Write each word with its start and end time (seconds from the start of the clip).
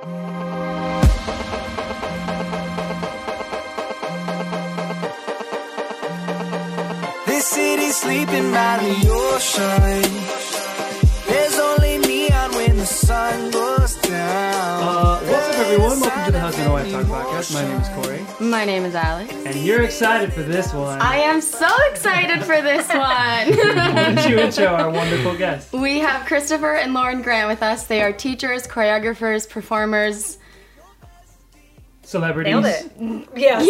This 0.00 0.06
city's 7.48 7.96
sleeping 7.96 8.52
by 8.52 8.78
the 8.78 9.08
ocean. 9.10 10.37
Sun 13.08 13.50
goes 13.50 13.94
down. 14.02 14.82
Uh, 14.82 15.18
what's 15.20 15.48
up, 15.48 15.54
everyone? 15.60 16.00
Welcome 16.00 16.24
to 16.26 16.30
the 16.32 16.40
Husband 16.40 16.64
and 16.64 16.72
Wife 16.74 16.90
Talk 16.92 17.06
podcast. 17.06 17.54
My 17.54 17.62
name 17.66 17.80
is 17.80 17.88
Corey, 17.88 18.26
My 18.50 18.64
name 18.66 18.84
is 18.84 18.94
Alex. 18.94 19.32
and 19.32 19.56
you're 19.56 19.82
excited 19.82 20.30
for 20.30 20.42
this 20.42 20.74
one. 20.74 21.00
I 21.00 21.16
am 21.16 21.40
so 21.40 21.68
excited 21.90 22.44
for 22.44 22.60
this 22.60 22.86
one. 22.90 22.98
Why 22.98 24.12
don't 24.14 24.28
you 24.28 24.38
intro 24.38 24.66
our 24.66 24.90
wonderful 24.90 25.38
guests? 25.38 25.72
we 25.72 26.00
have 26.00 26.26
Christopher 26.26 26.74
and 26.74 26.92
Lauren 26.92 27.22
Grant 27.22 27.48
with 27.48 27.62
us. 27.62 27.84
They 27.86 28.02
are 28.02 28.12
teachers, 28.12 28.66
choreographers, 28.66 29.48
performers. 29.48 30.36
Celebrities. 32.02 32.52
Nailed 32.52 32.66
it. 32.66 33.28
Yes. 33.36 33.64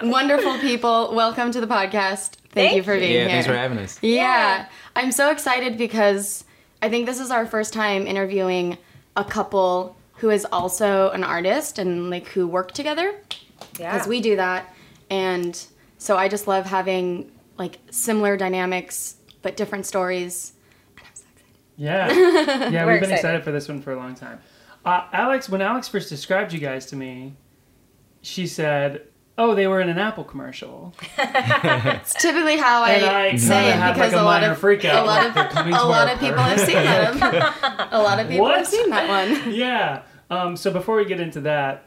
Wonderful 0.02 0.58
people. 0.60 1.14
Welcome 1.14 1.50
to 1.52 1.60
the 1.60 1.66
podcast. 1.66 2.36
Thank, 2.50 2.70
Thank 2.72 2.76
you 2.76 2.82
for 2.82 2.96
being 2.98 3.12
Yeah, 3.12 3.18
here. 3.20 3.28
thanks 3.28 3.46
for 3.46 3.54
having 3.54 3.76
us. 3.78 3.98
Yeah. 4.00 4.12
Yeah. 4.14 4.66
I'm 4.96 5.12
so 5.12 5.30
excited 5.30 5.76
because 5.76 6.44
I 6.80 6.88
think 6.88 7.06
this 7.06 7.20
is 7.20 7.30
our 7.30 7.46
first 7.46 7.72
time 7.72 8.06
interviewing 8.06 8.78
a 9.16 9.24
couple 9.24 9.96
who 10.14 10.30
is 10.30 10.44
also 10.50 11.10
an 11.10 11.24
artist 11.24 11.78
and 11.78 12.10
like 12.10 12.28
who 12.28 12.46
work 12.46 12.72
together 12.72 13.14
yeah. 13.78 13.92
because 13.92 14.06
we 14.08 14.20
do 14.20 14.36
that. 14.36 14.74
And 15.10 15.60
so 15.98 16.16
I 16.16 16.28
just 16.28 16.46
love 16.46 16.66
having 16.66 17.30
like 17.56 17.78
similar 17.90 18.36
dynamics 18.36 19.16
but 19.42 19.56
different 19.56 19.86
stories. 19.86 20.52
And 20.96 21.06
I'm 21.06 21.14
so 21.14 21.24
excited. 21.32 21.54
Yeah. 21.76 22.70
Yeah, 22.70 22.84
We're 22.84 22.92
we've 22.92 23.00
been 23.00 23.10
excited. 23.10 23.14
excited 23.14 23.44
for 23.44 23.52
this 23.52 23.68
one 23.68 23.80
for 23.80 23.92
a 23.92 23.96
long 23.96 24.14
time. 24.14 24.40
Uh, 24.84 25.06
Alex, 25.12 25.48
when 25.48 25.60
Alex 25.60 25.88
first 25.88 26.08
described 26.08 26.52
you 26.52 26.58
guys 26.58 26.86
to 26.86 26.96
me, 26.96 27.34
she 28.22 28.46
said, 28.46 29.02
"Oh, 29.38 29.54
they 29.54 29.66
were 29.66 29.80
in 29.80 29.88
an 29.88 29.98
Apple 29.98 30.24
commercial," 30.24 30.94
It's 31.16 32.14
typically 32.14 32.56
how 32.58 32.82
I 32.82 33.30
I 33.30 33.36
say 33.36 33.70
it 33.70 33.74
because 33.94 34.12
like 34.12 34.12
a, 34.12 34.20
a 34.20 34.22
lot 34.22 34.42
of 34.44 34.58
freak 34.58 34.84
out. 34.84 35.04
a 35.04 35.06
lot 35.06 35.34
like, 35.36 35.54
a 35.66 35.86
lot 35.86 36.12
of 36.12 36.18
people 36.20 36.42
have 36.42 36.60
seen 36.60 36.74
that. 36.74 37.88
a 37.92 38.02
lot 38.02 38.18
of 38.20 38.28
people 38.28 38.44
What? 38.46 38.58
have 38.58 38.66
seen 38.66 38.90
that 38.90 39.08
one. 39.08 39.52
yeah. 39.54 40.02
Um, 40.30 40.56
so 40.56 40.70
before 40.70 40.96
we 40.96 41.04
get 41.06 41.20
into 41.20 41.40
that, 41.42 41.86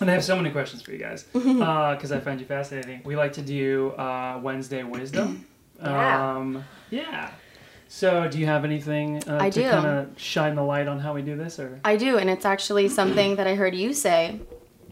and 0.00 0.10
I 0.10 0.14
have 0.14 0.24
so 0.24 0.36
many 0.36 0.50
questions 0.50 0.82
for 0.82 0.92
you 0.92 0.98
guys 0.98 1.22
because 1.32 2.12
I 2.12 2.20
find 2.20 2.38
you 2.40 2.46
fascinating. 2.46 3.00
We 3.04 3.16
like 3.16 3.32
to 3.34 3.42
do 3.42 3.90
uh, 3.92 4.40
Wednesday 4.42 4.82
wisdom. 4.82 5.46
Yeah. 5.82 6.36
Um, 6.36 6.64
yeah. 6.90 7.30
So, 7.88 8.28
do 8.28 8.38
you 8.38 8.46
have 8.46 8.64
anything 8.64 9.20
uh, 9.28 9.38
I 9.40 9.50
to 9.50 9.62
kind 9.68 9.84
of 9.86 10.10
shine 10.16 10.54
the 10.54 10.62
light 10.62 10.86
on 10.86 11.00
how 11.00 11.12
we 11.12 11.22
do 11.22 11.36
this, 11.36 11.58
or? 11.58 11.80
I 11.84 11.96
do, 11.96 12.18
and 12.18 12.30
it's 12.30 12.44
actually 12.44 12.88
something 12.88 13.34
that 13.36 13.48
I 13.48 13.56
heard 13.56 13.74
you 13.74 13.92
say. 13.92 14.38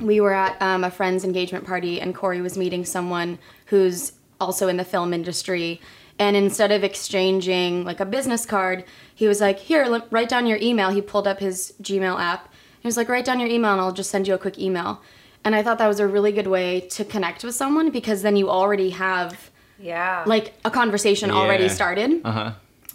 We 0.00 0.20
were 0.20 0.32
at 0.32 0.60
um, 0.60 0.84
a 0.84 0.90
friend's 0.90 1.24
engagement 1.24 1.66
party, 1.66 2.00
and 2.00 2.14
Corey 2.14 2.40
was 2.40 2.56
meeting 2.56 2.84
someone 2.84 3.38
who's 3.66 4.12
also 4.40 4.68
in 4.68 4.76
the 4.76 4.84
film 4.84 5.12
industry. 5.12 5.80
And 6.18 6.36
instead 6.36 6.72
of 6.72 6.84
exchanging 6.84 7.84
like 7.84 8.00
a 8.00 8.04
business 8.04 8.44
card, 8.44 8.84
he 9.14 9.26
was 9.26 9.40
like, 9.40 9.58
"Here, 9.58 9.84
l- 9.84 10.06
write 10.10 10.28
down 10.28 10.46
your 10.46 10.58
email." 10.60 10.90
He 10.90 11.00
pulled 11.00 11.26
up 11.26 11.40
his 11.40 11.72
Gmail 11.82 12.18
app. 12.18 12.52
He 12.80 12.88
was 12.88 12.96
like, 12.96 13.08
"Write 13.08 13.24
down 13.24 13.40
your 13.40 13.48
email, 13.48 13.72
and 13.72 13.80
I'll 13.80 13.92
just 13.92 14.10
send 14.10 14.26
you 14.28 14.34
a 14.34 14.38
quick 14.38 14.58
email." 14.58 15.00
And 15.44 15.54
I 15.54 15.62
thought 15.62 15.78
that 15.78 15.88
was 15.88 16.00
a 16.00 16.06
really 16.06 16.32
good 16.32 16.46
way 16.46 16.80
to 16.80 17.04
connect 17.04 17.44
with 17.44 17.54
someone 17.54 17.90
because 17.90 18.22
then 18.22 18.36
you 18.36 18.50
already 18.50 18.90
have 18.90 19.50
yeah. 19.78 20.22
like 20.26 20.52
a 20.64 20.70
conversation 20.70 21.30
already 21.30 21.68
started. 21.68 22.20
Uh 22.24 22.32
huh. 22.32 22.52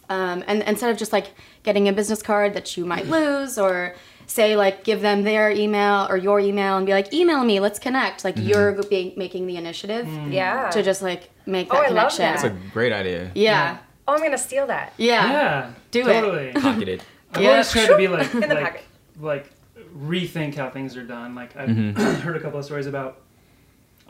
um, 0.09 0.43
and 0.45 0.61
instead 0.63 0.91
of 0.91 0.97
just 0.97 1.11
like 1.11 1.27
getting 1.63 1.87
a 1.87 1.93
business 1.93 2.21
card 2.21 2.53
that 2.53 2.77
you 2.77 2.85
might 2.85 3.07
lose 3.07 3.57
or 3.57 3.95
say 4.27 4.55
like 4.55 4.83
give 4.83 5.01
them 5.01 5.23
their 5.23 5.51
email 5.51 6.07
or 6.09 6.17
your 6.17 6.39
email 6.39 6.77
and 6.77 6.85
be 6.85 6.91
like 6.93 7.13
email 7.13 7.43
me 7.43 7.59
let's 7.59 7.79
connect 7.79 8.23
like 8.23 8.35
you're 8.37 8.81
being 8.89 9.13
making 9.17 9.45
the 9.47 9.55
initiative 9.57 10.07
yeah. 10.29 10.69
to 10.71 10.81
just 10.83 11.01
like 11.01 11.29
make 11.45 11.67
Oh, 11.71 11.75
that 11.75 11.77
I 11.77 11.81
love 11.89 12.11
connection 12.11 12.19
that. 12.23 12.41
That's 12.41 12.45
a 12.45 12.69
great 12.73 12.91
idea. 12.91 13.31
yeah 13.35 13.77
oh, 14.07 14.13
I'm 14.13 14.21
gonna 14.21 14.37
steal 14.37 14.67
that. 14.67 14.93
yeah 14.97 15.31
Yeah. 15.31 15.71
Do 15.91 16.01
it. 16.01 16.03
totally. 16.21 16.51
Pocket 16.61 16.87
it. 16.87 17.03
I've 17.33 17.41
Yeah. 17.41 17.49
always 17.51 17.71
tried 17.71 17.87
to 17.87 17.97
be 17.97 18.07
like, 18.07 18.31
the 18.31 18.39
like, 18.47 18.83
like 19.19 19.49
rethink 19.97 20.55
how 20.55 20.69
things 20.69 20.95
are 20.97 21.03
done. 21.03 21.35
Like 21.35 21.55
I've 21.55 21.69
Mm-hmm. 21.69 21.99
heard 22.21 22.35
a 22.35 22.39
couple 22.39 22.59
of 22.59 22.65
stories 22.65 22.85
about 22.87 23.21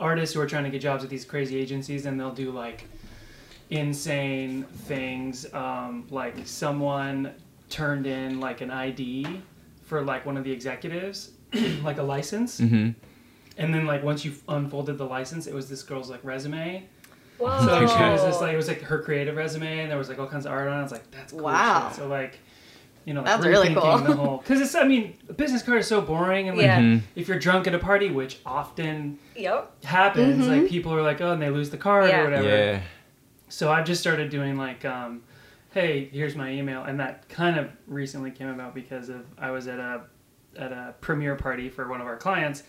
artists 0.00 0.34
who 0.34 0.40
are 0.40 0.46
trying 0.46 0.64
to 0.64 0.70
get 0.70 0.80
jobs 0.82 1.02
at 1.04 1.10
these 1.10 1.24
crazy 1.24 1.56
agencies, 1.58 2.06
and 2.06 2.18
they'll 2.20 2.32
do 2.34 2.50
like 2.50 2.84
insane 3.70 4.64
things. 4.64 5.52
Um, 5.52 6.06
like 6.10 6.34
someone 6.44 7.32
turned 7.68 8.06
in 8.06 8.40
like 8.40 8.60
an 8.60 8.70
ID 8.70 9.40
for 9.86 10.02
like 10.02 10.26
one 10.26 10.36
of 10.36 10.44
the 10.44 10.52
executives, 10.52 11.30
like 11.82 11.98
a 11.98 12.02
license, 12.02 12.58
hmm 12.58 12.90
and 13.58 13.72
then 13.72 13.86
like 13.86 14.02
once 14.02 14.22
you 14.22 14.34
unfolded 14.50 14.98
the 14.98 15.06
license, 15.06 15.46
it 15.46 15.54
was 15.54 15.66
this 15.70 15.82
girl's 15.82 16.10
like 16.10 16.20
resume. 16.22 16.86
Whoa. 17.38 17.58
So 17.60 17.66
like, 17.72 17.88
she 17.88 18.02
was 18.02 18.20
just 18.22 18.40
like 18.42 18.52
it 18.52 18.56
was 18.56 18.68
like 18.68 18.82
her 18.82 19.00
creative 19.00 19.34
resume, 19.36 19.78
and 19.80 19.90
there 19.90 19.96
was 19.96 20.10
like 20.10 20.18
all 20.18 20.26
kinds 20.26 20.44
of 20.44 20.52
art 20.52 20.68
on 20.68 20.74
it. 20.76 20.80
I 20.80 20.82
was 20.82 20.92
like, 20.92 21.10
that's 21.10 21.32
cool 21.32 21.42
Wow. 21.44 21.88
shit. 21.88 21.96
So 21.96 22.06
like, 22.06 22.38
you 23.06 23.14
know, 23.14 23.20
like, 23.22 23.30
That's 23.30 23.46
really 23.46 23.68
rethinking 23.70 23.96
cool. 24.06 24.14
The 24.14 24.14
whole 24.14 24.36
because 24.42 24.60
it's 24.60 24.74
I 24.74 24.84
mean, 24.86 25.16
a 25.30 25.32
business 25.32 25.62
card 25.62 25.78
is 25.78 25.86
so 25.86 26.02
boring, 26.02 26.48
and 26.50 26.58
like 26.58 26.66
Yeah. 26.66 26.80
Mhm. 26.80 27.00
if 27.14 27.28
you're 27.28 27.38
drunk 27.38 27.66
at 27.66 27.74
a 27.74 27.78
party, 27.78 28.10
which 28.10 28.40
often 28.44 29.18
Yep. 29.36 29.84
happens, 29.84 30.44
Mm-hmm. 30.44 30.60
like 30.62 30.68
people 30.70 30.92
are 30.92 31.00
like, 31.02 31.22
oh, 31.22 31.30
and 31.32 31.40
they 31.40 31.48
lose 31.48 31.70
the 31.70 31.78
card 31.78 32.10
Yeah. 32.10 32.20
or 32.20 32.24
whatever. 32.24 32.48
Yeah. 32.48 32.80
So 33.48 33.72
I've 33.72 33.86
just 33.86 34.02
started 34.02 34.28
doing 34.28 34.58
like, 34.58 34.84
um, 34.84 35.22
hey, 35.76 36.08
here's 36.10 36.34
my 36.34 36.50
email, 36.50 36.84
and 36.84 36.98
that 36.98 37.28
kind 37.28 37.58
of 37.58 37.68
recently 37.86 38.30
came 38.30 38.48
about 38.48 38.74
because 38.74 39.10
of 39.10 39.26
I 39.38 39.50
was 39.50 39.66
at 39.68 39.78
a 39.78 40.04
at 40.58 40.72
a 40.72 40.94
premiere 41.02 41.36
party 41.36 41.68
for 41.68 41.86
one 41.86 42.00
of 42.00 42.06
our 42.06 42.16
clients, 42.16 42.62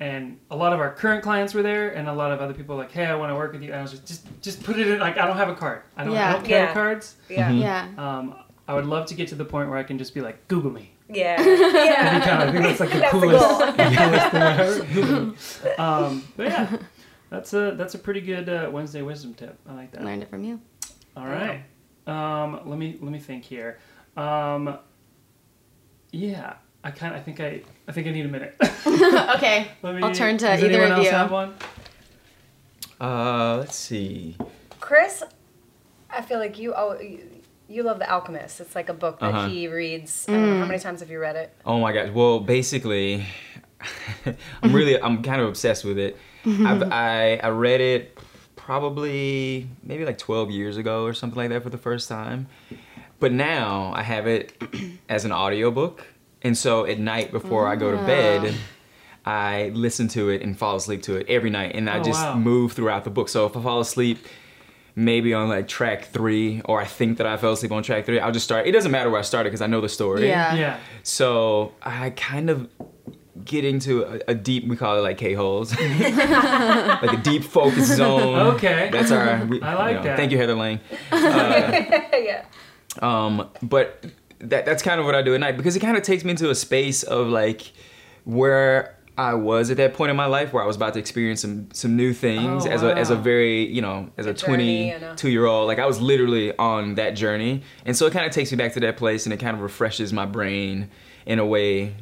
and 0.00 0.38
a 0.50 0.56
lot 0.56 0.72
of 0.72 0.80
our 0.80 0.90
current 0.94 1.22
clients 1.22 1.52
were 1.52 1.62
there, 1.62 1.90
and 1.90 2.08
a 2.08 2.12
lot 2.14 2.32
of 2.32 2.40
other 2.40 2.54
people 2.54 2.74
were 2.74 2.82
like, 2.82 2.90
hey, 2.92 3.04
I 3.04 3.14
want 3.16 3.30
to 3.30 3.34
work 3.36 3.52
with 3.52 3.62
you, 3.62 3.68
and 3.70 3.80
I 3.80 3.82
was 3.82 3.90
just 3.90 4.06
just 4.06 4.26
just 4.40 4.62
put 4.62 4.78
it 4.78 4.86
in 4.88 4.98
like 4.98 5.18
I 5.18 5.26
don't 5.26 5.36
have 5.36 5.50
a 5.50 5.54
card, 5.54 5.82
I 5.94 6.04
don't, 6.04 6.16
I 6.16 6.32
don't 6.32 6.44
carry 6.44 6.64
Yeah. 6.68 6.72
cards. 6.72 7.16
Yeah. 7.28 7.50
Mhm. 7.50 7.60
yeah 7.60 7.88
Um, 7.98 8.34
I 8.66 8.72
would 8.74 8.86
love 8.86 9.04
to 9.08 9.14
get 9.14 9.28
to 9.28 9.34
the 9.34 9.44
point 9.44 9.68
where 9.68 9.76
I 9.76 9.82
can 9.82 9.98
just 9.98 10.14
be 10.14 10.22
like, 10.22 10.48
Google 10.48 10.70
me. 10.70 10.90
Yeah. 11.10 11.38
Yeah. 11.44 12.20
kind 12.20 12.42
of, 12.44 12.48
I 12.48 12.52
think 12.52 12.64
that's 12.64 12.80
like 12.80 12.92
the 12.92 12.98
That's 12.98 13.12
the 13.12 13.20
coolest, 13.20 13.44
goal. 13.46 14.94
coolest 14.94 15.36
thing 15.58 15.74
ever. 15.76 15.82
Um, 15.82 16.22
but 16.34 16.46
yeah, 16.46 16.76
that's 17.28 17.52
a 17.52 17.72
that's 17.76 17.94
a 17.94 17.98
pretty 17.98 18.22
good 18.22 18.48
uh, 18.48 18.70
Wednesday 18.72 19.02
wisdom 19.02 19.34
tip. 19.34 19.58
I 19.68 19.74
like 19.74 19.92
that. 19.92 20.02
learned 20.02 20.22
it 20.22 20.30
from 20.30 20.44
you 20.44 20.62
All 21.14 21.26
right. 21.26 21.62
Um, 22.06 22.60
let 22.66 22.78
me 22.78 22.98
let 23.00 23.10
me 23.12 23.18
think 23.18 23.44
here. 23.44 23.78
Um, 24.16 24.78
yeah, 26.12 26.54
I 26.82 26.90
kind 26.90 27.14
I 27.14 27.20
think 27.20 27.40
I 27.40 27.62
I 27.88 27.92
think 27.92 28.06
I 28.06 28.10
need 28.10 28.26
a 28.26 28.28
minute. 28.28 28.54
okay 28.86 29.68
Let 29.82 29.94
me, 29.94 30.02
i'll 30.02 30.12
turn 30.14 30.36
to 30.38 30.46
does 30.46 30.62
either 30.62 30.74
anyone 30.82 30.92
of 30.92 30.98
else 30.98 31.06
you 31.06 31.12
have 31.12 31.30
one? 31.30 31.54
Uh, 33.00 33.56
let's 33.58 33.76
see. 33.76 34.36
Chris, 34.80 35.22
I 36.10 36.22
feel 36.22 36.38
like 36.38 36.58
you. 36.58 36.74
Oh, 36.74 36.98
you, 37.00 37.20
you 37.68 37.82
love 37.82 37.98
The 37.98 38.10
Alchemist. 38.10 38.60
It's 38.60 38.74
like 38.74 38.88
a 38.88 38.94
book 38.94 39.18
that 39.20 39.34
Uh-huh. 39.34 39.48
he 39.48 39.66
reads. 39.68 40.26
I 40.28 40.32
don't 40.32 40.50
know, 40.50 40.58
how 40.60 40.66
many 40.66 40.78
times 40.78 41.00
have 41.00 41.10
you 41.10 41.18
read 41.18 41.36
it? 41.36 41.52
Oh 41.66 41.80
my 41.80 41.92
gosh. 41.92 42.10
Well, 42.10 42.38
basically, 42.40 43.26
I'm 44.62 44.72
really, 44.72 45.00
I'm 45.00 45.22
kind 45.22 45.40
of 45.40 45.48
obsessed 45.48 45.84
with 45.84 45.98
it. 45.98 46.16
I've, 46.46 46.82
I 46.92 47.40
I 47.42 47.48
read 47.48 47.80
it 47.80 48.18
probably 48.64 49.68
maybe 49.82 50.04
like 50.06 50.16
12 50.18 50.50
years 50.50 50.76
ago 50.78 51.04
or 51.04 51.12
something 51.12 51.36
like 51.36 51.50
that 51.50 51.62
for 51.62 51.70
the 51.70 51.78
first 51.78 52.08
time. 52.08 52.46
But 53.20 53.30
now 53.32 53.92
I 53.94 54.02
have 54.02 54.26
it 54.26 54.54
as 55.08 55.24
an 55.26 55.32
audiobook. 55.32 56.06
And 56.42 56.56
so 56.56 56.84
at 56.86 56.98
night 56.98 57.30
before 57.30 57.66
I 57.68 57.76
go 57.76 57.90
to 57.90 57.96
bed, 57.98 58.54
I 59.26 59.70
listen 59.74 60.08
to 60.08 60.30
it 60.30 60.42
and 60.42 60.58
fall 60.58 60.76
asleep 60.76 61.02
to 61.04 61.16
it 61.16 61.26
every 61.28 61.50
night. 61.50 61.72
And 61.74 61.88
I 61.90 61.98
Oh, 61.98 62.02
just 62.02 62.22
wow. 62.24 62.36
move 62.36 62.72
throughout 62.72 63.04
the 63.04 63.10
book. 63.10 63.28
So 63.28 63.44
if 63.46 63.56
I 63.56 63.62
fall 63.62 63.80
asleep, 63.80 64.18
maybe 64.96 65.34
on 65.34 65.48
like 65.48 65.68
track 65.68 66.06
three, 66.06 66.60
or 66.64 66.80
I 66.80 66.84
think 66.86 67.18
that 67.18 67.26
I 67.26 67.36
fell 67.36 67.52
asleep 67.52 67.72
on 67.72 67.82
track 67.82 68.06
three, 68.06 68.18
I'll 68.18 68.32
just 68.32 68.44
start. 68.44 68.66
It 68.66 68.72
doesn't 68.72 68.90
matter 68.92 69.10
where 69.10 69.20
I 69.20 69.24
started 69.24 69.50
because 69.50 69.62
I 69.62 69.66
know 69.66 69.80
the 69.82 69.88
story. 69.88 70.26
Yeah. 70.28 70.54
Yeah. 70.54 70.78
So 71.02 71.72
I 71.82 72.10
kind 72.10 72.48
of 72.50 72.68
get 73.44 73.64
into 73.64 74.04
a, 74.04 74.20
a 74.28 74.34
deep, 74.34 74.68
we 74.68 74.76
call 74.76 74.98
it 74.98 75.00
like 75.02 75.18
K-holes, 75.18 75.72
like 75.80 77.12
a 77.12 77.20
deep 77.22 77.42
focus 77.44 77.96
zone. 77.96 78.38
Okay. 78.54 78.90
That's 78.92 79.10
our, 79.10 79.44
we, 79.46 79.60
I 79.62 79.74
like 79.74 79.88
you 79.90 79.94
know, 79.96 80.02
that. 80.04 80.16
Thank 80.16 80.30
you, 80.32 80.38
Heather 80.38 80.54
Lane. 80.54 80.80
yeah. 81.12 82.44
Um, 83.00 83.50
but 83.62 84.04
that, 84.38 84.64
that's 84.66 84.82
kind 84.82 85.00
of 85.00 85.06
what 85.06 85.14
I 85.14 85.22
do 85.22 85.34
at 85.34 85.40
night 85.40 85.56
because 85.56 85.74
it 85.74 85.80
kind 85.80 85.96
of 85.96 86.02
takes 86.02 86.24
me 86.24 86.30
into 86.30 86.50
a 86.50 86.54
space 86.54 87.02
of 87.02 87.28
like 87.28 87.72
where 88.24 88.96
I 89.16 89.34
was 89.34 89.70
at 89.70 89.76
that 89.78 89.94
point 89.94 90.10
in 90.10 90.16
my 90.16 90.26
life 90.26 90.52
where 90.52 90.62
I 90.62 90.66
was 90.66 90.76
about 90.76 90.94
to 90.94 90.98
experience 90.98 91.40
some 91.40 91.68
some 91.72 91.96
new 91.96 92.12
things 92.12 92.66
Oh, 92.66 92.70
as 92.70 92.82
a 92.82 92.96
as 92.96 93.10
a 93.10 93.16
very 93.16 93.64
you 93.66 93.80
know 93.80 94.10
as 94.16 94.26
a 94.26 94.30
A 94.30 94.34
journey 94.34 94.90
and 94.92 95.02
a- 95.02 95.06
22 95.08 95.30
year 95.30 95.46
old 95.46 95.66
like 95.68 95.78
I 95.78 95.86
was 95.86 96.00
literally 96.00 96.56
on 96.56 96.96
that 96.96 97.10
journey 97.10 97.62
and 97.84 97.96
so 97.96 98.06
it 98.06 98.12
kind 98.12 98.26
of 98.26 98.32
takes 98.32 98.50
me 98.50 98.56
back 98.58 98.72
to 98.74 98.80
that 98.80 98.96
place 98.96 99.24
and 99.26 99.32
it 99.32 99.38
kind 99.38 99.56
of 99.56 99.62
refreshes 99.62 100.12
my 100.12 100.26
brain 100.26 100.90
in 101.26 101.38
a 101.38 101.46
way 101.46 101.94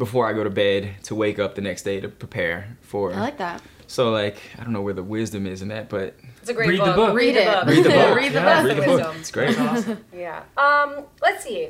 before 0.00 0.26
I 0.26 0.32
go 0.32 0.42
to 0.42 0.50
bed 0.50 0.94
to 1.04 1.14
wake 1.14 1.38
up 1.38 1.54
the 1.54 1.60
next 1.60 1.82
day 1.84 2.00
to 2.00 2.08
prepare 2.08 2.76
for 2.80 3.12
i 3.12 3.20
like 3.20 3.38
that 3.38 3.62
so 3.86 4.10
like 4.10 4.36
I 4.58 4.64
don't 4.64 4.72
know 4.72 4.82
where 4.82 4.94
the 4.94 5.02
wisdom 5.04 5.46
is 5.46 5.62
in 5.62 5.68
that 5.68 5.88
but 5.88 6.16
It's 6.40 6.50
a 6.50 6.54
great 6.54 6.70
Read 6.70 6.80
the 6.80 6.84
book. 6.86 6.96
book. 6.96 7.14
Read 7.16 7.34
the 7.36 7.42
it. 7.42 7.46
book. 7.46 7.66
read 7.66 7.84
the 7.84 7.90
book 7.90 8.16
Read 8.20 8.32
the 8.32 8.40
Yeah. 8.40 8.62
book. 8.62 8.66
read 8.68 8.76
the 8.76 8.90
Wisdom. 8.90 9.06
book 9.12 9.16
it's 9.20 9.30
great 9.30 9.60
awesome. 9.68 10.04
Yeah. 10.12 10.42
Um, 10.56 11.04
let's 11.22 11.44
see. 11.44 11.68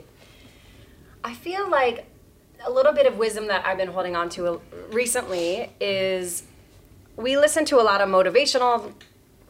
I 1.25 1.35
feel 1.35 1.69
like 1.69 2.07
a 2.67 2.71
little 2.71 2.93
bit 2.93 3.07
of 3.07 3.17
wisdom 3.19 3.47
that 3.49 3.67
I've 3.67 3.79
been 3.79 3.89
holding 3.89 4.17
on 4.17 4.29
to 4.31 4.61
recently 4.93 5.71
is 5.81 6.43
we 7.17 7.37
listen 7.37 7.65
to 7.67 7.81
a 7.81 7.85
lot 7.91 8.01
of 8.01 8.09
motivational 8.09 8.93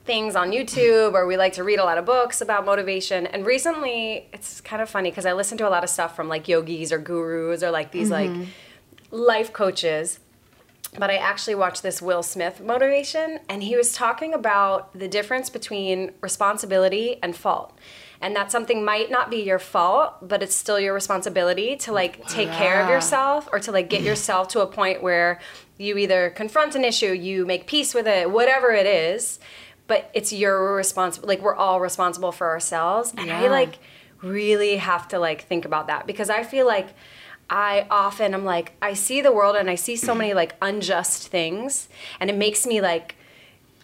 things 0.04 0.34
on 0.34 0.50
YouTube 0.50 1.12
or 1.14 1.26
we 1.26 1.36
like 1.36 1.52
to 1.54 1.64
read 1.64 1.78
a 1.78 1.84
lot 1.84 1.98
of 1.98 2.04
books 2.04 2.40
about 2.40 2.64
motivation. 2.64 3.26
And 3.26 3.44
recently, 3.44 4.28
it's 4.32 4.60
kind 4.60 4.80
of 4.80 4.88
funny 4.88 5.10
because 5.10 5.26
I 5.26 5.32
listen 5.34 5.58
to 5.58 5.68
a 5.68 5.70
lot 5.70 5.84
of 5.84 5.90
stuff 5.90 6.16
from 6.16 6.28
like 6.28 6.48
yogis 6.48 6.90
or 6.92 6.98
gurus 6.98 7.62
or 7.62 7.70
like 7.70 7.90
these 7.92 8.10
like 8.10 8.30
life 9.10 9.52
coaches. 9.52 10.20
But 10.98 11.10
I 11.10 11.16
actually 11.16 11.54
watched 11.54 11.82
this 11.82 12.02
Will 12.02 12.22
Smith 12.22 12.60
motivation 12.60 13.38
and 13.48 13.62
he 13.62 13.76
was 13.76 13.92
talking 13.92 14.34
about 14.34 14.98
the 14.98 15.06
difference 15.06 15.48
between 15.48 16.12
responsibility 16.20 17.18
and 17.22 17.36
fault. 17.36 17.78
And 18.20 18.34
that 18.36 18.50
something 18.50 18.84
might 18.84 19.10
not 19.10 19.30
be 19.30 19.38
your 19.38 19.58
fault, 19.58 20.28
but 20.28 20.42
it's 20.42 20.54
still 20.54 20.80
your 20.80 20.92
responsibility 20.92 21.76
to 21.76 21.92
like 21.92 22.26
take 22.26 22.50
care 22.50 22.82
of 22.82 22.88
yourself 22.88 23.48
or 23.52 23.60
to 23.60 23.72
like 23.72 23.88
get 23.88 24.02
yourself 24.10 24.48
to 24.48 24.60
a 24.60 24.66
point 24.66 25.02
where 25.02 25.40
you 25.78 25.96
either 25.96 26.30
confront 26.30 26.74
an 26.74 26.84
issue, 26.84 27.12
you 27.12 27.46
make 27.46 27.66
peace 27.66 27.94
with 27.94 28.06
it, 28.06 28.30
whatever 28.30 28.72
it 28.72 28.86
is, 28.86 29.38
but 29.86 30.10
it's 30.12 30.32
your 30.32 30.74
responsible 30.74 31.28
like 31.28 31.40
we're 31.40 31.54
all 31.54 31.80
responsible 31.80 32.32
for 32.32 32.48
ourselves. 32.48 33.14
And 33.16 33.30
I 33.30 33.48
like 33.48 33.78
really 34.22 34.76
have 34.76 35.08
to 35.08 35.18
like 35.18 35.42
think 35.42 35.64
about 35.64 35.86
that 35.86 36.06
because 36.06 36.28
I 36.28 36.42
feel 36.42 36.66
like 36.66 36.88
I 37.50 37.86
often 37.90 38.32
I'm 38.34 38.44
like 38.44 38.72
I 38.80 38.94
see 38.94 39.20
the 39.20 39.32
world 39.32 39.56
and 39.56 39.68
I 39.68 39.74
see 39.74 39.96
so 39.96 40.14
many 40.14 40.32
like 40.34 40.54
unjust 40.62 41.28
things 41.28 41.88
and 42.20 42.30
it 42.30 42.36
makes 42.36 42.66
me 42.66 42.80
like 42.80 43.16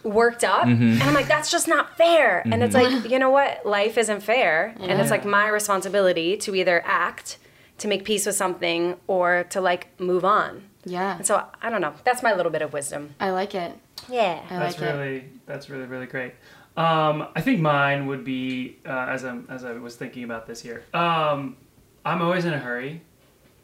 worked 0.05 0.45
up 0.45 0.67
and 0.67 1.03
I'm 1.03 1.15
like 1.15 1.27
that's 1.27 1.51
just 1.51 1.67
not 1.67 1.97
fair 1.97 2.43
and 2.45 2.63
it's 2.63 2.75
like 2.75 3.11
you 3.11 3.19
know 3.19 3.31
what 3.31 3.67
life 3.67 3.99
isn't 3.99 4.21
fair 4.23 4.73
and 4.79 5.01
it's 5.01 5.11
like 5.11 5.25
my 5.25 5.49
responsibility 5.49 6.37
to 6.39 6.55
either 6.55 6.81
act 6.87 7.39
to 7.79 7.89
make 7.89 8.05
peace 8.05 8.25
with 8.25 8.37
something 8.37 8.97
or 9.09 9.45
to 9.51 9.61
like 9.61 9.89
move 10.01 10.25
on 10.25 10.63
Yeah. 10.85 11.17
and 11.17 11.27
so 11.27 11.45
I 11.61 11.71
don't 11.71 11.81
know 11.81 11.93
that's 12.05 12.23
my 12.23 12.35
little 12.35 12.53
bit 12.53 12.63
of 12.63 12.73
wisdom 12.73 13.17
I 13.19 13.31
like 13.31 13.55
it. 13.57 13.73
yeah 14.09 14.43
I 14.49 14.59
That's 14.61 14.79
like 14.81 14.89
it. 14.89 14.93
really 14.93 15.25
that's 15.47 15.69
really 15.71 15.87
really 15.87 16.07
great. 16.07 16.35
Um, 16.77 17.27
I 17.35 17.41
think 17.41 17.59
mine 17.61 18.07
would 18.07 18.23
be 18.23 18.77
uh, 18.87 19.07
as 19.09 19.25
I'm 19.25 19.47
as 19.49 19.65
I 19.65 19.73
was 19.73 19.97
thinking 19.97 20.25
about 20.25 20.47
this 20.47 20.61
here. 20.61 20.85
Um, 20.93 21.57
I'm 22.05 22.21
always 22.21 22.45
in 22.45 22.53
a 22.53 22.59
hurry, 22.59 23.01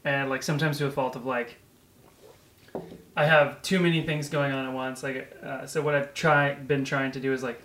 and 0.04 0.30
like 0.30 0.42
sometimes 0.42 0.78
to 0.78 0.86
a 0.86 0.90
fault 0.90 1.16
of 1.16 1.26
like 1.26 1.56
I 3.16 3.26
have 3.26 3.60
too 3.62 3.78
many 3.78 4.02
things 4.02 4.28
going 4.28 4.52
on 4.52 4.66
at 4.66 4.72
once. 4.72 5.02
Like 5.02 5.36
uh, 5.42 5.66
so, 5.66 5.82
what 5.82 5.94
I've 5.94 6.14
try 6.14 6.54
been 6.54 6.84
trying 6.84 7.12
to 7.12 7.20
do 7.20 7.32
is 7.32 7.42
like 7.42 7.62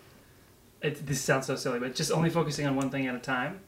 it, 0.81 1.05
this 1.05 1.21
sounds 1.21 1.45
so 1.45 1.55
silly, 1.55 1.79
but 1.79 1.95
just 1.95 2.11
only 2.11 2.29
focusing 2.29 2.67
on 2.67 2.75
one 2.75 2.89
thing 2.89 3.07
at 3.07 3.15
a 3.15 3.19
time. 3.19 3.61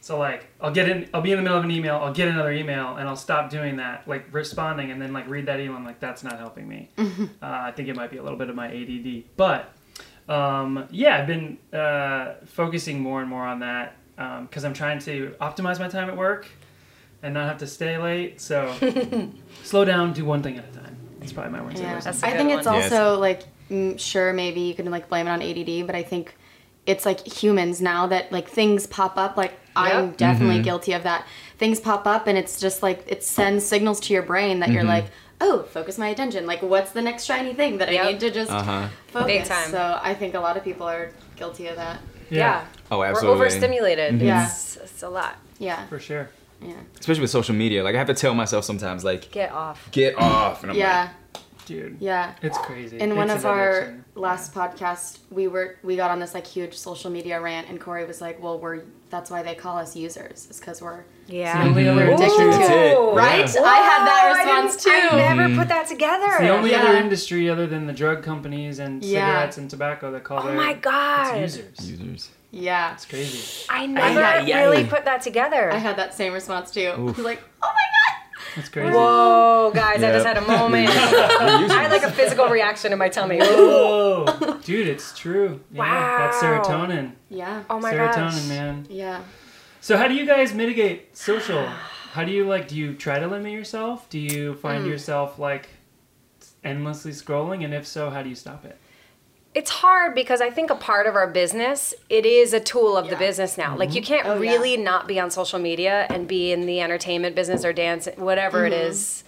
So 0.00 0.18
like 0.18 0.46
I'll 0.60 0.72
get 0.72 0.88
in, 0.88 1.08
I'll 1.14 1.22
be 1.22 1.30
in 1.30 1.36
the 1.36 1.42
middle 1.42 1.56
of 1.56 1.64
an 1.64 1.70
email, 1.70 1.96
I'll 1.96 2.12
get 2.12 2.26
another 2.26 2.52
email, 2.52 2.96
and 2.96 3.08
I'll 3.08 3.16
stop 3.16 3.50
doing 3.50 3.76
that, 3.76 4.06
like 4.08 4.26
responding, 4.32 4.90
and 4.90 5.00
then 5.00 5.12
like 5.12 5.28
read 5.28 5.46
that 5.46 5.60
email. 5.60 5.76
I'm 5.76 5.84
like, 5.84 6.00
that's 6.00 6.24
not 6.24 6.38
helping 6.38 6.68
me. 6.68 6.90
uh, 6.98 7.06
I 7.40 7.70
think 7.70 7.88
it 7.88 7.94
might 7.94 8.10
be 8.10 8.16
a 8.16 8.22
little 8.22 8.38
bit 8.38 8.50
of 8.50 8.56
my 8.56 8.66
ADD, 8.66 9.24
but 9.36 9.72
um, 10.28 10.88
yeah, 10.90 11.18
I've 11.18 11.28
been 11.28 11.56
uh, 11.72 12.34
focusing 12.46 13.00
more 13.00 13.20
and 13.20 13.30
more 13.30 13.46
on 13.46 13.60
that 13.60 13.96
because 14.42 14.64
I'm 14.64 14.74
trying 14.74 14.98
to 15.00 15.36
optimize 15.40 15.78
my 15.78 15.88
time 15.88 16.08
at 16.08 16.16
work 16.16 16.48
and 17.22 17.34
not 17.34 17.48
have 17.48 17.58
to 17.58 17.66
stay 17.66 17.98
late. 17.98 18.40
So 18.40 18.74
slow 19.62 19.84
down, 19.84 20.12
do 20.12 20.24
one 20.24 20.42
thing 20.42 20.58
at 20.58 20.64
a 20.68 20.72
time. 20.72 20.96
That's 21.20 21.32
probably 21.32 21.52
my 21.52 21.62
words. 21.62 21.78
of 21.80 21.86
Yeah, 21.86 21.94
wisdom. 21.94 22.12
That's 22.12 22.22
a 22.22 22.26
I 22.26 22.30
good 22.30 22.36
think 22.38 22.50
it's 22.58 22.66
one. 22.66 22.74
Yes. 22.76 22.92
also 22.92 23.18
like 23.20 23.42
mm, 23.70 23.98
sure 23.98 24.32
maybe 24.32 24.60
you 24.62 24.74
can 24.74 24.90
like 24.90 25.08
blame 25.08 25.26
it 25.26 25.30
on 25.30 25.40
ADD, 25.42 25.86
but 25.86 25.94
I 25.94 26.02
think 26.02 26.34
it's 26.84 27.06
like 27.06 27.24
humans 27.26 27.80
now 27.80 28.08
that 28.08 28.32
like 28.32 28.48
things 28.48 28.86
pop 28.86 29.16
up. 29.16 29.36
Like 29.36 29.54
I'm 29.76 30.12
definitely 30.12 30.56
Mm-hmm. 30.56 30.64
guilty 30.64 30.92
of 30.94 31.04
that. 31.04 31.26
Things 31.58 31.78
pop 31.80 32.06
up 32.06 32.26
and 32.26 32.36
it's 32.36 32.60
just 32.60 32.82
like 32.82 33.04
it 33.06 33.22
sends 33.22 33.64
signals 33.64 34.00
to 34.00 34.12
your 34.12 34.22
brain 34.22 34.58
that 34.60 34.66
Mm-hmm. 34.68 34.74
you're 34.74 34.84
like, 34.84 35.06
oh, 35.40 35.62
focus 35.62 35.96
my 35.98 36.08
attention. 36.08 36.44
Like 36.46 36.60
what's 36.62 36.90
the 36.90 37.02
next 37.02 37.24
shiny 37.24 37.54
thing 37.54 37.78
that 37.78 37.90
Yep. 37.92 38.04
I 38.04 38.12
need 38.12 38.20
to 38.20 38.30
just 38.32 38.50
Uh-huh. 38.50 38.88
focus? 39.08 39.26
Big 39.28 39.44
time. 39.44 39.70
So 39.70 40.00
I 40.02 40.14
think 40.14 40.34
a 40.34 40.40
lot 40.40 40.56
of 40.56 40.64
people 40.64 40.88
are 40.88 41.10
guilty 41.36 41.68
of 41.68 41.76
that. 41.76 42.00
yeah, 42.30 42.64
Oh, 42.90 43.02
absolutely. 43.02 43.06
we're 43.06 43.06
absolutely. 43.06 43.30
overstimulated 43.30 44.20
Yeah. 44.20 44.46
it's, 44.46 44.76
it's 44.76 45.02
a 45.04 45.08
lot 45.08 45.36
Yeah. 45.60 45.86
for 45.86 46.00
sure. 46.00 46.28
Yeah. 46.64 46.74
Especially 46.98 47.22
with 47.22 47.30
social 47.30 47.54
media. 47.54 47.82
Like 47.84 47.94
I 47.94 47.98
have 47.98 48.06
to 48.08 48.14
tell 48.14 48.34
myself 48.34 48.64
sometimes, 48.64 49.04
like, 49.04 49.30
get 49.30 49.52
off 49.52 49.88
get 49.90 50.16
off. 50.16 50.62
And 50.62 50.72
I'm 50.72 50.78
Yeah. 50.78 51.10
Dude, 51.64 51.96
Yeah. 52.00 52.32
it's 52.42 52.58
crazy. 52.58 52.98
in 52.98 53.14
one 53.14 53.30
of 53.30 53.46
our 53.46 53.70
addiction. 53.82 54.04
last 54.16 54.52
podcasts 54.52 55.18
we 55.30 55.46
were 55.46 55.76
we 55.84 55.94
got 55.94 56.10
on 56.10 56.18
this 56.18 56.34
like 56.34 56.44
huge 56.46 56.74
social 56.74 57.08
media 57.08 57.40
rant 57.40 57.68
and 57.68 57.80
corey 57.80 58.04
was 58.04 58.20
like 58.20 58.42
well 58.42 58.58
we're 58.58 58.80
that's 59.10 59.30
why 59.30 59.42
they 59.44 59.54
call 59.54 59.78
us 59.78 59.94
users 59.94 60.48
is 60.50 60.58
because 60.58 60.82
we're 60.82 61.04
yeah 61.28 61.62
the 61.62 61.68
only 61.70 61.88
other 61.88 62.04
We're 62.08 62.14
addicted 62.14 62.40
industry- 62.40 62.64
to 62.66 62.68
That's 62.68 62.92
it. 62.98 63.16
Right 63.16 63.54
Yeah. 63.54 63.62
i 63.62 63.76
had 63.76 64.06
that 64.08 64.22
Whoa, 64.24 64.52
I 64.52 64.60
response 64.64 64.84
too 64.84 64.90
I 64.90 65.16
never 65.16 65.42
mm-hmm. 65.42 65.58
put 65.60 65.68
that 65.68 65.86
together. 65.86 66.26
It's 66.26 66.38
the 66.40 66.48
only 66.48 66.70
Yeah. 66.72 66.82
other 66.82 66.96
industry 66.96 67.48
other 67.48 67.66
than 67.68 67.86
the 67.86 67.92
drug 67.92 68.24
companies 68.24 68.80
and 68.80 69.02
Yeah. 69.04 69.26
cigarettes 69.28 69.56
and 69.58 69.70
tobacco 69.70 70.10
that 70.10 70.24
call 70.24 70.40
Oh 70.40 70.46
their 70.48 70.56
my 70.56 70.74
God. 70.74 71.36
it's 71.36 71.56
users. 71.58 71.90
Users. 71.90 72.30
Yeah 72.52 72.92
It's 72.94 73.06
crazy. 73.06 73.66
I 73.68 73.86
never 73.86 74.22
Ay, 74.22 74.52
ay, 74.52 74.62
really 74.62 74.84
ay. 74.84 74.88
put 74.88 75.04
that 75.06 75.22
together. 75.22 75.72
i 75.72 75.78
had 75.78 75.96
that 75.96 76.14
same 76.14 76.32
response 76.32 76.70
too 76.70 76.92
i 76.94 76.98
was 77.00 77.18
like 77.18 77.42
oh 77.62 77.66
my 77.66 77.70
god." 77.72 78.18
That's 78.56 78.68
crazy. 78.68 78.92
Whoa, 78.92 79.70
guys! 79.74 80.02
I 80.02 80.12
just 80.12 80.26
had 80.26 80.36
a 80.36 80.42
moment. 80.46 80.88
I 80.90 81.82
had 81.82 81.90
like 81.90 82.02
a 82.02 82.10
physical 82.12 82.48
reaction 82.48 82.92
in 82.92 82.98
my 82.98 83.08
tummy. 83.08 83.38
Whoa, 83.38 84.26
dude, 84.64 84.88
it's 84.88 85.16
true. 85.16 85.60
Yeah, 85.72 86.18
that's 86.18 86.36
serotonin. 86.36 87.12
yeah 87.30 87.62
Oh 87.70 87.80
my 87.80 87.92
god. 87.94 88.14
serotonin, 88.14 88.30
gosh. 88.32 88.48
man. 88.48 88.86
yeah 88.90 89.22
So 89.80 89.96
how 89.96 90.06
do 90.06 90.12
you 90.12 90.26
guys 90.26 90.52
mitigate 90.52 91.16
social? 91.16 91.64
How 92.12 92.24
do 92.24 92.32
you 92.32 92.44
like? 92.46 92.68
Do 92.68 92.76
you 92.76 92.92
try 92.94 93.18
to 93.18 93.26
limit 93.26 93.52
yourself? 93.52 94.10
Do 94.10 94.18
you 94.18 94.52
find 94.56 94.84
Mm. 94.84 94.88
yourself 94.90 95.38
like 95.38 95.70
endlessly 96.62 97.12
scrolling? 97.12 97.64
And 97.64 97.72
if 97.72 97.86
so, 97.86 98.10
how 98.10 98.22
do 98.22 98.28
you 98.28 98.34
stop 98.34 98.66
it? 98.66 98.76
It's 99.54 99.70
hard 99.70 100.14
because 100.14 100.40
I 100.40 100.48
think 100.50 100.70
a 100.70 100.74
part 100.74 101.06
of 101.06 101.14
our 101.14 101.26
business, 101.26 101.92
it 102.08 102.24
is 102.24 102.54
a 102.54 102.60
tool 102.60 102.96
of 102.96 103.10
the 103.10 103.16
business 103.16 103.58
now. 103.58 103.76
Like 103.76 103.94
you 103.94 104.00
can't 104.00 104.26
Oh, 104.26 104.40
yeah. 104.40 104.50
really 104.52 104.76
not 104.78 105.06
be 105.06 105.20
on 105.20 105.30
social 105.30 105.58
media 105.58 106.06
and 106.08 106.26
be 106.26 106.52
in 106.52 106.64
the 106.64 106.80
entertainment 106.80 107.36
business 107.36 107.62
or 107.62 107.72
dance, 107.74 108.08
whatever 108.16 108.64
it 108.64 108.72
is. 108.72 109.24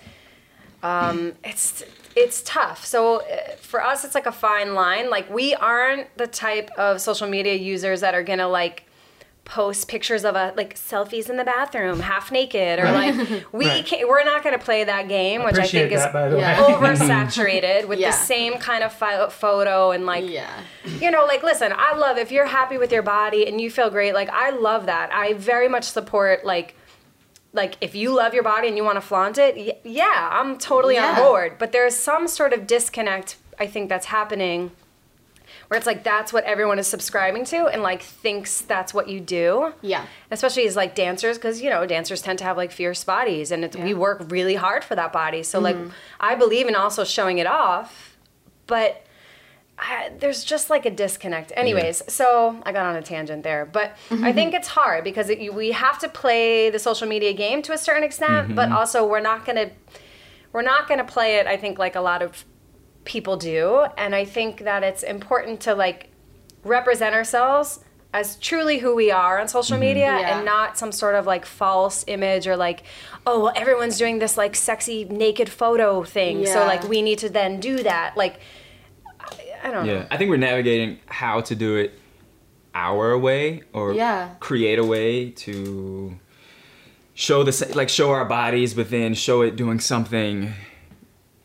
Um, 0.83 1.33
it's 1.45 1.83
it's 2.17 2.43
tough. 2.43 2.85
So 2.87 3.21
uh, 3.23 3.57
for 3.61 3.83
us, 3.85 4.05
it's 4.05 4.15
like 4.15 4.27
a 4.27 4.33
fine 4.33 4.75
line. 4.75 5.11
Like 5.11 5.29
we 5.29 5.55
aren't 5.55 6.07
the 6.17 6.27
type 6.27 6.71
of 6.79 7.01
social 7.03 7.29
media 7.29 7.55
users 7.55 8.01
that 8.01 8.15
are 8.15 8.23
gonna 8.23 8.49
like 8.49 8.85
post 9.45 9.89
pictures 9.89 10.25
of 10.25 10.35
a 10.37 10.55
like 10.57 10.75
selfies 10.75 11.29
in 11.29 11.37
the 11.37 11.45
bathroom, 11.45 12.01
half 12.01 12.33
naked, 12.33 12.79
or 12.79 12.85
like 12.91 13.15
we 13.53 13.67
Right. 13.67 13.85
can't, 13.85 14.09
we're 14.09 14.25
not 14.25 14.43
gonna 14.43 14.59
play 14.59 14.85
that 14.85 15.07
game, 15.09 15.45
which 15.45 15.57
I 15.59 15.67
think 15.67 15.93
is 15.93 16.01
that, 16.01 16.13
by 16.15 16.35
Yeah. 16.35 16.57
oversaturated 16.65 17.87
with 17.87 17.99
Yeah. 17.99 18.11
the 18.11 18.17
same 18.17 18.55
kind 18.55 18.83
of 18.83 18.93
pho- 18.93 19.29
photo 19.29 19.91
and 19.91 20.07
like 20.07 20.29
yeah 20.29 20.51
you 21.01 21.11
know 21.11 21.25
like 21.27 21.43
listen 21.43 21.73
i 21.77 21.95
love 21.97 22.19
if 22.19 22.31
you're 22.31 22.47
happy 22.47 22.77
with 22.79 22.93
your 22.93 23.03
body 23.03 23.47
and 23.47 23.61
you 23.61 23.71
feel 23.71 23.91
great 23.91 24.13
like 24.15 24.29
i 24.31 24.51
love 24.51 24.87
that 24.87 25.11
i 25.13 25.33
very 25.35 25.69
much 25.69 25.85
support 25.85 26.45
like 26.45 26.77
like 27.53 27.77
if 27.81 27.95
you 27.95 28.15
love 28.15 28.35
your 28.35 28.43
body 28.43 28.69
and 28.69 28.77
you 28.77 28.85
want 28.85 28.97
to 28.97 29.01
flaunt 29.01 29.39
it 29.39 29.57
y- 29.57 29.77
yeah 29.85 30.29
i'm 30.33 30.59
totally 30.59 30.99
on 30.99 31.15
board 31.17 31.57
but 31.59 31.73
there's 31.73 31.95
some 31.97 32.29
sort 32.29 32.53
of 32.53 32.67
disconnect 32.67 33.37
i 33.59 33.67
think 33.67 33.89
that's 33.89 34.07
happening 34.07 34.71
where 35.75 35.79
it's 35.79 35.89
like 35.89 36.05
that's 36.05 36.33
what 36.33 36.45
everyone 36.45 36.79
is 36.79 36.87
subscribing 36.87 37.45
to 37.45 37.67
and 37.67 37.83
like 37.83 38.01
thinks 38.01 38.61
that's 38.61 38.95
what 38.95 39.09
you 39.09 39.19
do. 39.19 39.73
Yeah. 39.83 40.07
Especially 40.31 40.69
as 40.69 40.77
like 40.77 40.95
dancers 40.95 41.37
because 41.37 41.61
you 41.61 41.69
know 41.69 41.85
dancers 41.85 42.23
tend 42.23 42.39
to 42.39 42.45
have 42.45 42.57
like 42.57 42.71
fierce 42.71 43.03
bodies 43.03 43.51
and 43.51 43.65
it's, 43.65 43.77
we 43.77 43.93
work 43.93 44.25
really 44.29 44.55
hard 44.55 44.85
for 44.85 44.95
that 44.95 45.13
body. 45.13 45.43
So 45.43 45.59
like 45.59 45.75
mm-hmm. 45.75 45.91
i 46.21 46.37
believe 46.37 46.69
in 46.69 46.77
also 46.77 47.03
showing 47.03 47.39
it 47.39 47.49
off 47.49 48.17
but 48.69 49.05
I, 49.77 50.13
there's 50.21 50.45
just 50.45 50.71
like 50.71 50.87
a 50.87 50.91
disconnect. 50.93 51.53
Anyways 51.57 52.05
so 52.07 52.63
i 52.63 52.71
got 52.71 52.87
on 52.87 52.95
a 52.95 53.03
tangent 53.03 53.43
there 53.43 53.67
but 53.67 53.97
i 54.13 54.15
mm-hmm. 54.15 54.33
think 54.33 54.55
it's 54.55 54.69
hard 54.69 55.03
because 55.03 55.29
it, 55.29 55.53
we 55.53 55.73
have 55.73 55.99
to 55.99 56.09
play 56.09 56.71
the 56.71 56.79
social 56.79 57.09
media 57.09 57.33
game 57.33 57.63
to 57.63 57.73
a 57.73 57.79
certain 57.79 58.05
extent 58.05 58.55
but 58.55 58.67
mm-hmm. 58.67 58.77
also 58.77 59.05
we're 59.05 59.19
not 59.19 59.45
gonna 59.45 59.71
we're 60.53 60.63
not 60.63 60.89
gonna 60.89 61.05
play 61.05 61.39
it 61.41 61.49
i 61.49 61.57
think 61.57 61.81
like 61.81 61.97
a 61.97 62.01
lot 62.01 62.23
of 62.23 62.45
people 63.05 63.37
do. 63.37 63.87
And 63.97 64.15
i 64.15 64.25
think 64.25 64.61
that 64.65 64.83
it's 64.83 65.03
important 65.03 65.61
to 65.61 65.75
like 65.75 66.09
represent 66.65 67.15
ourselves 67.15 67.81
as 68.15 68.37
truly 68.37 68.79
who 68.79 68.95
we 68.95 69.11
are 69.11 69.41
on 69.41 69.49
social 69.49 69.75
mm-hmm. 69.75 69.87
media 69.89 70.07
Yeah. 70.19 70.37
and 70.37 70.45
not 70.47 70.79
some 70.79 70.93
sort 70.93 71.17
of 71.17 71.27
like 71.27 71.45
false 71.45 72.05
image 72.07 72.47
or 72.47 72.57
like 72.57 72.85
oh 73.27 73.45
well 73.45 73.53
everyone's 73.57 73.99
doing 73.99 74.21
this 74.21 74.37
like 74.39 74.55
sexy 74.57 75.05
naked 75.05 75.49
photo 75.49 76.05
thing. 76.05 76.47
So 76.47 76.61
like 76.61 76.85
we 76.89 77.03
need 77.03 77.19
to 77.19 77.29
then 77.29 77.61
do 77.61 77.83
that. 77.83 78.17
Like 78.17 78.39
i, 79.21 79.27
I 79.65 79.71
don't 79.71 79.87
know. 79.87 79.95
Yeah, 79.95 80.07
I 80.11 80.17
think 80.17 80.31
we're 80.31 80.37
navigating 80.37 80.99
how 81.07 81.41
to 81.43 81.55
do 81.55 81.77
it 81.77 81.99
our 82.75 83.19
way 83.19 83.63
or 83.73 83.93
Yeah. 83.93 84.31
create 84.41 84.79
a 84.79 84.85
way 84.85 85.31
to 85.31 86.19
show 87.15 87.43
the 87.45 87.53
sa- 87.53 87.75
like 87.75 87.89
show 87.89 88.11
our 88.11 88.25
bodies, 88.25 88.75
but 88.75 88.91
then 88.91 89.15
show 89.15 89.43
it 89.43 89.57
doing 89.57 89.81
something 89.81 90.53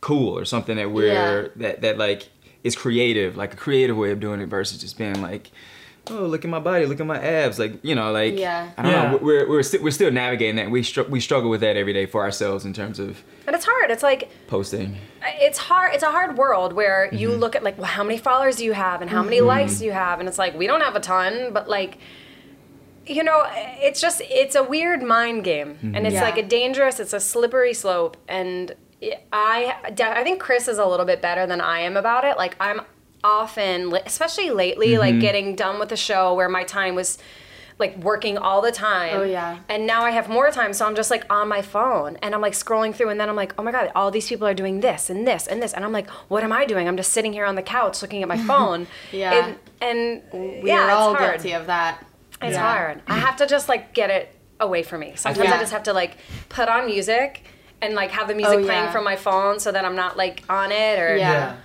cool 0.02 0.38
or 0.38 0.46
something 0.46 0.78
that 0.78 0.92
we're 0.92 1.14
Yeah. 1.14 1.48
that 1.58 1.82
that 1.82 1.98
like 1.98 2.30
is 2.64 2.76
creative, 2.76 3.38
like 3.38 3.54
a 3.54 3.58
creative 3.58 3.96
way 3.98 4.12
of 4.12 4.20
doing 4.20 4.42
it 4.42 4.48
versus 4.48 4.78
just 4.80 4.98
being 4.98 5.22
like 5.22 5.52
oh 6.12 6.26
look 6.26 6.44
at 6.44 6.50
my 6.50 6.58
body, 6.60 6.88
look 6.88 7.00
at 7.00 7.06
my 7.06 7.22
abs, 7.22 7.60
like 7.60 7.74
you 7.84 7.94
know, 7.94 8.12
like 8.12 8.38
Yeah. 8.38 8.72
I 8.78 8.82
don't 8.82 8.92
Yeah. 8.92 9.12
know, 9.12 9.18
we're 9.18 9.48
we're 9.48 9.62
sti- 9.64 9.80
we're 9.82 9.92
still 9.92 10.10
navigating 10.12 10.56
that. 10.56 10.72
We 10.72 10.82
str- 10.82 11.04
we 11.04 11.20
struggle 11.20 11.50
with 11.52 11.62
that 11.62 11.78
every 11.78 11.94
day 11.94 12.06
for 12.08 12.22
ourselves 12.24 12.66
in 12.66 12.74
terms 12.74 12.98
of 12.98 13.24
And 13.46 13.56
it's 13.56 13.66
hard. 13.66 13.92
It's 13.92 14.02
like 14.04 14.30
posting. 14.48 14.98
it's 15.24 15.58
hard 15.60 15.94
it's 15.94 16.04
a 16.04 16.12
hard 16.12 16.38
world 16.38 16.74
where 16.74 17.10
you 17.14 17.30
Mm-hmm. 17.30 17.40
look 17.40 17.56
at 17.56 17.64
like 17.64 17.78
well 17.78 17.88
how 17.88 18.04
many 18.04 18.18
followers 18.18 18.56
do 18.56 18.66
you 18.66 18.74
have 18.74 19.02
and 19.02 19.10
how 19.12 19.22
many 19.22 19.42
likes 19.42 19.80
do 19.80 19.86
you 19.86 19.92
have 19.92 20.20
and 20.20 20.28
it's 20.30 20.40
like 20.40 20.58
we 20.58 20.66
don't 20.66 20.82
have 20.82 20.96
a 20.96 21.00
ton 21.00 21.54
but 21.54 21.70
like 21.70 21.98
you 23.06 23.24
know 23.24 23.44
it's 23.82 24.00
just 24.02 24.22
it's 24.30 24.56
a 24.56 24.64
weird 24.64 25.02
mind 25.04 25.44
game 25.44 25.76
Mm-hmm. 25.76 25.96
and 25.96 26.08
it's 26.08 26.14
Yeah. 26.16 26.24
like 26.24 26.38
a 26.38 26.44
dangerous 26.44 27.00
it's 27.00 27.14
a 27.14 27.20
slippery 27.20 27.74
slope 27.74 28.18
and 28.28 28.74
i 29.32 29.76
i 30.02 30.24
think 30.24 30.40
chris 30.42 30.68
is 30.68 30.78
a 30.78 30.86
little 30.86 31.06
bit 31.06 31.22
better 31.22 31.46
than 31.46 31.62
i 31.62 31.80
am 31.80 31.96
about 31.98 32.26
it 32.26 32.38
like 32.38 32.56
i'm 32.60 32.82
often 33.24 33.94
especially 34.06 34.50
lately 34.50 34.90
Mm-hmm. 34.90 35.00
like 35.00 35.20
getting 35.20 35.56
done 35.56 35.80
with 35.80 35.90
the 35.90 35.98
show 35.98 36.34
where 36.36 36.50
my 36.50 36.64
time 36.64 36.96
was 36.96 37.18
like 37.78 37.98
working 37.98 38.38
all 38.38 38.62
the 38.62 38.72
time 38.72 39.16
Oh, 39.16 39.24
yeah. 39.24 39.60
and 39.70 39.88
now 39.88 40.04
I 40.04 40.12
have 40.12 40.28
more 40.28 40.52
time, 40.52 40.74
so 40.74 40.86
I'm 40.86 40.96
just 40.96 41.10
like 41.10 41.24
on 41.32 41.48
my 41.48 41.62
phone 41.62 42.18
and 42.22 42.36
I'm 42.36 42.42
like 42.42 42.52
scrolling 42.52 42.94
through, 42.94 43.08
and 43.08 43.18
then 43.18 43.30
I'm 43.30 43.38
like, 43.38 43.54
oh 43.58 43.64
my 43.64 43.72
god, 43.72 43.90
all 43.96 44.12
these 44.12 44.28
people 44.28 44.46
are 44.46 44.54
doing 44.54 44.82
this 44.82 45.10
and 45.10 45.26
this 45.26 45.48
and 45.48 45.64
this, 45.64 45.74
and 45.74 45.86
I'm 45.86 45.94
like, 45.94 46.10
what 46.28 46.44
am 46.44 46.52
I 46.52 46.66
doing? 46.66 46.90
I'm 46.90 46.98
just 46.98 47.14
sitting 47.14 47.32
here 47.32 47.46
on 47.46 47.56
the 47.56 47.62
couch 47.62 48.02
looking 48.02 48.22
at 48.22 48.28
my 48.28 48.38
phone. 48.50 48.86
Yeah. 49.14 49.56
And, 49.82 50.22
and 50.34 50.62
We 50.64 50.68
yeah, 50.72 50.82
are 50.82 50.88
it's 50.90 50.94
all 50.94 51.16
hard. 51.16 51.36
guilty 51.36 51.54
of 51.54 51.68
that. 51.68 52.06
It's 52.42 52.56
Yeah. 52.56 52.70
hard. 52.70 53.02
I 53.08 53.18
have 53.18 53.38
to 53.38 53.48
just 53.48 53.70
like 53.70 53.94
get 53.94 54.10
it 54.10 54.36
away 54.60 54.84
from 54.84 55.00
me. 55.00 55.14
Sometimes 55.16 55.50
I 55.50 55.58
just 55.60 55.72
have 55.72 55.84
to 55.84 55.94
like 55.94 56.18
put 56.50 56.68
on 56.68 56.86
music 56.86 57.46
and 57.82 57.94
like 57.96 58.12
have 58.12 58.28
the 58.28 58.34
oh, 58.34 58.38
music 58.38 58.60
Oh, 58.60 58.64
playing 58.66 58.92
from 58.92 59.04
my 59.04 59.16
phone 59.16 59.60
so 59.60 59.72
that 59.72 59.86
I'm 59.86 59.96
not 59.96 60.18
like 60.18 60.44
on 60.50 60.72
it 60.72 61.00
or. 61.00 61.18
Yeah. 61.18 61.58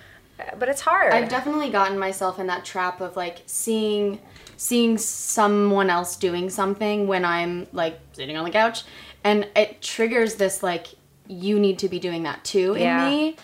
But 0.58 0.68
it's 0.68 0.80
hard. 0.80 1.12
I've 1.12 1.28
definitely 1.28 1.70
gotten 1.70 1.98
myself 1.98 2.38
in 2.40 2.48
that 2.48 2.64
trap 2.64 3.00
of 3.00 3.16
like 3.16 3.42
seeing 3.46 4.20
seeing 4.56 4.98
someone 4.98 5.90
else 5.90 6.16
doing 6.16 6.50
something 6.50 7.06
when 7.06 7.24
I'm 7.24 7.66
like 7.72 7.98
sitting 8.12 8.36
on 8.36 8.44
the 8.44 8.50
couch 8.50 8.82
and 9.24 9.48
it 9.56 9.80
triggers 9.82 10.36
this 10.36 10.62
like 10.62 10.88
you 11.26 11.58
need 11.58 11.78
to 11.80 11.88
be 11.88 11.98
doing 11.98 12.22
that 12.24 12.44
too 12.44 12.76
Yeah. 12.78 13.04
in 13.06 13.10
me 13.10 13.36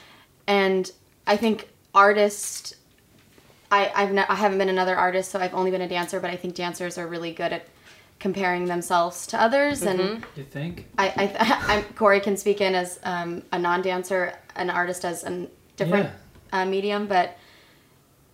and 0.46 0.90
I 1.26 1.36
think 1.36 1.68
artists 1.94 2.74
I 3.72 3.90
I've 3.94 4.12
ne- 4.12 4.26
I 4.28 4.34
haven't 4.34 4.58
been 4.58 4.68
another 4.68 4.96
artist 4.96 5.30
so 5.30 5.38
I've 5.40 5.54
only 5.54 5.70
been 5.70 5.80
a 5.80 5.88
dancer 5.88 6.20
but 6.20 6.30
I 6.30 6.36
think 6.36 6.54
dancers 6.54 6.96
are 6.98 7.06
really 7.06 7.32
good 7.32 7.52
at 7.52 7.66
comparing 8.20 8.66
themselves 8.66 9.26
to 9.26 9.40
others 9.40 9.82
and 9.82 10.24
You 10.36 10.44
think? 10.44 10.86
I, 10.98 11.08
I, 11.08 11.56
I'm, 11.76 11.84
Corey 11.94 12.20
can 12.20 12.36
speak 12.36 12.60
in 12.60 12.74
as 12.74 13.00
um, 13.02 13.42
a 13.50 13.58
non-dancer, 13.58 14.34
an 14.56 14.70
artist 14.70 15.04
as 15.04 15.24
a 15.24 15.48
different 15.76 16.10
uh, 16.52 16.64
medium, 16.66 17.06
but 17.06 17.36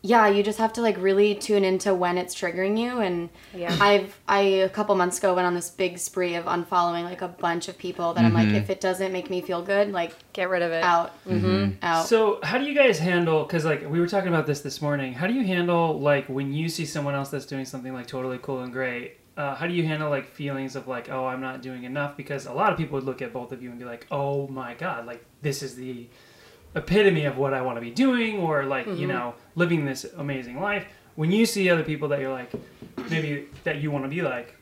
yeah, 0.02 0.28
you 0.28 0.42
just 0.42 0.58
have 0.58 0.72
to 0.74 0.82
like 0.82 0.96
really 0.98 1.34
tune 1.34 1.64
into 1.64 1.92
when 1.92 2.16
it's 2.16 2.34
triggering 2.34 2.78
you. 2.78 3.00
And 3.00 3.28
Yeah. 3.54 3.76
I've 3.80 4.18
I 4.28 4.40
a 4.40 4.68
couple 4.68 4.94
months 4.94 5.18
ago 5.18 5.34
went 5.34 5.46
on 5.46 5.54
this 5.54 5.70
big 5.70 5.98
spree 5.98 6.34
of 6.36 6.44
unfollowing 6.44 7.04
like 7.04 7.22
a 7.22 7.28
bunch 7.28 7.68
of 7.68 7.76
people 7.76 8.14
that 8.14 8.24
I'm 8.24 8.32
like, 8.32 8.48
if 8.48 8.70
it 8.70 8.80
doesn't 8.80 9.12
make 9.12 9.30
me 9.30 9.40
feel 9.40 9.62
good, 9.62 9.92
like 9.92 10.12
Get 10.32 10.48
rid 10.48 10.62
of 10.62 10.70
it. 10.70 10.84
out, 10.84 11.12
mm-hmm. 11.26 11.72
out. 11.82 12.06
So, 12.06 12.38
how 12.42 12.58
do 12.58 12.64
you 12.64 12.74
guys 12.74 12.98
handle? 12.98 13.42
Because 13.42 13.64
like 13.64 13.88
we 13.88 13.98
were 13.98 14.06
talking 14.06 14.28
about 14.28 14.46
this 14.46 14.60
this 14.60 14.80
morning. 14.80 15.12
How 15.12 15.26
do 15.26 15.32
you 15.32 15.44
handle 15.44 15.98
like 15.98 16.26
when 16.26 16.52
you 16.52 16.68
see 16.68 16.84
someone 16.84 17.14
else 17.14 17.30
that's 17.30 17.46
doing 17.46 17.64
something 17.64 17.92
like 17.92 18.06
totally 18.06 18.38
cool 18.38 18.60
and 18.60 18.72
great? 18.72 19.18
Uh, 19.36 19.54
how 19.54 19.66
do 19.66 19.74
you 19.74 19.84
handle 19.84 20.08
like 20.08 20.26
feelings 20.26 20.76
of 20.76 20.88
like, 20.88 21.10
oh, 21.10 21.26
I'm 21.26 21.42
not 21.42 21.60
doing 21.60 21.84
enough? 21.84 22.16
Because 22.16 22.46
a 22.46 22.52
lot 22.52 22.72
of 22.72 22.78
people 22.78 22.94
would 22.94 23.04
look 23.04 23.20
at 23.20 23.32
both 23.32 23.52
of 23.52 23.62
you 23.62 23.70
and 23.70 23.78
be 23.78 23.84
like, 23.84 24.06
oh 24.10 24.48
my 24.48 24.74
god, 24.74 25.06
like 25.06 25.24
this 25.42 25.62
is 25.62 25.74
the 25.76 26.06
epitome 26.74 27.24
of 27.24 27.36
what 27.36 27.52
I 27.52 27.60
want 27.60 27.76
to 27.76 27.80
be 27.80 27.90
doing, 27.90 28.38
or 28.38 28.64
like 28.64 28.86
you 28.86 29.06
know, 29.06 29.34
living 29.54 29.84
this 29.84 30.04
amazing 30.16 30.60
life. 30.60 30.86
When 31.16 31.32
you 31.32 31.46
see 31.46 31.68
other 31.70 31.82
people 31.82 32.08
that 32.08 32.20
you're 32.20 32.32
like, 32.32 32.50
maybe 33.10 33.46
that 33.64 33.80
you 33.80 33.90
want 33.90 34.04
to 34.04 34.08
be 34.08 34.22
like, 34.22 34.56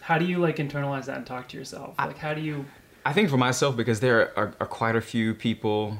how 0.00 0.18
do 0.18 0.24
you 0.24 0.38
like 0.38 0.56
internalize 0.56 1.06
that 1.06 1.16
and 1.16 1.26
talk 1.26 1.48
to 1.48 1.56
yourself? 1.56 1.94
Like, 1.98 2.18
how 2.18 2.34
do 2.34 2.40
you? 2.40 2.64
I 3.04 3.12
think 3.12 3.30
for 3.30 3.36
myself, 3.36 3.76
because 3.76 4.00
there 4.00 4.36
are, 4.38 4.54
are 4.60 4.66
quite 4.66 4.96
a 4.96 5.00
few 5.00 5.34
people 5.34 5.98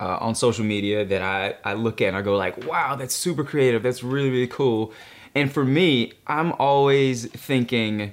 uh, 0.00 0.18
on 0.20 0.34
social 0.34 0.64
media 0.64 1.04
that 1.04 1.22
I, 1.22 1.54
I 1.64 1.74
look 1.74 2.00
at 2.00 2.08
and 2.08 2.16
I 2.16 2.22
go 2.22 2.36
like, 2.36 2.66
wow, 2.66 2.96
that's 2.96 3.14
super 3.14 3.44
creative. 3.44 3.82
That's 3.82 4.02
really, 4.02 4.30
really 4.30 4.46
cool. 4.48 4.92
And 5.34 5.50
for 5.50 5.64
me, 5.64 6.12
I'm 6.26 6.52
always 6.52 7.26
thinking, 7.26 8.12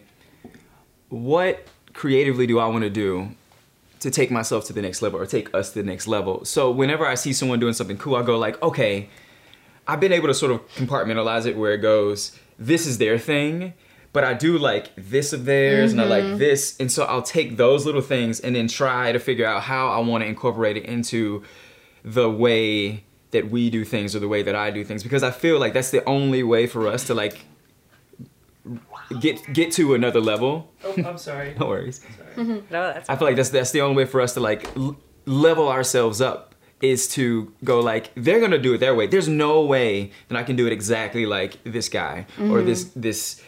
what 1.10 1.68
creatively 1.94 2.48
do 2.48 2.60
I 2.60 2.68
want 2.68 2.84
to 2.84 2.90
do 2.90 3.30
to 4.00 4.10
take 4.10 4.32
myself 4.32 4.66
to 4.66 4.74
the 4.74 4.82
next 4.82 5.02
level 5.02 5.20
or 5.20 5.26
take 5.26 5.54
us 5.54 5.74
to 5.74 5.82
the 5.82 5.86
next 5.86 6.08
level? 6.08 6.46
So 6.46 6.72
whenever 6.72 7.06
I 7.06 7.16
see 7.16 7.34
someone 7.34 7.60
doing 7.60 7.74
something 7.74 7.98
cool, 7.98 8.16
I 8.16 8.24
go 8.24 8.38
like, 8.38 8.62
okay, 8.64 9.10
I've 9.88 10.00
been 10.00 10.14
able 10.14 10.28
to 10.28 10.34
sort 10.34 10.52
of 10.52 10.68
compartmentalize 10.76 11.46
it 11.46 11.58
where 11.58 11.74
it 11.74 11.80
goes, 11.80 12.38
this 12.58 12.86
is 12.86 13.00
their 13.00 13.18
thing, 13.18 13.74
but 14.14 14.24
I 14.24 14.34
do 14.34 14.58
like 14.58 14.92
this 14.96 15.34
of 15.34 15.46
theirs 15.46 15.92
and 15.92 16.00
I 16.00 16.06
like 16.06 16.24
mm-hmm. 16.24 16.38
this. 16.38 16.78
And 16.80 16.92
so 16.92 17.04
I'll 17.06 17.22
take 17.22 17.58
those 17.58 17.86
little 17.86 18.02
things 18.02 18.40
and 18.40 18.56
then 18.56 18.68
try 18.68 19.12
to 19.12 19.20
figure 19.20 19.46
out 19.46 19.64
how 19.64 19.90
I 19.90 20.00
want 20.00 20.24
to 20.24 20.28
incorporate 20.28 20.78
it 20.78 20.86
into 20.86 21.44
the 22.04 22.30
way 22.30 23.04
that 23.32 23.50
we 23.52 23.70
do 23.70 23.86
things 23.86 24.16
or 24.16 24.20
the 24.20 24.28
way 24.28 24.42
that 24.44 24.56
I 24.56 24.72
do 24.72 24.84
things 24.84 25.04
because 25.04 25.24
I 25.24 25.32
feel 25.32 25.60
like 25.60 25.74
that's 25.74 25.92
the 25.92 26.04
only 26.06 26.44
way 26.44 26.68
for 26.68 26.88
us 26.88 27.06
to 27.08 27.14
like 27.14 27.46
get 29.20 29.54
get 29.54 29.72
to 29.74 29.94
another 29.94 30.20
level. 30.20 30.72
Oh, 30.84 30.96
I'm 31.06 31.18
sorry. 31.18 31.56
No 31.60 31.68
worries. 31.68 32.02
Mm-hmm. 32.36 32.72
No, 32.72 32.94
that's 32.94 33.10
I 33.10 33.16
feel 33.16 33.28
like 33.28 33.36
that's 33.36 33.50
that's 33.50 33.72
the 33.72 33.82
only 33.82 33.98
way 33.98 34.06
for 34.06 34.22
us 34.22 34.34
to 34.34 34.40
like 34.40 34.76
l- 34.76 34.98
level 35.26 35.68
ourselves 35.68 36.22
up 36.22 36.56
is 36.82 37.08
to 37.10 37.54
go 37.64 37.80
like 37.80 38.12
they're 38.16 38.40
gonna 38.40 38.58
do 38.58 38.74
it 38.74 38.80
their 38.80 38.96
way. 38.96 39.08
There's 39.08 39.28
no 39.28 39.62
way 39.62 40.12
that 40.28 40.38
I 40.38 40.44
can 40.44 40.56
do 40.56 40.66
it 40.66 40.74
exactly 40.74 41.26
like 41.26 41.62
this 41.64 41.90
guy 41.90 42.26
or 42.38 42.44
mm-hmm. 42.44 42.66
this 42.66 42.84
this 42.96 43.42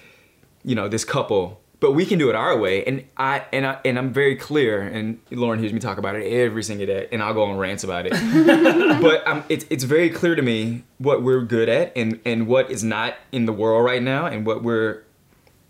you 0.63 0.75
know 0.75 0.87
this 0.87 1.05
couple. 1.05 1.60
But 1.81 1.93
we 1.93 2.05
can 2.05 2.19
do 2.19 2.29
it 2.29 2.35
our 2.35 2.57
way, 2.57 2.85
and 2.85 3.03
I 3.17 3.43
and 3.51 3.65
I 3.65 3.79
and 3.83 3.97
I'm 3.97 4.13
very 4.13 4.35
clear. 4.35 4.81
And 4.83 5.19
Lauren 5.31 5.59
hears 5.59 5.73
me 5.73 5.79
talk 5.79 5.97
about 5.97 6.15
it 6.15 6.31
every 6.31 6.63
single 6.63 6.85
day, 6.85 7.09
and 7.11 7.21
I'll 7.21 7.33
go 7.33 7.43
on 7.43 7.57
rants 7.57 7.83
about 7.83 8.05
it. 8.05 8.11
but 9.01 9.27
um, 9.27 9.43
it's 9.49 9.65
it's 9.71 9.83
very 9.83 10.11
clear 10.11 10.35
to 10.35 10.43
me 10.43 10.83
what 10.99 11.23
we're 11.23 11.41
good 11.41 11.67
at, 11.67 11.91
and 11.97 12.19
and 12.23 12.47
what 12.47 12.69
is 12.71 12.83
not 12.83 13.15
in 13.31 13.47
the 13.47 13.51
world 13.51 13.83
right 13.83 14.01
now, 14.01 14.27
and 14.27 14.45
what 14.45 14.63
we're 14.63 15.03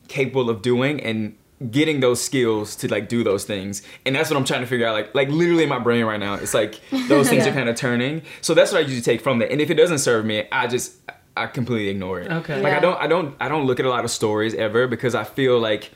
capable 0.10 0.50
of 0.50 0.62
doing 0.62 1.00
and 1.00 1.38
getting 1.70 2.00
those 2.02 2.22
skills 2.22 2.76
to 2.76 2.88
like 2.90 3.08
do 3.08 3.24
those 3.24 3.46
things. 3.46 3.82
And 4.06 4.16
that's 4.16 4.30
what 4.30 4.38
i'm 4.38 4.44
trying 4.44 4.62
to 4.62 4.68
figure 4.68 4.88
out. 4.88 4.94
Like 4.94 5.16
like 5.16 5.30
literally 5.30 5.64
in 5.64 5.70
my 5.70 5.80
brain 5.80 6.04
right 6.04 6.20
now 6.20 6.34
it's 6.34 6.54
like 6.54 6.80
those 7.08 7.30
things 7.32 7.46
are 7.48 7.54
kind 7.54 7.70
of 7.70 7.76
turning. 7.76 8.24
So 8.42 8.54
that's 8.54 8.72
what 8.72 8.80
i 8.80 8.82
usually 8.82 9.02
take 9.02 9.22
from 9.22 9.40
that 9.40 9.52
and 9.52 9.62
if 9.62 9.70
it 9.70 9.76
doesn't 9.76 10.00
serve 10.00 10.26
me 10.26 10.48
i 10.52 10.68
just 10.68 10.96
i 11.38 11.48
completely 11.48 11.90
ignore 11.90 12.20
it 12.20 12.32
Okay. 12.32 12.62
like 12.62 12.74
i 12.74 12.80
don't 12.80 12.98
i 13.02 13.08
don't 13.08 13.36
i 13.40 13.48
don't 13.48 13.66
look 13.66 13.80
at 13.80 13.86
a 13.86 13.90
lot 13.90 14.04
of 14.06 14.12
stories 14.12 14.54
ever 14.54 14.88
because 14.88 15.16
i 15.16 15.24
feel 15.24 15.60
like 15.60 15.92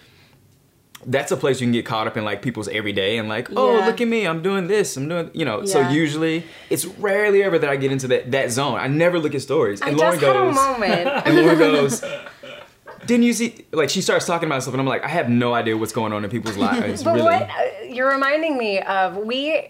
that's 1.08 1.32
a 1.32 1.38
place 1.38 1.62
you 1.62 1.66
can 1.68 1.72
get 1.74 1.86
caught 1.86 2.08
up 2.08 2.18
in 2.18 2.24
like 2.24 2.42
people's 2.42 2.68
everyday 2.70 3.18
and 3.18 3.30
like 3.30 3.50
oh 3.56 3.78
Yeah. 3.78 3.86
look 3.86 4.02
at 4.02 4.08
me 4.08 4.26
i'm 4.26 4.42
doing 4.42 4.68
this 4.68 4.98
i'm 4.98 5.08
doing 5.08 5.30
you 5.34 5.46
know 5.46 5.66
so 5.66 5.82
usually 5.90 6.44
it's 6.70 6.86
rarely 6.86 7.44
ever 7.44 7.60
that 7.60 7.70
i 7.70 7.76
get 7.76 7.92
into 7.92 8.08
that 8.08 8.32
that 8.32 8.50
zone 8.52 8.76
i 8.80 8.88
never 8.88 9.20
look 9.20 9.36
at 9.36 9.42
stories 9.42 9.82
I 9.82 9.90
and 9.90 10.00
just 10.00 10.22
lauren 10.22 10.36
had 10.36 10.44
a 10.44 10.46
goes 10.48 10.56
moment. 10.56 11.08
and 11.28 11.36
Lauren 11.36 11.58
goes, 11.60 12.04
didn't 13.06 13.24
you 13.24 13.34
see? 13.34 13.66
Like 13.72 13.90
she 13.92 14.02
starts 14.02 14.26
talking 14.26 14.48
about 14.48 14.64
stuff, 14.64 14.74
and 14.74 14.82
I'm 14.82 14.88
like, 14.88 15.04
I 15.04 15.08
have 15.10 15.30
no 15.30 15.54
idea 15.54 15.78
what's 15.78 15.92
going 15.94 16.12
on 16.12 16.24
in 16.24 16.30
people's 16.32 16.58
lives. 16.70 17.04
But 17.04 17.16
really. 17.18 17.26
what 17.26 17.44
uh, 17.44 17.84
you're 17.88 18.10
reminding 18.10 18.58
me 18.58 18.80
of, 18.80 19.16
we 19.18 19.70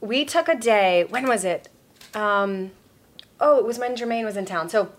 we 0.00 0.24
took 0.24 0.48
a 0.48 0.56
day. 0.56 1.04
When 1.08 1.28
was 1.28 1.44
it? 1.44 1.68
Um, 2.12 2.72
oh, 3.40 3.58
it 3.58 3.64
was 3.64 3.78
when 3.78 3.96
Jermaine 3.96 4.24
was 4.24 4.36
in 4.36 4.44
town. 4.44 4.68
So 4.68 4.90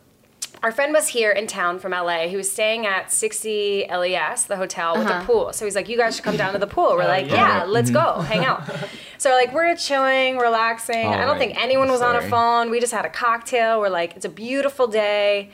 our 0.64 0.72
friend 0.72 0.94
was 0.94 1.10
here 1.10 1.32
in 1.32 1.46
town 1.46 1.80
from 1.80 1.92
LA. 1.92 2.28
He 2.28 2.36
was 2.36 2.52
staying 2.52 2.86
at 2.86 3.12
60 3.12 3.88
LES, 3.90 4.46
the 4.46 4.58
hotel 4.58 4.98
with 4.98 5.08
a 5.08 5.16
uh-huh. 5.16 5.26
pool. 5.26 5.54
So 5.54 5.66
he's 5.66 5.76
like, 5.76 5.88
"You 5.88 5.98
guys 5.98 6.16
should 6.16 6.26
come 6.26 6.38
down 6.38 6.54
to 6.54 6.60
the 6.60 6.68
pool." 6.68 6.96
We're 6.96 7.06
like, 7.06 7.28
yeah. 7.28 7.60
"Yeah, 7.60 7.64
let's 7.66 7.92
go, 7.92 8.00
mm-hmm. 8.00 8.24
hang 8.24 8.46
out." 8.46 8.64
So 9.20 9.32
like 9.32 9.52
we're 9.52 9.76
chilling, 9.76 10.38
relaxing. 10.38 11.08
I 11.08 11.18
don't 11.18 11.22
Alright. 11.22 11.40
think 11.40 11.60
anyone 11.60 11.90
was 11.90 12.02
on 12.02 12.16
a 12.16 12.22
phone. 12.30 12.70
We 12.70 12.80
just 12.80 12.94
had 12.94 13.04
a 13.04 13.10
cocktail. 13.10 13.80
We're 13.80 13.90
like, 13.90 14.16
"It's 14.16 14.26
a 14.26 14.30
beautiful 14.30 14.86
day." 14.86 15.50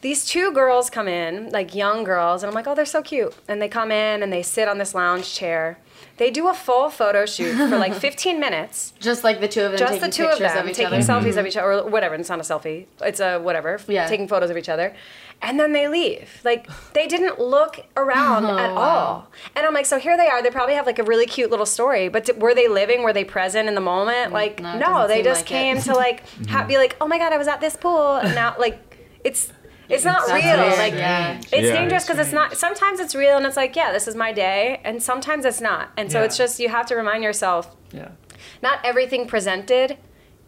these 0.00 0.24
two 0.24 0.52
girls 0.52 0.88
come 0.88 1.08
in, 1.08 1.50
like 1.50 1.74
young 1.74 2.04
girls, 2.04 2.42
and 2.42 2.48
I'm 2.48 2.54
like, 2.54 2.66
oh, 2.66 2.74
they're 2.74 2.86
so 2.86 3.02
cute. 3.02 3.34
And 3.48 3.60
they 3.60 3.68
come 3.68 3.90
in 3.90 4.22
and 4.22 4.32
they 4.32 4.42
sit 4.42 4.68
on 4.68 4.78
this 4.78 4.94
lounge 4.94 5.34
chair. 5.34 5.78
They 6.20 6.30
do 6.30 6.48
a 6.48 6.54
full 6.54 6.90
photo 6.90 7.24
shoot 7.24 7.56
for 7.56 7.78
like 7.78 7.94
15 8.08 8.38
minutes. 8.38 8.92
Just 9.00 9.24
like 9.24 9.40
the 9.40 9.48
two 9.48 9.62
of 9.62 9.70
them 9.72 9.78
Just 9.78 9.94
taking 9.94 10.06
the 10.10 10.14
two 10.14 10.26
of 10.26 10.38
them 10.38 10.58
of 10.64 10.68
each 10.68 10.76
taking 10.76 10.92
other. 10.92 11.02
selfies 11.02 11.30
mm-hmm. 11.30 11.38
of 11.38 11.46
each 11.46 11.56
other, 11.56 11.72
or 11.72 11.88
whatever. 11.88 12.14
It's 12.14 12.28
not 12.28 12.38
a 12.38 12.42
selfie. 12.42 12.84
It's 13.00 13.20
a 13.20 13.38
whatever. 13.38 13.80
Yeah. 13.88 14.06
Taking 14.06 14.28
photos 14.28 14.50
of 14.50 14.58
each 14.58 14.68
other. 14.68 14.94
And 15.40 15.58
then 15.58 15.72
they 15.72 15.88
leave. 15.88 16.28
Like, 16.44 16.68
they 16.92 17.06
didn't 17.06 17.40
look 17.40 17.86
around 17.96 18.44
Oh, 18.44 18.58
at 18.58 18.74
wow. 18.74 18.80
all. 18.82 19.28
And 19.56 19.64
I'm 19.64 19.72
like, 19.72 19.86
so 19.86 19.98
here 19.98 20.18
they 20.18 20.28
are. 20.28 20.42
They 20.42 20.50
probably 20.50 20.74
have 20.74 20.84
like 20.84 20.98
a 20.98 21.04
really 21.04 21.24
cute 21.24 21.48
little 21.50 21.64
story. 21.64 22.10
But 22.10 22.26
d- 22.26 22.32
were 22.32 22.54
they 22.54 22.68
living? 22.68 23.02
Were 23.02 23.14
they 23.14 23.24
present 23.24 23.66
in 23.66 23.74
the 23.74 23.80
moment? 23.80 24.28
Mm, 24.28 24.32
like, 24.32 24.60
no, 24.60 24.76
no, 24.78 25.08
they 25.08 25.22
just 25.22 25.40
like 25.40 25.46
came 25.46 25.78
it. 25.78 25.84
to 25.84 25.94
like 26.04 26.22
ha- 26.50 26.66
be 26.66 26.76
like, 26.76 26.96
oh 27.00 27.08
my 27.08 27.16
God, 27.16 27.32
I 27.32 27.38
was 27.38 27.48
at 27.48 27.62
this 27.62 27.76
pool. 27.76 28.16
And 28.16 28.34
now, 28.34 28.56
like, 28.58 28.78
it's. 29.24 29.50
It's 29.90 30.04
not 30.04 30.26
That's 30.26 30.44
real. 30.44 30.56
weird, 30.66 30.78
Like 30.78 30.94
yeah. 30.94 31.38
it's 31.38 31.50
Yeah. 31.52 31.72
dangerous 31.72 32.04
because 32.04 32.18
it's 32.18 32.32
not. 32.32 32.56
Sometimes 32.56 33.00
it's 33.00 33.14
real 33.14 33.36
and 33.36 33.44
it's 33.46 33.56
like, 33.56 33.74
yeah, 33.76 33.92
this 33.92 34.06
is 34.08 34.14
my 34.14 34.32
day, 34.32 34.80
and 34.84 35.02
sometimes 35.02 35.44
it's 35.44 35.60
not. 35.60 35.90
And 35.96 36.10
so 36.12 36.18
Yeah. 36.20 36.24
it's 36.26 36.36
just 36.36 36.60
you 36.60 36.68
have 36.68 36.86
to 36.86 36.94
remind 36.96 37.22
yourself 37.24 37.74
Yeah. 37.92 38.08
not 38.62 38.78
everything 38.84 39.26
presented 39.26 39.96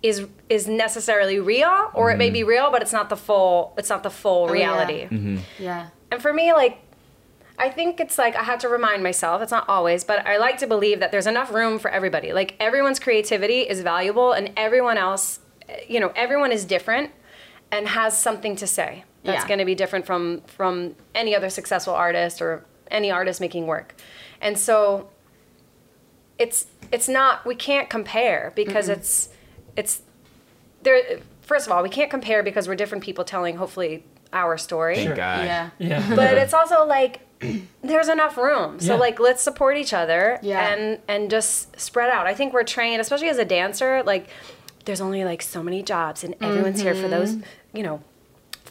is 0.02 0.26
is 0.48 0.66
necessarily 0.66 1.38
real 1.38 1.90
or 1.94 2.10
it 2.10 2.16
may 2.18 2.26
mm-hmm. 2.26 2.32
be 2.32 2.44
real 2.44 2.70
but 2.72 2.82
it's 2.82 2.92
not 2.92 3.08
the 3.08 3.16
full 3.16 3.72
it's 3.78 3.88
not 3.88 4.02
the 4.02 4.10
full 4.10 4.44
Oh, 4.50 4.52
yeah. 4.52 4.60
reality 4.60 5.02
mm-hmm. 5.04 5.36
Yeah. 5.60 5.86
and 6.10 6.20
for 6.20 6.32
me 6.32 6.52
like 6.52 6.78
i 7.56 7.68
think 7.68 8.00
it's 8.00 8.18
like 8.18 8.34
i 8.34 8.42
have 8.42 8.58
to 8.60 8.68
remind 8.68 9.04
myself 9.04 9.42
it's 9.42 9.52
not 9.52 9.68
always 9.68 10.02
but 10.02 10.26
i 10.26 10.38
like 10.38 10.58
to 10.58 10.66
believe 10.66 10.98
that 10.98 11.12
there's 11.12 11.28
enough 11.28 11.52
room 11.54 11.78
for 11.78 11.88
everybody 11.88 12.32
like 12.32 12.56
everyone's 12.58 12.98
creativity 12.98 13.60
is 13.60 13.80
valuable 13.82 14.32
and 14.32 14.50
everyone 14.56 14.98
else 14.98 15.38
you 15.86 16.00
know 16.00 16.10
everyone 16.16 16.50
is 16.50 16.64
different 16.64 17.12
and 17.70 17.86
has 17.86 18.18
something 18.18 18.56
to 18.56 18.66
say 18.66 19.04
that's 19.24 19.42
Yeah. 19.44 19.48
going 19.48 19.58
to 19.58 19.64
be 19.64 19.74
different 19.74 20.06
from 20.06 20.40
from 20.42 20.94
any 21.14 21.34
other 21.34 21.50
successful 21.50 21.94
artist 21.94 22.42
or 22.42 22.64
any 22.90 23.10
artist 23.10 23.40
making 23.40 23.66
work 23.66 23.94
and 24.40 24.58
so 24.58 25.08
it's 26.38 26.66
it's 26.90 27.08
not 27.08 27.44
we 27.46 27.54
can't 27.54 27.88
compare 27.88 28.52
because 28.56 28.88
it's 28.88 29.28
it's 29.76 30.02
there 30.82 31.00
first 31.42 31.66
of 31.66 31.72
all 31.72 31.82
we 31.82 31.88
can't 31.88 32.10
compare 32.10 32.42
because 32.42 32.66
we're 32.68 32.74
different 32.74 33.04
people 33.04 33.24
telling 33.24 33.56
hopefully 33.56 34.04
our 34.32 34.56
story 34.56 34.94
Thank 34.96 35.08
Sure. 35.08 35.16
God. 35.16 35.44
Yeah. 35.44 35.70
Yeah. 35.78 36.14
but 36.16 36.34
it's 36.38 36.54
also 36.54 36.84
like 36.86 37.20
there's 37.82 38.08
enough 38.08 38.36
room 38.36 38.80
so 38.80 38.94
Yeah. 38.94 39.00
like 39.00 39.20
let's 39.20 39.42
support 39.42 39.76
each 39.76 39.92
other 39.92 40.38
Yeah. 40.42 40.72
and 40.74 40.98
and 41.08 41.30
just 41.30 41.78
spread 41.78 42.10
out 42.10 42.26
i 42.26 42.34
think 42.34 42.52
we're 42.52 42.62
trained 42.64 43.00
especially 43.00 43.28
as 43.28 43.38
a 43.38 43.44
dancer 43.44 44.02
like 44.04 44.28
there's 44.84 45.00
only 45.00 45.24
like 45.24 45.42
so 45.42 45.62
many 45.62 45.82
jobs 45.82 46.24
and 46.24 46.34
everyone's 46.40 46.80
here 46.80 46.94
for 46.94 47.08
those 47.08 47.32
mm-hmm. 47.36 47.76
you 47.76 47.82
know 47.82 48.02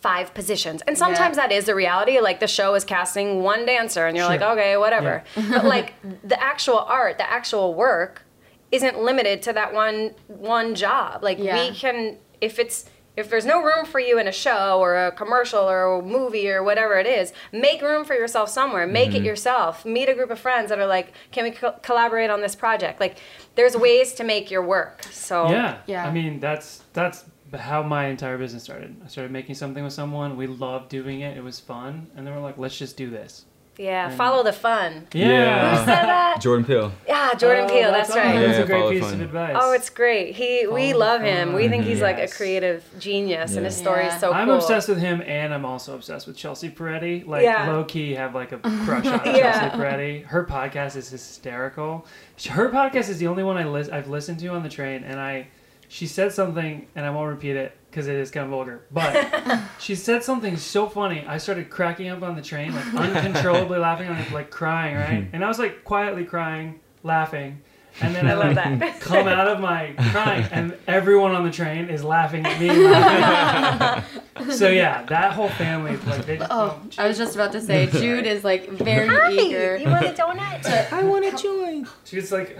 five 0.02 0.34
positions 0.34 0.82
and 0.88 0.98
sometimes 0.98 1.38
Yeah. 1.38 1.48
that 1.48 1.54
is 1.54 1.66
the 1.66 1.76
reality 1.76 2.20
like 2.20 2.40
the 2.40 2.48
show 2.48 2.74
is 2.74 2.84
casting 2.84 3.44
one 3.44 3.66
dancer 3.66 4.08
and 4.08 4.18
you're 4.18 4.26
like 4.26 4.42
okay 4.42 4.76
whatever 4.76 5.24
but 5.36 5.64
like 5.64 5.94
the 6.24 6.42
actual 6.42 6.80
art 6.80 7.20
the 7.20 7.30
actual 7.30 7.76
work 7.76 8.24
isn't 8.72 8.98
limited 9.00 9.42
to 9.44 9.54
that 9.54 9.74
one 9.74 10.12
one 10.28 10.74
job 10.74 11.24
like 11.24 11.38
Yeah. 11.38 11.70
we 11.70 11.76
can 11.76 12.18
if 12.40 12.58
it's 12.58 12.86
if 13.18 13.30
there's 13.30 13.46
no 13.46 13.62
room 13.62 13.86
for 13.86 14.00
you 14.00 14.18
in 14.18 14.28
a 14.28 14.32
show 14.32 14.80
or 14.80 14.96
a 14.96 15.12
commercial 15.12 15.60
or 15.70 16.00
a 16.00 16.02
movie 16.02 16.50
or 16.50 16.64
whatever 16.64 16.98
it 16.98 17.06
is, 17.06 17.34
make 17.52 17.82
room 17.82 18.06
for 18.06 18.14
yourself 18.14 18.50
somewhere. 18.50 18.88
Make 18.88 19.10
it 19.10 19.18
mm-hmm. 19.18 19.26
yourself. 19.26 19.86
Meet 19.86 20.08
a 20.08 20.14
group 20.14 20.32
of 20.32 20.40
friends 20.40 20.70
that 20.70 20.80
are 20.80 20.88
like, 20.88 21.12
can 21.32 21.44
we 21.44 21.52
co- 21.52 21.76
collaborate 21.84 22.30
on 22.30 22.40
this 22.40 22.56
project? 22.56 23.02
Like, 23.02 23.18
there's 23.56 23.76
ways 23.76 24.14
to 24.14 24.24
make 24.24 24.50
your 24.50 24.62
work. 24.64 25.04
So 25.12 25.50
Yeah. 25.50 25.80
Yeah. 25.88 26.08
I 26.08 26.12
mean, 26.12 26.40
that's 26.40 26.84
that's 26.94 27.26
how 27.60 27.84
my 27.84 28.06
entire 28.08 28.38
business 28.38 28.64
started. 28.64 28.96
I 29.04 29.08
started 29.08 29.32
making 29.32 29.56
something 29.56 29.84
with 29.84 29.94
someone. 29.94 30.38
We 30.38 30.48
loved 30.48 30.90
doing 30.90 31.22
it. 31.22 31.36
It 31.38 31.44
was 31.44 31.60
fun, 31.60 32.08
and 32.16 32.26
then 32.26 32.34
we're 32.34 32.42
like, 32.42 32.58
let's 32.58 32.78
just 32.78 32.96
do 32.98 33.10
this. 33.10 33.46
yeah, 33.78 34.10
follow 34.16 34.44
the 34.44 34.54
fun. 34.54 35.08
Yeah. 35.14 35.72
Who 35.72 35.78
said 35.86 36.04
that? 36.06 36.40
Jordan 36.42 36.66
Peele. 36.66 36.92
Yeah, 37.08 37.34
Jordan 37.34 37.66
Oh, 37.66 37.74
Peele. 37.74 37.92
That's, 37.92 38.10
right. 38.12 38.34
That's 38.40 38.58
Yeah, 38.60 38.64
a 38.64 38.68
great 38.68 38.90
piece 38.92 39.04
fun. 39.04 39.14
of 39.16 39.22
advice. 39.22 39.56
Oh, 39.60 39.72
it's 39.72 39.90
great. 39.90 40.36
He, 40.36 40.68
we 40.68 40.94
love 40.94 41.22
him. 41.22 41.48
fun. 41.50 41.56
We 41.56 41.68
think 41.68 41.86
he's 41.86 42.02
like 42.02 42.20
a 42.20 42.28
creative 42.28 42.84
genius, 43.00 43.56
and 43.56 43.66
his 43.66 43.78
Yeah. 43.78 43.84
story 43.84 44.06
is 44.06 44.14
Yeah. 44.14 44.18
so 44.20 44.34
I'm 44.34 44.48
cool. 44.48 44.58
obsessed 44.58 44.88
with 44.88 45.00
him, 45.00 45.22
and 45.26 45.52
I'm 45.54 45.66
also 45.66 45.96
obsessed 45.96 46.28
with 46.28 46.38
Chelsea 46.38 46.70
Peretti. 46.70 47.26
Like 47.26 47.44
Yeah. 47.44 47.72
low 47.72 47.84
key, 47.86 48.14
have 48.14 48.36
like 48.36 48.52
a 48.52 48.58
crush 48.86 49.06
on 49.08 49.22
Yeah. 49.26 49.60
Chelsea 49.72 49.78
Peretti. 49.78 50.26
Her 50.26 50.46
podcast 50.46 50.96
is 50.96 51.10
hysterical. 51.10 52.06
Her 52.50 52.70
podcast 52.70 53.10
is 53.10 53.18
the 53.18 53.28
only 53.28 53.44
one 53.44 53.58
I 53.58 53.64
lis- 53.64 53.90
I've 53.90 54.10
listened 54.10 54.40
to 54.40 54.48
on 54.50 54.62
the 54.64 54.70
train, 54.70 55.04
and 55.04 55.20
I 55.20 55.48
she 55.92 56.08
said 56.08 56.32
something, 56.32 56.88
and 56.96 57.06
I 57.06 57.10
won't 57.10 57.28
repeat 57.28 57.58
it 57.58 57.76
because 57.90 58.08
it 58.08 58.16
is 58.16 58.32
kind 58.32 58.46
of 58.46 58.52
vulgar. 58.52 58.86
But 58.92 59.60
she 59.80 59.96
said 59.96 60.24
something 60.24 60.56
so 60.56 60.88
funny, 60.88 61.26
I 61.28 61.38
started 61.38 61.70
cracking 61.70 62.08
up 62.08 62.24
on 62.24 62.38
the 62.38 62.42
train, 62.42 62.74
like 62.74 62.94
uncontrollably 62.94 63.78
laughing, 63.88 64.10
like, 64.10 64.32
like 64.32 64.52
crying, 64.52 64.96
right? 64.96 65.28
And 65.34 65.44
I 65.44 65.50
was 65.50 65.60
like 65.60 65.84
quietly 65.84 66.24
crying, 66.24 66.80
laughing. 67.04 67.62
And 68.00 68.16
then 68.16 68.26
I, 68.26 68.32
I 68.32 68.34
love 68.36 68.56
like 68.56 68.80
that. 68.80 69.02
come 69.02 69.28
out 69.28 69.50
of 69.50 69.60
my 69.60 69.94
crying, 70.14 70.46
and 70.52 70.78
everyone 70.88 71.36
on 71.36 71.44
the 71.44 71.52
train 71.52 71.90
is 71.90 72.06
laughing 72.06 72.46
at 72.46 72.58
me. 72.58 72.72
laughing. 72.72 74.52
so 74.52 74.70
yeah, 74.70 75.04
that 75.08 75.34
whole 75.34 75.50
family, 75.50 75.98
like 76.08 76.26
they. 76.26 76.40
Oh, 76.50 76.82
I 76.98 77.10
was 77.10 77.18
just 77.18 77.36
about 77.36 77.52
to 77.52 77.60
say, 77.60 77.88
Jude 77.88 78.26
is 78.26 78.46
like 78.46 78.70
very 78.70 79.10
Hi, 79.10 79.34
eager. 79.34 79.76
you 79.76 79.90
want 79.90 80.06
a 80.06 80.14
donut? 80.14 80.94
I 80.94 81.04
want 81.04 81.30
to 81.30 81.44
join. 81.44 81.86
She's 82.06 82.32
like 82.32 82.58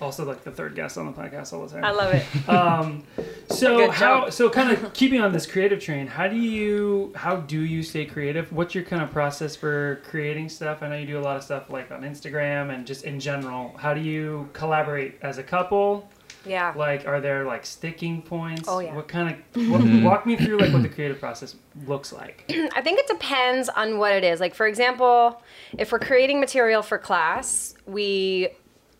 also 0.00 0.24
like 0.24 0.44
the 0.44 0.50
third 0.50 0.74
guest 0.74 0.98
on 0.98 1.06
the 1.06 1.12
podcast 1.12 1.52
all 1.52 1.66
the 1.66 1.72
time. 1.72 1.84
I 1.84 1.90
love 1.90 2.14
it. 2.14 2.24
Um, 2.48 3.02
so 3.50 3.90
how 3.90 4.30
so 4.30 4.48
kind 4.48 4.70
of 4.70 4.92
keeping 4.94 5.20
on 5.20 5.32
this 5.32 5.46
creative 5.46 5.80
train, 5.80 6.06
how 6.06 6.28
do 6.28 6.36
you 6.36 7.12
how 7.14 7.36
do 7.36 7.60
you 7.60 7.82
stay 7.82 8.04
creative? 8.04 8.52
What's 8.52 8.74
your 8.74 8.84
kind 8.84 9.02
of 9.02 9.10
process 9.10 9.56
for 9.56 10.00
creating 10.08 10.48
stuff? 10.48 10.82
I 10.82 10.88
know 10.88 10.96
you 10.96 11.06
do 11.06 11.18
a 11.18 11.20
lot 11.20 11.36
of 11.36 11.42
stuff 11.42 11.68
like 11.70 11.90
on 11.90 12.02
Instagram 12.02 12.74
and 12.74 12.86
just 12.86 13.04
in 13.04 13.18
general. 13.20 13.76
How 13.76 13.94
do 13.94 14.00
you 14.00 14.48
collaborate 14.52 15.18
as 15.22 15.38
a 15.38 15.42
couple? 15.42 16.08
Yeah. 16.46 16.72
Like, 16.76 17.06
are 17.06 17.20
there 17.20 17.44
like 17.44 17.66
sticking 17.66 18.22
points? 18.22 18.68
Oh, 18.68 18.78
yeah. 18.78 18.94
What 18.94 19.08
kind 19.08 19.36
of 19.54 19.70
what, 19.70 19.82
walk 20.02 20.26
me 20.26 20.36
through 20.36 20.58
like 20.58 20.72
what 20.72 20.82
the 20.82 20.88
creative 20.88 21.18
process 21.18 21.56
looks 21.86 22.12
like? 22.12 22.44
I 22.74 22.80
think 22.82 23.00
it 23.00 23.06
depends 23.08 23.68
on 23.68 23.98
what 23.98 24.12
it 24.12 24.24
is. 24.24 24.40
Like, 24.40 24.54
for 24.54 24.66
example, 24.66 25.42
if 25.76 25.92
we're 25.92 25.98
creating 25.98 26.40
material 26.40 26.82
for 26.82 26.98
class, 26.98 27.74
we 27.86 28.48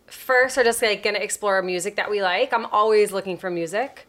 first 0.06 0.56
are 0.58 0.64
just 0.64 0.80
like 0.82 1.02
to 1.02 1.22
explore 1.22 1.60
music 1.62 1.96
that 1.96 2.10
we 2.10 2.22
like. 2.22 2.52
I'm 2.52 2.66
always 2.66 3.12
looking 3.12 3.36
for 3.36 3.50
music. 3.50 4.06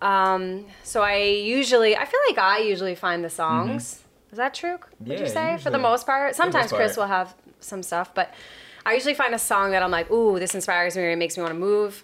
Um, 0.00 0.66
so 0.82 1.02
I 1.02 1.16
usually, 1.16 1.96
I 1.96 2.04
feel 2.04 2.20
like 2.28 2.38
I 2.38 2.58
usually 2.58 2.94
find 2.94 3.24
the 3.24 3.30
songs. 3.30 4.02
Is 4.30 4.38
that 4.38 4.54
true? 4.54 4.78
Would 5.00 5.08
Yeah, 5.08 5.20
you 5.20 5.28
say 5.28 5.58
for 5.58 5.70
the 5.70 5.78
most 5.78 6.06
part? 6.06 6.34
Sometimes 6.34 6.72
most 6.72 6.78
Chris 6.78 6.96
will 6.96 7.06
have 7.06 7.34
some 7.60 7.82
stuff, 7.82 8.12
but 8.14 8.32
I 8.84 8.94
usually 8.94 9.14
find 9.14 9.34
a 9.34 9.38
song 9.38 9.70
that 9.72 9.82
I'm 9.82 9.90
like, 9.90 10.10
ooh, 10.10 10.38
this 10.38 10.54
inspires 10.54 10.96
me 10.96 11.02
or 11.04 11.10
it 11.10 11.16
makes 11.16 11.36
me 11.36 11.42
want 11.42 11.54
to 11.54 11.58
move. 11.60 12.02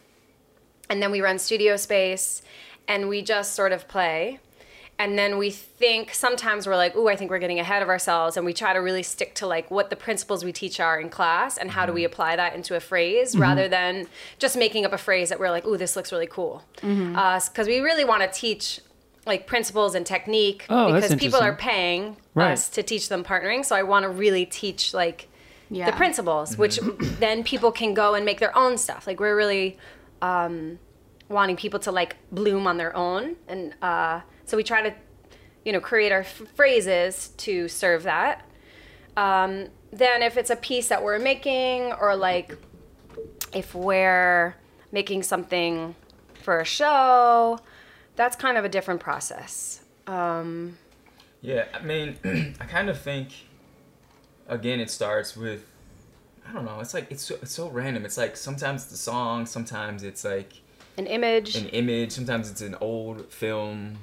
And 0.90 1.03
then 1.03 1.11
we 1.11 1.20
run 1.20 1.38
studio 1.38 1.77
space 1.77 2.42
and 2.87 3.09
we 3.09 3.20
just 3.22 3.55
sort 3.55 3.72
of 3.72 3.88
play. 3.88 4.38
And 5.00 5.16
then 5.16 5.38
we 5.38 5.50
think 5.50 6.12
sometimes 6.12 6.66
we're 6.66 6.74
like, 6.76 6.96
ooh, 6.96 7.08
I 7.08 7.14
think 7.14 7.30
we're 7.30 7.38
getting 7.38 7.61
ahead 7.61 7.82
of 7.82 7.88
ourselves. 7.88 8.37
And 8.37 8.44
we 8.44 8.52
try 8.52 8.72
to 8.72 8.80
really 8.80 9.04
stick 9.04 9.34
to 9.37 9.46
like 9.46 9.70
what 9.70 9.90
the 9.90 9.96
principles 9.96 10.44
we 10.44 10.52
teach 10.52 10.80
are 10.80 10.98
in 11.00 11.08
class 11.08 11.56
and 11.56 11.70
how 11.70 11.87
do 11.87 11.92
we 11.92 12.02
Mm-hmm. 12.02 12.12
apply 12.12 12.37
that 12.37 12.54
into 12.56 12.74
a 12.74 12.80
phrase 12.80 13.37
rather 13.37 13.68
than 13.68 14.08
just 14.38 14.56
making 14.56 14.84
up 14.84 14.92
a 14.92 14.98
phrase 14.98 15.28
that 15.28 15.38
we're 15.38 15.50
like, 15.50 15.64
ooh, 15.66 15.76
this 15.76 15.94
looks 15.94 16.11
really 16.11 16.26
cool. 16.26 16.64
Because 16.74 16.88
Mm-hmm. 17.50 17.66
we 17.66 17.78
really 17.78 18.04
want 18.04 18.22
to 18.22 18.28
teach 18.40 18.80
like 19.24 19.46
principles 19.46 19.94
and 19.94 20.04
technique 20.04 20.66
Oh, 20.68 20.92
because 20.92 21.14
people 21.14 21.38
are 21.40 21.54
paying 21.54 22.16
Right. 22.34 22.52
us 22.52 22.68
to 22.70 22.82
teach 22.82 23.08
them 23.08 23.22
partnering. 23.22 23.64
So 23.64 23.76
I 23.76 23.84
want 23.84 24.02
to 24.04 24.08
really 24.08 24.46
teach 24.46 24.94
like 24.94 25.28
Yeah. 25.70 25.88
the 25.90 25.96
principles, 25.96 26.56
which 26.58 26.80
then 27.20 27.44
people 27.44 27.70
can 27.70 27.94
go 27.94 28.14
and 28.14 28.24
make 28.24 28.40
their 28.40 28.56
own 28.56 28.78
stuff. 28.78 29.06
Like 29.06 29.20
we're 29.20 29.37
really 29.37 29.76
um, 30.22 30.78
wanting 31.28 31.56
people 31.56 31.78
to 31.80 31.92
like 31.92 32.16
bloom 32.32 32.66
on 32.66 32.78
their 32.78 32.96
own, 32.96 33.37
and 33.46 33.74
uh, 33.82 34.20
so 34.48 34.56
we 34.56 34.64
try 34.64 34.82
to, 34.82 34.94
you 35.64 35.72
know, 35.72 35.80
create 35.80 36.11
our 36.11 36.20
f- 36.20 36.42
phrases 36.54 37.28
to 37.37 37.68
serve 37.68 38.04
that. 38.04 38.44
Um, 39.16 39.68
then 39.92 40.22
if 40.22 40.37
it's 40.37 40.50
a 40.50 40.56
piece 40.56 40.88
that 40.88 41.02
we're 41.02 41.18
making, 41.18 41.92
or 41.92 42.16
like 42.16 42.56
if 43.52 43.74
we're 43.74 44.56
making 44.90 45.22
something 45.22 45.94
for 46.34 46.61
a 46.61 46.64
show, 46.64 47.58
that's 48.16 48.37
kind 48.37 48.56
of 48.56 48.64
a 48.64 48.68
different 48.68 49.00
process. 49.00 49.80
Um, 50.06 50.78
Yeah, 51.42 51.66
I 51.74 51.82
mean, 51.82 52.16
I 52.61 52.64
kind 52.64 52.88
of 52.88 52.98
think, 52.98 53.28
again, 54.48 54.80
it 54.80 54.90
starts 54.90 55.37
with, 55.37 55.66
I 56.48 56.52
don't 56.52 56.64
know, 56.64 56.80
it's 56.80 56.94
like, 56.94 57.11
it's 57.11 57.24
so, 57.24 57.37
it's 57.42 57.52
so 57.52 57.68
random. 57.68 58.06
It's 58.06 58.16
like 58.16 58.37
sometimes 58.37 58.84
it's 58.84 58.92
a 58.94 58.96
song, 58.96 59.44
sometimes 59.44 60.02
it's 60.02 60.24
like 60.24 60.54
an 60.96 61.06
image. 61.06 61.54
an 61.56 61.68
image, 61.68 62.12
sometimes 62.12 62.50
it's 62.50 62.62
an 62.62 62.74
old 62.80 63.30
film. 63.32 63.98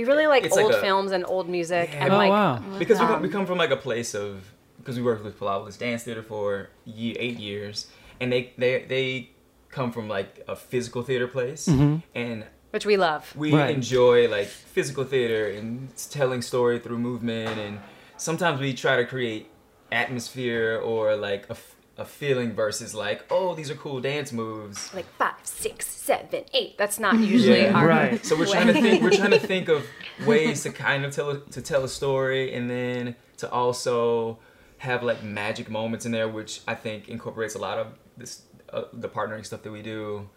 We 0.00 0.06
really 0.06 0.26
like 0.26 0.44
it's 0.44 0.56
like 0.56 0.64
old 0.64 0.74
a- 0.74 0.80
films 0.80 1.12
and 1.12 1.26
old 1.26 1.46
music, 1.48 1.90
Yeah. 1.92 2.04
and 2.04 2.14
oh 2.14 2.16
like 2.16 2.30
wow. 2.30 2.56
Because 2.78 2.98
we, 2.98 3.04
come, 3.06 3.14
Um, 3.16 3.22
we 3.22 3.28
come 3.28 3.44
from 3.46 3.58
like 3.58 3.70
a 3.70 3.76
place 3.76 4.14
of, 4.14 4.50
because 4.78 4.96
we 4.96 5.02
worked 5.02 5.22
with 5.22 5.38
Pilobolus 5.38 5.78
Dance 5.78 6.04
Theater 6.04 6.22
for 6.22 6.70
ye- 6.86 7.16
eight 7.18 7.38
years, 7.38 7.86
and 8.18 8.32
they, 8.32 8.52
they, 8.56 8.84
they 8.88 9.30
come 9.68 9.92
from 9.92 10.08
like 10.08 10.42
a 10.48 10.56
physical 10.56 11.02
theater 11.02 11.28
place, 11.28 11.68
and 11.68 12.44
which 12.70 12.86
we 12.86 12.96
love. 12.96 13.30
we 13.36 13.52
Right. 13.52 13.74
enjoy 13.74 14.26
like 14.30 14.46
physical 14.46 15.04
theater 15.04 15.48
and 15.48 15.94
telling 16.10 16.40
story 16.40 16.78
through 16.78 16.98
movement 16.98 17.58
and 17.58 17.78
sometimes 18.16 18.58
we 18.60 18.72
try 18.72 18.96
to 18.96 19.04
create 19.04 19.50
atmosphere 19.92 20.80
or 20.82 21.14
like 21.16 21.44
a, 21.48 21.52
f- 21.52 21.74
a 22.00 22.04
feeling 22.04 22.50
versus 22.54 22.94
like 22.94 23.20
oh 23.30 23.54
these 23.54 23.70
are 23.70 23.74
cool 23.84 24.00
dance 24.00 24.32
moves 24.32 24.78
like 24.94 25.06
five, 25.18 25.34
six, 25.42 25.86
seven, 25.86 26.42
eight. 26.54 26.72
That's 26.78 26.98
not 26.98 27.14
usually 27.18 27.62
Yeah. 27.64 27.78
our 27.78 27.86
Right. 27.86 28.24
so 28.26 28.32
we're 28.38 28.46
trying 28.56 28.68
to 28.72 28.72
think 28.84 29.02
we're 29.02 29.10
trying 29.22 29.36
to 29.40 29.44
think 29.52 29.68
of 29.68 29.84
ways 30.26 30.62
to 30.64 30.70
kind 30.70 31.04
of 31.04 31.14
tell 31.14 31.30
a, 31.30 31.38
to 31.56 31.60
tell 31.60 31.82
a 31.84 31.88
story 31.88 32.54
and 32.56 32.64
then 32.70 33.14
to 33.42 33.46
also 33.50 34.38
have 34.78 35.02
like 35.02 35.22
magic 35.22 35.68
moments 35.68 36.06
in 36.06 36.12
there 36.12 36.28
which 36.38 36.52
i 36.66 36.74
think 36.74 37.08
incorporates 37.08 37.54
a 37.54 37.58
lot 37.58 37.76
of 37.78 37.86
this 38.16 38.32
uh, 38.72 38.84
the 38.94 39.08
partnering 39.08 39.44
stuff 39.44 39.62
that 39.62 39.72
we 39.72 39.82
do 39.82 40.28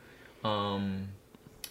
um 0.43 1.07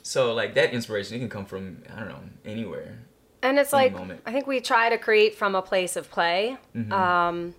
so 0.02 0.32
like 0.34 0.54
that 0.54 0.72
inspiration 0.72 1.16
it 1.16 1.20
can 1.20 1.28
come 1.28 1.44
from 1.44 1.82
i 1.94 1.98
don't 1.98 2.08
know 2.08 2.22
anywhere 2.44 2.98
And 3.42 3.58
it's 3.58 3.74
Any 3.74 3.82
like 3.90 3.92
moment. 3.94 4.20
I 4.24 4.32
think 4.32 4.46
we 4.46 4.60
try 4.60 4.88
to 4.88 4.98
create 4.98 5.34
from 5.34 5.54
a 5.54 5.62
place 5.62 5.96
of 6.00 6.04
play, 6.10 6.56
Mm-hmm. 6.76 6.92
um, 6.92 7.54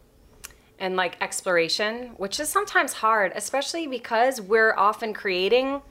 and 0.80 0.96
like 0.96 1.18
exploration, 1.22 2.10
which 2.18 2.40
is 2.40 2.50
sometimes 2.50 2.94
hard, 2.94 3.32
especially 3.36 3.88
because 3.88 4.42
we're 4.42 4.74
often 4.76 5.14
creating 5.14 5.82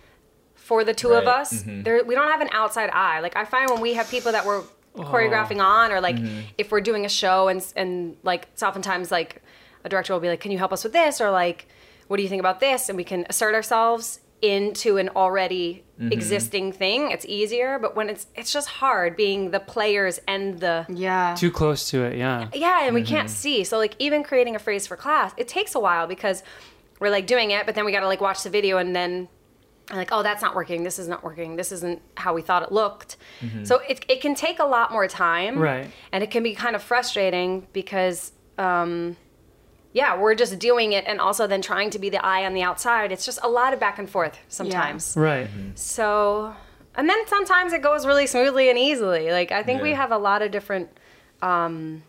for 0.54 0.84
the 0.84 0.94
two 0.94 1.10
of 1.10 1.26
Right. 1.26 1.40
us. 1.40 1.62
Mm-hmm. 1.62 1.82
There, 1.82 2.04
we 2.04 2.14
don't 2.14 2.30
have 2.30 2.40
an 2.40 2.50
outside 2.52 2.90
eye. 2.90 3.20
Like 3.20 3.36
I 3.36 3.44
find 3.44 3.70
when 3.70 3.80
we 3.80 3.94
have 3.94 4.10
people 4.10 4.32
that 4.32 4.44
we're 4.44 4.62
oh. 4.96 5.02
choreographing 5.02 5.60
on, 5.60 5.92
or 5.92 6.00
like 6.00 6.16
mm-hmm. 6.16 6.40
if 6.58 6.70
we're 6.70 6.80
doing 6.80 7.04
a 7.04 7.08
show 7.08 7.48
and 7.48 7.64
and 7.76 8.16
like 8.22 8.48
it's 8.52 8.62
oftentimes 8.62 9.10
like 9.10 9.42
a 9.84 9.88
director 9.88 10.12
will 10.12 10.20
be 10.20 10.28
like, 10.28 10.40
"Can 10.40 10.50
you 10.52 10.58
help 10.58 10.72
us 10.72 10.84
with 10.84 10.92
this?" 10.92 11.20
or 11.20 11.30
like, 11.30 11.66
"What 12.08 12.16
do 12.18 12.22
you 12.22 12.28
think 12.28 12.40
about 12.40 12.60
this?" 12.60 12.88
and 12.88 12.96
we 12.96 13.04
can 13.04 13.26
assert 13.28 13.54
ourselves 13.54 14.20
into 14.42 14.98
an 14.98 15.08
already 15.10 15.84
mm-hmm. 15.98 16.12
existing 16.12 16.72
thing. 16.72 17.12
It's 17.12 17.24
easier, 17.26 17.78
but 17.78 17.94
when 17.94 18.10
it's 18.10 18.26
it's 18.34 18.52
just 18.52 18.68
hard 18.68 19.16
being 19.16 19.52
the 19.52 19.60
players 19.60 20.20
and 20.26 20.58
the 20.58 20.84
Yeah. 20.88 21.34
Too 21.38 21.50
close 21.50 21.88
to 21.90 22.02
it, 22.02 22.18
yeah. 22.18 22.48
yeah, 22.52 22.84
and 22.84 22.94
we 22.94 23.02
mm-hmm. 23.02 23.14
can't 23.14 23.30
see. 23.30 23.64
So 23.64 23.78
like 23.78 23.94
even 23.98 24.24
creating 24.24 24.56
a 24.56 24.58
phrase 24.58 24.86
for 24.86 24.96
class, 24.96 25.32
it 25.36 25.46
takes 25.48 25.74
a 25.76 25.80
while 25.80 26.06
because 26.08 26.42
we're 26.98 27.10
like 27.10 27.26
doing 27.26 27.52
it, 27.52 27.64
but 27.66 27.74
then 27.76 27.84
we 27.84 27.92
got 27.92 28.00
to 28.00 28.06
like 28.06 28.20
watch 28.20 28.42
the 28.42 28.50
video 28.50 28.78
and 28.78 28.94
then 28.94 29.28
like 29.92 30.08
oh 30.10 30.22
that's 30.24 30.42
not 30.42 30.56
working. 30.56 30.82
This 30.82 30.98
is 30.98 31.06
not 31.06 31.22
working. 31.22 31.54
This 31.54 31.70
isn't 31.70 32.02
how 32.16 32.34
we 32.34 32.42
thought 32.42 32.64
it 32.64 32.72
looked. 32.72 33.16
Mm-hmm. 33.40 33.64
So 33.64 33.78
it 33.88 34.04
it 34.08 34.20
can 34.20 34.34
take 34.34 34.58
a 34.58 34.64
lot 34.64 34.90
more 34.90 35.06
time. 35.06 35.58
Right. 35.58 35.88
And 36.10 36.24
it 36.24 36.32
can 36.32 36.42
be 36.42 36.54
kind 36.54 36.74
of 36.74 36.82
frustrating 36.82 37.68
because 37.72 38.32
um 38.58 39.16
yeah, 39.92 40.16
we're 40.18 40.34
just 40.34 40.58
doing 40.58 40.92
it 40.92 41.04
and 41.06 41.20
also 41.20 41.46
then 41.46 41.60
trying 41.62 41.90
to 41.90 41.98
be 41.98 42.08
the 42.08 42.24
eye 42.24 42.44
on 42.46 42.54
the 42.54 42.62
outside. 42.62 43.12
It's 43.12 43.24
just 43.24 43.38
a 43.42 43.48
lot 43.48 43.74
of 43.74 43.80
back 43.80 43.98
and 43.98 44.08
forth 44.08 44.38
sometimes. 44.48 45.14
Right. 45.16 45.48
So, 45.74 46.54
and 46.94 47.08
then 47.08 47.26
sometimes 47.26 47.72
it 47.72 47.82
goes 47.82 48.06
really 48.06 48.26
smoothly 48.26 48.70
and 48.70 48.78
easily. 48.78 49.30
Like 49.30 49.52
I 49.52 49.62
think 49.62 49.82
we 49.82 49.92
have 49.92 50.10
a 50.10 50.18
lot 50.18 50.42
of 50.42 50.50
different 50.50 50.88
um, 51.42 52.02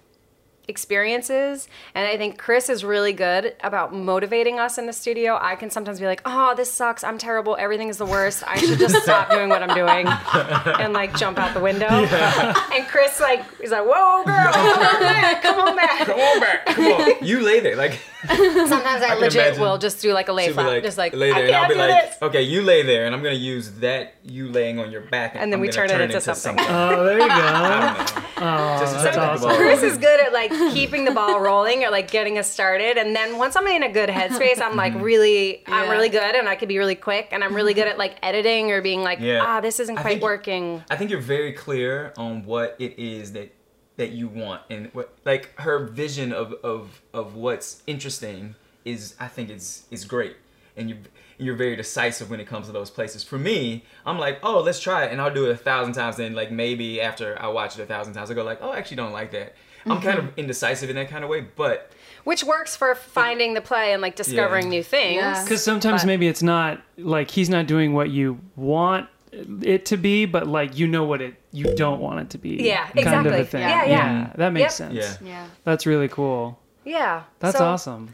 experiences, 0.67 1.67
and 1.93 2.07
I 2.07 2.17
think 2.17 2.37
Chris 2.37 2.69
is 2.69 2.83
really 2.85 3.13
good 3.13 3.55
about 3.63 3.93
motivating 3.93 4.59
us 4.59 4.77
in 4.77 4.85
the 4.85 4.93
studio. 4.93 5.37
I 5.41 5.55
can 5.55 5.69
sometimes 5.69 5.99
be 5.99 6.05
like, 6.05 6.21
"Oh, 6.25 6.53
this 6.55 6.71
sucks. 6.71 7.03
I'm 7.03 7.17
terrible. 7.17 7.55
Everything 7.59 7.89
is 7.89 7.97
the 7.97 8.05
worst. 8.05 8.43
I 8.47 8.57
should 8.57 8.79
just 8.79 8.95
stop 9.03 9.29
doing 9.29 9.49
what 9.49 9.61
I'm 9.61 9.75
doing," 9.75 10.07
and 10.79 10.93
like 10.93 11.15
jump 11.17 11.37
out 11.37 11.53
the 11.53 11.59
window. 11.59 11.87
And 11.87 12.87
Chris 12.87 13.19
like 13.19 13.43
he's 13.59 13.71
like, 13.71 13.85
"Whoa, 13.85 14.23
girl, 14.23 14.51
come 14.53 14.79
on 14.79 14.99
back, 15.01 15.41
come 15.43 15.59
on 15.59 15.75
back." 15.75 16.05
Come 16.05 16.19
on 16.19 16.39
back. 16.39 16.65
Come 16.65 16.85
on. 16.85 17.11
You 17.25 17.39
lay 17.41 17.59
there. 17.59 17.75
Like 17.75 17.99
Sometimes 18.25 19.03
I, 19.03 19.09
can 19.09 19.19
legit 19.19 19.59
will 19.59 19.77
just 19.77 20.01
do 20.01 20.13
like 20.13 20.29
a 20.29 20.33
lay 20.33 20.49
flat, 20.53 20.67
like, 20.67 20.83
just 20.83 20.97
like 20.97 21.13
lay 21.13 21.31
I 21.31 21.33
there, 21.33 21.47
and 21.47 21.55
I'll 21.55 21.61
can't 21.63 21.69
be 21.69 21.75
do 21.75 21.81
like, 21.81 22.09
this. 22.09 22.21
okay, 22.21 22.41
you 22.41 22.61
lay 22.61 22.81
there, 22.81 23.05
and 23.05 23.13
I'm 23.13 23.21
gonna 23.21 23.35
use 23.35 23.71
that 23.79 24.15
you 24.23 24.47
laying 24.47 24.79
on 24.79 24.91
your 24.91 25.01
back, 25.01 25.33
And 25.35 25.51
then 25.51 25.57
I'm 25.57 25.61
we 25.61 25.67
gonna 25.67 25.89
turn 25.89 26.01
it 26.01 26.09
into 26.09 26.21
something. 26.21 26.65
Oh, 26.65 27.03
there 27.03 27.19
you 27.19 27.27
go. 27.27 27.33
I 27.33 27.95
don't 27.97 28.15
know. 28.15 28.23
Oh, 28.45 28.79
Just 28.79 29.03
that's 29.03 29.17
awesome. 29.17 29.55
Chris 29.57 29.83
is 29.83 29.97
good 29.97 30.21
at 30.25 30.31
like 30.31 30.51
keeping 30.73 31.05
the 31.05 31.11
ball 31.11 31.39
rolling 31.39 31.83
or 31.83 31.89
like 31.91 32.09
getting 32.11 32.37
us 32.37 32.49
started. 32.49 32.97
And 32.97 33.15
then 33.15 33.37
once 33.37 33.55
I'm 33.55 33.67
in 33.67 33.83
a 33.83 33.91
good 33.91 34.09
headspace, 34.09 34.61
I'm 34.61 34.75
like 34.75 34.93
Mm-hmm. 34.93 35.01
really, 35.01 35.63
I'm 35.67 35.89
really 35.89 36.09
good 36.09 36.35
and 36.35 36.47
I 36.47 36.55
can 36.55 36.67
be 36.67 36.77
really 36.77 36.95
quick. 36.95 37.29
And 37.31 37.43
I'm 37.43 37.53
really 37.55 37.73
good 37.73 37.87
at 37.87 37.97
like 37.97 38.17
editing 38.21 38.71
or 38.71 38.81
being 38.81 39.01
like, 39.01 39.19
Yeah. 39.19 39.41
ah, 39.43 39.61
this 39.61 39.79
isn't 39.79 39.95
quite 39.95 40.05
think- 40.13 40.23
working. 40.23 40.83
I 40.89 40.95
think 40.95 41.09
you're 41.11 41.21
very 41.21 41.53
clear 41.53 42.13
on 42.17 42.45
what 42.45 42.75
it 42.79 42.97
is 42.99 43.33
that 43.33 43.53
that 43.95 44.09
you 44.11 44.27
want 44.27 44.61
and 44.71 44.89
what 44.93 45.13
like 45.23 45.57
her 45.59 45.77
vision 45.85 46.33
of 46.33 46.53
of 46.63 47.01
of 47.13 47.35
what's 47.35 47.83
interesting 47.85 48.55
is 48.85 49.15
I 49.19 49.27
think 49.27 49.51
is 49.51 49.83
is 49.91 50.03
great 50.03 50.35
and 50.75 50.89
you 50.89 50.97
you're 51.37 51.55
very 51.55 51.75
decisive 51.75 52.29
when 52.29 52.39
it 52.39 52.47
comes 52.47 52.67
to 52.67 52.71
those 52.73 52.89
places. 52.91 53.23
For 53.23 53.37
me, 53.39 53.83
I'm 54.05 54.17
like, 54.19 54.39
oh, 54.43 54.61
let's 54.61 54.79
try 54.79 55.03
it, 55.05 55.11
and 55.11 55.19
I'll 55.19 55.33
do 55.33 55.45
it 55.45 55.51
a 55.51 55.57
thousand 55.57 55.93
times. 55.93 56.15
Then, 56.17 56.33
like 56.35 56.51
maybe 56.51 57.01
after 57.01 57.39
I 57.41 57.47
watch 57.47 57.77
it 57.77 57.81
a 57.81 57.85
thousand 57.87 58.13
times, 58.13 58.29
I 58.29 58.35
go 58.35 58.43
like, 58.43 58.59
oh, 58.61 58.69
I 58.69 58.77
actually 58.77 58.97
don't 58.97 59.11
like 59.13 59.31
that. 59.31 59.55
I'm 59.85 60.01
kind 60.01 60.17
Mm-hmm. 60.19 60.27
of 60.29 60.37
indecisive 60.37 60.89
in 60.89 60.95
that 60.95 61.09
kind 61.09 61.23
of 61.23 61.29
way, 61.29 61.41
but 61.55 61.91
Which 62.23 62.43
works 62.43 62.75
for 62.75 62.95
finding 62.95 63.53
the 63.53 63.61
play 63.61 63.91
and 63.93 64.01
like 64.01 64.15
discovering 64.15 64.65
Yeah. 64.65 64.69
new 64.77 64.83
things. 64.83 65.15
Yeah. 65.21 65.43
Because 65.43 65.63
sometimes 65.63 66.01
But- 66.03 66.07
maybe 66.07 66.27
it's 66.27 66.41
not 66.43 66.81
like 66.97 67.29
he's 67.31 67.49
not 67.49 67.67
doing 67.67 67.93
what 67.93 68.09
you 68.11 68.39
want 68.55 69.09
it 69.61 69.85
to 69.87 69.97
be, 69.97 70.25
but 70.25 70.47
like 70.47 70.77
you 70.77 70.87
know 70.87 71.03
what 71.03 71.21
it 71.21 71.33
you 71.51 71.73
don't 71.75 71.99
want 71.99 72.19
it 72.21 72.29
to 72.31 72.37
be. 72.37 72.51
Yeah, 72.61 72.85
Kind 72.87 72.91
of 72.91 72.97
exactly. 72.97 73.39
a 73.41 73.45
thing. 73.45 73.61
Yeah, 73.61 73.85
yeah. 73.85 74.29
that 74.35 74.49
makes 74.53 74.79
Yep. 74.79 74.91
sense. 74.93 75.19
yeah, 75.21 75.27
Yeah. 75.27 75.45
That's 75.65 75.85
really 75.85 76.07
cool. 76.07 76.59
Yeah. 76.85 77.23
That's 77.39 77.57
So, 77.57 77.65
awesome. 77.65 78.13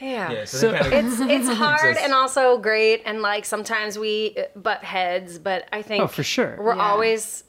Yeah. 0.00 0.30
yeah. 0.30 0.44
So, 0.44 0.58
So- 0.58 0.72
kind 0.72 0.86
of, 0.86 0.92
It's 0.92 1.20
it's 1.48 1.58
hard 1.58 1.94
Just- 1.94 2.04
and 2.04 2.12
also 2.12 2.58
great 2.58 3.02
and 3.06 3.22
like 3.22 3.44
sometimes 3.44 3.98
we 3.98 4.36
butt 4.56 4.82
heads, 4.84 5.38
but 5.38 5.66
I 5.72 5.82
think 5.82 6.02
Oh, 6.04 6.06
for 6.06 6.22
sure. 6.22 6.56
we're 6.60 6.74
Yeah. 6.76 6.82
always 6.90 7.44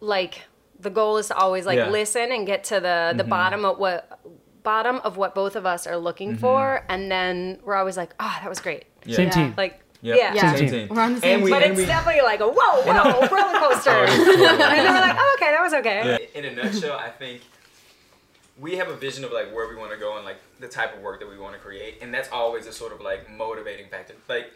like 0.00 0.42
the 0.86 0.90
goal 0.90 1.16
is 1.18 1.28
to 1.28 1.36
always 1.36 1.66
like 1.66 1.78
Yeah. 1.78 1.90
listen 1.90 2.32
and 2.32 2.46
get 2.46 2.64
to 2.64 2.74
the 2.76 3.12
the 3.16 3.22
mm-hmm. 3.22 3.30
bottom 3.30 3.64
of 3.64 3.78
what 3.78 4.20
bottom 4.62 4.96
of 5.04 5.16
what 5.16 5.34
both 5.34 5.56
of 5.56 5.66
us 5.66 5.86
are 5.86 5.96
looking 5.96 6.30
mm-hmm. 6.30 6.40
for 6.40 6.84
and 6.88 7.10
then 7.10 7.58
we're 7.64 7.74
always 7.74 7.96
like 7.96 8.14
oh 8.20 8.36
that 8.40 8.48
was 8.48 8.60
great 8.60 8.84
yeah. 9.04 9.16
Same 9.16 9.26
Yeah. 9.26 9.32
team. 9.32 9.54
like 9.56 9.82
Yep. 10.02 10.16
yeah, 10.18 10.34
Yeah. 10.34 10.54
Same 10.54 10.58
team. 10.58 10.70
team. 10.70 10.88
We're 10.94 11.02
on 11.02 11.14
the 11.14 11.20
same 11.20 11.34
and 11.36 11.44
we, 11.44 11.50
but 11.50 11.62
it's 11.62 11.76
we, 11.76 11.86
definitely 11.86 12.22
like 12.22 12.40
a 12.40 12.48
whoa 12.48 12.82
whoa 12.86 13.26
roller 13.36 13.58
coaster 13.58 13.90
Oh, 13.90 14.02
and 14.08 14.10
it's 14.12 14.36
cool. 14.36 14.56
then 14.58 14.94
we're 14.94 15.00
like 15.00 15.16
oh 15.18 15.36
okay 15.38 15.50
that 15.52 15.62
was 15.62 15.74
okay 15.74 16.28
In 16.34 16.44
a 16.44 16.52
nutshell, 16.54 16.96
I 16.98 17.10
think 17.10 17.42
we 18.58 18.76
have 18.76 18.88
a 18.88 18.96
vision 18.96 19.24
of 19.24 19.32
like 19.32 19.52
where 19.54 19.68
we 19.68 19.76
want 19.76 19.92
to 19.92 19.98
go 19.98 20.16
and 20.16 20.24
like 20.24 20.38
the 20.60 20.68
type 20.68 20.94
of 20.94 21.02
work 21.02 21.20
that 21.20 21.28
we 21.28 21.38
want 21.38 21.54
to 21.54 21.60
create, 21.60 21.98
and 22.00 22.12
that's 22.14 22.30
always 22.30 22.66
a 22.66 22.72
sort 22.72 22.92
of 22.92 23.00
like 23.00 23.30
motivating 23.30 23.88
factor. 23.88 24.14
Like, 24.28 24.52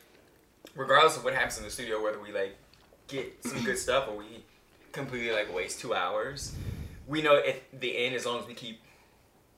regardless 0.74 1.16
of 1.16 1.24
what 1.24 1.34
happens 1.34 1.58
in 1.58 1.64
the 1.64 1.70
studio, 1.70 2.02
whether 2.02 2.20
we 2.20 2.32
like 2.32 2.56
get 3.08 3.44
some 3.44 3.62
good 3.62 3.76
stuff 3.78 4.08
or 4.08 4.16
we 4.16 4.44
completely 4.92 5.32
like 5.32 5.54
waste 5.54 5.80
two 5.80 5.94
hours, 5.94 6.54
we 7.06 7.22
know 7.22 7.36
at 7.36 7.62
the 7.80 7.96
end, 7.96 8.14
as 8.14 8.26
long 8.26 8.40
as 8.40 8.46
we 8.46 8.54
keep, 8.54 8.80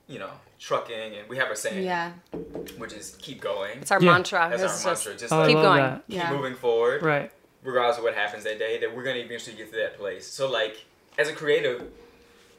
you 0.07 0.19
know, 0.19 0.29
trucking, 0.59 1.15
and 1.17 1.27
we 1.29 1.37
have 1.37 1.47
our 1.47 1.55
saying, 1.55 1.83
Yeah. 1.85 2.13
which 2.77 2.93
is 2.93 3.15
keep 3.21 3.41
going. 3.41 3.79
it's 3.81 3.91
our 3.91 4.01
Yeah. 4.01 4.11
mantra 4.13 4.47
That's 4.49 4.63
It's 4.63 4.85
our 4.85 4.93
just 4.93 5.05
mantra. 5.05 5.19
Just 5.19 5.33
Oh, 5.33 5.37
like 5.39 5.47
keep 5.49 5.57
going. 5.57 5.77
that. 5.81 6.03
keep 6.07 6.17
Yeah. 6.17 6.31
moving 6.31 6.55
forward 6.55 7.01
Right. 7.03 7.31
regardless 7.63 7.97
of 7.97 8.03
what 8.03 8.13
happens 8.15 8.43
that 8.43 8.59
day, 8.59 8.77
that 8.79 8.95
we're 8.95 9.03
gonna 9.03 9.19
eventually 9.19 9.55
get 9.55 9.69
to 9.71 9.77
that 9.77 9.97
place. 9.97 10.27
So 10.27 10.49
like 10.49 10.85
as 11.17 11.27
a 11.29 11.33
creative, 11.33 11.91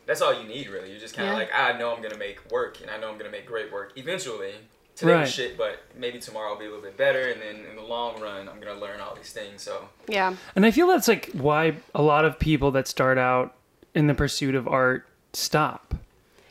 that's 0.07 0.21
all 0.21 0.33
you 0.35 0.47
need 0.47 0.69
really. 0.69 0.91
You're 0.91 1.01
just 1.01 1.15
kind 1.17 1.29
of 1.29 1.33
Yeah. 1.35 1.39
like, 1.39 1.51
I 1.55 1.79
know 1.79 1.95
I'm 1.95 2.03
gonna 2.03 2.19
make 2.19 2.51
work, 2.51 2.81
and 2.83 2.91
I 2.91 2.99
know 2.99 3.09
I'm 3.11 3.17
gonna 3.19 3.31
make 3.31 3.47
great 3.47 3.73
work 3.73 3.93
eventually. 3.97 4.55
Today 4.97 5.13
Right. 5.13 5.21
was 5.23 5.33
shit, 5.35 5.59
but 5.59 5.81
maybe 5.99 6.19
tomorrow 6.21 6.53
I'll 6.53 6.59
be 6.59 6.67
a 6.67 6.69
little 6.69 6.83
bit 6.85 6.97
better, 6.97 7.21
and 7.31 7.41
then 7.43 7.65
in 7.69 7.75
the 7.77 7.83
long 7.83 8.21
run, 8.21 8.49
I'm 8.49 8.61
gonna 8.61 8.79
learn 8.81 9.01
all 9.01 9.15
these 9.17 9.33
things. 9.33 9.63
So 9.63 9.89
yeah 10.09 10.35
And 10.55 10.65
I 10.65 10.71
feel 10.71 10.87
that's 10.87 11.09
like 11.09 11.31
why 11.33 11.75
a 11.95 12.03
lot 12.03 12.25
of 12.25 12.39
people 12.39 12.71
that 12.73 12.87
start 12.87 13.19
out 13.19 13.55
in 13.95 14.07
the 14.07 14.15
pursuit 14.15 14.55
of 14.55 14.69
art 14.69 15.07
stop. 15.33 15.95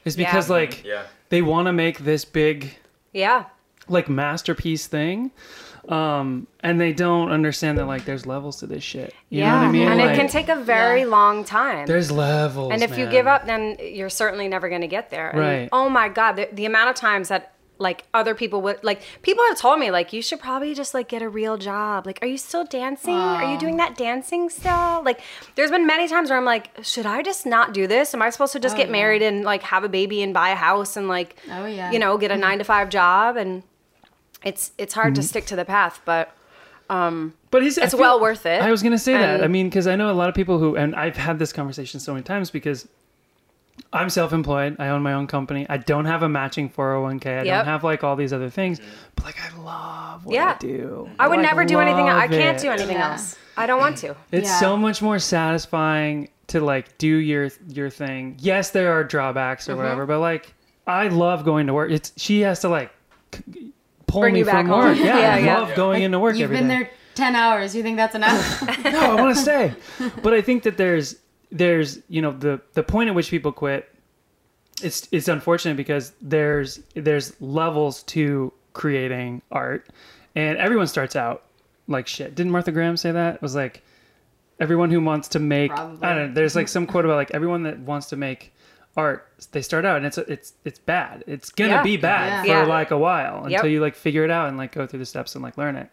Is 0.05 0.15
because 0.17 0.49
Yeah. 0.49 0.55
like 0.55 0.83
yeah, 0.83 1.03
they 1.29 1.41
want 1.41 1.67
to 1.67 1.73
make 1.73 1.99
this 1.99 2.25
big 2.25 2.75
yeah 3.13 3.45
like 3.87 4.09
masterpiece 4.09 4.87
thing. 4.87 5.31
Um, 5.89 6.47
and 6.61 6.79
they 6.79 6.93
don't 6.93 7.29
understand 7.31 7.77
that 7.77 7.85
like 7.85 8.05
there's 8.05 8.25
levels 8.25 8.57
to 8.59 8.67
this 8.67 8.83
shit. 8.83 9.13
You 9.29 9.39
yeah 9.41 9.51
know 9.51 9.57
what 9.59 9.67
I 9.67 9.71
mean? 9.71 9.87
and 9.89 9.99
Like, 9.99 10.11
it 10.11 10.15
can 10.17 10.27
take 10.29 10.47
a 10.47 10.55
very 10.55 11.01
Yeah. 11.01 11.07
long 11.07 11.43
time 11.43 11.85
there's 11.87 12.09
levels. 12.11 12.71
And 12.73 12.81
if 12.83 12.97
you 12.97 13.05
give 13.07 13.27
up, 13.27 13.45
then 13.45 13.77
you're 13.81 14.09
certainly 14.09 14.47
never 14.47 14.69
going 14.69 14.81
to 14.81 14.87
get 14.87 15.09
there. 15.11 15.29
And, 15.31 15.39
Right. 15.39 15.69
Oh 15.73 15.89
my 15.89 16.07
God, 16.07 16.33
the, 16.37 16.47
the 16.53 16.65
amount 16.65 16.89
of 16.89 16.95
times 16.95 17.27
that 17.27 17.51
like 17.83 18.05
other 18.13 18.33
people 18.33 18.61
would 18.63 18.83
like 18.83 19.01
people 19.21 19.43
have 19.49 19.57
told 19.59 19.77
me 19.79 19.91
like 19.91 20.11
you 20.13 20.21
should 20.21 20.39
probably 20.39 20.73
just 20.73 20.93
like 20.95 21.07
get 21.07 21.21
a 21.21 21.29
real 21.29 21.57
job. 21.57 22.05
Like, 22.07 22.17
are 22.23 22.27
you 22.27 22.37
still 22.37 22.65
dancing? 22.65 23.13
Are 23.13 23.51
you 23.51 23.59
doing 23.59 23.77
that 23.77 23.95
dancing 23.97 24.49
still? 24.49 25.03
Like, 25.03 25.21
there's 25.55 25.69
been 25.69 25.85
many 25.85 26.07
times 26.07 26.29
where 26.29 26.37
I'm 26.39 26.45
like, 26.45 26.71
should 26.81 27.05
I 27.05 27.21
just 27.21 27.45
not 27.45 27.73
do 27.73 27.85
this? 27.85 28.13
Am 28.15 28.21
I 28.21 28.29
supposed 28.31 28.53
to 28.53 28.59
just 28.59 28.73
Oh, 28.75 28.77
get 28.77 28.87
yeah. 28.87 28.91
married 28.93 29.21
and 29.21 29.43
like 29.43 29.61
have 29.63 29.83
a 29.83 29.89
baby 29.89 30.23
and 30.23 30.33
buy 30.33 30.49
a 30.49 30.55
house 30.55 30.97
and 30.97 31.07
like, 31.07 31.35
Oh, 31.51 31.65
yeah. 31.65 31.91
you 31.91 31.99
know, 31.99 32.17
get 32.17 32.31
a 32.31 32.37
nine 32.37 32.57
to 32.57 32.63
five 32.63 32.89
job? 32.89 33.37
And 33.37 33.61
it's 34.43 34.71
it's 34.77 34.93
hard 34.93 35.13
to 35.15 35.21
stick 35.23 35.45
to 35.47 35.55
the 35.55 35.65
path, 35.65 36.01
but 36.05 36.35
um 36.89 37.33
But 37.51 37.63
It's 37.63 37.93
well 37.95 38.19
worth 38.19 38.45
it. 38.45 38.61
I 38.61 38.71
was 38.71 38.81
gonna 38.83 38.97
say 38.97 39.13
that. 39.13 39.43
I 39.43 39.47
mean, 39.47 39.67
because 39.69 39.87
I 39.87 39.95
know 39.95 40.09
a 40.11 40.17
lot 40.21 40.29
of 40.29 40.35
people 40.35 40.59
who, 40.59 40.75
and 40.75 40.95
I've 40.95 41.15
had 41.17 41.39
this 41.39 41.53
conversation 41.53 41.99
so 41.99 42.13
many 42.13 42.23
times 42.23 42.49
because 42.51 42.87
I'm 43.93 44.09
self-employed. 44.09 44.77
I 44.79 44.87
own 44.89 45.03
my 45.03 45.13
own 45.13 45.27
company. 45.27 45.65
I 45.69 45.77
don't 45.77 46.05
have 46.05 46.23
a 46.23 46.29
matching 46.29 46.69
401k. 46.69 47.27
I 47.27 47.43
Yep. 47.43 47.45
don't 47.45 47.65
have 47.65 47.83
like 47.83 48.03
all 48.03 48.15
these 48.15 48.33
other 48.33 48.49
things. 48.49 48.81
But 49.15 49.25
like, 49.25 49.35
I 49.39 49.55
love 49.61 50.25
what 50.25 50.33
I 50.33 50.35
Yeah. 50.35 50.57
do. 50.59 51.09
I 51.19 51.27
would 51.27 51.37
Like, 51.37 51.45
never 51.45 51.63
do 51.65 51.79
anything. 51.79 52.07
else. 52.09 52.23
I 52.23 52.27
can't 52.27 52.59
do 52.59 52.69
anything 52.71 52.97
Yeah. 52.97 53.11
else. 53.11 53.37
I 53.55 53.67
don't 53.67 53.79
want 53.79 53.97
to. 53.99 54.15
It's 54.31 54.49
Yeah. 54.49 54.59
so 54.59 54.75
much 54.77 55.01
more 55.01 55.19
satisfying 55.19 56.29
to 56.47 56.59
like 56.59 56.97
do 56.97 57.07
your 57.07 57.49
your 57.69 57.89
thing. 57.89 58.35
Yes, 58.39 58.71
there 58.71 58.91
are 58.93 59.03
drawbacks 59.03 59.65
Mm-hmm. 59.67 59.73
or 59.73 59.83
whatever, 59.83 60.05
but 60.05 60.19
like 60.19 60.53
I 60.87 61.07
love 61.07 61.45
going 61.45 61.67
to 61.67 61.73
work. 61.73 61.91
It's 61.91 62.11
she 62.17 62.41
has 62.41 62.59
to 62.61 62.69
like 62.69 62.91
c- 63.33 63.71
pull 64.07 64.21
Bring 64.21 64.33
me 64.33 64.39
you 64.39 64.45
back 64.45 64.65
from 64.65 64.71
work. 64.71 64.97
home. 64.97 65.05
Yeah, 65.05 65.19
Yeah, 65.19 65.35
I 65.35 65.37
yeah. 65.39 65.59
love 65.59 65.75
going 65.75 66.03
into 66.03 66.19
work 66.19 66.35
You've 66.35 66.45
every 66.45 66.57
been 66.57 66.67
day. 66.67 66.75
there 66.79 66.89
10 67.15 67.35
hours. 67.35 67.75
You 67.75 67.83
think 67.83 67.97
that's 67.97 68.15
enough? 68.15 68.61
no, 68.83 68.99
I 69.11 69.13
want 69.21 69.35
to 69.35 69.41
stay. 69.41 69.73
But 70.23 70.33
I 70.33 70.41
think 70.41 70.63
that 70.63 70.77
there's 70.77 71.15
there's 71.53 71.99
you 72.09 72.21
know 72.21 72.31
the 72.31 72.59
the 72.73 72.83
point 72.83 73.07
at 73.09 73.15
which 73.15 73.29
people 73.29 73.51
quit. 73.53 73.89
It's 74.81 75.07
it's 75.11 75.27
unfortunate 75.29 75.77
because 75.77 76.11
there's 76.21 76.81
there's 76.95 77.39
levels 77.39 78.03
to 78.03 78.51
creating 78.73 79.41
art, 79.51 79.87
and 80.35 80.57
everyone 80.57 80.87
starts 80.87 81.15
out 81.15 81.43
like 81.87 82.07
shit. 82.07 82.35
Didn't 82.35 82.51
Martha 82.51 82.71
Graham 82.71 82.97
say 82.97 83.11
that? 83.11 83.35
It 83.35 83.41
was 83.41 83.55
like 83.55 83.81
everyone 84.59 84.89
who 84.89 84.99
wants 84.99 85.27
to 85.29 85.39
make. 85.39 85.71
Probably. 85.71 86.05
I 86.05 86.15
don't 86.15 86.27
know. 86.29 86.33
There's 86.33 86.55
like 86.55 86.67
some 86.67 86.87
quote 86.87 87.05
about 87.05 87.15
like 87.15 87.31
everyone 87.31 87.63
that 87.63 87.79
wants 87.79 88.07
to 88.09 88.17
make 88.17 88.51
art 88.95 89.27
they 89.53 89.61
start 89.63 89.85
out 89.85 89.97
and 89.97 90.05
it's 90.05 90.19
it's 90.19 90.53
it's 90.65 90.77
bad 90.77 91.23
it's 91.25 91.49
gonna 91.49 91.71
Yeah. 91.71 91.81
be 91.83 91.97
bad 91.97 92.27
Yeah. 92.27 92.41
for 92.59 92.59
Yeah. 92.61 92.65
like 92.71 92.91
a 92.91 92.97
while 92.97 93.37
until 93.37 93.49
Yep. 93.49 93.65
you 93.65 93.81
like 93.81 93.95
figure 93.95 94.23
it 94.23 94.29
out 94.29 94.49
and 94.49 94.55
like 94.59 94.71
go 94.71 94.85
through 94.85 94.99
the 94.99 95.05
steps 95.07 95.33
and 95.33 95.43
like 95.43 95.57
learn 95.57 95.75
it 95.75 95.89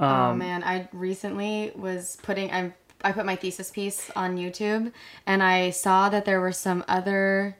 Oh 0.00 0.06
Um, 0.06 0.38
man, 0.38 0.64
I 0.64 0.88
recently 0.94 1.70
was 1.76 2.16
putting 2.22 2.50
I 2.50 2.72
I 3.04 3.12
put 3.12 3.24
my 3.26 3.36
thesis 3.36 3.70
piece 3.70 4.10
on 4.16 4.36
YouTube 4.36 4.92
and 5.26 5.42
I 5.42 5.70
saw 5.70 6.08
that 6.08 6.24
there 6.24 6.40
were 6.40 6.52
some 6.52 6.84
other 6.88 7.56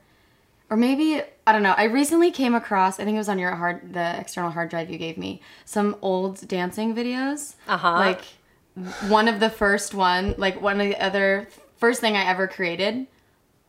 or 0.71 0.77
maybe 0.77 1.23
I 1.47 1.53
don't 1.53 1.63
know. 1.63 1.75
I 1.77 1.85
recently 1.85 2.31
came 2.31 2.55
across 2.55 3.01
I 3.01 3.05
think 3.05 3.15
it 3.17 3.19
was 3.19 3.29
on 3.29 3.39
your 3.39 3.55
hard 3.57 3.93
the 3.93 4.19
external 4.21 4.51
hard 4.51 4.71
drive 4.71 4.91
you 4.91 4.99
gave 4.99 5.17
me 5.19 5.41
some 5.65 5.97
old 6.03 6.47
dancing 6.49 6.95
videos. 6.95 7.55
Uh-huh. 7.69 7.93
Like 7.93 8.21
one 9.09 9.29
of 9.29 9.41
the 9.41 9.51
first 9.51 9.95
one, 9.95 10.35
like 10.39 10.61
one 10.61 10.81
of 10.81 10.87
the 10.87 10.97
other 11.03 11.49
first 11.77 12.01
thing 12.01 12.17
I 12.17 12.25
ever 12.27 12.47
created. 12.47 13.07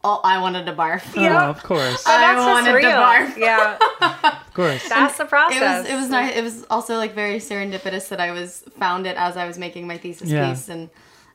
Oh, 0.04 0.20
I 0.24 0.42
wanted 0.42 0.66
to 0.66 0.74
barf. 0.74 1.04
oh, 1.16 1.22
Yeah. 1.22 1.48
of 1.48 1.62
course 1.62 2.04
I 2.08 2.18
That's 2.18 2.38
just 2.38 2.48
wanted 2.48 2.72
to 2.72 2.88
real. 2.88 2.98
barf. 2.98 3.38
Yeah, 3.38 3.78
of 4.48 4.54
course 4.56 4.90
that's 4.90 5.18
the 5.18 5.24
It 5.26 5.30
process. 5.30 5.84
was 5.84 5.90
it 5.92 5.96
was 5.96 6.10
nice. 6.10 6.36
It 6.36 6.44
was 6.44 6.66
also 6.72 6.98
like 6.98 7.14
very 7.14 7.38
serendipitous 7.38 8.10
that 8.10 8.20
I 8.20 8.32
was 8.32 8.64
found 8.80 9.06
it 9.06 9.16
as 9.16 9.38
I 9.38 9.46
was 9.46 9.58
making 9.60 9.86
my 9.88 9.98
thesis 9.98 10.30
Yeah. 10.30 10.50
piece 10.50 10.70
and 10.70 10.90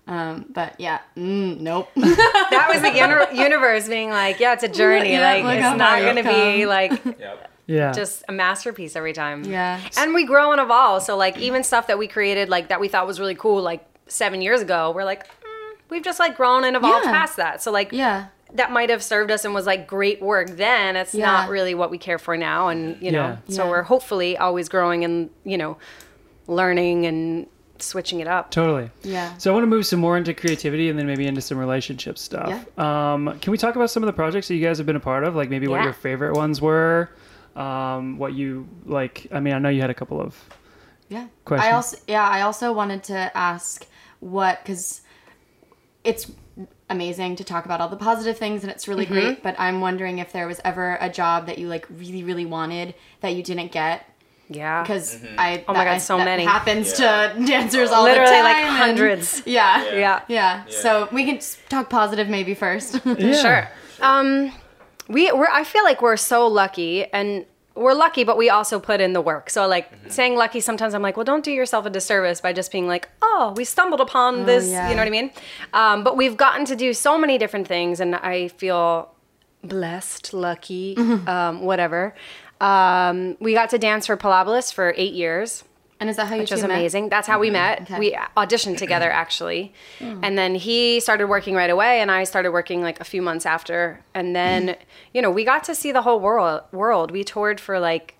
um 0.09 0.47
but 0.51 0.75
yeah 0.79 1.01
mm, 1.17 1.59
nope 1.61 1.89
that 1.97 2.67
was 2.73 2.81
the 2.83 2.93
uni- 3.33 3.43
universe 3.43 3.89
being 3.89 4.11
like, 4.11 4.39
yeah, 4.39 4.53
it's 4.53 4.63
a 4.63 4.69
journey. 4.69 5.13
Yeah, 5.13 5.21
like 5.21 5.45
look 5.45 5.55
it's 5.55 5.79
not 5.79 5.99
going 6.01 6.17
to 6.17 6.23
be 6.23 6.65
like 6.67 6.93
Yep. 7.19 7.51
yeah 7.67 7.93
just 7.93 8.23
a 8.29 8.33
masterpiece 8.33 8.95
every 8.95 9.13
time. 9.13 9.43
yeah 9.45 9.81
And 9.97 10.15
we 10.15 10.25
grow 10.25 10.53
and 10.53 10.61
evolve. 10.61 11.03
So 11.03 11.17
like 11.17 11.37
even 11.39 11.65
stuff 11.65 11.89
that 11.89 11.99
we 11.99 12.07
created 12.07 12.49
like 12.49 12.69
that 12.69 12.81
we 12.81 12.87
thought 12.89 13.07
was 13.07 13.19
really 13.19 13.35
cool 13.35 13.61
like 13.63 13.85
7 14.07 14.41
years 14.43 14.61
ago, 14.63 14.93
we're 14.95 15.05
like 15.05 15.27
mm, 15.27 15.73
we've 15.91 16.05
just 16.05 16.21
like 16.21 16.37
grown 16.37 16.63
and 16.65 16.77
evolved 16.77 17.05
Yeah. 17.07 17.13
past 17.13 17.37
that. 17.39 17.61
So 17.63 17.73
like 17.73 17.91
yeah 17.91 18.27
that 18.55 18.71
might 18.71 18.91
have 18.91 19.03
served 19.03 19.33
us 19.33 19.45
and 19.45 19.53
was 19.55 19.67
like 19.67 19.89
great 19.89 20.23
work 20.23 20.51
then. 20.51 20.95
It's 20.95 21.15
Yeah. 21.17 21.27
not 21.27 21.49
really 21.51 21.75
what 21.75 21.91
we 21.91 21.99
care 21.99 22.19
for 22.21 22.37
now 22.37 22.69
and 22.69 22.97
you 23.03 23.11
know. 23.11 23.37
Yeah. 23.49 23.55
So 23.57 23.65
Yeah. 23.65 23.71
we're 23.71 23.83
hopefully 23.83 24.37
always 24.39 24.69
growing 24.69 25.03
and, 25.05 25.31
you 25.43 25.59
know, 25.59 25.79
learning 26.47 27.07
and 27.07 27.49
switching 27.83 28.21
it 28.21 28.27
up. 28.29 28.51
totally. 28.51 28.91
Yeah. 29.03 29.37
So 29.39 29.51
i 29.51 29.55
want 29.55 29.63
to 29.65 29.69
move 29.69 29.87
some 29.87 30.01
more 30.01 30.17
into 30.17 30.33
creativity 30.35 30.89
and 30.91 30.99
then 30.99 31.07
maybe 31.07 31.27
into 31.27 31.41
some 31.41 31.59
relationship 31.59 32.19
stuff. 32.19 32.79
Um 32.79 33.39
can 33.41 33.51
we 33.51 33.59
talk 33.59 33.77
about 33.77 33.91
some 33.91 34.03
of 34.03 34.07
the 34.07 34.13
projects 34.13 34.49
that 34.49 34.55
you 34.55 34.63
guys 34.65 34.79
have 34.79 34.87
been 34.87 34.97
a 34.97 35.01
part 35.01 35.25
of? 35.25 35.35
Like 35.37 35.51
maybe 35.51 35.69
what 35.69 35.83
your 35.85 35.93
favorite 35.93 36.35
ones 36.35 36.61
were 36.61 37.11
um 37.55 38.19
what 38.19 38.35
you 38.35 38.69
like 38.85 39.27
i 39.33 39.41
mean 39.41 39.55
i 39.55 39.59
know 39.59 39.71
you 39.71 39.81
had 39.81 39.89
a 39.89 39.95
couple 39.95 40.21
of 40.21 40.37
yeah. 41.09 41.27
Questions. 41.47 41.69
I 41.69 41.75
also 41.75 41.97
yeah 42.07 42.29
I 42.29 42.43
also 42.43 42.73
wanted 42.73 43.03
to 43.05 43.31
ask 43.35 43.87
what 44.21 44.61
because 44.63 45.01
it's 46.05 46.31
amazing 46.91 47.37
to 47.37 47.45
talk 47.45 47.65
about 47.65 47.81
all 47.81 47.89
the 47.89 47.97
positive 47.97 48.37
things 48.39 48.63
and 48.63 48.71
it's 48.71 48.87
really 48.89 49.05
Mm-hmm. 49.07 49.15
great 49.15 49.43
but 49.43 49.55
I'm 49.59 49.81
wondering 49.81 50.19
if 50.19 50.33
there 50.33 50.47
was 50.47 50.61
ever 50.65 50.99
a 51.01 51.09
job 51.09 51.47
that 51.47 51.59
you 51.59 51.69
like 51.69 51.87
really 51.91 52.23
really 52.25 52.45
wanted 52.47 52.95
that 53.21 53.35
you 53.35 53.43
didn't 53.43 53.73
get 53.73 54.05
Yeah. 54.49 54.83
because 54.83 55.19
I 55.39 55.65
Oh 55.69 55.73
my 55.75 55.85
God, 55.85 55.95
I- 55.95 55.99
so 55.99 56.17
that 56.19 56.25
many. 56.25 56.45
happens 56.45 56.99
Yeah. 56.99 57.33
to 57.35 57.45
dancers 57.47 57.91
all 57.91 58.05
Literally 58.05 58.27
the 58.31 58.33
time 58.37 58.45
like 58.45 58.57
and- 58.57 58.77
hundreds. 58.77 59.43
yeah 59.47 59.85
Yeah. 59.85 59.95
yeah. 59.99 60.21
Yeah. 60.29 60.65
so 60.69 61.09
we 61.13 61.25
can 61.25 61.41
talk 61.69 61.91
positive 61.91 62.29
maybe 62.29 62.55
first 62.55 63.01
yeah. 63.19 63.43
Sure. 63.43 63.69
Um, 64.01 64.53
we 65.09 65.31
we're 65.33 65.49
I 65.51 65.65
feel 65.65 65.85
like 65.85 66.01
we're 66.03 66.17
so 66.17 66.47
lucky 66.47 67.05
and 67.13 67.45
we're 67.75 67.93
lucky, 67.93 68.25
but 68.25 68.39
we 68.39 68.49
also 68.49 68.81
put 68.81 69.03
in 69.03 69.13
the 69.13 69.21
work. 69.21 69.51
So 69.51 69.67
like 69.67 69.91
saying 70.09 70.35
lucky, 70.37 70.61
sometimes 70.61 70.95
I'm 70.95 71.03
like, 71.03 71.17
well, 71.19 71.25
don't 71.25 71.45
do 71.45 71.51
yourself 71.53 71.85
a 71.85 71.91
disservice 71.91 72.41
by 72.41 72.55
just 72.55 72.73
being 72.73 72.89
like, 72.89 73.07
oh, 73.21 73.53
we 73.55 73.65
stumbled 73.65 74.01
upon 74.01 74.47
this. 74.47 74.67
yeah. 74.71 74.89
You 74.89 74.95
know 74.95 75.03
what 75.03 75.09
I 75.09 75.11
mean? 75.11 75.31
Um, 75.75 76.03
but 76.03 76.17
we've 76.17 76.39
gotten 76.39 76.65
to 76.67 76.75
do 76.75 76.95
so 76.95 77.19
many 77.19 77.37
different 77.37 77.69
things, 77.69 78.01
and 78.01 78.15
I 78.15 78.49
feel 78.49 79.11
blessed, 79.63 80.33
lucky, 80.33 80.97
um, 81.27 81.61
whatever. 81.63 82.15
Um, 82.61 83.37
we 83.41 83.53
got 83.53 83.71
to 83.71 83.79
dance 83.79 84.07
for 84.07 84.17
Pilobolus 84.17 84.73
for 84.73 84.95
eight 84.97 85.13
years 85.13 85.65
and 85.99 86.11
is 86.11 86.17
that 86.17 86.27
how 86.27 86.35
you 86.35 86.43
which 86.43 86.51
was 86.51 86.61
two 86.61 86.69
met? 86.69 86.75
amazing. 86.75 87.09
That's 87.09 87.27
how 87.27 87.39
we 87.39 87.49
mm-hmm. 87.49 87.53
met. 87.55 87.83
Okay. 87.83 87.99
We 87.99 88.19
auditioned 88.37 88.77
together 88.77 89.07
mm-hmm. 89.07 89.19
actually, 89.19 89.73
mm. 89.99 90.21
and 90.23 90.37
then 90.37 90.55
he 90.55 91.01
started 91.01 91.29
working 91.29 91.55
right 91.55 91.71
away, 91.71 92.01
and 92.01 92.11
I 92.11 92.25
started 92.25 92.51
working 92.51 92.83
like 92.83 93.01
a 93.01 93.05
few 93.05 93.23
months 93.23 93.47
after. 93.47 94.05
And 94.15 94.37
then, 94.37 94.77
you 95.15 95.23
know, 95.23 95.31
we 95.31 95.45
got 95.45 95.65
to 95.65 95.75
see 95.75 95.93
the 95.93 96.03
whole 96.03 96.21
world. 96.21 96.63
World. 96.73 97.11
We 97.11 97.25
toured 97.25 97.61
for 97.61 97.81
like 97.81 98.16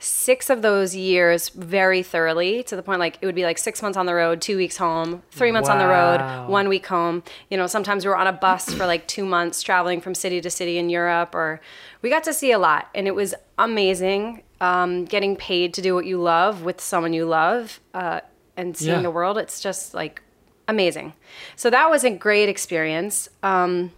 six 0.00 0.48
of 0.48 0.62
those 0.62 0.94
years 0.94 1.48
very 1.48 2.02
thoroughly 2.04 2.62
to 2.62 2.76
the 2.76 2.82
point 2.82 3.00
like 3.00 3.18
it 3.20 3.26
would 3.26 3.34
be 3.34 3.42
like 3.42 3.58
six 3.58 3.82
months 3.82 3.98
on 3.98 4.06
the 4.06 4.14
road, 4.14 4.40
two 4.40 4.56
weeks 4.56 4.76
home, 4.76 5.22
three 5.32 5.50
months 5.50 5.68
on 5.68 5.78
the 5.78 5.86
road, 5.88 6.48
one 6.48 6.68
week 6.68 6.86
home. 6.86 7.22
You 7.50 7.56
know, 7.56 7.66
sometimes 7.66 8.04
we 8.04 8.08
were 8.10 8.16
on 8.16 8.26
a 8.28 8.32
bus 8.32 8.72
for 8.72 8.86
like 8.86 9.06
two 9.08 9.24
months 9.24 9.62
traveling 9.62 10.00
from 10.00 10.14
city 10.14 10.40
to 10.40 10.50
city 10.50 10.78
in 10.78 10.88
Europe, 10.88 11.34
or 11.34 11.60
we 12.00 12.10
got 12.10 12.22
to 12.24 12.32
see 12.32 12.52
a 12.52 12.58
lot, 12.58 12.88
and 12.94 13.06
it 13.08 13.14
was 13.14 13.34
amazing. 13.58 14.42
Um, 14.60 15.04
getting 15.04 15.36
paid 15.36 15.72
to 15.74 15.82
do 15.82 15.94
what 15.94 16.04
you 16.04 16.20
love 16.20 16.62
with 16.64 16.80
someone 16.80 17.12
you 17.12 17.26
love 17.26 17.78
uh, 17.94 18.20
and 18.56 18.76
seeing 18.76 18.96
Yeah. 18.96 19.02
the 19.02 19.10
world, 19.10 19.38
it's 19.38 19.60
just 19.60 19.94
like 19.94 20.20
amazing. 20.66 21.12
So 21.54 21.70
that 21.70 21.88
was 21.90 22.02
a 22.04 22.10
great 22.10 22.48
experience. 22.48 23.28
Um, 23.44 23.92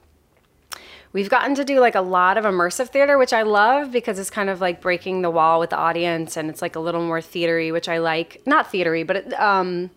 We've 1.13 1.29
gotten 1.29 1.57
to 1.57 1.65
do 1.65 1.81
like 1.81 1.97
a 1.97 2.01
lot 2.01 2.39
of 2.39 2.45
immersive 2.45 2.89
theater, 2.91 3.19
which 3.19 3.33
I 3.33 3.43
love 3.43 3.91
because 3.91 4.19
it's 4.19 4.31
kind 4.31 4.49
of 4.49 4.61
like 4.61 4.81
breaking 4.81 5.23
the 5.23 5.31
wall 5.31 5.59
with 5.59 5.71
the 5.71 5.77
audience 5.77 6.37
and 6.37 6.49
it's 6.49 6.63
like 6.63 6.77
a 6.77 6.81
little 6.81 7.03
more 7.03 7.21
theatery, 7.21 7.73
which 7.73 7.89
I 7.89 7.99
like. 7.99 8.41
Not 8.47 8.71
theatery, 8.73 9.05
but 9.05 9.17
it, 9.17 9.41
um, 9.41 9.91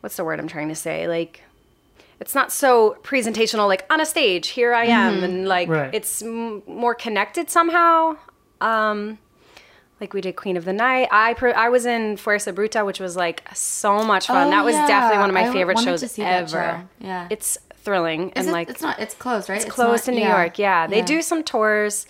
what's 0.00 0.16
the 0.16 0.24
word 0.24 0.40
I'm 0.40 0.48
trying 0.48 0.68
to 0.70 0.74
say? 0.74 1.06
Like, 1.08 1.42
it's 2.20 2.34
not 2.34 2.52
so 2.52 2.96
presentational, 3.02 3.66
like 3.68 3.84
on 3.90 4.00
a 4.00 4.06
stage, 4.06 4.48
here 4.48 4.72
I 4.72 4.86
am, 4.86 5.22
and 5.22 5.46
like 5.48 5.68
Right. 5.68 5.94
it's 5.94 6.22
m- 6.22 6.62
more 6.66 6.94
connected 6.94 7.50
somehow. 7.50 8.16
Um, 8.62 9.18
like 10.00 10.14
we 10.14 10.22
did 10.22 10.36
Queen 10.36 10.56
of 10.56 10.64
the 10.64 10.72
Night. 10.72 11.08
I 11.10 11.34
pr- 11.34 11.48
I 11.48 11.68
was 11.68 11.84
in 11.84 12.16
Fuerza 12.16 12.54
Bruta, 12.54 12.84
which 12.86 13.00
was 13.00 13.14
like 13.16 13.42
so 13.54 14.02
much 14.02 14.26
fun. 14.26 14.48
Oh, 14.48 14.50
that 14.50 14.64
was 14.64 14.74
yeah. 14.74 14.86
definitely 14.86 15.18
one 15.18 15.28
of 15.30 15.34
my 15.34 15.48
I 15.48 15.52
favorite 15.52 15.78
shows 15.80 16.00
to 16.00 16.08
see 16.08 16.22
that 16.22 16.42
ever. 16.44 16.48
show. 17.00 17.06
Yeah. 17.06 17.26
it's 17.30 17.58
thrilling 17.82 18.30
Is 18.30 18.32
and 18.36 18.48
it, 18.48 18.52
like 18.52 18.68
it's 18.70 18.82
not 18.82 18.98
it's 18.98 19.14
closed 19.14 19.48
right 19.48 19.60
it's 19.62 19.70
close 19.70 20.06
not- 20.06 20.12
to 20.14 20.20
New 20.20 20.26
York. 20.26 20.58
Yeah, 20.58 20.86
they 20.86 21.02
do 21.02 21.22
some 21.22 21.42
tours. 21.42 22.06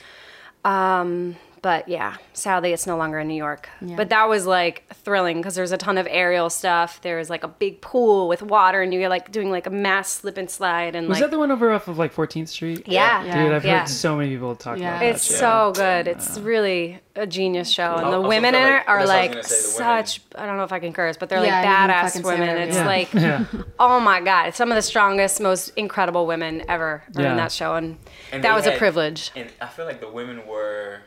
Um, 0.65 1.37
but 1.63 1.89
yeah, 1.89 2.17
sadly, 2.33 2.73
it's 2.73 2.87
no 2.87 2.97
longer 2.97 3.19
in 3.19 3.29
New 3.29 3.35
York. 3.35 3.69
But 3.81 4.09
that 4.11 4.29
was 4.29 4.47
like 4.47 4.85
thrilling 4.95 5.39
because 5.39 5.55
there's 5.55 5.73
a 5.73 5.77
ton 5.77 5.99
of 5.99 6.07
aerial 6.11 6.49
stuff. 6.51 7.01
There's 7.03 7.29
like 7.31 7.45
a 7.45 7.49
big 7.49 7.81
pool 7.81 8.29
with 8.29 8.43
water, 8.43 8.81
and 8.83 8.93
you're 8.95 9.09
like 9.09 9.31
doing 9.33 9.51
like 9.51 9.67
a 9.67 9.71
mass 9.71 10.09
slip 10.11 10.37
and 10.39 10.51
slide. 10.51 10.95
And 10.95 11.09
Was 11.09 11.17
like, 11.17 11.25
that 11.27 11.31
the 11.31 11.39
one 11.39 11.51
over 11.51 11.71
off 11.73 11.89
of 11.89 11.99
like 11.99 12.15
14th 12.15 12.49
Street? 12.49 12.87
yeah, 12.87 13.25
Yeah. 13.25 13.43
Dude, 13.45 13.53
I've 13.53 13.65
Yeah. 13.65 13.79
heard 13.81 13.89
so 13.89 14.17
many 14.17 14.31
people 14.31 14.55
talk 14.57 14.79
Yeah. 14.79 14.89
about 14.91 15.01
that. 15.01 15.15
It's 15.17 15.25
shit. 15.25 15.37
so 15.39 15.73
good. 15.75 16.09
It's 16.09 16.39
really 16.39 17.01
a 17.17 17.27
genius 17.27 17.69
show, 17.69 17.97
and 17.97 18.07
I 18.07 18.11
the 18.13 18.21
women 18.21 18.55
feel 18.55 18.63
in 18.65 18.73
like- 18.73 18.83
it 18.83 18.89
are 18.89 18.99
that's 18.99 19.09
what 19.09 19.17
I 19.19 19.21
was 19.21 19.29
like 19.29 19.31
gonna 19.33 19.43
say, 19.45 19.79
the 19.79 19.85
women- 19.85 20.07
such. 20.07 20.21
I 20.37 20.47
don't 20.47 20.57
know 20.57 20.65
if 20.65 20.73
I 20.73 20.79
can 20.79 20.93
curse, 20.93 21.17
but 21.17 21.29
they're 21.29 21.45
Yeah, 21.45 21.61
like 21.61 21.91
badass 22.15 22.25
women. 22.25 22.57
It's 22.57 22.79
you 22.79 22.85
like, 22.85 23.13
Yeah. 23.13 23.45
oh 23.79 24.01
my 24.01 24.21
god, 24.21 24.55
some 24.55 24.71
of 24.71 24.77
the 24.77 24.83
strongest, 24.83 25.41
most 25.41 25.71
incredible 25.77 26.27
women 26.27 26.63
ever 26.69 27.03
are 27.17 27.23
Yeah. 27.23 27.33
in 27.33 27.37
that 27.37 27.53
show, 27.53 27.75
and, 27.75 27.99
And 28.33 28.43
that 28.45 28.49
they 28.51 28.55
was 28.55 28.67
a 28.67 28.79
privilege. 28.79 29.31
And 29.37 29.51
I 29.61 29.67
feel 29.67 29.85
like 29.85 30.01
the 30.01 30.09
women 30.09 30.47
were 30.47 31.01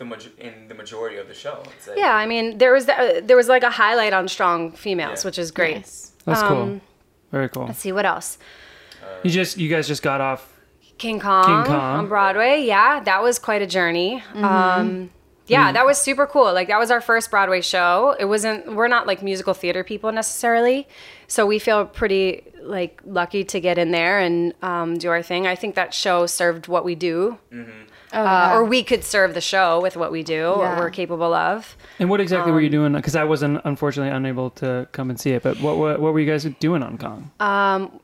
the 0.00 0.04
maj- 0.06 0.30
in 0.38 0.66
the 0.66 0.74
majority 0.74 1.18
of 1.18 1.28
the 1.28 1.34
show. 1.34 1.62
It's 1.76 1.86
like, 1.86 1.98
Yeah, 1.98 2.14
I 2.16 2.26
mean, 2.26 2.58
there 2.58 2.72
was 2.72 2.86
the, 2.86 3.22
there 3.24 3.36
was 3.36 3.48
like 3.48 3.62
a 3.62 3.70
highlight 3.70 4.12
on 4.12 4.26
strong 4.28 4.72
females, 4.72 5.22
Yeah. 5.22 5.28
which 5.28 5.38
is 5.38 5.50
great. 5.52 5.76
Nice. 5.76 6.12
That's 6.24 6.42
cool. 6.42 6.56
Um, 6.62 6.80
Very 7.30 7.48
cool. 7.48 7.66
Let's 7.66 7.78
see 7.78 7.92
what 7.92 8.06
else. 8.06 8.38
You 9.22 9.30
just 9.30 9.58
you 9.58 9.68
guys 9.68 9.86
just 9.86 10.02
got 10.02 10.20
off. 10.20 10.42
King 10.98 11.20
Kong, 11.20 11.44
King 11.44 11.64
Kong. 11.72 11.98
on 11.98 12.08
Broadway. 12.08 12.62
Yeah, 12.64 13.00
that 13.00 13.22
was 13.22 13.38
quite 13.38 13.62
a 13.62 13.66
journey. 13.66 14.22
Mm-hmm. 14.34 14.44
Um, 14.44 15.10
yeah, 15.46 15.72
that 15.72 15.84
was 15.86 15.98
super 15.98 16.26
cool. 16.26 16.52
Like 16.52 16.68
that 16.68 16.78
was 16.78 16.90
our 16.90 17.00
first 17.00 17.30
Broadway 17.30 17.60
show. 17.60 18.14
It 18.18 18.26
wasn't. 18.26 18.74
We're 18.74 18.88
not 18.88 19.06
like 19.06 19.22
musical 19.22 19.52
theater 19.54 19.82
people 19.84 20.12
necessarily, 20.12 20.86
so 21.26 21.44
we 21.46 21.58
feel 21.58 21.84
pretty 21.86 22.42
like 22.62 23.00
lucky 23.04 23.42
to 23.44 23.60
get 23.60 23.76
in 23.78 23.90
there 23.90 24.18
and 24.20 24.54
um, 24.62 24.96
do 24.98 25.08
our 25.10 25.22
thing. 25.22 25.46
I 25.46 25.56
think 25.56 25.74
that 25.74 25.92
show 25.94 26.26
served 26.26 26.68
what 26.68 26.84
we 26.84 26.94
do, 26.94 27.38
Oh, 28.12 28.24
uh, 28.24 28.50
or 28.54 28.64
we 28.64 28.82
could 28.82 29.04
serve 29.04 29.34
the 29.34 29.40
show 29.40 29.80
with 29.80 29.96
what 29.96 30.10
we 30.10 30.22
do, 30.22 30.46
or 30.46 30.76
we're 30.76 30.90
capable 30.90 31.32
of. 31.32 31.76
And 31.98 32.10
what 32.10 32.20
exactly 32.20 32.50
were 32.50 32.60
you 32.60 32.66
Um, 32.66 32.72
doing? 32.72 32.92
Because 32.94 33.14
I 33.14 33.24
wasn't 33.24 33.60
unfortunately 33.64 34.10
unable 34.12 34.50
to 34.50 34.88
come 34.92 35.10
and 35.10 35.20
see 35.20 35.30
it. 35.30 35.42
But 35.42 35.60
what 35.60 35.76
what, 35.78 36.00
what 36.00 36.12
were 36.12 36.20
you 36.20 36.30
guys 36.30 36.44
doing 36.58 36.82
on 36.82 36.98
Kong? 36.98 37.30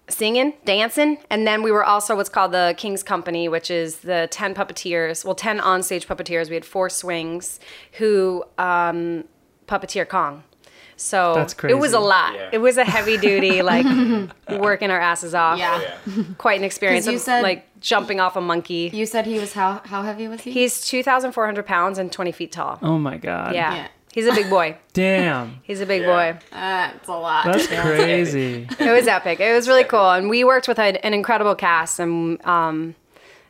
singing, 0.09 0.53
dancing, 0.65 1.19
and 1.31 1.47
then 1.47 1.63
we 1.63 1.73
were 1.73 1.85
also 1.85 2.15
what's 2.15 2.29
called 2.29 2.53
the 2.53 2.75
King's 2.77 3.03
Company, 3.03 3.49
which 3.49 3.71
is 3.71 3.99
the 3.99 4.29
ten 4.31 4.55
puppeteers. 4.55 5.25
Well, 5.25 5.35
ten 5.35 5.59
onstage 5.59 6.07
puppeteers. 6.07 6.49
We 6.49 6.55
had 6.55 6.65
four 6.65 6.89
swings 6.89 7.59
who 7.99 8.45
um, 8.59 9.25
puppeteer 9.67 10.09
Kong. 10.09 10.45
So 10.99 11.35
That's 11.35 11.55
it 11.65 11.75
was 11.79 11.93
a 11.93 11.99
lot. 12.01 12.35
Yeah. 12.35 12.49
It 12.53 12.59
was 12.59 12.79
a 12.79 12.85
heavy 12.85 13.19
duty, 13.19 13.61
like 13.63 13.85
working 14.49 14.91
our 14.91 14.99
asses 15.01 15.35
off. 15.35 15.59
yeah. 15.59 15.83
Yeah. 16.07 16.25
quite 16.39 16.59
an 16.59 16.65
experience. 16.65 17.07
you 17.07 17.17
Of, 17.17 17.21
said- 17.21 17.43
like 17.43 17.67
jumping 17.81 18.19
off 18.19 18.35
a 18.37 18.41
monkey. 18.41 18.91
You 18.93 19.05
said 19.07 19.27
he 19.27 19.39
was 19.39 19.53
how 19.53 19.83
how 19.85 20.03
heavy 20.03 20.27
was 20.29 20.41
he? 20.41 20.53
He's 20.53 20.81
two 20.87 21.03
thousand 21.03 21.33
four 21.33 21.45
hundred 21.45 21.67
pounds 21.67 21.99
and 21.99 22.11
twenty 22.11 22.33
feet 22.33 22.53
tall. 22.53 22.79
Oh 22.83 22.99
my 22.99 23.19
god. 23.19 23.55
Yeah. 23.55 23.75
Yeah. 23.75 23.89
he's 24.15 24.27
a 24.27 24.33
big 24.33 24.49
boy. 24.49 24.77
Damn. 24.95 25.61
He's 25.63 25.81
a 25.83 25.87
big 25.87 26.01
Yeah. 26.03 26.33
boy. 26.33 26.39
That's 26.51 27.09
a 27.09 27.13
lot. 27.13 27.45
That's 27.45 27.67
crazy. 27.67 28.67
It 28.79 28.91
was 28.91 29.07
epic. 29.07 29.39
It 29.41 29.53
was 29.53 29.69
really 29.69 29.85
cool, 29.85 30.11
and 30.11 30.31
we 30.31 30.45
worked 30.45 30.67
with 30.69 30.79
an, 30.79 30.97
an 30.97 31.13
incredible 31.13 31.55
cast, 31.55 32.01
and 32.01 32.45
um, 32.47 32.95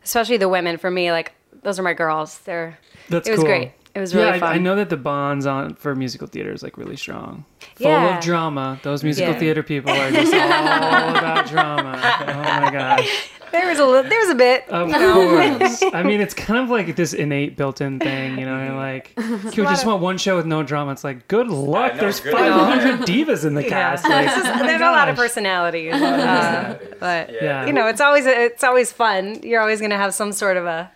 especially 0.04 0.36
the 0.38 0.48
women. 0.48 0.78
For 0.78 0.90
me, 0.90 1.12
like 1.12 1.32
those 1.62 1.78
are 1.78 1.82
my 1.84 1.94
girls. 1.94 2.38
They're 2.40 2.76
That's 3.08 3.28
it 3.28 3.30
was 3.30 3.38
cool. 3.40 3.46
great. 3.48 3.72
It 3.96 4.00
was 4.00 4.14
really 4.14 4.26
yeah, 4.28 4.34
I- 4.34 4.38
fun. 4.40 4.52
I, 4.52 4.58
know 4.58 4.76
that 4.76 4.90
the 4.90 4.96
bonds 4.98 5.46
on 5.46 5.74
for 5.74 5.94
musical 5.94 6.26
theater 6.26 6.52
is 6.52 6.62
like 6.62 6.76
really 6.76 6.96
strong. 6.96 7.46
Full 7.76 7.86
Yeah. 7.88 8.18
of 8.18 8.22
drama. 8.24 8.78
Those 8.82 9.02
musical 9.02 9.32
Yeah. 9.32 9.38
theater 9.40 9.62
people 9.62 9.90
are 9.90 10.10
just 10.10 10.34
all 10.34 11.16
about 11.16 11.46
drama. 11.48 11.92
Oh 12.28 12.60
my 12.60 12.70
gosh. 12.70 13.30
There 13.52 13.68
was 13.68 13.78
a 13.78 13.86
little, 13.86 14.10
there 14.10 14.18
was 14.18 14.28
a 14.30 14.34
bit. 14.34 14.68
Of 14.68 14.90
course. 14.92 15.82
I 15.94 16.02
mean, 16.02 16.20
it's 16.20 16.34
kind 16.46 16.60
of 16.62 16.68
like 16.68 16.94
this 16.96 17.14
innate 17.14 17.56
built-in 17.56 18.00
thing, 18.00 18.38
you 18.38 18.44
know. 18.44 18.62
You're 18.64 18.74
like, 18.76 19.12
you 19.56 19.64
just 19.64 19.86
want 19.86 20.02
one 20.02 20.18
show 20.18 20.36
with 20.36 20.44
no 20.46 20.62
drama. 20.62 20.92
It's 20.92 21.04
like, 21.04 21.26
good 21.28 21.48
luck. 21.48 21.94
know, 21.94 22.00
There's 22.00 22.20
good 22.20 22.34
luck. 22.34 22.42
500 22.80 23.06
divas 23.08 23.46
in 23.46 23.54
the 23.54 23.64
cast. 23.64 24.04
Like, 24.04 24.26
There's 24.26 24.44
oh 24.46 24.64
my 24.64 24.72
a 24.74 24.80
lot 24.92 25.08
of 25.08 25.16
gosh. 25.16 25.24
personalities, 25.24 25.94
uh, 25.94 26.78
but 27.00 27.30
Yeah. 27.40 27.64
you 27.66 27.72
know, 27.72 27.86
it's 27.86 28.00
always 28.02 28.26
it's 28.26 28.62
always 28.64 28.92
fun. 28.92 29.40
You're 29.42 29.60
always 29.62 29.80
gonna 29.80 29.96
have 29.96 30.12
some 30.12 30.32
sort 30.32 30.56
of 30.58 30.66
a, 30.66 30.90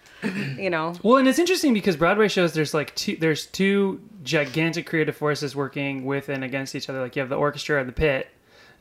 you 0.58 0.70
know, 0.70 0.94
Well, 1.02 1.16
and 1.16 1.28
it's 1.28 1.38
interesting 1.38 1.74
because 1.74 1.96
Broadway 1.96 2.28
shows 2.28 2.52
there's 2.52 2.74
like 2.74 2.94
two 2.94 3.16
there's 3.16 3.46
two 3.46 4.00
gigantic 4.22 4.86
creative 4.86 5.16
forces 5.16 5.56
working 5.56 6.04
with 6.04 6.28
and 6.28 6.44
against 6.44 6.74
each 6.74 6.88
other. 6.88 7.00
Like 7.00 7.16
you 7.16 7.20
have 7.20 7.28
the 7.28 7.36
orchestra 7.36 7.80
and 7.80 7.88
the 7.88 7.92
pit, 7.92 8.28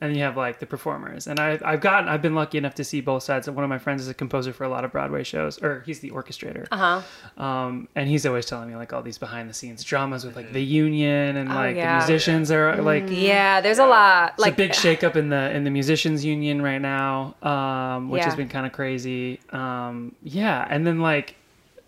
and 0.01 0.09
then 0.11 0.17
you 0.17 0.23
have 0.23 0.37
like 0.37 0.59
the 0.59 0.65
performers. 0.65 1.27
And 1.27 1.39
I 1.39 1.59
I've 1.63 1.81
gotten 1.81 2.07
I've 2.09 2.21
been 2.21 2.35
lucky 2.35 2.57
enough 2.57 2.75
to 2.75 2.83
see 2.83 3.01
both 3.01 3.23
sides. 3.23 3.49
One 3.49 3.63
of 3.63 3.69
my 3.69 3.77
friends 3.79 4.01
is 4.01 4.07
a 4.07 4.13
composer 4.13 4.53
for 4.53 4.63
a 4.63 4.69
lot 4.69 4.85
of 4.85 4.91
Broadway 4.91 5.23
shows, 5.23 5.61
or 5.61 5.81
he's 5.85 5.99
the 5.99 6.11
orchestrator. 6.11 6.67
uh 6.71 7.01
huh. 7.37 7.43
Um, 7.43 7.87
and 7.95 8.07
he's 8.09 8.25
always 8.25 8.45
telling 8.45 8.69
me 8.69 8.75
like 8.75 8.93
all 8.93 9.01
these 9.01 9.17
behind 9.17 9.49
the 9.49 9.53
scenes 9.53 9.83
dramas 9.83 10.25
with 10.25 10.35
like 10.35 10.53
the 10.53 10.63
union 10.63 11.35
and 11.37 11.49
like 11.49 11.75
Oh, 11.75 11.79
yeah. 11.79 11.99
the 12.05 12.11
musicians 12.11 12.51
are 12.51 12.81
like 12.81 13.05
Yeah, 13.07 13.61
there's 13.61 13.79
a 13.79 13.85
lot. 13.85 14.31
it's 14.33 14.39
Like 14.41 14.53
a 14.53 14.57
big 14.57 14.71
shakeup 14.83 15.15
in 15.15 15.29
the 15.29 15.51
in 15.51 15.63
the 15.63 15.71
musicians 15.71 16.23
union 16.23 16.61
right 16.61 16.81
now, 16.81 17.35
um, 17.43 18.09
which 18.09 18.19
Yeah. 18.19 18.25
has 18.25 18.35
been 18.35 18.49
kind 18.49 18.65
of 18.65 18.71
crazy. 18.71 19.39
Um, 19.51 20.15
yeah, 20.23 20.65
and 20.69 20.85
then 20.87 20.99
like, 21.01 21.35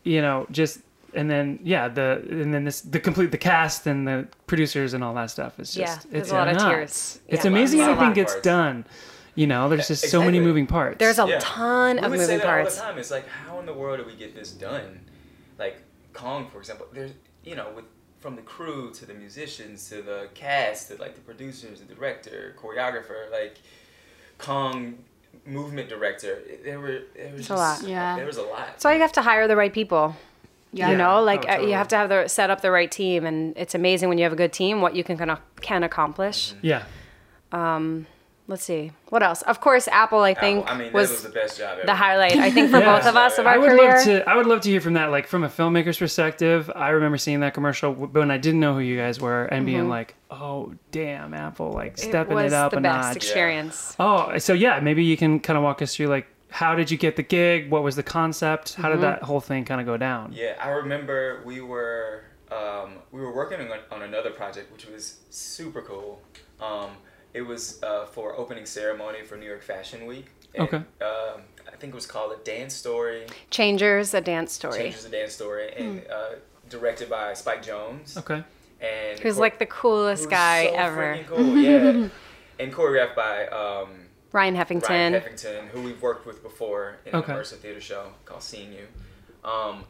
you 0.04 0.22
know, 0.22 0.48
just 0.52 0.80
and 1.14 1.30
then 1.30 1.60
yeah, 1.64 1.88
the 1.88 2.24
and 2.30 2.54
then 2.54 2.64
this 2.66 2.82
the 2.82 3.00
complete 3.00 3.32
the 3.32 3.38
cast 3.38 3.88
and 3.88 4.08
the 4.08 4.28
producers 4.48 4.94
and 4.94 5.04
all 5.04 5.14
that 5.16 5.30
stuff 5.32 5.60
is 5.60 5.74
just 5.74 6.10
there's 6.12 6.24
it's 6.24 6.32
a 6.32 6.36
lot 6.36 6.48
of 6.48 6.56
nuts. 6.56 6.66
tears. 6.66 7.20
It's 7.28 7.46
Yeah, 7.46 7.52
amazing 7.52 7.80
how 7.80 7.88
lot 7.88 7.94
everything 7.98 8.14
gets 8.14 8.34
parts. 8.34 8.44
done. 8.46 8.86
You 9.36 9.48
know, 9.48 9.70
there's 9.70 9.88
just 9.88 10.10
so 10.10 10.22
many 10.24 10.40
moving 10.42 10.68
parts. 10.68 10.98
there's 11.00 11.18
a 11.20 11.26
Yeah. 11.28 11.40
ton 11.40 11.96
we 11.96 12.02
of 12.02 12.12
would 12.12 12.20
moving 12.20 12.28
say 12.28 12.38
that 12.38 12.46
parts. 12.46 12.78
all 12.78 12.86
the 12.86 12.92
time. 12.92 13.00
It's 13.00 13.12
like, 13.12 13.28
how 13.28 13.60
in 13.60 13.66
the 13.66 13.74
world 13.74 14.00
do 14.00 14.06
we 14.06 14.16
get 14.16 14.36
this 14.36 14.52
done? 14.52 15.00
Like 15.58 15.78
Kong, 16.14 16.48
for 16.52 16.58
example. 16.60 16.88
There's, 16.94 17.12
you 17.44 17.56
know, 17.56 17.68
with 17.76 17.86
from 18.20 18.36
the 18.36 18.42
crew 18.44 18.92
to 18.94 19.06
the 19.06 19.14
musicians 19.16 19.90
to 19.90 20.02
the 20.02 20.28
cast 20.36 20.90
to 20.90 20.96
like 20.98 21.16
the 21.16 21.22
producers, 21.22 21.80
the 21.80 21.94
director, 21.96 22.56
choreographer, 22.62 23.32
like 23.32 23.58
Kong 24.38 24.98
movement 25.46 25.90
director. 25.90 26.40
There 26.64 26.80
were 26.80 27.00
there 27.16 27.34
was 27.34 27.50
a 27.50 27.56
lot. 27.56 27.84
Yeah. 27.84 28.16
There 28.16 28.26
was 28.26 28.38
a 28.38 28.44
lot. 28.44 28.82
So 28.82 28.90
you 28.92 29.00
have 29.02 29.14
to 29.14 29.22
hire 29.22 29.48
the 29.48 29.56
right 29.56 29.74
people. 29.74 30.16
Yeah. 30.74 30.92
You 30.92 30.98
know, 30.98 31.22
like 31.22 31.42
Oh, 31.46 31.50
uh, 31.50 31.52
totally. 31.56 31.72
you 31.72 31.76
have 31.78 31.88
to 31.90 31.96
have 31.98 32.10
the 32.10 32.28
set 32.28 32.50
up 32.50 32.62
the 32.62 32.72
right 32.72 32.90
team, 32.92 33.26
and 33.26 33.54
it's 33.58 33.76
amazing 33.76 34.08
when 34.10 34.18
you 34.18 34.24
have 34.24 34.34
a 34.34 34.38
good 34.38 34.54
team 34.54 34.80
what 34.82 34.96
you 34.96 35.04
can 35.04 35.18
kind 35.18 35.30
of 35.32 35.40
can 35.62 35.84
accomplish. 35.84 36.54
yeah. 36.62 36.84
Let's 38.48 38.64
see, 38.66 38.92
what 39.08 39.24
else? 39.24 39.44
Of 39.44 39.62
course, 39.62 39.88
Apple. 39.88 40.22
I 40.24 40.34
think 40.34 40.66
Apple, 40.66 40.76
I 40.76 40.78
mean, 40.84 40.92
was, 40.94 41.10
was 41.10 41.24
the 41.24 41.30
best 41.30 41.58
job 41.58 41.78
ever. 41.78 41.86
the 41.86 41.94
highlight. 41.96 42.36
I 42.36 42.52
think 42.52 42.70
for 42.70 42.80
Yeah. 42.80 42.98
both 42.98 43.06
of 43.06 43.16
us 43.16 43.38
of 43.38 43.46
our 43.48 43.54
I 43.54 43.58
would 43.58 43.70
career. 43.70 43.94
love 43.96 44.04
to. 44.04 44.30
I 44.30 44.36
would 44.36 44.46
love 44.46 44.60
to 44.62 44.70
hear 44.70 44.82
from 44.82 44.96
that, 44.96 45.10
like 45.10 45.28
from 45.28 45.46
a 45.46 45.48
filmmaker's 45.48 45.98
perspective. 45.98 46.70
I 46.76 46.90
remember 46.90 47.18
seeing 47.18 47.40
that 47.42 47.54
commercial 47.54 47.94
w- 47.94 48.12
when 48.12 48.30
I 48.30 48.38
didn't 48.38 48.60
know 48.60 48.74
who 48.74 48.80
you 48.82 48.98
guys 48.98 49.22
were, 49.22 49.46
and 49.46 49.66
being 49.66 49.88
like, 49.88 50.16
"Oh, 50.30 50.74
damn, 50.92 51.34
Apple, 51.34 51.72
like 51.72 51.98
stepping 51.98 52.36
Mm-hmm. 52.36 52.46
it 52.46 52.48
it, 52.48 52.54
up 52.54 52.72
the 52.72 52.78
a 52.80 52.82
best 52.82 53.08
notch." 53.10 53.16
experience. 53.16 53.96
Oh, 54.00 54.38
so 54.38 54.52
yeah, 54.52 54.82
maybe 54.82 55.06
you 55.06 55.16
can 55.16 55.40
kind 55.40 55.56
of 55.56 55.64
walk 55.64 55.82
us 55.82 55.96
through 55.96 56.08
like 56.08 56.28
how 56.52 56.76
did 56.76 56.92
you 56.92 56.98
get 56.98 57.16
the 57.16 57.24
gig? 57.24 57.70
What 57.72 57.82
was 57.84 57.96
the 57.96 58.04
concept? 58.04 58.76
How 58.76 58.84
Mm-hmm. 58.90 59.02
did 59.02 59.02
that 59.08 59.24
whole 59.24 59.40
thing 59.40 59.66
kind 59.66 59.82
of 59.82 59.88
go 59.88 59.98
down? 59.98 60.34
Yeah, 60.34 60.56
I 60.62 60.70
remember 60.70 61.42
we 61.46 61.62
were 61.62 62.24
um, 62.52 62.96
we 63.12 63.22
were 63.22 63.34
working 63.34 63.60
on, 63.62 63.80
on 63.92 64.02
another 64.04 64.30
project 64.32 64.72
which 64.72 64.86
was 64.86 65.18
super 65.30 65.82
cool. 65.82 66.22
Um, 66.62 66.92
it 67.34 67.42
was 67.42 67.82
uh, 67.82 68.06
for 68.06 68.36
opening 68.38 68.66
ceremony 68.66 69.24
for 69.24 69.38
New 69.38 69.46
York 69.48 69.64
Fashion 69.64 70.06
Week. 70.06 70.28
And, 70.54 70.64
Okay. 70.68 70.78
Um, 70.78 71.42
I 71.68 71.76
think 71.80 71.94
it 71.94 71.96
was 71.96 72.06
called 72.06 72.34
a 72.34 72.44
dance 72.44 72.74
story. 72.74 73.26
Changers, 73.50 74.14
a 74.14 74.20
dance 74.22 74.52
story. 74.52 74.78
Changers, 74.78 75.06
a 75.06 75.10
dance 75.10 75.34
story, 75.34 75.72
and 75.78 76.02
uh, 76.14 76.36
directed 76.70 77.10
by 77.10 77.34
Spike 77.34 77.64
Jonze. 77.66 78.18
Okay. 78.18 78.44
And 78.82 79.20
Who's 79.20 79.36
chor- 79.36 79.42
like 79.42 79.60
the 79.60 79.66
coolest 79.68 80.24
who's 80.26 80.32
guy 80.32 80.66
so 80.68 80.76
ever. 80.76 81.16
freaking 81.16 81.28
Cool, 81.28 81.58
yeah. 81.58 82.08
and 82.60 82.74
choreographed 82.74 83.16
by 83.16 83.48
um, 83.48 83.90
Ryan 84.32 84.56
Heffington. 84.56 84.90
Ryan 84.90 85.14
Heffington, 85.14 85.68
who 85.70 85.82
we've 85.82 86.02
worked 86.02 86.26
with 86.26 86.42
before 86.44 86.98
in 87.06 87.16
Okay. 87.16 87.32
an 87.34 87.38
immersive 87.40 87.58
theater 87.58 87.82
show 87.82 88.08
called 88.26 88.44
Seeing 88.44 88.72
You. 88.74 88.88
Um, 89.50 89.86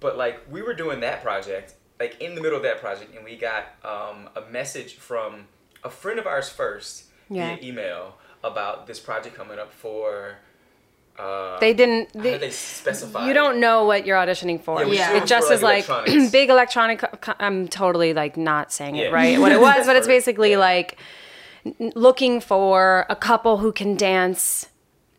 but 0.00 0.16
like 0.18 0.40
we 0.50 0.62
were 0.62 0.74
doing 0.74 1.00
that 1.00 1.22
project, 1.22 1.74
like 1.98 2.20
in 2.20 2.34
the 2.34 2.40
middle 2.40 2.56
of 2.58 2.62
that 2.64 2.80
project, 2.80 3.14
and 3.16 3.24
we 3.24 3.36
got 3.36 3.64
um, 3.84 4.28
a 4.36 4.42
message 4.50 4.94
from 4.96 5.46
a 5.82 5.90
friend 5.90 6.18
of 6.18 6.26
ours 6.26 6.48
first 6.48 7.04
Yeah. 7.30 7.56
via 7.56 7.66
email 7.68 8.16
about 8.44 8.86
this 8.86 9.00
project 9.00 9.34
coming 9.36 9.58
up 9.58 9.72
for. 9.72 10.36
Uh, 11.18 11.58
They 11.60 11.72
didn't. 11.72 12.10
how 12.14 12.20
They, 12.22 12.32
did 12.32 12.40
they 12.42 12.50
specify? 12.50 13.26
you 13.26 13.32
don't 13.32 13.58
know 13.58 13.86
what 13.86 14.04
you're 14.04 14.18
auditioning 14.18 14.60
for. 14.62 14.84
Yeah, 14.84 15.12
Yeah. 15.14 15.22
It 15.22 15.26
just 15.26 15.48
for, 15.48 15.54
is 15.54 15.62
like 15.62 15.86
big 16.30 16.50
electronic. 16.50 16.98
co- 16.98 17.16
co- 17.18 17.34
I'm 17.38 17.68
totally 17.68 18.12
like 18.12 18.36
not 18.36 18.70
saying 18.70 18.96
it 18.96 19.10
right. 19.10 19.38
What 19.40 19.50
it 19.52 19.60
was, 19.68 19.86
but 19.86 19.96
it's 19.96 20.06
basically 20.06 20.50
yeah. 20.50 20.58
like 20.58 20.92
n- 20.92 20.98
looking 21.94 22.40
for 22.40 23.06
a 23.08 23.16
couple 23.16 23.58
who 23.58 23.72
can 23.72 23.96
dance 23.96 24.68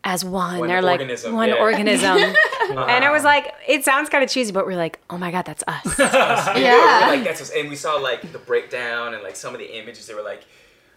as 0.04 0.24
one. 0.24 0.58
One 0.60 0.68
They're 0.68 0.80
like 0.82 1.00
organism, 1.00 1.34
one 1.34 1.48
yeah. 1.50 1.54
organism. 1.56 2.18
Uh-huh. 2.68 2.84
And 2.84 3.02
it 3.02 3.10
was 3.10 3.24
like 3.24 3.50
it 3.66 3.82
sounds 3.82 4.10
kind 4.10 4.22
of 4.22 4.28
cheesy, 4.28 4.52
but 4.52 4.66
we're 4.66 4.76
like, 4.76 5.00
oh 5.08 5.16
my 5.16 5.30
god, 5.30 5.46
that's 5.46 5.64
us. 5.66 5.98
Yeah, 5.98 6.54
we 6.54 6.60
Yeah. 6.60 7.06
like 7.08 7.24
that's 7.24 7.40
what's, 7.40 7.50
and 7.50 7.70
we 7.70 7.76
saw 7.76 7.94
like 7.94 8.30
the 8.30 8.38
breakdown 8.38 9.14
and 9.14 9.22
like 9.22 9.36
some 9.36 9.54
of 9.54 9.58
the 9.58 9.78
images. 9.78 10.06
They 10.06 10.12
were 10.12 10.20
like, 10.20 10.44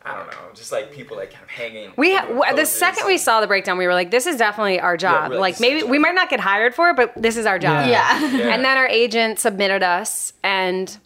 I 0.03 0.17
don't 0.17 0.27
know, 0.27 0.37
just 0.53 0.73
like 0.73 0.91
people 0.91 1.15
like 1.15 1.31
kind 1.31 1.43
of 1.45 1.49
hanging. 1.49 1.93
We 1.95 2.13
ha- 2.13 2.53
the 2.55 2.65
second 2.65 3.07
we 3.07 3.17
saw 3.17 3.39
the 3.39 3.47
breakdown, 3.47 3.77
we 3.77 3.87
were 3.87 3.93
like, 3.93 4.11
"This 4.11 4.27
is 4.27 4.35
definitely 4.35 4.81
our 4.81 4.97
job. 4.97 5.29
we're 5.31 5.37
like, 5.39 5.53
like 5.53 5.57
"This 5.59 5.61
is 5.61 5.71
our 5.71 5.75
maybe 5.77 5.89
we 5.89 5.97
might 5.97 6.13
not 6.13 6.29
get 6.29 6.41
hired 6.41 6.75
for 6.75 6.89
it, 6.89 6.97
but 6.97 7.13
this 7.15 7.37
is 7.37 7.45
our 7.45 7.57
job." 7.57 7.87
Yeah. 7.87 8.19
Yeah. 8.19 8.37
Yeah. 8.37 8.47
And 8.53 8.65
then 8.65 8.77
our 8.77 8.87
agent 8.87 9.39
submitted 9.39 9.81
us, 9.81 10.33
and 10.43 10.97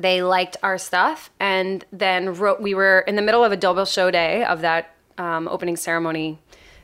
they 0.00 0.22
liked 0.22 0.56
our 0.62 0.78
stuff. 0.78 1.30
And 1.40 1.84
then 1.92 2.34
wrote, 2.34 2.60
we 2.60 2.74
were 2.74 3.00
in 3.00 3.16
the 3.16 3.22
middle 3.22 3.44
of 3.44 3.52
a 3.52 3.56
double 3.56 3.84
show 3.84 4.10
day 4.10 4.44
of 4.44 4.60
that 4.62 4.94
um, 5.18 5.46
opening 5.48 5.76
ceremony, 5.76 6.38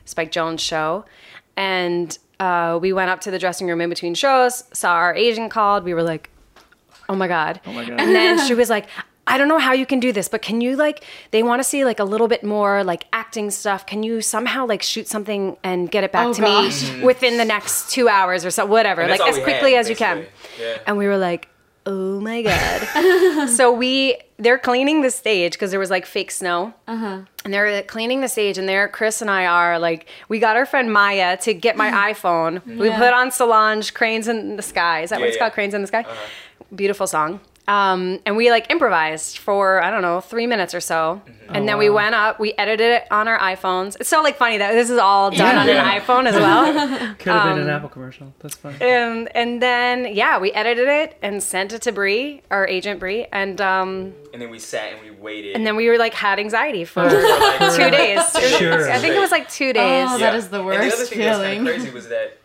Spike 0.05 0.31
Jonze 0.31 0.59
show, 0.59 1.05
and 1.55 2.17
uh, 2.39 2.77
we 2.81 2.93
went 2.93 3.09
up 3.09 3.21
to 3.21 3.31
the 3.31 3.39
dressing 3.39 3.67
room 3.67 3.81
in 3.81 3.89
between 3.89 4.13
shows. 4.13 4.63
Saw 4.71 4.93
our 4.93 5.15
agent 5.15 5.51
called. 5.51 5.83
We 5.83 5.93
were 5.93 6.03
like, 6.03 6.29
"Oh 7.09 7.15
my 7.15 7.27
god!" 7.27 7.59
Oh 7.65 7.73
my 7.73 7.83
god. 7.85 7.99
And 7.99 8.13
then 8.15 8.45
she 8.47 8.53
was 8.53 8.69
like, 8.69 8.87
I 9.25 9.37
don't 9.37 9.47
know 9.47 9.57
how 9.57 9.73
you 9.73 9.85
can 9.87 9.99
do 9.99 10.11
this, 10.13 10.29
but 10.29 10.41
can 10.41 10.61
you 10.61 10.75
like 10.75 11.03
they 11.31 11.41
want 11.43 11.59
to 11.59 11.63
see 11.63 11.83
like 11.83 11.99
a 11.99 12.03
little 12.03 12.27
bit 12.27 12.43
more 12.43 12.83
like 12.83 13.05
acting 13.11 13.49
stuff. 13.49 13.85
Can 13.85 14.03
you 14.03 14.21
somehow 14.21 14.65
like 14.67 14.81
shoot 14.83 15.07
something 15.07 15.57
and 15.63 15.89
get 15.91 16.03
it 16.03 16.11
back 16.11 16.27
Oh, 16.27 16.33
to 16.33 16.41
gosh. 16.41 16.89
me 16.91 17.03
within 17.03 17.37
the 17.37 17.43
next 17.45 17.89
2 17.91 18.07
hours 18.07 18.45
or 18.45 18.51
so 18.51 18.65
whatever, 18.65 19.01
And 19.01 19.09
like 19.11 19.19
as 19.21 19.37
quickly 19.39 19.73
had, 19.73 19.79
as 19.81 19.89
you 19.89 19.95
can. 19.95 20.25
Yeah. 20.59 20.77
And 20.87 20.95
we 20.97 21.07
were 21.07 21.17
like, 21.17 21.49
"Oh 21.87 22.19
my 22.19 22.41
god." 22.41 23.49
so 23.49 23.71
we 23.71 24.17
they're 24.37 24.59
cleaning 24.59 25.01
the 25.01 25.09
stage 25.09 25.53
because 25.53 25.71
there 25.71 25.79
was 25.79 25.89
like 25.89 26.05
fake 26.05 26.31
snow. 26.31 26.73
Uh-huh. 26.87 27.21
And 27.43 27.53
they're 27.53 27.81
cleaning 27.83 28.21
the 28.21 28.27
stage, 28.27 28.57
and 28.57 28.67
there 28.67 28.87
Chris 28.87 29.21
and 29.21 29.31
I 29.31 29.45
are 29.45 29.79
like, 29.79 30.07
we 30.29 30.39
got 30.39 30.55
our 30.55 30.65
friend 30.65 30.91
Maya 30.91 31.37
to 31.37 31.53
get 31.53 31.77
my 31.77 31.89
iPhone. 32.13 32.65
We 32.65 32.89
put 32.89 33.13
on 33.13 33.31
Solange, 33.31 33.93
"Cranes 33.93 34.27
in 34.27 34.57
the 34.57 34.61
Sky." 34.63 35.01
Is 35.01 35.09
that 35.09 35.19
what 35.19 35.29
it's 35.29 35.37
yeah. 35.37 35.43
called? 35.43 35.53
"Cranes 35.53 35.73
in 35.73 35.81
the 35.81 35.87
Sky." 35.87 36.05
Beautiful 36.75 37.07
song. 37.07 37.39
Um, 37.67 38.19
and 38.25 38.37
we 38.37 38.49
like 38.49 38.71
improvised 38.71 39.39
for 39.39 39.83
I 39.83 39.91
don't 39.91 40.01
know 40.01 40.21
three 40.21 40.47
minutes 40.47 40.73
or 40.73 40.79
so, 40.79 41.21
and 41.49 41.67
then 41.67 41.77
we 41.77 41.89
wow. 41.89 41.95
went 41.97 42.15
up. 42.15 42.39
We 42.39 42.53
edited 42.57 42.91
it 42.91 43.03
on 43.11 43.27
our 43.27 43.37
iPhones. 43.39 43.97
It's 43.99 44.07
so 44.07 44.21
like 44.21 44.37
funny 44.37 44.57
that 44.59 44.71
this 44.71 44.89
is 44.89 44.97
all 44.97 45.31
done 45.31 45.37
Yeah. 45.55 45.59
on 45.61 45.67
Yeah. 45.67 45.91
an 45.93 46.01
iPhone 46.01 46.27
as 46.27 46.35
well. 46.35 47.15
Could 47.19 47.33
have 47.33 47.43
been 47.43 47.53
um, 47.63 47.67
an 47.67 47.69
Apple 47.69 47.89
commercial. 47.89 48.33
That's 48.39 48.55
fine. 48.55 48.75
and 48.79 49.29
and 49.35 49.61
then 49.61 50.15
yeah, 50.15 50.39
we 50.39 50.53
edited 50.53 50.87
it 50.87 51.17
and 51.21 51.43
sent 51.43 51.73
it 51.73 51.81
to 51.81 51.91
Bree, 51.91 52.41
our 52.49 52.65
agent 52.65 53.01
Bree, 53.01 53.27
and 53.33 53.59
um, 53.59 54.13
And 54.31 54.41
then 54.41 54.49
we 54.49 54.59
sat 54.59 54.93
and 54.93 55.01
we 55.01 55.11
waited. 55.11 55.55
and 55.57 55.67
then 55.67 55.75
we 55.75 55.89
were 55.89 55.97
like 55.97 56.13
had 56.13 56.39
anxiety 56.39 56.85
for 56.85 57.09
for, 57.09 57.21
like, 57.21 57.59
two 57.75 57.91
days. 57.91 58.17
Was- 58.33 58.57
Sure. 58.57 58.89
I 58.89 58.97
think 58.99 59.13
it 59.13 59.19
was 59.19 59.31
like 59.31 59.49
two 59.49 59.73
days. 59.73 60.07
Oh, 60.09 60.17
that 60.19 60.35
is 60.35 60.47
the 60.47 60.63
worst 60.63 60.79
And 60.79 60.89
the 60.89 60.93
other 60.93 61.01
worst 61.01 61.09
thing 61.11 61.19
that's 61.19 61.37
kind 61.39 61.49
feeling. 61.57 61.67
of 61.67 61.73
crazy 61.83 61.93
was 61.93 62.07
that 62.07 62.37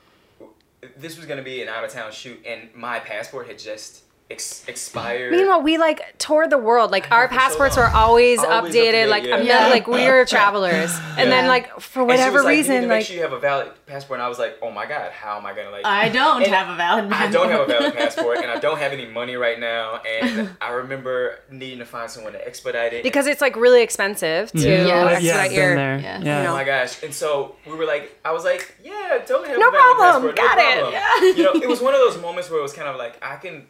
this 0.96 1.16
was 1.16 1.26
going 1.26 1.38
to 1.38 1.44
be 1.44 1.62
an 1.62 1.68
out 1.68 1.84
of 1.84 1.90
town 1.90 2.10
shoot, 2.10 2.40
and 2.44 2.68
my 2.74 2.98
passport 2.98 3.46
had 3.46 3.58
just 3.60 4.02
ex- 4.30 4.64
expired. 4.68 5.32
Meanwhile, 5.32 5.62
we 5.62 5.78
like 5.78 6.16
toured 6.18 6.50
the 6.50 6.58
world. 6.58 6.90
Like 6.90 7.10
our 7.10 7.28
for 7.28 7.34
so 7.34 7.38
passports 7.40 7.76
were 7.76 7.86
always, 7.88 8.38
Always 8.38 8.50
up 8.52 8.64
updated. 8.64 8.72
date, 8.92 9.06
like 9.08 9.24
yeah. 9.24 9.34
a 9.36 9.38
mil- 9.38 9.46
Yeah. 9.46 9.68
like 9.68 9.86
we 9.86 10.04
were 10.08 10.24
travelers. 10.24 10.92
And 11.18 11.30
then 11.30 11.46
like 11.46 11.68
for 11.80 12.00
And 12.02 12.10
she 12.10 12.16
whatever 12.16 12.36
was 12.38 12.44
like, 12.44 12.56
you 12.56 12.62
need 12.62 12.68
reason, 12.68 12.82
to 12.82 12.88
make 12.88 12.96
like 13.00 13.06
sure 13.06 13.16
you 13.16 13.22
have 13.22 13.32
a 13.32 13.38
valid 13.38 13.70
passport. 13.86 14.18
And 14.18 14.24
I 14.24 14.28
was 14.28 14.38
like, 14.38 14.56
oh 14.62 14.70
my 14.70 14.86
god, 14.86 15.12
how 15.12 15.36
am 15.38 15.44
I 15.46 15.54
gonna 15.54 15.70
like? 15.70 15.84
I 15.84 16.08
don't 16.08 16.46
have 16.46 16.68
a 16.70 16.76
valid 16.76 17.10
passport. 17.10 17.28
I 17.28 17.32
don't 17.32 17.50
have 17.50 17.60
a 17.60 17.66
valid 17.66 17.94
passport, 17.94 18.38
and 18.38 18.50
I 18.50 18.58
don't 18.58 18.78
have 18.78 18.92
any 18.92 19.06
money 19.06 19.36
right 19.36 19.60
now. 19.60 19.96
And 20.02 20.50
I 20.60 20.70
remember 20.70 21.38
needing 21.50 21.78
to 21.80 21.84
find 21.84 22.10
someone 22.10 22.32
to 22.32 22.46
expedite 22.46 22.92
it. 22.94 23.02
because 23.02 23.26
it's 23.26 23.40
like 23.42 23.54
really 23.56 23.82
expensive 23.82 24.48
mm-hmm. 24.48 24.58
to 24.58 24.68
Yeah, 24.68 24.82
uh, 24.82 24.86
Yeah. 24.86 25.06
expedite 25.10 25.22
yeah, 25.24 25.40
I've 25.42 25.52
your. 25.52 25.68
been 25.68 25.76
there. 25.76 25.98
Yeah. 26.00 26.20
Yeah. 26.42 26.50
Oh 26.50 26.54
my 26.54 26.64
gosh! 26.64 27.02
And 27.02 27.12
so 27.14 27.56
we 27.66 27.74
were 27.74 27.84
like, 27.84 28.18
I 28.24 28.32
was 28.32 28.44
like, 28.44 28.74
yeah, 28.82 29.18
totally 29.26 29.50
have 29.50 29.58
No 29.58 29.68
a 29.68 29.72
valid 29.72 29.96
problem, 29.96 30.34
passport, 30.34 30.36
got 30.36 30.56
no 30.58 30.62
it, 30.68 30.80
problem. 30.80 30.92
yeah. 30.94 31.36
You 31.36 31.42
know, 31.44 31.52
it 31.62 31.68
was 31.68 31.80
one 31.82 31.94
of 31.94 32.00
those 32.00 32.20
moments 32.26 32.48
where 32.50 32.58
it 32.58 32.62
was 32.62 32.72
kind 32.72 32.88
of 32.88 32.96
like 32.96 33.22
I 33.22 33.36
can. 33.36 33.66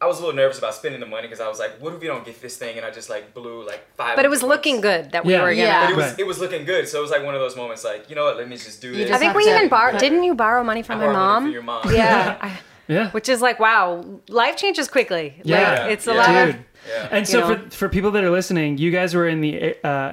I 0.00 0.06
was 0.06 0.18
a 0.18 0.20
little 0.20 0.36
nervous 0.36 0.58
about 0.58 0.74
spending 0.74 1.00
the 1.00 1.06
money 1.06 1.22
because 1.22 1.40
I 1.40 1.48
was 1.48 1.58
like, 1.58 1.78
what 1.80 1.94
if 1.94 2.00
we 2.00 2.06
don't 2.06 2.24
get 2.24 2.40
this 2.42 2.56
thing? 2.58 2.76
And 2.76 2.84
I 2.84 2.90
just 2.90 3.08
like 3.08 3.32
blew 3.32 3.64
like 3.66 3.80
five. 3.96 4.14
But 4.16 4.24
it 4.26 4.28
was 4.28 4.42
looking 4.42 4.80
good 4.82 5.12
that 5.12 5.24
we 5.24 5.32
Yeah. 5.32 5.42
were 5.42 5.50
gonna. 5.50 5.62
Yeah. 5.62 5.84
But 5.86 5.92
it 5.92 5.96
was 5.96 6.04
Right. 6.06 6.18
it 6.20 6.26
was 6.26 6.38
looking 6.38 6.64
good, 6.66 6.86
so 6.88 6.98
it 6.98 7.02
was 7.02 7.10
like 7.10 7.24
one 7.24 7.34
of 7.34 7.40
those 7.40 7.56
moments, 7.56 7.82
like 7.84 8.10
you 8.10 8.14
know 8.16 8.24
what, 8.24 8.36
let 8.36 8.46
me 8.48 8.56
just 8.56 8.82
do 8.82 8.88
You 8.88 9.04
this. 9.06 9.10
I 9.10 9.18
think 9.18 9.34
we 9.34 9.44
to 9.44 9.50
even 9.56 9.68
borrowed. 9.68 9.98
Didn't 9.98 10.22
you 10.24 10.34
borrow 10.34 10.62
money 10.62 10.82
from 10.82 10.96
I 10.96 11.06
my 11.06 11.12
borrowed 11.12 11.16
money 11.16 11.26
mom? 11.32 11.42
from 11.44 11.52
your 11.52 11.62
mom. 11.62 11.82
Yeah. 11.94 12.36
I- 12.40 12.58
Yeah. 12.88 13.10
Which 13.10 13.28
is 13.28 13.42
like, 13.42 13.58
wow, 13.58 14.04
life 14.28 14.56
changes 14.56 14.86
quickly. 14.86 15.40
Yeah. 15.42 15.80
Like, 15.82 15.92
it's 15.92 16.06
a 16.06 16.12
Yeah. 16.12 16.18
lot 16.18 16.26
Dude. 16.46 16.48
of. 16.50 16.60
Yeah. 16.88 17.08
And 17.10 17.26
so 17.26 17.38
You 17.38 17.40
know? 17.56 17.60
for 17.70 17.70
for 17.76 17.88
people 17.88 18.10
that 18.12 18.22
are 18.22 18.30
listening, 18.30 18.78
you 18.78 18.90
guys 18.92 19.12
were 19.14 19.26
in 19.26 19.40
the 19.40 19.74
uh, 19.82 20.12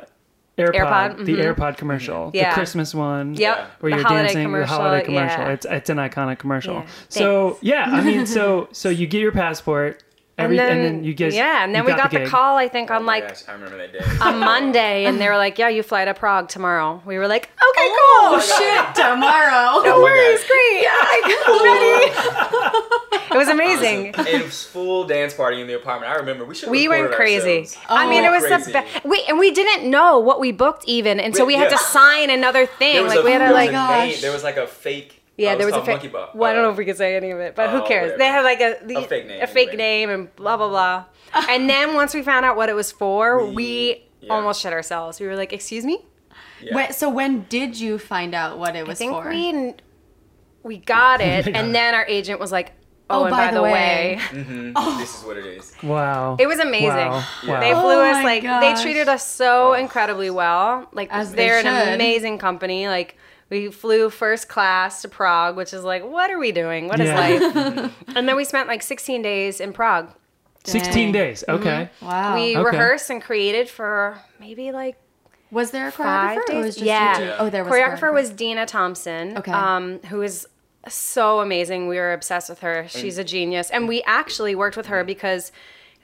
AirPod, 0.57 0.73
AirPod, 0.73 1.25
the 1.25 1.33
mhm. 1.35 1.55
AirPod 1.55 1.77
commercial, 1.77 2.29
Yeah. 2.33 2.49
the 2.49 2.53
Christmas 2.53 2.93
one. 2.93 3.33
Yep. 3.33 3.71
Where 3.79 3.91
The 3.91 3.97
you're 3.97 4.03
dancing, 4.07 4.51
the 4.51 4.65
holiday 4.67 5.03
commercial. 5.03 5.41
yeah. 5.41 5.49
It's 5.49 5.65
it's 5.67 5.89
an 5.89 5.97
iconic 5.97 6.37
commercial. 6.37 6.75
Yeah. 6.75 6.85
So 7.09 7.57
yeah, 7.61 7.85
I 7.87 8.01
mean, 8.01 8.25
so 8.27 8.67
so 8.71 8.89
you 8.89 9.07
get 9.07 9.21
your 9.21 9.31
passport, 9.31 10.02
every, 10.37 10.57
and 10.59 10.69
then, 10.83 11.03
you 11.03 11.13
guys 11.13 11.35
yeah, 11.35 11.63
and 11.63 11.73
then 11.75 11.83
you 11.83 11.91
we 11.93 11.97
got, 11.97 12.11
the, 12.11 12.19
gig. 12.19 12.27
call. 12.27 12.57
I 12.57 12.67
think 12.67 12.89
Oh 12.91 12.95
on 12.95 13.05
like 13.05 13.27
gosh, 13.27 13.43
I 13.47 13.53
remember 13.53 13.77
that 13.77 13.93
day. 13.93 13.99
on 14.21 14.39
Monday, 14.39 15.05
and 15.05 15.19
they 15.19 15.27
were 15.29 15.37
like, 15.37 15.57
"Yeah, 15.59 15.69
you 15.69 15.83
fly 15.83 16.05
to 16.05 16.13
Prague 16.13 16.49
tomorrow." 16.49 17.01
We 17.05 17.17
were 17.17 17.27
like, 17.27 17.43
"Okay, 17.45 17.87
Oh 17.89 18.29
cool, 18.31 18.39
shit! 18.57 18.95
Tomorrow. 18.95 19.83
no 19.85 19.95
Oh 19.95 20.01
worries, 20.01 20.43
great, 20.45 20.81
yeah, 20.81 20.93
I'm 21.45 21.63
ready." 21.63 23.33
it 23.33 23.37
was 23.37 23.47
amazing. 23.47 24.15
and 24.15 24.27
it 24.27 24.43
was 24.43 24.63
full 24.63 25.05
dance 25.07 25.33
party 25.33 25.61
in 25.61 25.67
the 25.67 25.75
apartment. 25.75 26.11
I 26.11 26.15
remember 26.15 26.45
we 26.45 26.55
should. 26.55 26.69
We 26.69 26.87
went 26.87 27.11
crazy. 27.11 27.67
Oh, 27.89 27.95
I 27.95 28.05
Oh, 28.05 28.09
mean, 28.09 28.23
it 28.23 28.31
was 28.31 28.45
crazy. 28.45 28.65
the 28.65 28.71
best. 28.73 29.05
We 29.05 29.23
and 29.27 29.37
we 29.39 29.51
didn't 29.51 29.89
know 29.89 30.19
what 30.19 30.39
we 30.39 30.51
booked 30.51 30.83
even, 30.87 31.19
and 31.19 31.35
so 31.35 31.45
we 31.45 31.55
had 31.55 31.71
Yeah. 31.71 31.77
to 31.77 31.83
sign 31.83 32.29
another 32.29 32.65
thing. 32.65 33.07
Like 33.07 33.19
a, 33.19 33.23
we 33.23 33.31
had 33.31 33.47
to 33.47 33.53
like. 33.53 33.69
a 33.69 33.73
oh 33.73 33.73
gosh. 33.73 34.09
name. 34.13 34.21
There 34.21 34.31
was 34.31 34.43
like 34.43 34.57
a 34.57 34.67
fake. 34.67 35.19
Yeah, 35.37 35.53
oh, 35.53 35.57
there 35.57 35.67
it 35.67 35.71
was 35.71 35.81
a 35.81 35.85
fake. 35.85 35.95
Monkey 35.95 36.07
Bar. 36.09 36.29
Well, 36.35 36.49
I 36.49 36.53
don't 36.53 36.61
know 36.63 36.69
if 36.71 36.77
we 36.77 36.85
could 36.85 36.97
say 36.97 37.15
any 37.15 37.31
of 37.31 37.39
it, 37.39 37.55
but 37.55 37.69
who 37.71 37.77
Oh, 37.77 37.87
cares? 37.87 38.11
whatever. 38.11 38.17
They 38.19 38.27
had 38.27 38.41
like 38.43 38.61
a 38.61 38.85
the, 38.85 38.95
A 38.97 39.07
fake 39.07 39.27
name, 39.27 39.41
a 39.41 39.47
fake 39.47 39.67
anyway. 39.69 39.77
name, 39.77 40.09
and 40.11 40.35
blah 40.35 40.57
blah 40.57 40.67
blah. 40.69 41.05
and 41.49 41.67
then 41.69 41.95
once 41.95 42.13
we 42.13 42.21
found 42.21 42.45
out 42.45 42.55
what 42.55 42.69
it 42.69 42.73
was 42.75 42.91
for, 42.91 43.43
we, 43.45 43.53
We- 43.53 44.05
yeah. 44.21 44.33
almost 44.33 44.61
shit 44.61 44.73
ourselves. 44.73 45.19
We 45.19 45.25
were 45.27 45.35
like, 45.35 45.51
"Excuse 45.51 45.85
me." 45.85 46.05
yeah. 46.61 46.75
When, 46.75 46.93
so 46.93 47.09
when 47.09 47.45
did 47.49 47.79
you 47.79 47.97
find 47.97 48.33
out 48.35 48.57
what 48.59 48.75
it 48.75 48.85
was 48.87 48.99
for? 48.99 49.03
I 49.03 49.07
think 49.07 49.23
for? 49.23 49.29
we 49.29 50.75
we 50.75 50.77
got 50.77 51.19
it, 51.31 51.47
and 51.47 51.73
then 51.73 51.95
our 51.95 52.05
agent 52.05 52.39
was 52.39 52.51
like, 52.51 52.73
"Oh, 53.09 53.21
Oh, 53.21 53.25
and 53.25 53.31
by, 53.31 53.51
the 53.51 53.61
way." 53.63 54.19
Mhm, 54.29 54.97
This 54.99 55.17
is 55.19 55.25
what 55.25 55.37
it 55.37 55.45
is. 55.45 55.73
Wow. 55.81 56.37
It 56.39 56.45
was 56.47 56.59
amazing. 56.59 56.89
Wow. 56.89 57.23
Yeah. 57.43 57.59
They 57.59 57.71
flew 57.73 57.81
Oh 58.01 58.11
us 58.11 58.23
like 58.23 58.43
gosh. 58.43 58.77
they 58.77 58.83
treated 58.83 59.09
us 59.09 59.27
so 59.27 59.73
incredibly 59.73 60.29
well. 60.29 60.87
Like 60.93 61.09
As 61.11 61.31
they 61.31 61.47
they're 61.47 61.59
an 61.65 61.95
amazing 61.95 62.37
company. 62.37 62.87
Like 62.87 63.17
we 63.53 63.71
flew 63.71 64.09
first 64.09 64.49
class 64.49 65.03
to 65.03 65.07
Prague, 65.07 65.55
which 65.55 65.73
is 65.73 65.83
like, 65.83 66.03
what 66.03 66.31
are 66.31 66.39
we 66.39 66.51
doing? 66.51 66.87
What 66.87 66.99
is 66.99 67.07
Yeah. 67.07 67.19
life? 67.19 67.93
and 68.15 68.27
then 68.27 68.35
we 68.35 68.43
spent 68.43 68.67
like 68.67 68.81
16 68.81 69.21
days 69.21 69.61
in 69.61 69.73
Prague. 69.73 70.09
16 70.65 71.11
days. 71.11 71.43
Okay. 71.47 71.89
Wow. 72.01 72.35
We 72.35 72.57
Okay. 72.57 72.63
rehearsed 72.63 73.09
and 73.09 73.21
created 73.21 73.69
for 73.69 74.17
maybe 74.39 74.71
like 74.71 74.97
was 75.51 75.69
there 75.69 75.87
a 75.87 75.91
five 75.91 76.39
choreographer? 76.39 76.53
Or 76.53 76.59
was 76.61 76.75
just 76.75 76.85
yeah. 76.85 77.19
you 77.19 77.25
two? 77.25 77.33
Oh, 77.37 77.49
there 77.49 77.63
was 77.63 77.71
choreographer 77.71 77.99
choreographer. 77.99 78.13
was 78.13 78.29
Dina 78.31 78.65
Thompson. 78.65 79.37
Okay. 79.37 79.51
Um, 79.51 79.99
who 80.09 80.23
is 80.23 80.47
so 80.87 81.41
amazing. 81.41 81.87
We 81.87 81.97
were 81.97 82.11
obsessed 82.11 82.49
with 82.49 82.59
her. 82.59 82.87
She's 82.89 83.17
a 83.19 83.23
genius, 83.23 83.69
and 83.69 83.87
we 83.87 84.01
actually 84.03 84.55
worked 84.55 84.75
with 84.75 84.87
her 84.87 85.03
because 85.03 85.51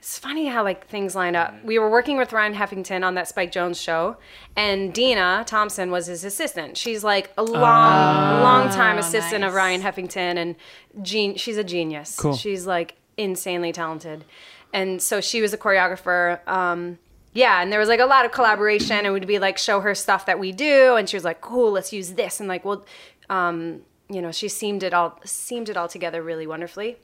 it's 0.00 0.18
funny 0.18 0.46
how 0.46 0.64
like 0.64 0.86
things 0.86 1.14
line 1.14 1.36
up. 1.36 1.54
We 1.62 1.78
were 1.78 1.90
working 1.90 2.16
with 2.16 2.32
Ryan 2.32 2.54
Heffington 2.54 3.04
on 3.04 3.16
that 3.16 3.28
Spike 3.28 3.52
Jonze 3.52 3.78
show, 3.78 4.16
and 4.56 4.94
Dina 4.94 5.44
Thompson 5.46 5.90
was 5.90 6.06
his 6.06 6.24
assistant. 6.24 6.78
She's 6.78 7.04
like 7.04 7.30
a 7.36 7.42
long, 7.42 8.40
long 8.40 8.70
time 8.70 8.96
assistant 8.96 9.44
of. 9.44 9.52
Ryan 9.52 9.82
Heffington, 9.82 10.38
and 10.38 10.56
gen- 11.02 11.36
she's 11.36 11.58
a 11.58 11.64
genius. 11.64 12.16
Cool. 12.18 12.34
She's 12.34 12.66
like 12.66 12.94
insanely 13.18 13.72
talented, 13.72 14.24
and 14.72 15.02
so 15.02 15.20
she 15.20 15.42
was 15.42 15.52
a 15.52 15.58
choreographer. 15.58 16.40
Um, 16.48 16.98
yeah, 17.34 17.60
and 17.60 17.70
there 17.70 17.78
was 17.78 17.90
like 17.90 18.00
a 18.00 18.06
lot 18.06 18.24
of 18.24 18.32
collaboration, 18.32 19.04
and 19.04 19.12
we'd 19.12 19.26
be 19.26 19.38
like 19.38 19.58
show 19.58 19.80
her 19.80 19.94
stuff 19.94 20.24
that 20.24 20.38
we 20.38 20.50
do, 20.50 20.96
and 20.96 21.10
she 21.10 21.16
was 21.16 21.24
like, 21.24 21.42
"Cool, 21.42 21.72
let's 21.72 21.92
use 21.92 22.14
this," 22.14 22.40
and 22.40 22.48
like, 22.48 22.64
well, 22.64 22.86
um, 23.28 23.82
you 24.08 24.22
know, 24.22 24.32
she 24.32 24.48
seemed 24.48 24.82
it 24.82 24.94
all 24.94 25.20
seemed 25.26 25.68
it 25.68 25.76
all 25.76 25.88
together 25.88 26.22
really 26.22 26.46
wonderfully. 26.46 26.96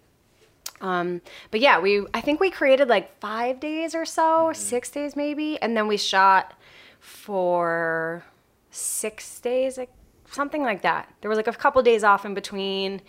Um, 0.81 1.22
but 1.51 1.61
yeah, 1.61 1.81
we 1.81 2.05
I 2.12 2.20
think 2.20 2.39
we 2.41 2.51
created 2.51 2.89
like 2.89 3.18
five 3.20 3.61
days 3.61 3.95
or 3.95 4.05
so, 4.05 4.45
or 4.45 4.55
six 4.55 4.91
days 4.91 5.16
maybe, 5.16 5.59
and 5.62 5.77
then 5.77 5.89
we 5.89 5.97
shot 5.97 6.53
for 7.01 8.24
six 8.70 9.41
days, 9.41 9.79
like 9.79 9.91
something 10.31 10.62
like 10.62 10.83
that. 10.83 11.09
There 11.20 11.29
was 11.31 11.37
like 11.37 11.47
a 11.47 11.53
couple 11.53 11.83
days 11.83 12.05
off 12.05 12.27
in 12.27 12.35
between, 12.35 13.01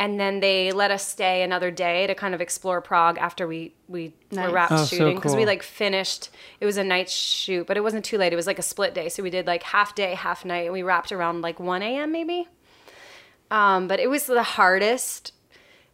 and 0.00 0.18
then 0.18 0.40
they 0.40 0.72
let 0.72 0.90
us 0.90 1.06
stay 1.06 1.42
another 1.42 1.70
day 1.70 2.06
to 2.08 2.14
kind 2.14 2.34
of 2.34 2.40
explore 2.40 2.80
Prague 2.80 3.18
after 3.18 3.46
we 3.46 3.72
we 3.88 4.14
Nice. 4.32 4.48
were 4.48 4.54
wrapped 4.54 4.72
Oh, 4.72 4.84
shooting 4.84 5.14
because 5.14 5.34
we 5.36 5.42
cool. 5.42 5.46
like 5.46 5.62
finished. 5.62 6.30
It 6.60 6.66
was 6.66 6.76
a 6.76 6.82
night 6.84 7.08
shoot, 7.08 7.66
but 7.68 7.76
it 7.76 7.82
wasn't 7.82 8.04
too 8.04 8.18
late. 8.18 8.32
It 8.32 8.36
was 8.36 8.46
like 8.48 8.58
a 8.58 8.62
split 8.62 8.94
day, 8.94 9.08
so 9.08 9.22
we 9.22 9.30
did 9.30 9.46
like 9.46 9.62
half 9.62 9.94
day, 9.94 10.14
half 10.14 10.44
night, 10.44 10.64
and 10.64 10.72
we 10.72 10.82
wrapped 10.82 11.12
around 11.12 11.40
like 11.42 11.60
one 11.60 11.82
a.m. 11.82 12.10
maybe. 12.10 12.48
Um, 13.50 13.86
but 13.86 14.00
it 14.00 14.08
was 14.10 14.26
the 14.26 14.42
hardest 14.42 15.34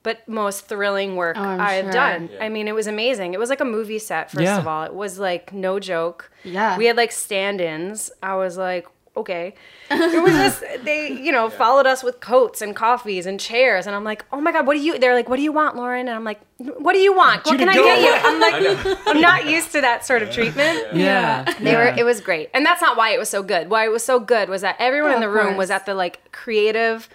but 0.02 0.26
most 0.28 0.66
thrilling 0.68 1.16
work 1.16 1.36
Oh, 1.38 1.42
I'm 1.42 1.60
I've 1.60 1.84
sure. 1.84 1.92
done. 1.92 2.30
Yeah. 2.32 2.44
I 2.44 2.48
mean, 2.48 2.68
it 2.68 2.74
was 2.74 2.86
amazing. 2.86 3.34
It 3.34 3.38
was 3.40 3.50
like 3.50 3.60
a 3.60 3.64
movie 3.66 3.98
set, 3.98 4.30
first 4.30 4.42
Yeah. 4.44 4.58
of 4.58 4.66
all. 4.66 4.84
It 4.84 4.94
was 4.94 5.18
like 5.18 5.52
no 5.52 5.78
joke. 5.80 6.30
Yeah. 6.44 6.76
We 6.78 6.86
had 6.86 6.96
like 6.96 7.12
stand 7.12 7.60
ins. 7.60 8.10
I 8.22 8.36
was 8.36 8.56
like, 8.56 8.86
okay. 9.16 9.54
It 9.90 10.22
was 10.22 10.32
just, 10.32 10.62
they, 10.84 11.10
you 11.10 11.32
know, 11.32 11.50
followed 11.50 11.86
us 11.86 12.02
with 12.04 12.20
coats 12.20 12.62
and 12.62 12.76
coffees 12.76 13.26
and 13.26 13.40
chairs. 13.40 13.86
And 13.86 13.96
I'm 13.96 14.04
like, 14.04 14.24
oh 14.32 14.40
my 14.40 14.52
God, 14.52 14.66
what 14.66 14.74
do 14.74 14.80
you, 14.80 14.98
they're 14.98 15.14
like, 15.14 15.28
what 15.28 15.36
do 15.36 15.42
you 15.42 15.50
want, 15.52 15.74
Lauren? 15.76 16.06
And 16.06 16.14
I'm 16.14 16.24
like, 16.24 16.40
what 16.58 16.92
do 16.92 16.98
you 17.00 17.16
want? 17.16 17.44
What 17.44 17.52
you 17.52 17.58
can 17.58 17.68
I 17.68 17.74
get 17.74 18.00
you? 18.00 18.12
I'm 18.14 18.40
like. 18.40 18.98
I'm 19.08 19.20
not 19.20 19.46
used 19.46 19.72
to 19.72 19.80
that 19.80 20.04
sort 20.06 20.22
of 20.22 20.30
treatment. 20.30 20.94
Yeah. 20.94 21.42
They 21.60 21.72
yeah. 21.72 21.78
were. 21.92 21.98
It 21.98 22.04
was 22.04 22.20
great, 22.20 22.50
and 22.54 22.64
that's 22.66 22.80
not 22.82 22.96
why 22.96 23.10
it 23.10 23.18
was 23.18 23.28
so 23.28 23.42
good. 23.42 23.70
Why 23.70 23.84
it 23.86 23.90
was 23.90 24.04
so 24.04 24.18
good 24.20 24.48
was 24.48 24.62
that 24.62 24.76
everyone 24.78 25.12
Oh, 25.12 25.14
in 25.16 25.20
the 25.20 25.28
of 25.28 25.34
room 25.34 25.56
was 25.56 25.70
at 25.70 25.86
the 25.86 25.94
like 25.94 26.30
creative, 26.32 27.08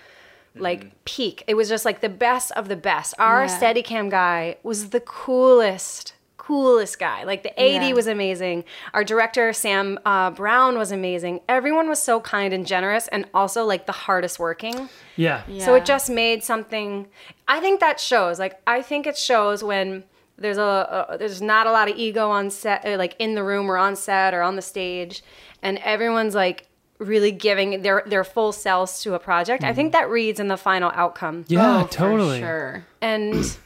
like 0.55 1.03
peak. 1.05 1.43
It 1.47 1.55
was 1.55 1.67
just 1.69 1.85
like 1.85 2.01
the 2.01 2.09
best 2.09 2.51
of 2.51 2.67
the 2.67 2.75
best. 2.75 3.13
Our 3.19 3.45
Yeah. 3.45 3.59
Steadicam 3.59 4.09
guy 4.09 4.57
was 4.63 4.89
the 4.89 4.99
coolest, 4.99 6.13
coolest 6.37 6.99
guy. 6.99 7.23
Like 7.23 7.43
the 7.43 7.57
AD 7.59 7.83
Yeah. 7.89 7.93
was 7.93 8.05
amazing. 8.07 8.63
Our 8.93 9.03
director 9.03 9.51
Sam 9.53 9.97
uh, 10.05 10.29
Brown 10.31 10.77
was 10.77 10.91
amazing. 10.91 11.41
Everyone 11.49 11.89
was 11.89 12.01
so 12.01 12.19
kind 12.19 12.53
and 12.53 12.67
generous, 12.67 13.07
and 13.07 13.25
also 13.33 13.65
like 13.65 13.85
the 13.85 13.91
hardest 13.93 14.39
working. 14.39 14.89
Yeah. 15.15 15.41
Yeah. 15.47 15.65
So 15.65 15.73
it 15.75 15.85
just 15.85 16.09
made 16.09 16.43
something. 16.43 17.07
I 17.47 17.59
think 17.59 17.79
that 17.79 17.99
shows. 17.99 18.39
Like 18.39 18.61
I 18.67 18.81
think 18.81 19.07
it 19.07 19.17
shows 19.17 19.63
when 19.63 20.03
there's 20.37 20.57
a, 20.57 21.07
a 21.09 21.17
there's 21.17 21.41
not 21.41 21.67
a 21.67 21.71
lot 21.71 21.89
of 21.89 21.95
ego 21.97 22.29
on 22.29 22.49
set, 22.49 22.85
like 22.97 23.15
in 23.19 23.35
the 23.35 23.43
room 23.43 23.69
or 23.71 23.77
on 23.77 23.95
set 23.95 24.33
or 24.33 24.41
on 24.41 24.55
the 24.55 24.61
stage, 24.61 25.23
and 25.61 25.77
everyone's 25.79 26.35
like 26.35 26.67
really 26.99 27.31
giving 27.31 27.81
their 27.81 28.03
their 28.05 28.23
full 28.23 28.51
selves 28.51 29.01
to 29.03 29.13
a 29.13 29.19
project. 29.19 29.63
I 29.63 29.73
think 29.73 29.91
that 29.93 30.09
reads 30.09 30.39
in 30.39 30.47
the 30.47 30.57
final 30.57 30.91
outcome. 30.95 31.45
Yeah, 31.47 31.81
Oh, 31.81 31.83
for 31.85 31.91
totally. 31.93 32.39
Sure. 32.39 32.85
And 33.01 33.57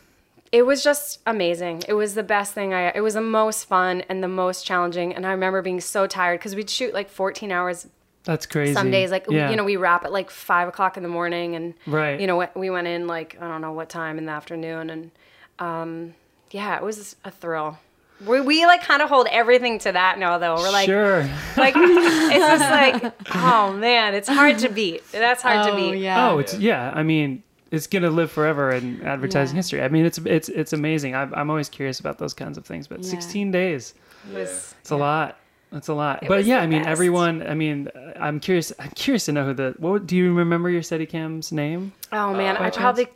it 0.52 0.62
was 0.66 0.84
just 0.84 1.20
amazing. 1.26 1.84
It 1.88 1.94
was 1.94 2.16
the 2.16 2.24
best 2.24 2.54
thing 2.54 2.74
I. 2.74 2.92
It 2.96 3.02
was 3.02 3.16
the 3.16 3.22
most 3.22 3.66
fun 3.66 4.04
and 4.10 4.24
the 4.24 4.28
most 4.30 4.66
challenging. 4.66 5.14
And 5.14 5.26
I 5.26 5.32
remember 5.32 5.62
being 5.62 5.82
so 5.82 6.08
tired 6.08 6.40
because 6.40 6.56
we'd 6.56 6.70
shoot 6.70 6.94
like 6.94 7.10
14 7.10 7.52
hours 7.52 7.88
That's 8.24 8.46
crazy. 8.46 8.74
some 8.74 8.90
days 8.90 9.12
like 9.12 9.26
yeah. 9.30 9.50
you 9.50 9.56
know 9.58 9.64
we 9.66 9.76
wrap 9.76 10.06
at 10.06 10.12
like 10.12 10.30
five 10.32 10.68
o'clock 10.70 10.96
in 10.98 11.04
the 11.04 11.10
morning 11.10 11.56
and 11.56 11.74
Right. 11.86 12.20
you 12.20 12.28
know 12.28 12.48
we 12.56 12.70
went 12.70 12.88
in 12.88 13.08
like 13.08 13.38
i 13.42 13.48
don't 13.48 13.62
know 13.62 13.72
what 13.74 13.88
time 13.90 14.18
in 14.18 14.26
the 14.26 14.32
afternoon 14.34 14.90
and 14.90 15.12
um 15.60 16.14
yeah 16.52 16.76
it 16.78 16.84
was 16.84 17.16
a 17.24 17.32
thrill 17.32 17.78
we, 18.26 18.42
we 18.42 18.66
like 18.66 18.82
kind 18.84 19.02
of 19.02 19.10
hold 19.10 19.28
everything 19.32 19.78
to 19.80 19.92
that 19.92 20.18
now 20.18 20.38
though 20.40 20.56
we're 20.56 20.72
like 20.72 20.86
sure. 20.88 21.22
like 21.56 21.74
it's 21.78 22.34
just 22.48 22.70
like 22.72 23.14
oh 23.36 23.74
man 23.74 24.16
it's 24.16 24.28
hard 24.28 24.58
to 24.60 24.70
beat 24.70 25.04
that's 25.12 25.42
hard 25.42 25.66
to 25.68 25.72
Oh, 25.74 25.76
beat 25.76 26.00
yeah. 26.00 26.30
Oh, 26.32 26.40
it's 26.40 26.58
yeah. 26.58 26.92
I 26.96 27.04
mean, 27.04 27.44
it's 27.70 27.86
gonna 27.88 28.10
live 28.10 28.32
forever 28.32 28.72
in 28.72 29.02
advertising 29.04 29.56
Yeah. 29.56 29.60
history. 29.60 29.82
I 29.84 29.90
mean, 29.90 30.06
it's 30.06 30.18
it's 30.20 30.50
it's 30.50 30.74
amazing. 30.74 31.16
I'm 31.16 31.34
I'm 31.36 31.50
always 31.50 31.70
curious 31.70 32.00
about 32.00 32.18
those 32.18 32.34
kinds 32.34 32.58
of 32.58 32.66
things. 32.66 32.88
But 32.88 33.04
Yeah. 33.04 33.10
16 33.10 33.52
days, 33.52 33.94
It 34.32 34.38
was- 34.40 34.74
it's 34.82 34.92
a 34.92 34.96
lot. 34.96 35.38
That's 35.72 35.90
a 35.90 35.94
lot. 35.94 36.24
It 36.24 36.30
but 36.30 36.46
yeah, 36.46 36.60
I 36.60 36.68
mean, 36.68 36.80
best. 36.84 36.90
everyone. 36.90 37.46
I 37.46 37.54
mean, 37.54 37.90
uh, 37.94 38.14
I'm 38.18 38.40
curious. 38.40 38.72
I'm 38.80 38.90
curious 38.92 39.26
to 39.26 39.34
know 39.34 39.44
who 39.46 39.54
the. 39.54 39.76
What 39.80 40.08
do 40.08 40.16
you 40.16 40.34
remember 40.34 40.70
your 40.70 40.82
Steadicam's 40.82 41.52
name? 41.52 41.92
oh 42.14 42.34
man 42.34 42.56
by 42.56 42.62
i 42.62 42.64
chance? 42.70 42.78
probably 42.78 43.08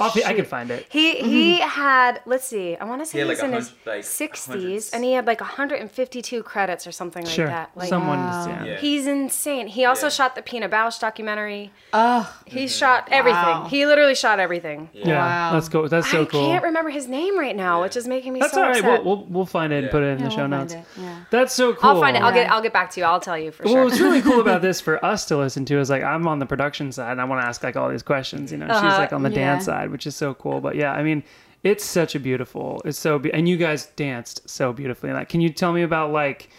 I'll, 0.00 0.08
I 0.10 0.12
shoot. 0.12 0.36
could 0.36 0.46
find 0.46 0.70
it. 0.70 0.86
He 0.88 1.16
he 1.20 1.58
had 1.60 2.20
let's 2.26 2.44
see, 2.46 2.76
I 2.76 2.84
want 2.84 3.02
to 3.02 3.06
say 3.06 3.18
He 3.18 3.20
had, 3.20 3.28
he's 3.30 3.38
like, 3.42 3.48
in 3.48 3.54
his 3.54 3.68
hun- 3.68 3.76
like, 3.86 4.04
sixties, 4.04 4.54
hundreds. 4.54 4.90
and 4.90 5.04
he 5.04 5.12
had 5.12 5.26
like 5.26 5.40
152 5.40 6.42
credits 6.42 6.86
or 6.86 6.92
something 6.92 7.24
Sure. 7.24 7.46
like 7.46 7.54
that. 7.54 7.70
Like 7.74 7.88
Someone, 7.88 8.18
Wow. 8.18 8.46
yeah. 8.48 8.64
Yeah. 8.64 8.76
he's 8.76 9.06
insane. 9.06 9.66
He 9.66 9.84
also 9.84 10.06
Yeah. 10.06 10.10
shot 10.10 10.34
the 10.34 10.42
Pina 10.42 10.68
Bausch 10.68 11.00
documentary. 11.00 11.72
Oh, 11.92 12.32
He 12.46 12.68
shot 12.68 13.08
everything. 13.10 13.40
Wow. 13.40 13.66
He 13.68 13.86
literally 13.86 14.14
shot 14.14 14.38
everything. 14.40 14.90
Yeah, 14.92 15.16
Wow. 15.18 15.52
that's 15.54 15.68
cool. 15.68 15.88
That's 15.88 16.10
so 16.10 16.26
cool. 16.26 16.44
I 16.44 16.52
can't 16.52 16.64
remember 16.64 16.90
his 16.90 17.08
name 17.08 17.38
right 17.38 17.56
now, 17.56 17.82
which 17.82 17.96
is 17.96 18.06
making 18.06 18.32
me 18.32 18.40
That's 18.40 18.52
so 18.52 18.62
all 18.62 18.68
right. 18.68 18.76
upset. 18.78 19.04
We'll, 19.04 19.16
we'll 19.16 19.26
we'll 19.28 19.46
find 19.46 19.72
it 19.72 19.84
and 19.84 19.90
put 19.90 20.02
it 20.02 20.06
in 20.06 20.18
yeah, 20.18 20.24
the 20.24 20.30
show 20.30 20.36
we'll 20.38 20.48
notes. 20.48 20.74
it. 20.74 20.84
Yeah. 20.96 21.20
That's 21.30 21.52
so 21.54 21.74
cool. 21.74 21.90
I'll 21.90 22.00
find 22.00 22.16
it. 22.16 22.22
I'll 22.22 22.32
get 22.32 22.50
I'll 22.50 22.62
get 22.62 22.72
back 22.72 22.90
to 22.92 23.00
you. 23.00 23.06
I'll 23.06 23.20
tell 23.20 23.38
you 23.38 23.50
for 23.50 23.64
Well, 23.64 23.72
sure. 23.74 23.84
what's 23.84 24.00
really 24.00 24.22
cool 24.22 24.40
about 24.46 24.62
this 24.62 24.80
for 24.80 25.04
us 25.04 25.24
to 25.26 25.36
listen 25.36 25.64
to 25.66 25.78
is 25.78 25.90
like 25.90 26.02
I'm 26.02 26.26
on 26.28 26.38
the 26.38 26.46
production 26.46 26.92
side 26.92 27.12
and 27.12 27.20
I 27.20 27.24
want 27.24 27.42
to 27.42 27.46
ask 27.48 27.62
like 27.62 27.76
all 27.76 27.88
these 27.88 28.02
questions. 28.02 28.52
You 28.52 28.58
know, 28.58 28.66
she's 28.66 28.76
Uh-huh. 28.76 28.98
like 28.98 29.12
on 29.12 29.22
the 29.22 29.30
dance 29.30 29.66
Yeah. 29.66 29.74
Side, 29.88 29.92
which 29.92 30.06
is 30.06 30.16
so 30.16 30.34
cool. 30.34 30.60
But 30.60 30.76
yeah, 30.76 30.92
I 30.92 31.02
mean, 31.02 31.22
it's 31.64 31.84
such 31.84 32.14
a 32.14 32.20
beautiful. 32.20 32.80
It's 32.84 32.98
so 32.98 33.18
be- 33.18 33.32
and 33.32 33.48
you 33.48 33.56
guys 33.56 33.86
danced 33.96 34.48
so 34.48 34.72
beautifully. 34.72 35.12
Like, 35.12 35.28
can 35.28 35.40
you 35.40 35.48
tell 35.50 35.72
me 35.72 35.82
about 35.82 36.12
like 36.12 36.50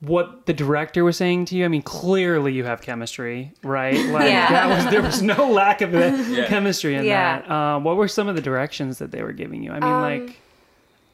what 0.00 0.46
the 0.46 0.52
director 0.52 1.02
was 1.04 1.16
saying 1.16 1.46
to 1.46 1.56
you? 1.56 1.64
I 1.64 1.68
mean, 1.68 1.82
clearly 1.82 2.52
you 2.52 2.64
have 2.64 2.80
chemistry, 2.80 3.52
right? 3.64 3.94
Like 4.12 4.28
Yeah. 4.30 4.48
that 4.50 4.68
was 4.84 4.92
there 4.92 5.02
was 5.02 5.22
no 5.22 5.50
lack 5.50 5.80
of 5.80 5.92
Yeah. 5.92 6.46
chemistry 6.46 6.94
in 6.94 7.04
Yeah. 7.04 7.40
that. 7.40 7.50
Um, 7.50 7.84
what 7.84 7.96
were 7.96 8.08
some 8.08 8.28
of 8.28 8.36
the 8.36 8.42
directions 8.42 8.98
that 8.98 9.10
they 9.10 9.22
were 9.22 9.32
giving 9.32 9.62
you? 9.62 9.72
I 9.72 9.80
mean, 9.80 10.00
like 10.26 10.40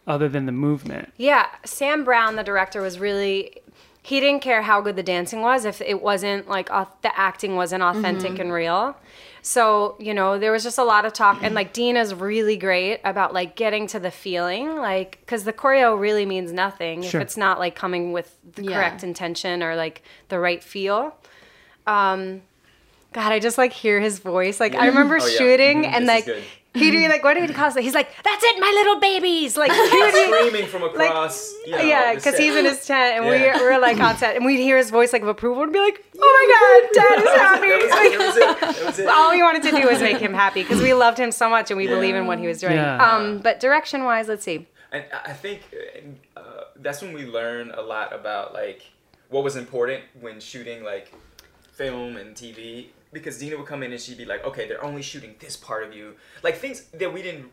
other 0.06 0.28
than 0.28 0.44
the 0.44 0.52
movement. 0.52 1.10
Yeah, 1.16 1.46
Sam 1.64 2.04
Brown, 2.04 2.36
the 2.36 2.44
director, 2.44 2.82
was 2.82 2.98
really. 2.98 3.58
He 4.02 4.20
didn't 4.20 4.42
care 4.42 4.60
how 4.60 4.82
good 4.82 4.96
the 4.96 5.02
dancing 5.02 5.40
was 5.40 5.64
if 5.64 5.80
it 5.80 6.02
wasn't 6.02 6.46
like 6.46 6.68
the 6.68 7.18
acting 7.18 7.56
wasn't 7.56 7.82
authentic 7.82 8.32
Mm-hmm. 8.32 8.40
and 8.42 8.52
real. 8.52 8.96
So 9.46 9.94
you 9.98 10.14
know 10.14 10.38
there 10.38 10.50
was 10.52 10.62
just 10.64 10.78
a 10.78 10.84
lot 10.84 11.04
of 11.04 11.12
talk, 11.12 11.38
and 11.42 11.54
like 11.54 11.74
Dina's 11.74 12.14
really 12.14 12.56
great 12.56 13.00
about 13.04 13.34
like 13.34 13.56
getting 13.56 13.86
to 13.88 14.00
the 14.00 14.10
feeling, 14.10 14.76
like 14.76 15.18
because 15.20 15.44
the 15.44 15.52
choreo 15.52 16.00
really 16.00 16.24
means 16.24 16.50
nothing 16.50 17.02
Sure. 17.02 17.20
if 17.20 17.26
it's 17.26 17.36
not 17.36 17.58
like 17.58 17.74
coming 17.74 18.12
with 18.12 18.34
the 18.54 18.64
Yeah. 18.64 18.74
correct 18.76 19.04
intention 19.04 19.62
or 19.62 19.76
like 19.76 20.02
the 20.30 20.38
right 20.38 20.64
feel. 20.64 21.14
Um, 21.86 22.40
God, 23.12 23.32
I 23.32 23.38
just 23.38 23.58
like 23.58 23.74
hear 23.74 24.00
his 24.00 24.18
voice. 24.18 24.58
Like 24.60 24.74
I 24.74 24.86
remember 24.86 25.18
Oh, 25.20 25.26
yeah. 25.26 25.36
shooting 25.38 25.82
Mhm. 25.84 25.92
and 25.92 25.94
This 25.94 26.00
is 26.02 26.08
like 26.08 26.24
good. 26.24 26.44
He'd 26.74 26.90
be 26.90 27.08
like, 27.08 27.22
"What 27.24 27.34
did 27.34 27.48
he 27.48 27.54
call 27.54 27.74
it?" 27.76 27.82
He's 27.82 27.94
like, 27.94 28.10
"That's 28.22 28.42
it, 28.44 28.60
my 28.60 28.70
little 28.74 28.98
babies!" 29.00 29.56
Like 29.56 29.72
he 29.72 29.78
would 29.80 30.14
Screaming 30.14 30.66
from 30.68 30.82
across. 30.82 31.52
you 31.66 31.72
know, 31.72 31.78
yeah, 31.82 32.14
because 32.14 32.36
he's 32.36 32.54
in 32.54 32.64
his 32.64 32.84
tent 32.86 33.16
and 33.16 33.24
Yeah. 33.24 33.56
we're, 33.58 33.72
we're 33.72 33.78
like 33.80 33.98
on 34.00 34.16
set 34.16 34.36
and 34.36 34.44
we'd 34.44 34.58
hear 34.60 34.76
his 34.76 34.90
voice 34.90 35.12
like 35.12 35.22
of 35.22 35.28
approval 35.28 35.62
and 35.62 35.72
be 35.72 35.78
like, 35.78 36.04
oh 36.18 36.30
my 36.38 36.44
god, 36.54 37.00
dad 37.00 37.18
is 37.22 37.40
happy. 37.40 37.64
That 37.74 37.80
was, 37.80 37.90
that 37.90 38.18
was 38.18 38.36
it. 38.36 38.60
That 38.76 38.86
was 38.86 38.98
it. 38.98 39.08
all 39.16 39.30
we 39.30 39.42
wanted 39.42 39.62
to 39.64 39.70
do 39.70 39.88
was 39.88 40.00
make 40.00 40.18
him 40.18 40.34
happy 40.34 40.62
because 40.62 40.80
we 40.82 40.92
loved 40.94 41.18
him 41.18 41.30
so 41.32 41.48
much 41.48 41.70
and 41.70 41.78
we 41.78 41.84
Yeah. 41.88 41.94
believe 41.94 42.14
in 42.14 42.26
what 42.26 42.38
he 42.38 42.46
was 42.46 42.60
doing. 42.60 42.74
Yeah. 42.76 42.96
Um, 43.14 43.38
but 43.38 43.60
direction 43.60 44.04
wise, 44.04 44.28
let's 44.28 44.44
see. 44.44 44.66
And 44.92 45.04
I 45.12 45.30
I 45.30 45.32
think 45.32 45.60
uh, 46.36 46.40
that's 46.76 47.02
when 47.02 47.12
we 47.12 47.24
learn 47.24 47.70
a 47.72 47.82
lot 47.82 48.12
about 48.12 48.52
like 48.54 48.82
what 49.30 49.42
was 49.44 49.56
important 49.56 50.02
when 50.20 50.40
shooting 50.40 50.82
like 50.84 51.12
film 51.72 52.16
and 52.16 52.34
TV. 52.36 52.86
Because 53.14 53.38
Dina 53.38 53.56
would 53.56 53.66
come 53.66 53.82
in 53.82 53.92
and 53.92 54.00
she'd 54.00 54.18
be 54.18 54.26
like, 54.26 54.44
"Okay, 54.44 54.68
they're 54.68 54.84
only 54.84 55.00
shooting 55.02 55.34
this 55.38 55.56
part 55.56 55.82
of 55.84 55.94
you," 55.94 56.14
like 56.42 56.56
things 56.58 56.82
that 56.92 57.10
we 57.12 57.22
didn't. 57.22 57.46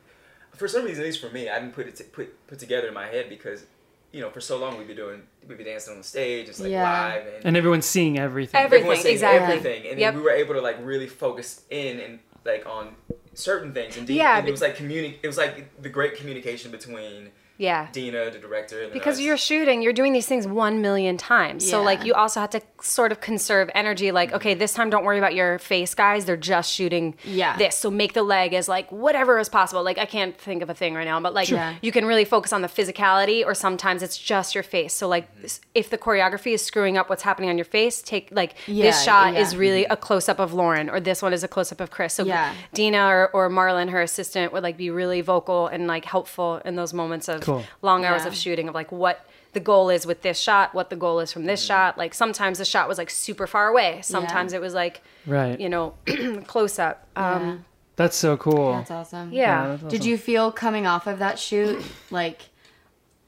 For 0.56 0.68
some 0.68 0.84
reason, 0.84 1.04
at 1.04 1.06
least 1.06 1.22
for 1.22 1.30
me, 1.30 1.48
I 1.50 1.60
didn't 1.60 1.74
put 1.76 1.88
it 1.88 1.96
to, 1.98 2.04
put 2.04 2.28
put 2.48 2.60
together 2.60 2.88
in 2.90 2.94
my 2.94 3.08
head 3.08 3.30
because, 3.30 3.66
you 4.12 4.20
know, 4.20 4.30
for 4.30 4.42
so 4.42 4.58
long 4.58 4.78
we'd 4.78 4.88
be 4.88 4.94
doing 4.96 5.22
we'd 5.48 5.58
be 5.58 5.64
dancing 5.64 5.94
on 5.94 6.00
the 6.00 6.04
stage, 6.04 6.50
it's 6.50 6.60
like 6.60 6.72
Yeah. 6.72 6.84
live 7.14 7.26
and, 7.36 7.46
And 7.46 7.58
everyone's 7.58 7.86
seeing 7.86 8.20
everything. 8.20 8.60
Every- 8.60 8.80
everyone's 8.80 9.00
Everything, 9.00 9.14
exactly. 9.14 9.56
everything, 9.58 9.88
and 9.92 10.00
Yep. 10.00 10.14
then 10.14 10.24
we 10.24 10.30
were 10.30 10.36
able 10.36 10.54
to 10.56 10.62
like 10.62 10.78
really 10.82 11.08
focus 11.08 11.62
in 11.70 12.00
and 12.02 12.20
like 12.44 12.66
on 12.66 12.96
certain 13.34 13.74
things. 13.74 13.96
And, 13.98 14.06
Dina, 14.06 14.18
Yeah, 14.24 14.36
and 14.38 14.44
but- 14.44 14.50
it 14.50 14.52
was 14.52 14.62
like 14.62 14.76
communi- 14.76 15.18
It 15.24 15.28
was 15.28 15.38
like 15.38 15.82
the 15.82 15.90
great 15.90 16.16
communication 16.16 16.70
between 16.72 17.32
Yeah. 17.62 17.88
Dina, 17.92 18.18
uh, 18.24 18.30
the 18.32 18.40
director, 18.40 18.82
and 18.84 18.92
Because 18.92 19.18
us. 19.18 19.22
you're 19.22 19.38
shooting, 19.38 19.84
you're 19.84 19.94
doing 19.94 20.14
these 20.14 20.26
things 20.26 20.48
one 20.48 20.82
million 20.82 21.16
times. 21.18 21.70
So 21.70 21.84
like 21.84 22.04
you 22.04 22.14
also 22.16 22.40
have 22.40 22.50
to 22.52 22.62
sort 22.82 23.12
of 23.12 23.22
conserve 23.22 23.70
energy. 23.76 24.12
Like, 24.12 24.34
okay, 24.34 24.56
this 24.56 24.74
time 24.74 24.90
don't 24.90 25.06
worry 25.06 25.20
about 25.20 25.36
your 25.36 25.60
face, 25.60 25.94
guys. 25.94 26.26
They're 26.26 26.38
just 26.38 26.72
shooting 26.72 27.16
Yeah. 27.24 27.56
this. 27.58 27.78
So 27.78 27.92
make 27.92 28.14
the 28.14 28.24
leg 28.24 28.54
as 28.56 28.68
like 28.68 28.92
whatever 28.92 29.38
is 29.38 29.48
possible. 29.48 29.84
Like 29.84 30.00
I 30.00 30.06
can't 30.08 30.36
think 30.38 30.64
of 30.64 30.70
a 30.72 30.74
thing 30.74 30.96
right 30.96 31.06
now, 31.06 31.20
but 31.20 31.36
like 31.36 31.48
Sure. 31.50 31.76
you 31.84 31.92
can 31.92 32.06
really 32.06 32.26
focus 32.26 32.52
on 32.52 32.64
the 32.64 32.68
physicality, 32.68 33.46
or 33.46 33.54
sometimes 33.54 34.02
it's 34.02 34.18
just 34.18 34.56
your 34.56 34.64
face. 34.64 34.94
So 34.94 35.08
like 35.08 35.32
mm-hmm. 35.36 35.46
s- 35.46 35.62
if 35.76 35.90
the 35.92 36.00
choreography 36.00 36.54
is 36.54 36.64
screwing 36.66 36.98
up 36.98 37.10
what's 37.12 37.22
happening 37.24 37.50
on 37.52 37.58
your 37.60 37.66
face, 37.66 38.02
take 38.02 38.30
like 38.32 38.56
Yeah, 38.66 38.86
this 38.88 39.04
shot 39.04 39.34
yeah. 39.34 39.40
is 39.42 39.56
really 39.56 39.84
mm-hmm. 39.84 39.94
a 39.94 39.98
close 39.98 40.28
up 40.28 40.40
of 40.40 40.52
Lauren, 40.54 40.90
or 40.90 41.00
this 41.00 41.22
one 41.22 41.32
is 41.32 41.44
a 41.44 41.48
close 41.48 41.72
up 41.72 41.80
of 41.80 41.92
Chris. 41.92 42.16
So 42.16 42.24
Yeah. 42.24 42.54
Dina 42.74 43.06
or, 43.06 43.30
or 43.34 43.50
Marlon, 43.52 43.90
her 43.92 44.02
assistant, 44.02 44.52
would 44.54 44.64
like 44.64 44.78
be 44.78 44.90
really 44.90 45.22
vocal 45.22 45.68
and 45.68 45.86
like 45.86 46.06
helpful 46.06 46.60
in 46.66 46.76
those 46.76 46.92
moments 46.94 47.28
of 47.28 47.42
Cool. 47.42 47.51
Long 47.82 48.06
hours 48.06 48.24
Yeah. 48.24 48.28
of 48.30 48.36
shooting 48.36 48.68
of 48.70 48.76
like 48.76 48.92
what 48.92 49.26
the 49.54 49.60
goal 49.60 49.90
is 49.90 50.06
with 50.06 50.22
this 50.22 50.40
shot, 50.40 50.74
what 50.74 50.90
the 50.90 50.96
goal 50.96 51.20
is 51.20 51.32
from 51.34 51.46
this 51.46 51.62
shot. 51.62 51.98
Like 51.98 52.14
sometimes 52.14 52.58
the 52.58 52.66
shot 52.66 52.88
was 52.88 52.98
like 52.98 53.10
super 53.10 53.48
far 53.48 53.68
away. 53.68 54.00
Sometimes 54.02 54.54
it 54.54 54.62
was 54.62 54.74
like, 54.74 55.02
Right. 55.26 55.60
you 55.60 55.68
know, 55.70 55.94
close 56.48 56.80
up. 56.80 57.06
Um, 57.16 57.66
That's 57.98 58.16
so 58.16 58.38
cool. 58.38 58.72
That's 58.74 58.92
awesome. 58.92 59.32
yeah. 59.34 59.78
that's 59.80 59.84
Did 59.92 60.06
you 60.06 60.18
feel 60.18 60.52
coming 60.52 60.88
off 60.88 61.06
of 61.08 61.20
that 61.20 61.38
shoot 61.38 61.84
like, 62.12 62.44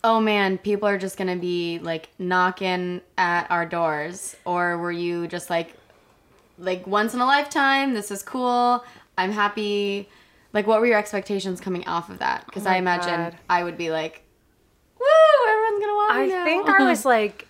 oh 0.05 0.19
man, 0.21 0.57
people 0.57 0.87
are 0.87 0.97
just 0.97 1.17
gonna 1.17 1.35
be 1.35 1.79
like 1.79 2.09
knocking 2.19 3.01
at 3.17 3.49
our 3.51 3.65
doors, 3.65 4.35
or 4.45 4.77
were 4.77 4.91
you 4.91 5.27
just 5.27 5.49
like, 5.49 5.73
like 6.57 6.85
once 6.87 7.13
in 7.13 7.19
a 7.21 7.25
lifetime, 7.25 7.93
this 7.93 8.11
is 8.11 8.21
cool, 8.23 8.83
I'm 9.17 9.31
happy. 9.31 10.07
Like, 10.53 10.67
what 10.67 10.79
were 10.79 10.85
your 10.85 10.97
expectations 10.99 11.59
coming 11.59 11.85
off 11.87 12.09
of 12.09 12.19
that? 12.19 12.45
Because 12.45 12.65
Oh 12.65 12.69
I 12.69 12.75
imagine 12.77 13.15
God. 13.15 13.37
I 13.49 13.63
would 13.63 13.77
be 13.77 13.89
like, 13.91 14.23
woo, 14.99 15.05
everyone's 15.49 15.79
gonna 15.83 15.93
want 15.95 16.15
me 16.17 16.23
I 16.23 16.27
now. 16.27 16.45
think 16.45 16.69
I 16.69 16.89
was 16.89 17.05
like 17.05 17.47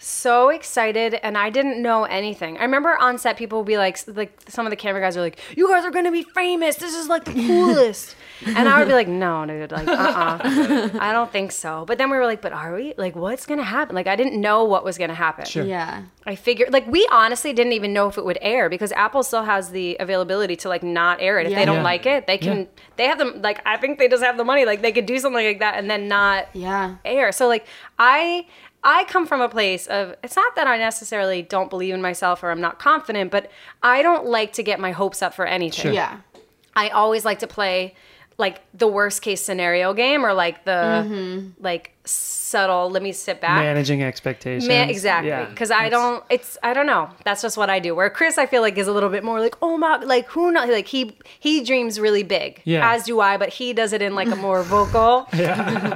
so 0.00 0.48
excited 0.50 1.14
and 1.22 1.36
I 1.36 1.50
didn't 1.50 1.82
know 1.82 2.04
anything. 2.04 2.56
I 2.58 2.62
remember 2.62 2.96
on 2.96 3.18
set 3.18 3.36
people 3.36 3.58
would 3.58 3.66
be 3.66 3.76
like 3.78 3.98
like 4.08 4.32
some 4.48 4.64
of 4.66 4.70
the 4.70 4.76
camera 4.76 5.00
guys 5.02 5.16
are 5.16 5.20
like, 5.20 5.38
"You 5.56 5.68
guys 5.68 5.84
are 5.84 5.90
going 5.90 6.04
to 6.04 6.12
be 6.12 6.22
famous. 6.22 6.76
This 6.76 6.94
is 6.94 7.08
like 7.08 7.24
the 7.24 7.32
coolest." 7.46 8.14
and 8.46 8.68
I 8.68 8.78
would 8.78 8.86
be 8.86 8.94
like, 8.94 9.08
"No, 9.08 9.44
dude, 9.44 9.72
like 9.72 9.88
uh-uh. 9.88 10.38
I 11.00 11.12
don't 11.12 11.30
think 11.32 11.50
so." 11.50 11.84
But 11.86 11.98
then 11.98 12.10
we 12.10 12.16
were 12.16 12.26
like, 12.26 12.40
"But 12.40 12.52
are 12.52 12.74
we? 12.74 12.94
Like 12.96 13.16
what's 13.16 13.44
going 13.46 13.58
to 13.58 13.64
happen?" 13.64 13.96
Like 13.96 14.06
I 14.06 14.14
didn't 14.16 14.40
know 14.40 14.64
what 14.64 14.84
was 14.84 14.96
going 14.98 15.08
to 15.10 15.14
happen. 15.14 15.44
Sure. 15.44 15.64
yeah, 15.64 16.04
I 16.26 16.36
figured 16.36 16.72
like 16.72 16.86
we 16.86 17.06
honestly 17.10 17.52
didn't 17.52 17.72
even 17.72 17.92
know 17.92 18.06
if 18.08 18.16
it 18.18 18.24
would 18.24 18.38
air 18.40 18.68
because 18.68 18.92
Apple 18.92 19.24
still 19.24 19.42
has 19.42 19.70
the 19.70 19.96
availability 19.98 20.54
to 20.56 20.68
like 20.68 20.84
not 20.84 21.20
air 21.20 21.40
it. 21.40 21.46
If 21.46 21.52
Yeah. 21.52 21.58
they 21.58 21.64
don't 21.64 21.76
Yeah. 21.78 21.82
like 21.82 22.06
it, 22.06 22.26
they 22.28 22.38
can 22.38 22.58
Yeah. 22.58 22.64
they 22.96 23.06
have 23.06 23.18
them 23.18 23.42
like 23.42 23.60
I 23.66 23.76
think 23.76 23.98
they 23.98 24.06
just 24.08 24.22
have 24.22 24.36
the 24.36 24.44
money. 24.44 24.64
Like 24.64 24.80
they 24.82 24.92
could 24.92 25.06
do 25.06 25.18
something 25.18 25.44
like 25.44 25.58
that 25.58 25.74
and 25.76 25.90
then 25.90 26.06
not 26.06 26.46
yeah, 26.52 26.96
air. 27.04 27.32
So 27.32 27.48
like 27.48 27.66
I 27.98 28.46
I 28.84 29.04
come 29.04 29.26
from 29.26 29.40
a 29.40 29.48
place 29.48 29.86
of 29.86 30.14
it's 30.22 30.36
not 30.36 30.54
that 30.56 30.66
I 30.66 30.76
necessarily 30.78 31.42
don't 31.42 31.68
believe 31.68 31.94
in 31.94 32.00
myself 32.02 32.42
or 32.42 32.50
I'm 32.50 32.60
not 32.60 32.78
confident, 32.78 33.30
but 33.30 33.50
I 33.82 34.02
don't 34.02 34.26
like 34.26 34.52
to 34.54 34.62
get 34.62 34.78
my 34.80 34.92
hopes 34.92 35.20
up 35.22 35.34
for 35.34 35.46
anything. 35.46 35.82
Sure. 35.82 35.92
yeah, 35.92 36.20
I 36.76 36.88
always 36.90 37.24
like 37.24 37.40
to 37.40 37.46
play 37.46 37.94
like 38.38 38.60
the 38.72 38.86
worst 38.86 39.20
case 39.20 39.42
scenario 39.42 39.92
game 39.92 40.24
or 40.24 40.32
like 40.32 40.64
the 40.64 41.50
like 41.58 41.90
subtle 42.04 42.88
let 42.88 43.02
me 43.02 43.10
sit 43.12 43.40
back. 43.40 43.62
Managing 43.64 44.02
expectations. 44.02 44.68
Man, 44.68 44.88
exactly. 44.88 45.28
Yeah, 45.28 45.46
Because 45.46 45.72
I 45.72 45.88
don't. 45.88 46.22
It's 46.30 46.56
I 46.62 46.72
don't 46.72 46.86
know. 46.86 47.10
That's 47.24 47.42
just 47.42 47.56
what 47.56 47.68
I 47.68 47.80
do. 47.80 47.96
Where 47.96 48.08
Chris, 48.10 48.38
I 48.38 48.46
feel 48.46 48.62
like 48.62 48.78
is 48.78 48.86
a 48.86 48.92
little 48.92 49.10
bit 49.10 49.24
more 49.24 49.40
like, 49.40 49.56
oh 49.60 49.76
my, 49.76 49.96
like 49.96 50.28
who 50.28 50.52
knows? 50.52 50.68
Like 50.68 50.86
he 50.86 51.16
he 51.40 51.64
dreams 51.64 51.98
really 51.98 52.22
big. 52.22 52.62
Yeah. 52.64 52.92
As 52.92 53.04
do 53.04 53.18
I, 53.20 53.36
but 53.38 53.48
he 53.48 53.72
does 53.72 53.92
it 53.92 54.02
in 54.02 54.14
like 54.14 54.28
a 54.28 54.36
more 54.36 54.62
vocal, 54.62 55.26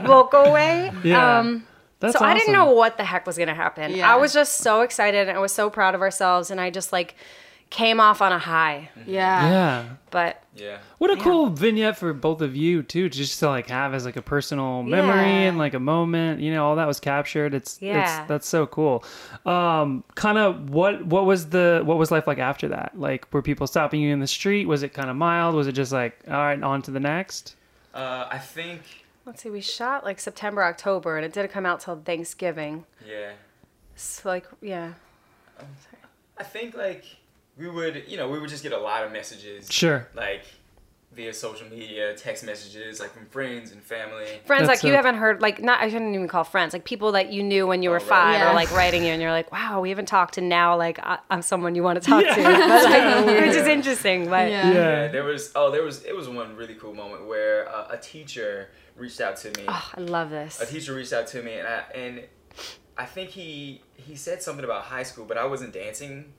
vocal 0.05 0.53
way. 0.53 0.91
Yeah. 1.05 1.39
Um, 1.39 1.65
That's 2.03 2.19
so 2.19 2.25
I 2.25 2.35
didn't 2.35 2.53
know 2.53 2.71
what 2.73 2.97
the 2.99 3.05
heck 3.05 3.27
was 3.27 3.39
gonna 3.39 3.55
happen. 3.55 3.95
Yeah. 3.95 4.13
I 4.13 4.17
was 4.17 4.33
just 4.35 4.59
so 4.59 4.83
excited 4.83 5.29
and 5.29 5.37
I 5.39 5.41
was 5.41 5.53
so 5.53 5.71
proud 5.71 5.95
of 5.95 6.03
ourselves, 6.03 6.51
and 6.51 6.61
I 6.61 6.69
just 6.71 6.93
like 6.93 7.15
came 7.71 8.01
off 8.01 8.21
on 8.21 8.33
a 8.33 8.39
high. 8.39 8.91
yeah, 9.07 9.49
Yeah. 9.49 9.85
But 10.11 10.43
yeah. 10.55 10.77
What 10.99 11.11
a 11.11 11.17
cool 11.17 11.47
vignette 11.49 11.97
for 11.97 12.13
both 12.13 12.43
of 12.43 12.55
you 12.55 12.83
too, 12.83 13.09
just 13.09 13.39
to 13.41 13.49
like 13.49 13.71
have 13.71 13.95
as 13.95 14.05
like 14.05 14.17
a 14.17 14.21
personal 14.21 14.83
memory 14.83 15.23
Yeah. 15.23 15.49
and 15.49 15.57
like 15.57 15.73
a 15.73 15.81
moment. 15.81 16.41
You 16.41 16.53
know, 16.53 16.67
all 16.67 16.77
that 16.77 16.87
was 16.87 17.01
captured. 17.01 17.55
It's 17.55 17.81
Yeah. 17.81 18.03
it's 18.21 18.29
that's 18.29 18.47
so 18.47 18.67
cool. 18.67 19.03
Um, 19.47 20.05
kind 20.17 20.37
of 20.37 20.69
what 20.69 21.07
what 21.07 21.25
was 21.25 21.49
the 21.49 21.81
what 21.83 21.97
was 21.97 22.11
life 22.11 22.27
like 22.27 22.39
after 22.39 22.69
that? 22.69 22.93
Like, 22.95 23.33
were 23.33 23.41
people 23.41 23.67
stopping 23.67 24.03
you 24.03 24.13
in 24.13 24.21
the 24.21 24.27
street? 24.27 24.67
Was 24.69 24.83
it 24.83 24.93
kind 24.93 25.09
of 25.09 25.17
mild? 25.17 25.55
Was 25.55 25.67
it 25.67 25.73
just 25.73 25.93
like 25.93 26.19
all 26.29 26.35
right, 26.35 26.63
on 26.63 26.83
to 26.83 26.91
the 26.91 27.01
next? 27.01 27.57
Uh, 27.95 28.27
I 28.31 28.37
think, 28.39 28.83
let's 29.27 29.43
see, 29.43 29.51
we 29.51 29.61
shot 29.61 30.05
like 30.05 30.21
September, 30.21 30.63
October, 30.65 31.17
and 31.17 31.25
it 31.25 31.33
didn't 31.33 31.51
come 31.51 31.67
out 31.67 31.81
till 31.81 31.97
Thanksgiving. 31.97 32.85
yeah. 33.07 33.33
So 33.95 34.29
like, 34.29 34.47
yeah. 34.61 34.95
I 36.39 36.43
think 36.43 36.75
like 36.75 37.05
we 37.57 37.69
would, 37.69 38.05
you 38.09 38.17
know, 38.17 38.29
we 38.29 38.41
would 38.41 38.49
just 38.51 38.63
get 38.63 38.73
a 38.73 38.79
lot 38.79 39.05
of 39.05 39.13
messages. 39.13 39.71
Sure. 39.71 40.09
Like, 40.15 40.45
via 41.15 41.33
social 41.33 41.69
media, 41.69 42.15
text 42.15 42.45
messages, 42.45 42.99
like 42.99 43.13
from 43.13 43.27
friends 43.27 43.73
and 43.73 43.83
family. 43.83 44.25
Friends 44.47 44.67
That's 44.67 44.83
like 44.83 44.89
you 44.89 44.97
haven't 44.97 45.17
heard 45.17 45.43
like 45.43 45.61
not 45.63 45.81
I 45.81 45.89
shouldn't 45.91 46.15
even 46.15 46.27
call 46.27 46.45
friends 46.45 46.73
like 46.73 46.85
people 46.85 47.13
that 47.13 47.31
you 47.31 47.43
knew 47.43 47.67
when 47.67 47.83
you 47.83 47.91
were 47.91 47.97
right. 47.99 48.03
five 48.07 48.35
Yeah. 48.41 48.51
or 48.51 48.55
like 48.55 48.75
writing 48.75 49.05
you 49.05 49.13
and 49.13 49.21
you're 49.21 49.31
like 49.31 49.53
wow 49.53 49.81
we 49.83 49.91
haven't 49.91 50.07
talked 50.07 50.39
and 50.39 50.49
now 50.49 50.77
like 50.77 50.99
I, 51.01 51.19
I'm 51.31 51.43
someone 51.43 51.75
you 51.75 51.83
want 51.83 52.03
to 52.03 52.09
talk 52.09 52.25
to 52.25 52.35
but, 52.35 52.85
like, 52.85 53.27
which 53.27 53.57
is 53.57 53.67
interesting 53.67 54.29
but 54.29 54.51
Yeah. 54.51 54.73
Yeah, 54.73 55.09
there 55.09 55.25
was 55.25 55.53
oh 55.55 55.71
there 55.71 55.83
was 55.83 56.03
it 56.05 56.17
was 56.17 56.29
one 56.29 56.57
really 56.57 56.75
cool 56.77 56.95
moment 56.95 57.27
where 57.27 57.69
uh, 57.69 57.89
a 57.91 57.99
teacher 57.99 58.71
reached 58.97 59.21
out 59.21 59.37
to 59.39 59.49
me. 59.49 59.65
oh, 59.69 59.91
I 59.95 60.01
love 60.01 60.31
this 60.31 60.61
a 60.61 60.67
teacher 60.67 60.95
reached 60.95 61.13
out 61.13 61.27
to 61.29 61.43
me 61.43 61.55
and 61.55 61.67
I 61.69 61.85
and 61.95 62.23
I 62.97 63.07
think 63.07 63.31
he 63.31 63.81
he 63.97 64.17
said 64.17 64.43
something 64.43 64.65
about 64.65 64.83
high 64.85 65.03
school, 65.03 65.25
but 65.25 65.39
I 65.39 65.47
wasn't 65.47 65.73
dancing 65.73 66.33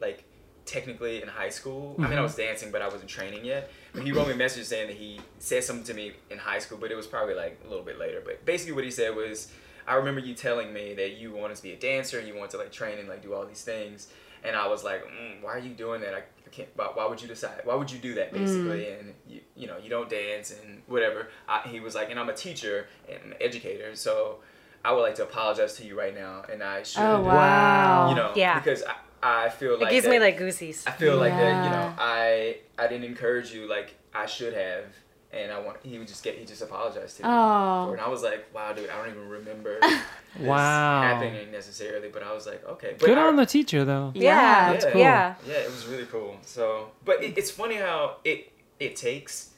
like 0.00 0.24
technically 0.64 1.20
in 1.20 1.28
high 1.28 1.48
school. 1.50 1.96
I 1.98 2.08
mean 2.08 2.18
I 2.18 2.22
was 2.22 2.34
dancing 2.36 2.70
but 2.70 2.80
I 2.82 2.88
wasn't 2.88 3.10
training 3.10 3.44
yet. 3.44 3.70
But 3.92 4.04
he 4.04 4.12
wrote 4.12 4.28
me 4.28 4.34
a 4.34 4.36
message 4.36 4.66
saying 4.66 4.88
that 4.88 4.96
he 4.96 5.20
said 5.38 5.64
something 5.64 5.84
to 5.84 5.94
me 5.94 6.12
in 6.30 6.38
high 6.38 6.58
school, 6.60 6.78
but 6.78 6.90
it 6.90 6.96
was 6.96 7.06
probably 7.06 7.34
like 7.34 7.60
a 7.66 7.68
little 7.68 7.84
bit 7.84 7.98
later. 7.98 8.22
But 8.24 8.44
basically 8.46 8.72
what 8.74 8.84
he 8.84 8.90
said 8.90 9.14
was 9.14 9.52
I 9.86 9.94
remember 9.94 10.20
you 10.20 10.34
telling 10.34 10.72
me 10.72 10.94
that 10.94 11.16
you 11.16 11.32
wanted 11.32 11.56
to 11.56 11.62
be 11.62 11.72
a 11.72 11.76
dancer 11.76 12.18
and 12.18 12.28
you 12.28 12.34
wanted 12.36 12.52
to 12.52 12.58
like 12.58 12.72
train 12.72 12.98
and 12.98 13.08
like 13.08 13.22
do 13.22 13.34
all 13.34 13.44
these 13.44 13.62
things. 13.62 14.08
And 14.42 14.56
I 14.56 14.68
was 14.68 14.84
like, 14.84 15.04
mm, 15.04 15.42
why 15.42 15.50
are 15.50 15.58
you 15.58 15.74
doing 15.74 16.00
that? 16.02 16.14
I 16.14 16.22
can't. 16.50 16.68
Why, 16.76 16.86
why 16.94 17.06
would 17.06 17.20
you 17.20 17.28
decide? 17.28 17.60
Why 17.64 17.74
would 17.74 17.90
you 17.90 17.98
do 17.98 18.14
that? 18.14 18.32
Mm. 18.32 18.38
Basically, 18.38 18.90
and 18.92 19.14
you, 19.28 19.40
you 19.56 19.66
know, 19.66 19.78
you 19.78 19.90
don't 19.90 20.08
dance 20.08 20.50
and 20.62 20.82
whatever. 20.86 21.28
I, 21.48 21.66
he 21.68 21.80
was 21.80 21.94
like, 21.94 22.10
and 22.10 22.18
I'm 22.18 22.28
a 22.28 22.34
teacher 22.34 22.86
and 23.08 23.32
an 23.32 23.34
educator, 23.40 23.94
so 23.94 24.38
I 24.84 24.92
would 24.92 25.02
like 25.02 25.14
to 25.16 25.24
apologize 25.24 25.76
to 25.76 25.84
you 25.84 25.98
right 25.98 26.14
now, 26.14 26.42
and 26.50 26.62
I 26.62 26.82
should. 26.82 27.02
Oh 27.02 27.20
wow. 27.20 28.08
You 28.10 28.16
know, 28.16 28.32
Yeah. 28.34 28.58
because 28.58 28.82
I, 28.82 29.46
I 29.46 29.48
feel 29.50 29.78
like 29.78 29.88
it 29.88 29.90
gives 29.90 30.04
that, 30.04 30.10
me 30.10 30.18
like 30.18 30.38
goosies 30.38 30.86
I 30.86 30.92
feel 30.92 31.16
like 31.16 31.32
that. 31.34 31.64
You 31.64 31.70
know, 31.70 31.94
I 31.98 32.58
I 32.78 32.86
didn't 32.86 33.04
encourage 33.04 33.52
you 33.52 33.68
like 33.68 33.94
I 34.14 34.26
should 34.26 34.54
have, 34.54 34.84
and 35.32 35.52
I 35.52 35.58
want. 35.60 35.78
He 35.82 35.98
would 35.98 36.08
just 36.08 36.22
get. 36.24 36.36
He 36.38 36.44
just 36.44 36.62
apologized 36.62 37.16
to 37.18 37.22
me. 37.22 37.28
Oh. 37.30 37.86
for. 37.88 37.92
And 37.94 38.00
I 38.00 38.08
was 38.08 38.22
like, 38.22 38.46
wow, 38.54 38.72
dude, 38.72 38.90
I 38.90 38.96
don't 38.98 39.10
even 39.10 39.28
remember. 39.28 39.78
this 39.80 40.00
Wow. 40.38 41.02
Happening 41.02 41.50
necessarily, 41.50 42.08
but 42.08 42.22
I 42.22 42.32
was 42.32 42.46
like, 42.46 42.64
okay. 42.68 42.94
But 42.98 43.06
Good 43.06 43.18
I- 43.18 43.26
on 43.28 43.36
the 43.36 43.46
teacher 43.46 43.84
though. 43.84 44.12
yeah 44.14 44.22
Yeah. 44.22 44.72
That's 44.72 44.84
cool. 44.86 45.00
yeah 45.00 45.34
yeah, 45.46 45.54
it 45.54 45.70
was 45.70 45.86
really 45.86 46.06
cool. 46.06 46.36
So, 46.42 46.90
but 47.04 47.22
it, 47.22 47.36
it's 47.38 47.50
funny 47.50 47.76
how 47.76 48.16
it 48.24 48.52
it 48.78 48.96
takes. 48.96 49.50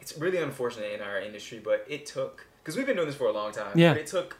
It's 0.00 0.16
really 0.18 0.38
unfortunate 0.38 0.92
in 0.92 1.00
our 1.02 1.18
industry, 1.20 1.60
but 1.62 1.84
it 1.88 2.06
took 2.06 2.46
because 2.62 2.76
we've 2.76 2.86
been 2.86 2.96
doing 2.96 3.08
this 3.08 3.16
for 3.16 3.26
a 3.28 3.32
long 3.32 3.52
time. 3.52 3.72
Yeah. 3.78 3.92
But 3.94 4.00
it 4.02 4.06
took 4.06 4.36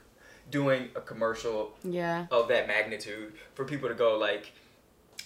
doing 0.50 0.88
a 0.96 1.00
commercial 1.00 1.72
Yeah. 1.84 2.26
of 2.30 2.48
that 2.48 2.66
magnitude 2.66 3.34
for 3.54 3.64
people 3.64 3.88
to 3.88 3.94
go 3.94 4.16
like. 4.18 4.52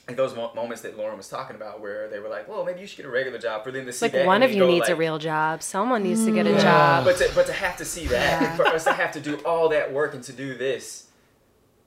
Like 0.09 0.17
those 0.17 0.35
mo- 0.35 0.51
moments 0.55 0.83
that 0.83 0.99
Lauren 0.99 1.17
was 1.17 1.29
talking 1.29 1.55
about, 1.55 1.81
where 1.81 2.09
they 2.09 2.19
were 2.19 2.29
like, 2.29 2.49
"Well, 2.49 2.65
maybe 2.65 2.81
you 2.81 2.87
should 2.89 2.97
get 2.97 3.07
a 3.07 3.11
regular 3.11 3.39
job." 3.39 3.63
For 3.63 3.71
them 3.71 3.87
to 3.87 3.93
see 3.93 4.07
like 4.07 4.13
that, 4.13 4.27
one 4.27 4.43
of 4.43 4.51
you 4.53 4.59
go, 4.61 4.67
needs 4.67 4.89
a 4.89 4.97
real 4.97 5.19
job 5.19 5.63
someone 5.63 6.03
needs 6.03 6.25
to 6.25 6.33
get 6.33 6.45
a 6.47 6.51
Yeah. 6.51 6.61
job 6.61 7.05
But 7.05 7.19
to, 7.19 7.31
but 7.37 7.47
to 7.47 7.53
have 7.53 7.77
to 7.77 7.85
see 7.85 8.07
that, 8.07 8.43
Yeah. 8.43 8.57
for 8.57 8.67
us 8.67 8.83
to 8.85 8.93
have 8.93 9.13
to 9.13 9.21
do 9.21 9.37
all 9.45 9.69
that 9.69 9.93
work 9.93 10.15
and 10.15 10.23
to 10.25 10.33
do 10.33 10.55
this, 10.55 11.05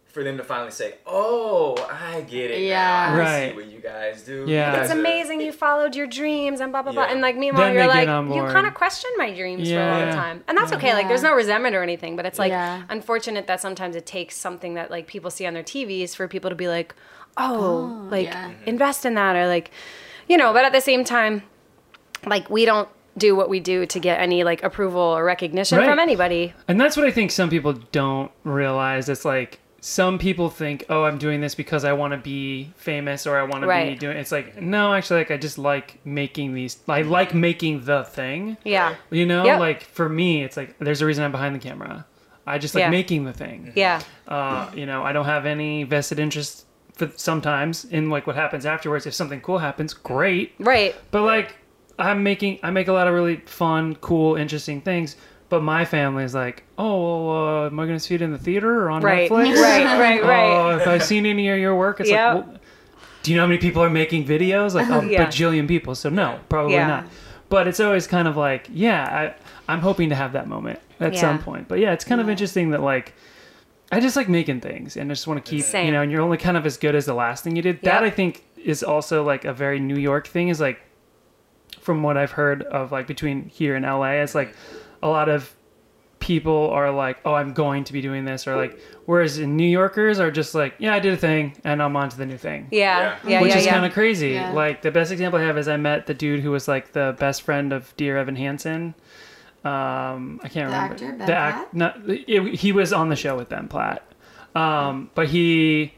for 0.07 0.23
them 0.23 0.37
to 0.37 0.45
finally 0.45 0.71
say, 0.71 0.93
"Oh, 1.05 1.75
I 1.91 2.21
get 2.21 2.51
it. 2.51 2.61
Yeah. 2.61 2.77
now. 3.09 3.15
I 3.15 3.17
Right. 3.19 3.49
see 3.51 3.55
what 3.57 3.65
you 3.65 3.79
guys 3.81 4.21
do. 4.21 4.45
Yeah. 4.47 4.71
You 4.71 4.79
it's 4.79 4.87
guys 4.87 4.95
are- 4.95 4.99
amazing 5.01 5.41
you 5.41 5.51
followed 5.51 5.93
your 5.93 6.07
dreams 6.07 6.61
and 6.61 6.71
blah 6.71 6.83
blah 6.83 6.93
blah 6.93 7.03
and 7.03 7.19
like 7.19 7.35
meanwhile 7.35 7.65
Then 7.65 7.73
you're 7.73 7.87
like 7.87 8.07
you 8.07 8.41
kind 8.53 8.65
of 8.65 8.73
questioned 8.75 9.13
my 9.17 9.33
dreams 9.33 9.69
for 9.69 9.75
a 9.77 9.91
long 9.91 10.13
time 10.13 10.43
and 10.47 10.57
that's 10.57 10.71
okay 10.71 10.93
like 10.93 11.09
there's 11.09 11.21
no 11.23 11.33
resentment 11.33 11.75
or 11.75 11.83
anything 11.83 12.15
but 12.15 12.25
it's 12.25 12.39
like 12.39 12.51
Yeah. 12.51 12.83
unfortunate 12.87 13.45
that 13.47 13.59
sometimes 13.59 13.97
it 13.97 14.05
takes 14.05 14.37
something 14.37 14.75
that 14.75 14.89
like 14.89 15.05
people 15.05 15.29
see 15.29 15.45
on 15.45 15.53
their 15.53 15.63
tvs 15.63 16.15
for 16.15 16.29
people 16.29 16.49
to 16.49 16.55
be 16.55 16.69
like 16.69 16.95
oh, 17.37 18.07
like 18.09 18.27
yeah. 18.27 18.51
invest 18.65 19.05
in 19.05 19.13
that 19.15 19.35
or 19.35 19.47
like 19.47 19.71
you 20.27 20.37
know 20.37 20.53
but 20.53 20.65
at 20.65 20.71
the 20.73 20.81
same 20.81 21.03
time 21.03 21.43
like 22.25 22.49
we 22.49 22.65
don't 22.65 22.89
do 23.17 23.35
what 23.35 23.47
we 23.49 23.59
do 23.59 23.85
to 23.85 23.99
get 23.99 24.19
any 24.19 24.43
like 24.43 24.61
approval 24.63 24.99
or 25.01 25.23
recognition 25.23 25.77
Right. 25.77 25.87
from 25.89 25.99
anybody 25.99 26.53
And 26.67 26.79
that's 26.81 26.97
what 26.97 27.05
I 27.05 27.11
think 27.11 27.31
some 27.31 27.49
people 27.49 27.73
don't 27.91 28.29
realize. 28.43 29.07
It's 29.07 29.23
like 29.25 29.59
some 29.79 30.17
people 30.17 30.49
think, 30.49 30.83
"Oh, 30.89 31.03
I'm 31.03 31.19
doing 31.19 31.41
this 31.41 31.53
because 31.53 31.85
I 31.85 31.93
want 31.93 32.11
to 32.11 32.17
be 32.17 32.71
famous 32.75 33.27
or 33.27 33.37
I 33.37 33.43
want 33.43 33.61
to 33.63 33.67
be 33.67 33.93
doing." 33.95 34.17
It's 34.17 34.31
like, 34.31 34.59
no, 34.59 34.95
actually, 34.95 35.19
like 35.19 35.29
I 35.31 35.37
just 35.37 35.59
like 35.59 36.03
making 36.03 36.55
these. 36.55 36.79
I 36.89 37.03
like 37.03 37.35
making 37.35 37.85
the 37.85 38.03
thing. 38.03 38.57
yeah 38.63 38.95
You 39.11 39.27
know, 39.27 39.45
Yep. 39.45 39.59
like 39.59 39.83
for 39.83 40.09
me, 40.09 40.43
it's 40.43 40.57
like 40.57 40.75
there's 40.79 41.01
a 41.03 41.05
reason 41.05 41.23
I'm 41.23 41.31
behind 41.31 41.53
the 41.55 41.59
camera. 41.59 42.05
I 42.47 42.57
just 42.57 42.73
like 42.73 42.81
Yeah. 42.81 42.89
making 42.89 43.25
the 43.25 43.33
thing. 43.33 43.71
yeah 43.75 44.01
Uh, 44.27 44.69
you 44.75 44.85
know, 44.87 45.03
I 45.03 45.13
don't 45.13 45.25
have 45.25 45.45
any 45.45 45.83
vested 45.83 46.19
interest. 46.19 46.65
For 46.95 47.11
sometimes 47.15 47.85
in 47.85 48.09
like 48.09 48.25
what 48.27 48.35
happens 48.35 48.65
afterwards. 48.65 49.05
If 49.05 49.13
something 49.13 49.41
cool 49.41 49.57
happens, 49.59 49.93
great. 49.93 50.53
right 50.59 50.95
But 51.11 51.23
like, 51.23 51.55
I'm 51.99 52.23
making, 52.23 52.59
I 52.63 52.71
make 52.71 52.87
a 52.87 52.93
lot 52.93 53.07
of 53.07 53.13
really 53.13 53.37
fun, 53.45 53.95
cool, 53.95 54.35
interesting 54.35 54.81
things. 54.81 55.15
But 55.47 55.61
my 55.61 55.85
family 55.85 56.23
is 56.23 56.33
like, 56.33 56.63
oh, 56.77 57.27
well, 57.27 57.63
uh, 57.63 57.65
am 57.67 57.79
I 57.79 57.85
going 57.85 57.97
to 57.97 58.03
see 58.03 58.15
it 58.15 58.21
in 58.21 58.31
the 58.31 58.37
theater 58.37 58.81
or 58.83 58.89
on 58.89 59.01
right 59.03 59.29
Netflix? 59.29 59.55
right 59.61 59.85
right 59.99 60.23
right 60.23 60.57
Oh, 60.73 60.77
if 60.77 60.87
I've 60.87 61.03
seen 61.03 61.25
any 61.25 61.49
of 61.49 61.59
your 61.59 61.75
work, 61.75 61.99
it's 61.99 62.09
Yep. 62.09 62.33
like, 62.35 62.45
well, 62.47 62.57
do 63.23 63.31
you 63.31 63.37
know 63.37 63.43
how 63.43 63.47
many 63.47 63.59
people 63.59 63.83
are 63.83 63.89
making 63.89 64.25
videos? 64.25 64.73
Like 64.73 64.89
a 64.89 65.05
Yeah. 65.09 65.25
bajillion 65.27 65.67
people. 65.67 65.95
So 65.95 66.09
no, 66.09 66.39
probably 66.49 66.73
Yeah. 66.75 66.87
not. 66.87 67.05
But 67.49 67.67
it's 67.67 67.79
always 67.79 68.07
kind 68.07 68.27
of 68.27 68.35
like, 68.37 68.67
yeah, 68.73 69.33
I, 69.67 69.71
I'm 69.71 69.81
hoping 69.81 70.09
to 70.09 70.15
have 70.15 70.31
that 70.33 70.47
moment 70.47 70.79
at 70.99 71.13
Yeah. 71.13 71.21
some 71.21 71.39
point. 71.39 71.67
But 71.67 71.79
yeah, 71.79 71.91
it's 71.93 72.03
kind 72.05 72.19
of 72.21 72.29
interesting 72.29 72.71
that 72.71 72.81
like, 72.81 73.13
I 73.91 73.99
just 73.99 74.15
like 74.15 74.27
making 74.27 74.61
things 74.61 74.97
and 74.97 75.11
I 75.11 75.13
just 75.13 75.27
want 75.27 75.43
to 75.45 75.49
keep, 75.49 75.63
Same. 75.63 75.85
you 75.85 75.91
know, 75.91 76.01
and 76.01 76.11
you're 76.11 76.21
only 76.21 76.37
kind 76.37 76.57
of 76.57 76.65
as 76.65 76.77
good 76.77 76.95
as 76.95 77.05
the 77.05 77.13
last 77.13 77.43
thing 77.43 77.55
you 77.55 77.61
did. 77.61 77.81
That 77.83 78.03
I 78.03 78.09
think 78.09 78.43
is 78.57 78.83
also 78.83 79.23
like 79.23 79.45
a 79.45 79.53
very 79.53 79.79
New 79.79 79.97
York 79.97 80.27
thing 80.27 80.49
is 80.49 80.59
like, 80.59 80.81
from 81.79 82.01
what 82.01 82.17
I've 82.17 82.31
heard 82.31 82.63
of 82.63 82.91
like 82.91 83.05
between 83.05 83.47
here 83.49 83.75
and 83.75 83.85
LA, 83.85 84.13
it's 84.13 84.33
like 84.33 84.55
a 85.03 85.07
lot 85.07 85.29
of 85.29 85.53
people 86.17 86.71
are 86.71 86.89
like, 86.89 87.19
oh, 87.25 87.35
I'm 87.35 87.53
going 87.53 87.83
to 87.83 87.93
be 87.93 88.01
doing 88.01 88.25
this, 88.25 88.47
or 88.47 88.55
like, 88.55 88.79
whereas 89.05 89.37
in 89.37 89.55
New 89.55 89.67
Yorkers 89.67 90.17
are 90.19 90.31
just 90.31 90.55
like, 90.55 90.73
yeah, 90.79 90.95
I 90.95 90.99
did 90.99 91.13
a 91.13 91.17
thing 91.17 91.55
and 91.63 91.83
I'm 91.83 91.95
on 91.95 92.09
to 92.09 92.17
the 92.17 92.25
new 92.25 92.37
thing. 92.37 92.67
yeah 92.71 93.19
Yeah. 93.23 93.29
yeah 93.29 93.41
Which 93.41 93.51
yeah, 93.51 93.57
is 93.59 93.65
yeah. 93.65 93.73
kind 93.73 93.85
of 93.85 93.93
crazy. 93.93 94.29
Yeah. 94.29 94.51
Like 94.51 94.81
the 94.81 94.89
best 94.89 95.11
example 95.11 95.39
I 95.39 95.43
have 95.43 95.59
is 95.59 95.67
I 95.67 95.77
met 95.77 96.07
the 96.07 96.15
dude 96.15 96.39
who 96.39 96.49
was 96.49 96.67
like 96.67 96.93
the 96.93 97.15
best 97.19 97.43
friend 97.43 97.71
of 97.71 97.95
Dear 97.97 98.17
Evan 98.17 98.35
Hansen. 98.35 98.95
Um, 99.65 100.39
I 100.43 100.47
can't 100.49 100.69
The 100.69 100.75
remember 100.75 100.93
actor, 100.93 101.11
Ben 101.17 101.27
the 101.27 101.35
act. 101.35 101.73
Not, 101.73 101.97
it, 102.07 102.55
he 102.55 102.71
was 102.71 102.93
on 102.93 103.09
the 103.09 103.15
show 103.15 103.35
with 103.35 103.49
Ben 103.49 103.67
Platt. 103.67 104.03
Um, 104.53 105.09
but 105.15 105.27
he 105.27 105.93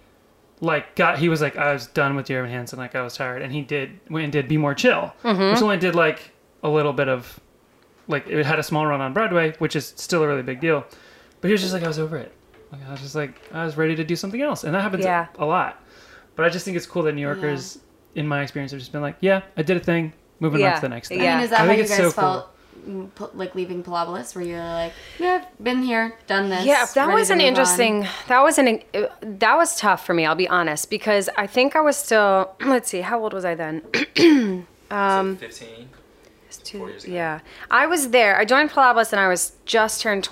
like 0.61 0.95
got 0.95 1.19
he 1.19 1.29
was 1.29 1.41
like 1.41 1.57
I 1.57 1.73
was 1.73 1.87
done 1.87 2.15
with 2.15 2.25
Dear 2.27 2.39
Evan 2.39 2.49
Hansen. 2.51 2.79
Like 2.79 2.95
I 2.95 3.01
was 3.01 3.15
tired, 3.15 3.41
and 3.41 3.51
he 3.53 3.61
did 3.61 3.99
went 4.09 4.23
and 4.23 4.31
did 4.31 4.47
Be 4.47 4.57
More 4.57 4.73
Chill, 4.73 5.13
Mm-hmm. 5.23 5.51
which 5.53 5.61
only 5.61 5.77
did 5.77 5.95
like 5.95 6.31
a 6.63 6.69
little 6.69 6.93
bit 6.93 7.07
of 7.09 7.39
like 8.07 8.25
it 8.27 8.45
had 8.45 8.57
a 8.57 8.63
small 8.63 8.85
run 8.87 9.01
on 9.01 9.13
Broadway, 9.13 9.53
which 9.59 9.75
is 9.75 9.93
still 9.97 10.23
a 10.23 10.27
really 10.27 10.43
big 10.43 10.59
deal. 10.61 10.85
But 11.41 11.49
he 11.49 11.51
was 11.51 11.61
just 11.61 11.73
like 11.73 11.83
I 11.83 11.87
was 11.87 11.99
over 11.99 12.17
it. 12.17 12.31
Like 12.71 12.81
I 12.87 12.91
was 12.91 13.01
just 13.01 13.15
like 13.15 13.39
I 13.53 13.65
was 13.65 13.77
ready 13.77 13.95
to 13.97 14.03
do 14.03 14.15
something 14.15 14.41
else, 14.41 14.63
and 14.63 14.73
that 14.73 14.81
happens 14.81 15.03
Yeah. 15.05 15.27
a 15.37 15.45
lot. 15.45 15.83
But 16.35 16.45
I 16.45 16.49
just 16.49 16.63
think 16.65 16.77
it's 16.77 16.85
cool 16.87 17.03
that 17.03 17.13
New 17.15 17.21
Yorkers, 17.21 17.79
in 18.15 18.27
my 18.27 18.41
experience, 18.43 18.71
have 18.71 18.79
just 18.79 18.91
been 18.91 19.01
like, 19.01 19.17
yeah, 19.21 19.41
I 19.57 19.61
did 19.63 19.75
a 19.77 19.79
thing, 19.79 20.13
moving 20.39 20.63
on 20.63 20.75
to 20.75 20.81
the 20.81 20.89
next 20.89 21.09
thing. 21.09 21.19
Yeah. 21.21 21.33
I 21.33 21.35
mean, 21.35 21.43
is 21.45 21.49
that 21.51 21.59
I 21.59 21.61
how 21.63 21.67
think 21.67 21.77
you 21.77 21.83
it's 21.83 21.91
guys 21.91 21.97
so 21.99 22.11
cool. 22.11 22.11
felt, 22.11 22.55
p- 22.55 22.56
like 23.33 23.55
leaving 23.55 23.83
Pilobolus, 23.83 24.35
where 24.35 24.43
you're 24.45 24.59
like, 24.59 24.93
yeah, 25.19 25.45
been 25.61 25.81
here, 25.81 26.15
done 26.27 26.49
this. 26.49 26.65
Yeah, 26.65 26.85
that 26.95 27.13
was 27.13 27.29
an 27.29 27.37
move 27.37 27.43
on." 27.43 27.47
interesting. 27.49 28.07
That 28.27 28.41
was 28.41 28.57
an 28.57 28.81
uh, 28.93 29.07
that 29.21 29.55
was 29.55 29.77
tough 29.77 30.05
for 30.05 30.13
me. 30.13 30.25
I'll 30.25 30.35
be 30.35 30.47
honest 30.47 30.89
because 30.89 31.29
I 31.37 31.47
think 31.47 31.75
I 31.75 31.81
was 31.81 31.95
still. 31.97 32.53
Let's 32.65 32.89
see, 32.89 33.01
how 33.01 33.21
old 33.21 33.33
was 33.33 33.45
I 33.45 33.55
then? 33.55 33.81
um, 34.91 35.37
15. 35.37 35.89
Two- 36.63 36.79
Four 36.79 36.89
years 36.89 37.03
ago. 37.05 37.13
yeah, 37.13 37.39
I 37.71 37.85
was 37.87 38.09
there. 38.09 38.37
I 38.37 38.43
joined 38.43 38.71
Pilobolus 38.71 39.13
and 39.13 39.21
I 39.21 39.29
was 39.29 39.53
just 39.65 40.01
turned 40.01 40.25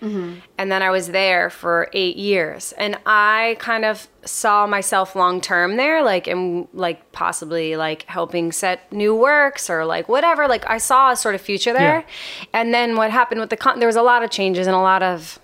twenty 0.00 0.42
and 0.58 0.70
then 0.70 0.82
I 0.82 0.90
was 0.90 1.08
there 1.08 1.50
for 1.50 1.88
eight 1.92 2.16
years, 2.16 2.72
and 2.72 2.98
I 3.06 3.56
kind 3.58 3.84
of 3.84 4.08
saw 4.24 4.66
myself 4.66 5.14
long 5.14 5.40
term 5.40 5.76
there, 5.76 6.02
like 6.02 6.26
and 6.26 6.68
like 6.72 7.12
possibly 7.12 7.76
like 7.76 8.02
helping 8.04 8.52
set 8.52 8.92
new 8.92 9.14
works 9.14 9.70
or 9.70 9.84
like 9.84 10.08
whatever. 10.08 10.48
Like 10.48 10.68
I 10.68 10.78
saw 10.78 11.12
a 11.12 11.16
sort 11.16 11.34
of 11.34 11.40
future 11.40 11.72
there, 11.72 12.04
and 12.52 12.72
then 12.74 12.96
what 12.96 13.10
happened 13.10 13.40
with 13.40 13.50
the 13.50 13.56
con- 13.56 13.78
there 13.78 13.88
was 13.88 13.96
a 13.96 14.02
lot 14.02 14.22
of 14.22 14.30
changes 14.30 14.66
and 14.66 14.76
a 14.76 14.80
lot 14.80 15.02
of 15.02 15.38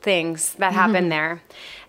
things 0.00 0.54
that 0.54 0.72
happened 0.72 1.10
there. 1.12 1.42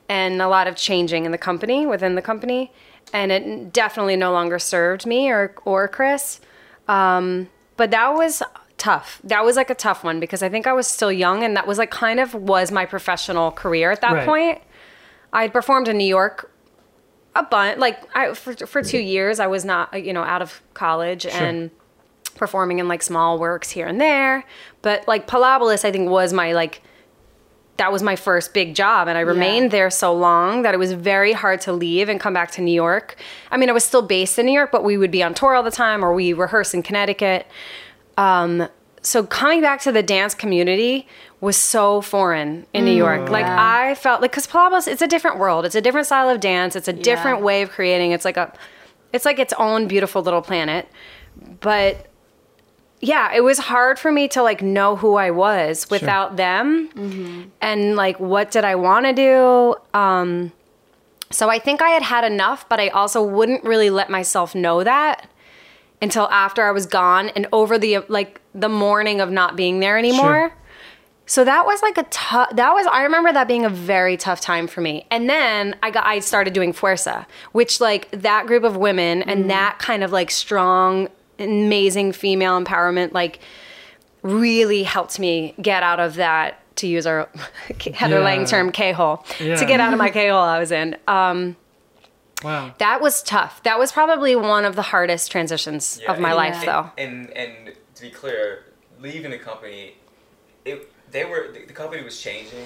And 0.09 0.41
a 0.41 0.49
lot 0.49 0.67
of 0.67 0.75
changing 0.75 1.25
in 1.25 1.31
the 1.31 1.37
company 1.37 1.85
within 1.85 2.15
the 2.15 2.21
company. 2.21 2.73
And 3.13 3.31
it 3.31 3.71
definitely 3.71 4.17
no 4.17 4.33
longer 4.33 4.59
served 4.59 5.05
me 5.05 5.29
or 5.29 5.55
or 5.63 5.87
Chris. 5.87 6.41
Um, 6.89 7.49
but 7.77 7.91
that 7.91 8.13
was 8.13 8.43
tough 8.81 9.21
that 9.23 9.45
was 9.45 9.55
like 9.55 9.69
a 9.69 9.75
tough 9.75 10.03
one 10.03 10.19
because 10.19 10.41
I 10.41 10.49
think 10.49 10.65
I 10.65 10.73
was 10.73 10.87
still 10.87 11.11
young 11.11 11.43
and 11.43 11.55
that 11.55 11.67
was 11.67 11.77
like 11.77 11.91
kind 11.91 12.19
of 12.19 12.33
was 12.33 12.71
my 12.71 12.85
professional 12.87 13.51
career 13.51 13.91
at 13.91 14.01
that 14.01 14.13
Right. 14.13 14.25
point 14.25 14.61
I 15.31 15.43
had 15.43 15.53
performed 15.53 15.87
in 15.87 15.97
New 15.97 16.07
York 16.19 16.51
a 17.35 17.43
bunch 17.43 17.77
like 17.77 17.97
I 18.15 18.33
for, 18.33 18.53
for 18.65 18.81
2 18.81 18.97
years 18.97 19.39
I 19.39 19.45
was 19.45 19.63
not 19.63 20.03
you 20.03 20.13
know 20.13 20.23
out 20.23 20.41
of 20.41 20.61
college 20.73 21.27
and 21.27 21.69
performing 22.35 22.79
in 22.79 22.87
like 22.87 23.03
small 23.03 23.37
works 23.37 23.69
here 23.69 23.85
and 23.85 24.01
there 24.01 24.43
but 24.81 25.07
like 25.07 25.27
Pilobolus 25.27 25.85
I 25.85 25.91
think 25.91 26.09
was 26.09 26.33
my 26.33 26.53
like 26.53 26.81
that 27.77 27.91
was 27.91 28.03
my 28.03 28.15
first 28.15 28.53
big 28.53 28.73
job 28.75 29.07
and 29.07 29.15
I 29.17 29.21
remained 29.21 29.69
there 29.71 29.89
so 29.91 30.13
long 30.13 30.63
that 30.63 30.73
it 30.73 30.77
was 30.77 30.91
very 30.93 31.33
hard 31.33 31.61
to 31.61 31.71
leave 31.73 32.09
and 32.09 32.19
come 32.19 32.33
back 32.33 32.51
to 32.51 32.61
New 32.61 32.73
York. 32.73 33.15
I 33.49 33.57
mean, 33.57 33.69
I 33.69 33.71
was 33.73 33.83
still 33.83 34.03
based 34.03 34.37
in 34.37 34.45
New 34.45 34.51
York, 34.51 34.71
but 34.71 34.83
we 34.83 34.97
would 34.97 35.09
be 35.09 35.23
on 35.23 35.33
tour 35.33 35.55
all 35.55 35.63
the 35.63 35.71
time 35.71 36.03
or 36.05 36.13
we 36.13 36.31
rehearse 36.33 36.75
in 36.75 36.83
Connecticut. 36.83 37.47
Um, 38.21 38.67
so 39.01 39.23
coming 39.23 39.61
back 39.61 39.81
to 39.81 39.91
the 39.91 40.03
dance 40.03 40.35
community 40.35 41.07
was 41.39 41.57
so 41.57 42.01
foreign 42.01 42.67
in 42.71 42.85
New 42.85 42.91
York. 42.91 43.29
Like 43.29 43.45
Yeah. 43.45 43.57
I 43.89 43.95
felt 43.95 44.21
like 44.21 44.31
cuz 44.31 44.45
Pilobolus 44.45 44.87
it's 44.87 45.01
a 45.01 45.07
different 45.07 45.37
world. 45.39 45.65
It's 45.65 45.75
a 45.75 45.81
different 45.81 46.05
style 46.05 46.29
of 46.29 46.39
dance. 46.39 46.75
It's 46.75 46.87
a 46.87 46.93
different 46.93 47.41
way 47.41 47.63
of 47.63 47.71
creating. 47.71 48.11
It's 48.11 48.25
like 48.25 48.37
a 48.37 48.53
it's 49.11 49.25
like 49.25 49.39
its 49.39 49.53
own 49.57 49.87
beautiful 49.87 50.21
little 50.21 50.43
planet. 50.43 50.87
But 51.61 52.05
yeah, 52.99 53.33
it 53.33 53.43
was 53.43 53.57
hard 53.57 53.97
for 53.97 54.11
me 54.11 54.27
to 54.29 54.43
like 54.43 54.61
know 54.61 54.95
who 54.95 55.15
I 55.15 55.31
was 55.31 55.89
without 55.89 56.37
them 56.37 57.51
and 57.59 57.95
like 57.95 58.19
what 58.19 58.51
did 58.51 58.63
I 58.63 58.75
want 58.75 59.07
to 59.07 59.13
do. 59.13 59.75
Um, 59.99 60.51
so 61.31 61.49
I 61.49 61.57
think 61.57 61.81
I 61.81 61.89
had 61.89 62.03
had 62.03 62.23
enough, 62.23 62.69
but 62.69 62.79
I 62.79 62.89
also 62.89 63.23
wouldn't 63.23 63.63
really 63.63 63.89
let 63.89 64.09
myself 64.11 64.53
know 64.53 64.83
that 64.83 65.27
until 66.01 66.27
after 66.29 66.63
I 66.63 66.71
was 66.71 66.85
gone 66.85 67.29
and 67.29 67.47
over 67.53 67.77
the 67.77 67.99
like 68.07 68.41
the 68.53 68.69
morning 68.69 69.21
of 69.21 69.29
not 69.29 69.55
being 69.55 69.79
there 69.79 69.97
anymore. 69.97 70.49
Sure. 70.49 70.53
So 71.27 71.45
that 71.45 71.65
was 71.65 71.81
like 71.81 71.97
a 71.97 72.03
tough. 72.09 72.55
That 72.55 72.73
was 72.73 72.85
I 72.87 73.03
remember 73.03 73.31
that 73.31 73.47
being 73.47 73.63
a 73.63 73.69
very 73.69 74.17
tough 74.17 74.41
time 74.41 74.67
for 74.67 74.81
me. 74.81 75.05
And 75.11 75.29
then 75.29 75.75
I 75.81 75.91
got 75.91 76.05
I 76.05 76.19
started 76.19 76.53
doing 76.53 76.73
Fuerza, 76.73 77.25
which 77.53 77.79
like 77.79 78.09
that 78.11 78.47
group 78.47 78.63
of 78.63 78.75
women 78.75 79.21
and 79.23 79.49
that 79.49 79.79
kind 79.79 80.03
of 80.03 80.11
like 80.11 80.29
strong, 80.31 81.07
amazing 81.39 82.11
female 82.11 82.61
empowerment 82.61 83.13
like 83.13 83.39
really 84.23 84.83
helped 84.83 85.19
me 85.19 85.53
get 85.61 85.83
out 85.83 85.99
of 85.99 86.15
that. 86.15 86.57
To 86.77 86.87
use 86.87 87.05
our 87.05 87.29
Heather 87.93 88.15
Yeah. 88.19 88.23
Lang 88.23 88.45
term, 88.45 88.71
K 88.71 88.91
hole. 88.91 89.23
Yeah. 89.39 89.55
To 89.55 89.65
get 89.65 89.79
out 89.79 89.93
of 89.93 89.99
my 89.99 90.09
K 90.09 90.29
hole 90.29 90.39
I 90.39 90.57
was 90.57 90.71
in. 90.71 90.97
Um, 91.07 91.55
Wow. 92.43 92.73
that 92.79 93.01
was 93.01 93.21
tough. 93.21 93.61
That 93.63 93.77
was 93.79 93.91
probably 93.91 94.35
one 94.35 94.65
of 94.65 94.75
the 94.75 94.81
hardest 94.81 95.31
transitions 95.31 95.99
Yeah, 96.01 96.11
of 96.11 96.19
my 96.19 96.29
and- 96.29 96.37
life, 96.37 96.55
and- 96.55 96.67
though. 96.67 96.91
And 96.97 97.29
and 97.31 97.73
to 97.95 98.01
be 98.01 98.09
clear, 98.09 98.65
leaving 98.99 99.31
the 99.31 99.39
company, 99.39 99.95
it 100.65 100.91
they 101.11 101.25
were 101.25 101.49
the, 101.53 101.65
the 101.65 101.73
company 101.73 102.03
was 102.03 102.19
changing 102.21 102.65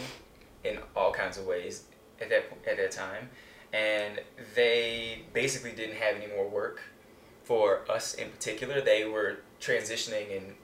in 0.64 0.80
all 0.96 1.12
kinds 1.12 1.38
of 1.38 1.46
ways 1.46 1.84
at 2.22 2.30
that 2.30 2.46
at 2.70 2.78
that 2.78 2.92
time, 2.92 3.30
and 3.74 4.22
they 4.56 5.24
basically 5.34 5.72
didn't 5.72 5.96
have 5.96 6.16
any 6.16 6.28
more 6.28 6.48
work 6.48 6.82
for 7.44 7.90
us 7.90 8.14
in 8.16 8.30
particular. 8.30 8.82
They 8.82 9.06
were 9.06 9.38
transitioning 9.60 10.36
and 10.38 10.56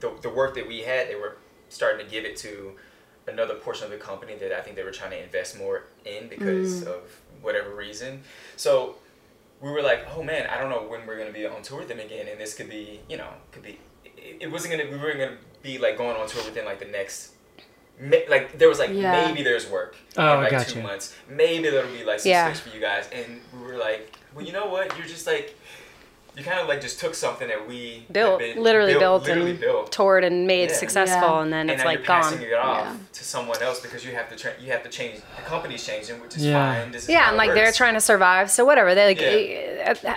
the 0.00 0.12
the 0.22 0.30
work 0.30 0.54
that 0.54 0.66
we 0.66 0.80
had, 0.80 1.08
they 1.08 1.14
were 1.16 1.36
starting 1.68 2.04
to 2.04 2.10
give 2.10 2.24
it 2.24 2.36
to 2.38 2.74
another 3.26 3.54
portion 3.54 3.84
of 3.84 3.90
the 3.90 3.98
company 3.98 4.34
that 4.36 4.52
I 4.52 4.62
think 4.62 4.76
they 4.76 4.82
were 4.82 4.90
trying 4.90 5.10
to 5.10 5.22
invest 5.22 5.58
more 5.58 5.84
in 6.04 6.28
because 6.28 6.82
mm. 6.82 6.86
of 6.86 7.20
whatever 7.42 7.74
reason. 7.74 8.22
So 8.56 8.96
we 9.60 9.70
were 9.70 9.82
like, 9.82 10.06
oh 10.16 10.22
man, 10.22 10.46
I 10.48 10.58
don't 10.58 10.70
know 10.70 10.82
when 10.88 11.06
we're 11.06 11.18
gonna 11.18 11.32
be 11.32 11.46
on 11.46 11.62
tour 11.62 11.78
with 11.80 11.88
them 11.88 11.98
again, 12.00 12.26
and 12.30 12.40
this 12.40 12.54
could 12.54 12.68
be, 12.70 13.00
you 13.08 13.16
know, 13.16 13.28
could 13.52 13.62
be. 13.62 13.78
It, 14.04 14.36
it 14.40 14.50
wasn't 14.52 14.72
gonna. 14.78 14.90
We 14.90 14.96
weren't 14.96 15.18
gonna 15.18 15.38
be 15.62 15.78
like 15.78 15.96
going 15.98 16.16
on 16.16 16.26
tour 16.28 16.44
within 16.44 16.64
like 16.64 16.78
the 16.78 16.86
next. 16.86 17.32
Like 18.28 18.56
there 18.58 18.68
was 18.68 18.78
like 18.78 18.90
Yeah. 18.90 19.10
maybe 19.26 19.42
there's 19.42 19.68
work 19.68 19.96
Oh, 20.16 20.34
in 20.38 20.44
like 20.44 20.52
I 20.52 20.62
two 20.62 20.80
months. 20.82 21.16
Maybe 21.28 21.68
there'll 21.68 21.90
be 21.92 22.04
like 22.04 22.20
some 22.20 22.30
Yeah. 22.30 22.46
space 22.52 22.60
for 22.60 22.74
you 22.74 22.80
guys, 22.80 23.08
and 23.12 23.40
we 23.52 23.72
were 23.72 23.76
like, 23.76 24.16
well, 24.34 24.44
you 24.44 24.52
know 24.52 24.66
what? 24.66 24.96
You're 24.96 25.06
just 25.08 25.26
like. 25.26 25.56
You 26.38 26.44
kind 26.44 26.60
of 26.60 26.68
like 26.68 26.80
just 26.80 27.00
took 27.00 27.16
something 27.16 27.48
that 27.48 27.66
we 27.66 28.06
Built, 28.12 28.38
been- 28.38 28.62
literally 28.62 28.94
built, 28.94 29.24
literally 29.24 29.50
and 29.50 29.60
built, 29.60 29.90
toured 29.90 30.22
and 30.22 30.46
made 30.46 30.70
Yeah. 30.70 30.76
successful, 30.76 31.28
Yeah. 31.28 31.42
and 31.42 31.52
then 31.52 31.60
and 31.62 31.70
it's 31.72 31.80
now 31.80 31.86
like 31.86 31.98
you're 31.98 32.06
passing 32.06 32.38
gone. 32.38 32.48
it 32.48 32.54
off 32.54 32.84
Yeah. 32.86 32.92
to 33.12 33.24
someone 33.24 33.60
else 33.62 33.80
because 33.80 34.04
you 34.06 34.12
have 34.14 34.28
to 34.30 34.36
tra- 34.36 34.52
you 34.60 34.70
have 34.70 34.84
to 34.84 34.88
change 34.88 35.16
the 35.36 35.42
company's 35.42 35.84
changing, 35.84 36.20
which 36.20 36.36
is 36.36 36.44
Yeah. 36.46 36.74
fine. 36.82 36.92
This 36.92 37.02
is 37.04 37.08
Yeah, 37.10 37.22
how 37.22 37.26
and 37.30 37.34
it 37.34 37.38
like 37.38 37.54
they're 37.54 37.72
trying 37.72 37.94
to 37.94 38.00
survive, 38.00 38.50
so 38.52 38.64
whatever. 38.64 38.94
They 38.94 39.06
like, 39.08 39.20
Yeah. 39.20 40.16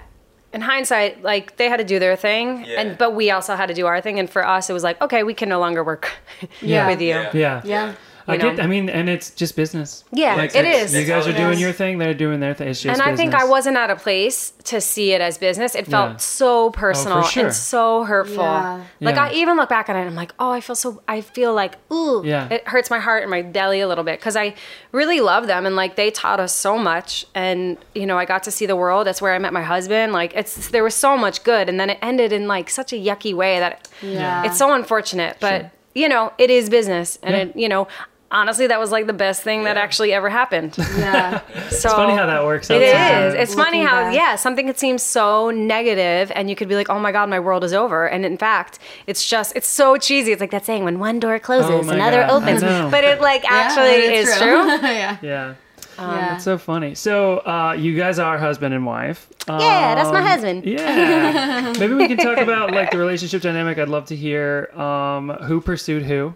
in 0.54 0.62
hindsight, 0.62 1.24
like 1.24 1.58
they 1.58 1.70
had 1.70 1.78
to 1.78 1.84
do 1.86 1.98
their 1.98 2.16
thing, 2.16 2.66
Yeah. 2.68 2.82
and 2.82 2.98
but 3.00 3.12
we 3.16 3.32
also 3.32 3.56
had 3.56 3.68
to 3.70 3.74
do 3.74 3.88
our 3.88 4.00
thing. 4.00 4.20
And 4.20 4.30
for 4.30 4.46
us, 4.48 4.70
it 4.70 4.74
was 4.74 4.84
like, 4.84 5.02
okay, 5.02 5.24
we 5.24 5.34
can 5.34 5.50
no 5.50 5.60
longer 5.60 5.84
work 5.84 6.12
Yeah. 6.62 6.88
with 6.88 7.02
you. 7.02 7.26
Yeah. 7.34 7.62
Yeah. 7.64 7.94
Yeah. 8.28 8.32
I 8.34 8.36
You 8.36 8.42
get. 8.42 8.60
I 8.64 8.68
mean, 8.68 8.90
and 8.90 9.10
it's 9.10 9.32
just 9.32 9.56
business. 9.56 10.04
Yeah, 10.12 10.36
Like, 10.36 10.56
it's- 10.56 10.94
You 10.94 11.06
guys 11.06 11.28
are 11.28 11.34
doing 11.34 11.54
is. 11.54 11.62
your 11.62 11.72
thing. 11.72 11.98
They're 11.98 12.14
doing 12.14 12.40
their 12.40 12.54
thing. 12.54 12.68
It's 12.70 12.82
just. 12.82 13.00
and 13.00 13.10
I 13.10 13.16
think 13.16 13.34
I 13.34 13.46
wasn't 13.46 13.78
at 13.78 13.90
a 13.90 13.96
place 13.96 14.52
to 14.66 14.80
see 14.82 15.12
it 15.14 15.22
as 15.22 15.38
business. 15.38 15.76
It 15.76 15.88
felt 15.88 16.12
Yeah. 16.12 16.18
so 16.18 16.66
oh, 16.66 16.70
personal 16.72 17.24
sure. 17.24 17.46
and 17.46 17.54
so 17.54 18.04
hurtful. 18.04 18.44
Yeah. 18.44 18.84
Like 19.00 19.16
Yeah. 19.16 19.26
I 19.26 19.32
even 19.34 19.58
look 19.58 19.70
back 19.70 19.90
at 19.90 19.96
it 19.96 20.00
and 20.00 20.10
I'm 20.10 20.16
like, 20.16 20.34
oh, 20.40 20.52
I 20.52 20.62
feel 20.62 20.76
so. 20.76 21.02
I 21.08 21.22
feel 21.22 21.54
like, 21.54 21.76
ooh, 21.92 22.22
Yeah. 22.26 22.48
it 22.52 22.68
hurts 22.68 22.90
my 22.90 23.00
heart 23.00 23.22
and 23.24 23.32
my 23.32 23.42
belly 23.42 23.80
a 23.82 23.88
little 23.88 24.04
bit 24.04 24.20
because 24.20 24.36
I 24.36 24.54
really 24.92 25.20
love 25.22 25.48
them 25.48 25.66
and 25.66 25.76
like 25.76 25.96
they 25.96 26.12
taught 26.12 26.40
us 26.40 26.54
so 26.54 26.78
much. 26.78 27.26
And 27.36 27.78
you 27.96 28.06
know, 28.06 28.18
I 28.18 28.26
got 28.26 28.44
to 28.44 28.52
see 28.52 28.66
the 28.66 28.76
world. 28.76 29.08
That's 29.08 29.22
where 29.22 29.34
I 29.34 29.40
met 29.40 29.54
my 29.54 29.64
husband. 29.64 30.14
Like 30.14 30.34
it's 30.36 30.70
there 30.70 30.84
was 30.84 30.96
so 30.96 31.18
much 31.18 31.44
good, 31.44 31.70
and 31.70 31.80
then 31.80 31.90
it 31.90 31.98
ended 32.02 32.32
in 32.34 32.48
like 32.48 32.70
such 32.70 32.94
a 32.94 32.96
yucky 32.96 33.34
way 33.34 33.60
that 33.60 33.88
Yeah. 34.02 34.44
it's 34.46 34.58
so 34.58 34.74
unfortunate. 34.74 35.38
But 35.40 35.62
Sure. 35.62 35.72
you 35.96 36.10
know, 36.10 36.32
it 36.38 36.50
is 36.50 36.70
business, 36.70 37.18
and 37.24 37.36
Yeah. 37.36 37.42
it 37.44 37.56
you 37.56 37.70
know. 37.70 37.88
Honestly, 38.32 38.68
that 38.68 38.80
was 38.80 38.92
like 38.92 39.08
the 39.08 39.14
best 39.14 39.44
thing 39.44 39.66
that 39.66 39.76
actually 39.78 40.14
ever 40.14 40.30
happened. 40.30 40.76
Yeah. 40.78 41.42
So 41.72 41.90
It's 41.90 41.96
funny 41.96 42.16
how 42.16 42.26
that 42.28 42.44
works. 42.44 42.70
It 42.70 42.82
out 42.96 43.24
is. 43.30 43.34
It's 43.34 43.56
funny 43.56 43.82
how 43.82 44.04
back. 44.06 44.16
yeah, 44.16 44.36
something 44.36 44.68
could 44.68 44.78
seem 44.78 44.98
so 44.98 45.50
negative, 45.52 46.32
and 46.36 46.50
you 46.50 46.56
could 46.56 46.68
be 46.68 46.76
like, 46.76 46.90
"Oh 46.90 47.00
my 47.00 47.12
god, 47.12 47.30
my 47.30 47.40
world 47.40 47.64
is 47.64 47.74
over," 47.74 48.08
and 48.08 48.26
in 48.26 48.38
fact, 48.38 48.78
it's 49.08 49.26
just 49.28 49.54
it's 49.56 49.68
so 49.68 49.98
cheesy. 49.98 50.32
It's 50.32 50.42
like 50.42 50.52
that 50.52 50.66
saying, 50.66 50.84
"When 50.84 51.00
one 51.00 51.20
door 51.20 51.40
closes, 51.40 51.88
Oh 51.88 51.92
another 51.92 52.22
God, 52.22 52.44
opens," 52.44 52.62
but 52.62 53.04
it 53.04 53.22
like 53.22 53.44
actually 53.50 54.06
Yeah, 54.06 54.20
is 54.20 54.30
it's 54.30 54.38
true. 54.38 54.48
yeah. 54.68 55.18
Yeah. 55.22 55.54
yeah. 55.98 56.36
It's 56.36 56.44
so 56.44 56.58
funny. 56.58 56.94
So 56.96 57.40
uh, 57.40 57.74
you 57.78 57.96
guys 57.96 58.20
are 58.20 58.38
husband 58.38 58.74
and 58.74 58.86
wife. 58.86 59.28
Yeah, 59.48 59.96
that's 59.96 60.12
my 60.12 60.20
Um, 60.20 60.26
husband. 60.26 60.66
Yeah. 60.66 61.74
Maybe 61.80 61.94
we 61.94 62.08
can 62.08 62.18
talk 62.18 62.38
about 62.38 62.72
like 62.72 62.92
the 62.92 62.98
relationship 62.98 63.42
dynamic. 63.42 63.78
I'd 63.78 63.90
love 63.90 64.06
to 64.08 64.16
hear 64.16 64.70
um, 64.78 65.30
who 65.48 65.62
pursued 65.62 66.04
who, 66.04 66.34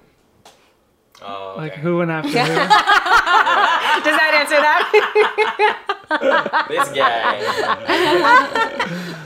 Oh, 1.21 1.55
like 1.57 1.73
who 1.73 1.97
went 1.97 2.11
after 2.11 2.29
who. 2.29 2.35
Does 4.03 4.17
that 4.17 4.33
answer 4.35 4.59
that? 4.59 4.91
this 6.69 6.89
guy. 6.89 7.37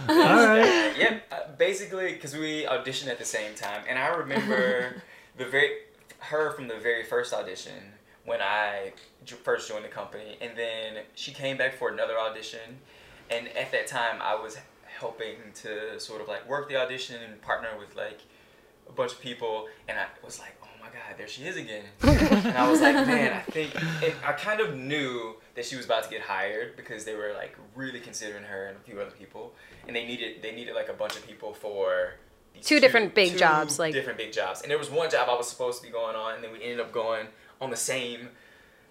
All 0.09 0.47
right. 0.47 0.97
yep. 0.97 1.23
Uh, 1.31 1.51
basically, 1.57 2.13
because 2.13 2.35
we 2.35 2.65
auditioned 2.65 3.07
at 3.07 3.17
the 3.17 3.25
same 3.25 3.55
time, 3.55 3.83
and 3.89 3.97
I 3.97 4.07
remember 4.07 5.01
the 5.37 5.45
very 5.45 5.71
her 6.19 6.51
from 6.51 6.67
the 6.67 6.77
very 6.77 7.03
first 7.03 7.33
audition 7.33 7.93
when 8.25 8.41
I 8.41 8.93
first 9.43 9.67
joined 9.67 9.85
the 9.85 9.89
company, 9.89 10.37
and 10.41 10.51
then 10.55 11.03
she 11.15 11.31
came 11.31 11.57
back 11.57 11.73
for 11.73 11.89
another 11.89 12.17
audition, 12.19 12.79
and 13.29 13.47
at 13.49 13.71
that 13.71 13.87
time 13.87 14.21
I 14.21 14.35
was 14.35 14.57
helping 14.85 15.37
to 15.63 15.99
sort 15.99 16.21
of 16.21 16.27
like 16.27 16.47
work 16.47 16.69
the 16.69 16.75
audition 16.75 17.21
and 17.21 17.41
partner 17.41 17.69
with 17.79 17.95
like 17.95 18.19
a 18.87 18.91
bunch 18.91 19.13
of 19.13 19.21
people, 19.21 19.67
and 19.87 19.97
I 19.97 20.05
was 20.23 20.39
like, 20.39 20.59
my 20.59 20.59
god, 20.93 21.17
there 21.17 21.27
she 21.27 21.43
is 21.43 21.57
again. 21.57 21.83
and 22.03 22.57
I 22.57 22.69
was 22.69 22.81
like, 22.81 22.95
man, 22.95 23.33
I 23.33 23.51
think 23.51 23.75
and 24.03 24.13
I 24.25 24.33
kind 24.33 24.59
of 24.59 24.75
knew 24.75 25.35
that 25.55 25.65
she 25.65 25.75
was 25.75 25.85
about 25.85 26.03
to 26.03 26.09
get 26.09 26.21
hired 26.21 26.75
because 26.75 27.05
they 27.05 27.15
were 27.15 27.33
like 27.35 27.55
really 27.75 27.99
considering 27.99 28.43
her 28.43 28.67
and 28.67 28.77
a 28.77 28.79
few 28.81 28.99
other 28.99 29.11
people, 29.11 29.53
and 29.87 29.95
they 29.95 30.05
needed 30.05 30.41
they 30.41 30.51
needed 30.53 30.75
like 30.75 30.89
a 30.89 30.93
bunch 30.93 31.15
of 31.15 31.25
people 31.25 31.53
for 31.53 32.13
these 32.53 32.65
Two 32.65 32.79
different 32.79 33.13
big 33.15 33.33
two 33.33 33.39
jobs, 33.39 33.79
like- 33.79 33.93
different 33.93 34.17
big 34.17 34.31
jobs. 34.31 34.61
And 34.61 34.71
there 34.71 34.77
was 34.77 34.89
one 34.89 35.09
job 35.09 35.29
I 35.29 35.35
was 35.35 35.47
supposed 35.49 35.81
to 35.81 35.87
be 35.87 35.91
going 35.91 36.15
on, 36.15 36.35
and 36.35 36.43
then 36.43 36.51
we 36.51 36.61
ended 36.61 36.79
up 36.79 36.91
going 36.91 37.27
on 37.61 37.69
the 37.69 37.77
same 37.77 38.29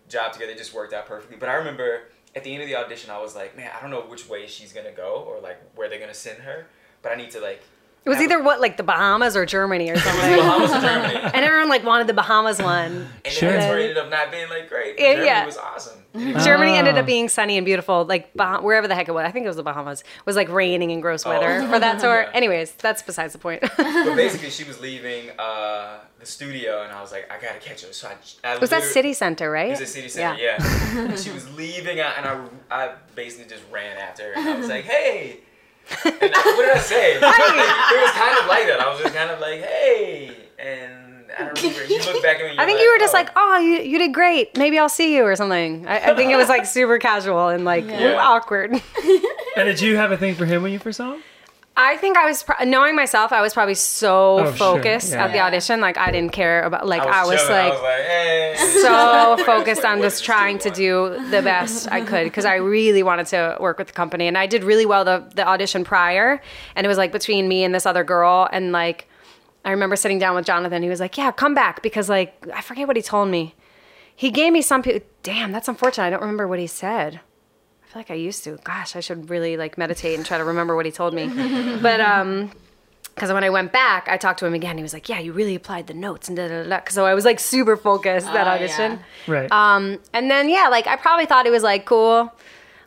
job 0.08 0.32
together. 0.32 0.52
It 0.52 0.58
just 0.58 0.74
worked 0.74 0.92
out 0.92 1.06
perfectly. 1.06 1.36
But 1.36 1.48
I 1.48 1.54
remember 1.54 2.02
at 2.36 2.44
the 2.44 2.52
end 2.52 2.62
of 2.62 2.68
the 2.68 2.76
audition, 2.76 3.10
I 3.10 3.20
was 3.20 3.34
like, 3.34 3.56
man, 3.56 3.70
I 3.76 3.80
don't 3.80 3.90
know 3.90 4.00
which 4.02 4.28
way 4.28 4.46
she's 4.46 4.72
gonna 4.72 4.92
go 4.92 5.24
or 5.26 5.40
like 5.40 5.58
where 5.76 5.88
they're 5.88 5.98
gonna 6.00 6.14
send 6.14 6.38
her, 6.42 6.66
but 7.02 7.12
I 7.12 7.14
need 7.16 7.30
to 7.32 7.40
like. 7.40 7.62
It 8.04 8.08
was 8.10 8.20
either 8.20 8.42
what 8.42 8.60
like 8.60 8.76
the 8.78 8.82
Bahamas 8.82 9.36
or 9.36 9.44
Germany 9.44 9.90
or 9.90 9.96
something. 9.98 10.36
Bahamas 10.38 10.70
or 10.72 10.80
Germany. 10.80 11.14
and 11.34 11.44
everyone 11.44 11.68
like 11.68 11.84
wanted 11.84 12.06
the 12.06 12.14
Bahamas 12.14 12.60
one. 12.62 13.06
And 13.24 13.32
Sure. 13.34 13.50
then 13.50 13.60
the 13.60 13.66
tour 13.66 13.78
ended 13.78 13.98
up 13.98 14.08
not 14.10 14.30
being 14.30 14.48
like 14.48 14.68
great. 14.68 14.98
Yeah, 14.98 15.12
Germany 15.12 15.26
yeah. 15.26 15.46
was 15.46 15.56
awesome. 15.58 15.94
Germany 16.14 16.72
ended 16.72 16.96
up 16.96 17.04
being 17.06 17.28
sunny 17.28 17.58
and 17.58 17.64
beautiful, 17.66 18.04
like 18.04 18.32
bah- 18.34 18.60
wherever 18.60 18.88
the 18.88 18.94
heck 18.94 19.08
it 19.08 19.12
was. 19.12 19.24
I 19.26 19.30
think 19.30 19.44
it 19.44 19.48
was 19.48 19.56
the 19.56 19.62
Bahamas. 19.62 20.02
Was 20.24 20.36
like 20.36 20.48
raining 20.48 20.90
and 20.90 21.02
gross 21.02 21.24
weather 21.24 21.60
Oh. 21.62 21.70
for 21.70 21.78
that 21.78 22.00
tour. 22.00 22.22
Yeah. 22.22 22.30
Anyways, 22.32 22.72
that's 22.72 23.02
besides 23.02 23.34
the 23.34 23.38
point. 23.38 23.60
But 23.76 24.16
basically, 24.16 24.50
she 24.50 24.64
was 24.64 24.80
leaving 24.80 25.30
uh, 25.38 25.98
the 26.18 26.26
studio, 26.26 26.82
and 26.82 26.90
I 26.92 27.02
was 27.02 27.12
like, 27.12 27.30
I 27.30 27.38
gotta 27.40 27.60
catch 27.60 27.82
her. 27.84 27.92
So 27.92 28.08
I, 28.08 28.52
I 28.54 28.58
was 28.58 28.70
that 28.70 28.82
City 28.84 29.12
Center, 29.12 29.50
right? 29.50 29.66
It 29.68 29.72
was 29.72 29.80
at 29.82 29.88
City 29.88 30.08
Center, 30.08 30.40
yeah. 30.40 30.56
And 30.96 31.18
she 31.18 31.30
was 31.30 31.48
leaving, 31.56 32.00
uh, 32.00 32.10
and 32.16 32.26
I, 32.26 32.46
I 32.70 32.94
basically 33.14 33.50
just 33.54 33.62
ran 33.70 33.98
after 33.98 34.24
her, 34.24 34.32
and 34.34 34.48
I 34.48 34.56
was 34.56 34.68
like, 34.68 34.86
hey. 34.86 35.40
And 36.04 36.32
I, 36.34 36.42
what 36.56 36.62
did 36.66 36.76
I 36.76 36.78
say? 36.80 37.14
it 37.16 37.20
was 37.22 38.10
kind 38.12 38.38
of 38.38 38.46
like 38.46 38.66
that. 38.66 38.78
I 38.80 38.90
was 38.90 39.00
just 39.00 39.14
kind 39.14 39.30
of 39.30 39.40
like, 39.40 39.60
hey. 39.62 40.36
And 40.58 41.30
I 41.38 41.44
don't 41.46 41.62
remember. 41.62 41.84
You 41.84 41.98
look 42.12 42.22
back 42.22 42.40
at 42.40 42.50
me. 42.50 42.54
I 42.58 42.66
think 42.66 42.80
you 42.80 42.90
were 42.92 42.98
just 42.98 43.14
oh. 43.14 43.18
like, 43.18 43.30
oh, 43.36 43.58
you, 43.58 43.78
you 43.80 43.98
did 43.98 44.12
great. 44.12 44.56
Maybe 44.56 44.78
I'll 44.78 44.88
see 44.88 45.14
you 45.16 45.24
or 45.24 45.36
something. 45.36 45.86
I, 45.86 46.10
I 46.12 46.14
think 46.14 46.30
it 46.32 46.36
was 46.36 46.48
like 46.48 46.66
super 46.66 46.98
casual 46.98 47.48
and 47.48 47.64
like 47.64 47.84
Yeah. 47.88 48.16
awkward. 48.20 48.72
And 48.72 49.64
did 49.66 49.80
you 49.80 49.96
have 49.96 50.12
a 50.12 50.16
thing 50.16 50.34
for 50.34 50.44
him 50.46 50.62
when 50.62 50.72
you 50.72 50.78
first 50.78 50.98
saw 50.98 51.14
him? 51.14 51.22
I 51.80 51.96
think 51.96 52.16
I 52.16 52.26
was 52.26 52.42
pro- 52.42 52.64
knowing 52.64 52.96
myself. 52.96 53.30
I 53.30 53.40
was 53.40 53.54
probably 53.54 53.76
so 53.76 54.40
Oh, 54.40 54.44
sure. 54.46 54.52
focused 54.54 55.12
Yeah. 55.12 55.24
at 55.26 55.32
the 55.32 55.38
audition, 55.38 55.80
like 55.80 55.96
I 55.96 56.10
didn't 56.10 56.32
care 56.32 56.62
about. 56.64 56.88
Like 56.88 57.02
I 57.02 57.24
was, 57.24 57.40
chilling. 57.40 57.68
like, 57.68 58.00
hey. 58.02 58.54
so 58.82 59.36
focused 59.46 59.84
on 59.84 60.00
just 60.02 60.24
trying 60.24 60.58
to 60.58 60.70
do 60.70 61.16
the 61.30 61.40
best 61.40 61.86
I 61.92 62.00
could 62.00 62.24
because 62.24 62.44
I 62.44 62.56
really 62.56 63.04
wanted 63.04 63.26
to 63.28 63.56
work 63.60 63.78
with 63.78 63.86
the 63.86 63.92
company, 63.92 64.26
and 64.26 64.36
I 64.36 64.46
did 64.46 64.64
really 64.64 64.86
well 64.86 65.04
the 65.04 65.24
the 65.34 65.46
audition 65.46 65.84
prior, 65.84 66.40
and 66.74 66.84
it 66.84 66.88
was 66.88 66.98
like 66.98 67.12
between 67.12 67.46
me 67.48 67.62
and 67.62 67.72
this 67.72 67.86
other 67.86 68.02
girl, 68.02 68.48
and 68.52 68.72
like 68.72 69.06
I 69.64 69.70
remember 69.70 69.94
sitting 69.94 70.18
down 70.18 70.34
with 70.34 70.46
Jonathan. 70.46 70.82
He 70.82 70.88
was 70.88 70.98
like, 71.00 71.16
"Yeah, 71.16 71.30
come 71.30 71.54
back," 71.54 71.80
because 71.82 72.08
like 72.08 72.34
I 72.52 72.60
forget 72.60 72.88
what 72.88 72.96
he 72.96 73.02
told 73.02 73.28
me. 73.28 73.54
He 74.16 74.32
gave 74.32 74.52
me 74.52 74.62
some. 74.62 74.82
pe- 74.82 75.02
Damn, 75.22 75.52
that's 75.52 75.68
unfortunate. 75.68 76.06
I 76.06 76.10
don't 76.10 76.22
remember 76.22 76.48
what 76.48 76.58
he 76.58 76.66
said. 76.66 77.20
I 77.88 77.92
feel 77.92 78.00
like 78.00 78.10
I 78.10 78.14
used 78.14 78.44
to. 78.44 78.58
Gosh, 78.64 78.96
I 78.96 79.00
should 79.00 79.30
really 79.30 79.56
like 79.56 79.78
meditate 79.78 80.16
and 80.16 80.26
try 80.26 80.36
to 80.36 80.44
remember 80.44 80.76
what 80.76 80.84
he 80.84 80.92
told 80.92 81.14
me. 81.14 81.26
but 81.82 82.00
um, 82.00 82.50
because 83.14 83.32
when 83.32 83.44
I 83.44 83.50
went 83.50 83.72
back, 83.72 84.08
I 84.08 84.18
talked 84.18 84.40
to 84.40 84.46
him 84.46 84.52
again. 84.52 84.76
He 84.76 84.82
was 84.82 84.92
like, 84.92 85.08
"Yeah, 85.08 85.20
you 85.20 85.32
really 85.32 85.54
applied 85.54 85.86
the 85.86 85.94
notes 85.94 86.28
and 86.28 86.36
da 86.36 86.48
da 86.48 86.64
da." 86.64 86.68
da." 86.68 86.80
So 86.90 87.06
I 87.06 87.14
was 87.14 87.24
like 87.24 87.40
super 87.40 87.76
focused 87.78 88.26
that 88.26 88.46
Oh, 88.46 88.50
audition. 88.50 89.00
yeah. 89.26 89.32
Right. 89.34 89.50
Um, 89.52 90.00
and 90.12 90.30
then 90.30 90.50
yeah, 90.50 90.68
like 90.68 90.86
I 90.86 90.96
probably 90.96 91.24
thought 91.24 91.46
it 91.46 91.50
was 91.50 91.62
like 91.62 91.86
cool. 91.86 92.30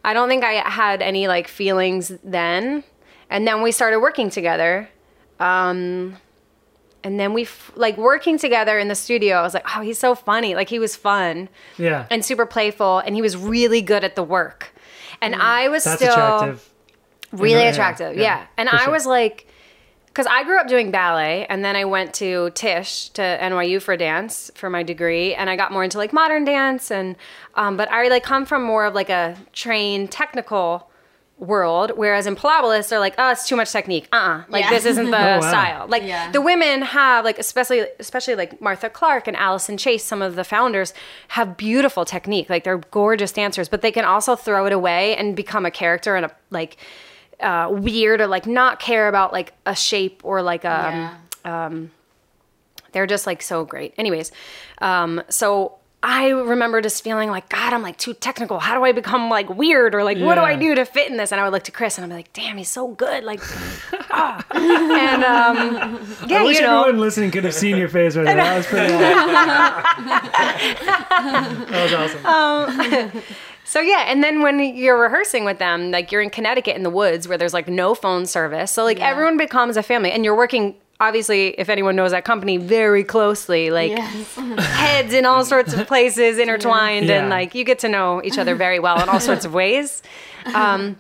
I 0.04 0.14
don't 0.14 0.30
think 0.30 0.44
I 0.44 0.54
had 0.70 1.02
any 1.02 1.28
like 1.28 1.48
feelings 1.48 2.12
then. 2.24 2.84
And 3.30 3.48
then 3.48 3.62
we 3.62 3.72
started 3.72 4.00
working 4.02 4.30
together. 4.30 4.90
Um, 5.40 6.18
and 7.04 7.20
then 7.20 7.34
we 7.34 7.44
f- 7.44 7.72
like 7.76 7.98
working 7.98 8.38
together 8.38 8.78
in 8.78 8.88
the 8.88 8.96
studio. 8.96 9.38
I 9.38 9.42
was 9.42 9.54
like, 9.54 9.66
oh, 9.76 9.82
he's 9.82 9.98
so 9.98 10.14
funny. 10.16 10.54
Like 10.54 10.70
he 10.70 10.78
was 10.80 10.96
fun 10.96 11.50
yeah. 11.78 12.06
and 12.12 12.24
super 12.24 12.46
playful, 12.46 13.00
and 13.00 13.16
he 13.16 13.22
was 13.22 13.36
really 13.36 13.82
good 13.82 14.04
at 14.04 14.16
the 14.16 14.24
work. 14.24 14.72
And 15.22 15.36
I 15.36 15.68
was 15.70 15.84
That's 15.84 15.98
still 16.02 16.12
attractive. 16.14 16.70
really 17.32 17.62
Yeah, 17.62 17.70
attractive. 17.70 18.16
yeah, 18.18 18.24
Yeah. 18.24 18.46
And 18.58 18.70
I 18.70 18.84
sure. 18.86 18.92
was 18.92 19.06
like, 19.06 19.48
because 20.08 20.28
I 20.28 20.44
grew 20.44 20.60
up 20.60 20.68
doing 20.68 20.92
ballet, 20.92 21.46
and 21.48 21.64
then 21.64 21.78
I 21.78 21.86
went 21.86 22.14
to 22.16 22.50
Tisch 22.54 23.10
to 23.14 23.22
NYU 23.22 23.82
for 23.82 23.96
dance 23.96 24.52
for 24.56 24.70
my 24.70 24.84
degree, 24.84 25.34
and 25.34 25.50
I 25.50 25.56
got 25.56 25.72
more 25.72 25.86
into 25.86 25.98
like 25.98 26.12
modern 26.12 26.44
dance, 26.44 26.92
and 26.92 27.16
um, 27.56 27.78
but 27.78 27.90
I 27.90 28.10
like 28.10 28.24
come 28.24 28.46
from 28.46 28.64
more 28.64 28.86
of 28.86 28.94
like 28.94 29.10
a 29.10 29.38
trained 29.54 30.12
technical 30.12 30.91
world, 31.42 31.92
whereas 31.96 32.28
in 32.28 32.36
Pilobolus 32.36 32.90
they're 32.90 33.00
like, 33.00 33.16
oh, 33.18 33.32
it's 33.32 33.48
too 33.48 33.56
much 33.56 33.72
technique. 33.72 34.08
Uh, 34.14 34.16
uh 34.16 34.44
like 34.48 34.64
Yeah. 34.64 34.70
this 34.70 34.86
isn't 34.86 35.06
the 35.06 35.12
wow. 35.42 35.42
style. 35.42 35.88
Like 35.88 36.04
Yeah. 36.04 36.32
the 36.32 36.40
women 36.40 36.84
have 36.84 37.26
like 37.26 37.40
especially 37.40 37.86
especially 38.00 38.36
like 38.36 38.62
Martha 38.62 38.90
Clarke 38.90 39.28
and 39.28 39.36
Alison 39.36 39.76
Chase, 39.76 40.04
some 40.04 40.22
of 40.22 40.36
the 40.36 40.44
founders 40.44 40.94
have 41.30 41.58
beautiful 41.58 42.06
technique. 42.06 42.48
Like 42.50 42.64
they're 42.64 42.78
gorgeous 42.78 43.32
dancers, 43.32 43.68
but 43.68 43.82
they 43.82 43.92
can 43.92 44.06
also 44.06 44.36
throw 44.36 44.68
it 44.68 44.72
away 44.72 45.16
and 45.18 45.36
become 45.36 45.66
a 45.66 45.72
character 45.72 46.16
and 46.16 46.26
a 46.28 46.32
like 46.52 46.78
uh, 47.40 47.68
weird 47.72 48.22
or 48.22 48.28
like 48.28 48.46
not 48.46 48.80
care 48.80 49.08
about 49.08 49.34
like 49.34 49.54
a 49.66 49.76
shape 49.76 50.22
or 50.24 50.44
like 50.44 50.64
a 50.64 51.18
yeah. 51.44 51.80
they're 52.92 53.08
just 53.08 53.26
like 53.26 53.42
so 53.42 53.66
great. 53.66 53.96
Anyways, 53.98 54.32
um, 54.80 55.24
so 55.28 55.80
I 56.04 56.30
remember 56.30 56.82
just 56.82 57.04
feeling 57.04 57.30
like, 57.30 57.48
God, 57.50 57.74
I'm 57.74 57.84
like 57.84 57.98
too 57.98 58.16
technical. 58.16 58.60
How 58.60 58.74
do 58.76 58.84
I 58.84 58.92
become 58.92 59.30
like 59.30 59.50
weird 59.50 59.94
or 59.94 60.04
like 60.04 60.18
what 60.18 60.34
do 60.36 60.42
I 60.42 60.56
do 60.56 60.74
to 60.74 60.84
fit 60.84 61.12
in 61.12 61.18
this? 61.18 61.32
And 61.32 61.40
I 61.40 61.44
would 61.44 61.54
look 61.54 61.64
to 61.66 61.72
Chris 61.72 61.98
and 61.98 62.06
I'd 62.06 62.10
be 62.10 62.16
like, 62.16 62.34
damn, 62.34 62.58
he's 62.58 62.70
so 62.70 62.88
good. 62.88 63.24
Like, 63.24 63.40
ah. 64.10 64.44
and 64.50 65.24
um, 65.24 66.00
yeah, 66.28 66.40
I 66.40 66.44
wish 66.44 66.58
you 66.58 66.64
know, 66.64 66.82
everyone 66.82 67.02
listening 67.02 67.30
could 67.30 67.44
have 67.44 67.54
seen 67.54 67.78
your 67.78 67.88
face 67.90 68.16
right 68.16 68.26
there. 68.26 68.36
That 68.36 68.58
was 68.58 68.66
pretty 68.66 68.94
awesome. 68.94 70.62
that 71.72 71.84
was 71.84 72.26
awesome. 72.26 73.22
So 73.64 73.80
yeah, 73.80 74.04
and 74.08 74.22
then 74.22 74.42
when 74.42 74.60
you're 74.60 75.00
rehearsing 75.00 75.46
with 75.46 75.58
them, 75.58 75.92
like 75.92 76.12
you're 76.12 76.22
in 76.22 76.30
Connecticut 76.30 76.76
in 76.76 76.84
the 76.84 76.90
woods 76.90 77.26
where 77.26 77.38
there's 77.38 77.54
like 77.54 77.70
no 77.70 77.96
phone 77.96 78.26
service. 78.26 78.70
So 78.70 78.84
like 78.84 78.98
Yeah. 78.98 79.10
everyone 79.10 79.38
becomes 79.38 79.78
a 79.78 79.84
family 79.84 80.12
and 80.12 80.26
you're 80.26 80.36
working 80.36 80.76
obviously 81.02 81.50
if 81.60 81.68
anyone 81.68 81.96
knows 81.98 82.12
that 82.12 82.24
company 82.24 82.56
very 82.58 83.04
closely 83.04 83.70
like 83.72 83.92
Yes. 83.92 84.36
heads 84.78 85.14
in 85.14 85.26
all 85.26 85.44
sorts 85.44 85.74
of 85.74 85.86
places 85.94 86.38
intertwined 86.38 87.08
Yeah. 87.08 87.20
and 87.22 87.30
like 87.30 87.54
you 87.56 87.66
get 87.66 87.80
to 87.80 87.90
know 87.90 88.22
each 88.24 88.38
other 88.38 88.56
very 88.56 88.80
well 88.80 89.02
in 89.04 89.10
all 89.10 89.20
sorts 89.20 89.44
of 89.44 89.54
ways. 89.62 90.02
Um 90.54 90.98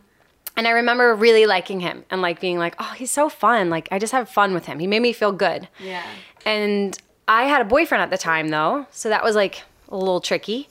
and 0.57 0.67
I 0.67 0.71
remember 0.71 1.15
really 1.15 1.45
liking 1.45 1.79
him 1.79 2.03
and 2.11 2.21
like 2.21 2.41
being 2.41 2.57
like, 2.59 2.75
"Oh, 2.77 2.93
he's 2.97 3.09
so 3.11 3.29
fun. 3.29 3.69
Like 3.69 3.87
I 3.89 3.99
just 3.99 4.11
have 4.11 4.27
fun 4.27 4.53
with 4.53 4.65
him. 4.65 4.79
He 4.79 4.87
made 4.87 5.01
me 5.01 5.13
feel 5.13 5.31
good." 5.31 5.69
yeah. 5.79 6.03
And 6.45 6.97
I 7.27 7.43
had 7.43 7.61
a 7.61 7.65
boyfriend 7.65 8.01
at 8.01 8.09
the 8.09 8.17
time 8.17 8.49
though, 8.49 8.85
so 8.91 9.07
that 9.09 9.23
was 9.23 9.33
like 9.35 9.63
a 9.87 9.95
little 9.95 10.19
tricky. 10.19 10.67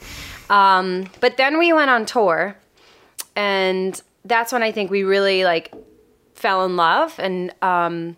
Um, 0.50 1.06
but 1.20 1.38
then 1.38 1.58
we 1.58 1.72
went 1.72 1.88
on 1.90 2.04
tour, 2.04 2.56
and 3.36 4.00
that's 4.24 4.52
when 4.52 4.62
I 4.62 4.70
think 4.72 4.90
we 4.90 5.02
really 5.02 5.44
like 5.44 5.72
fell 6.34 6.64
in 6.66 6.76
love. 6.76 7.14
And 7.18 7.54
um, 7.62 8.16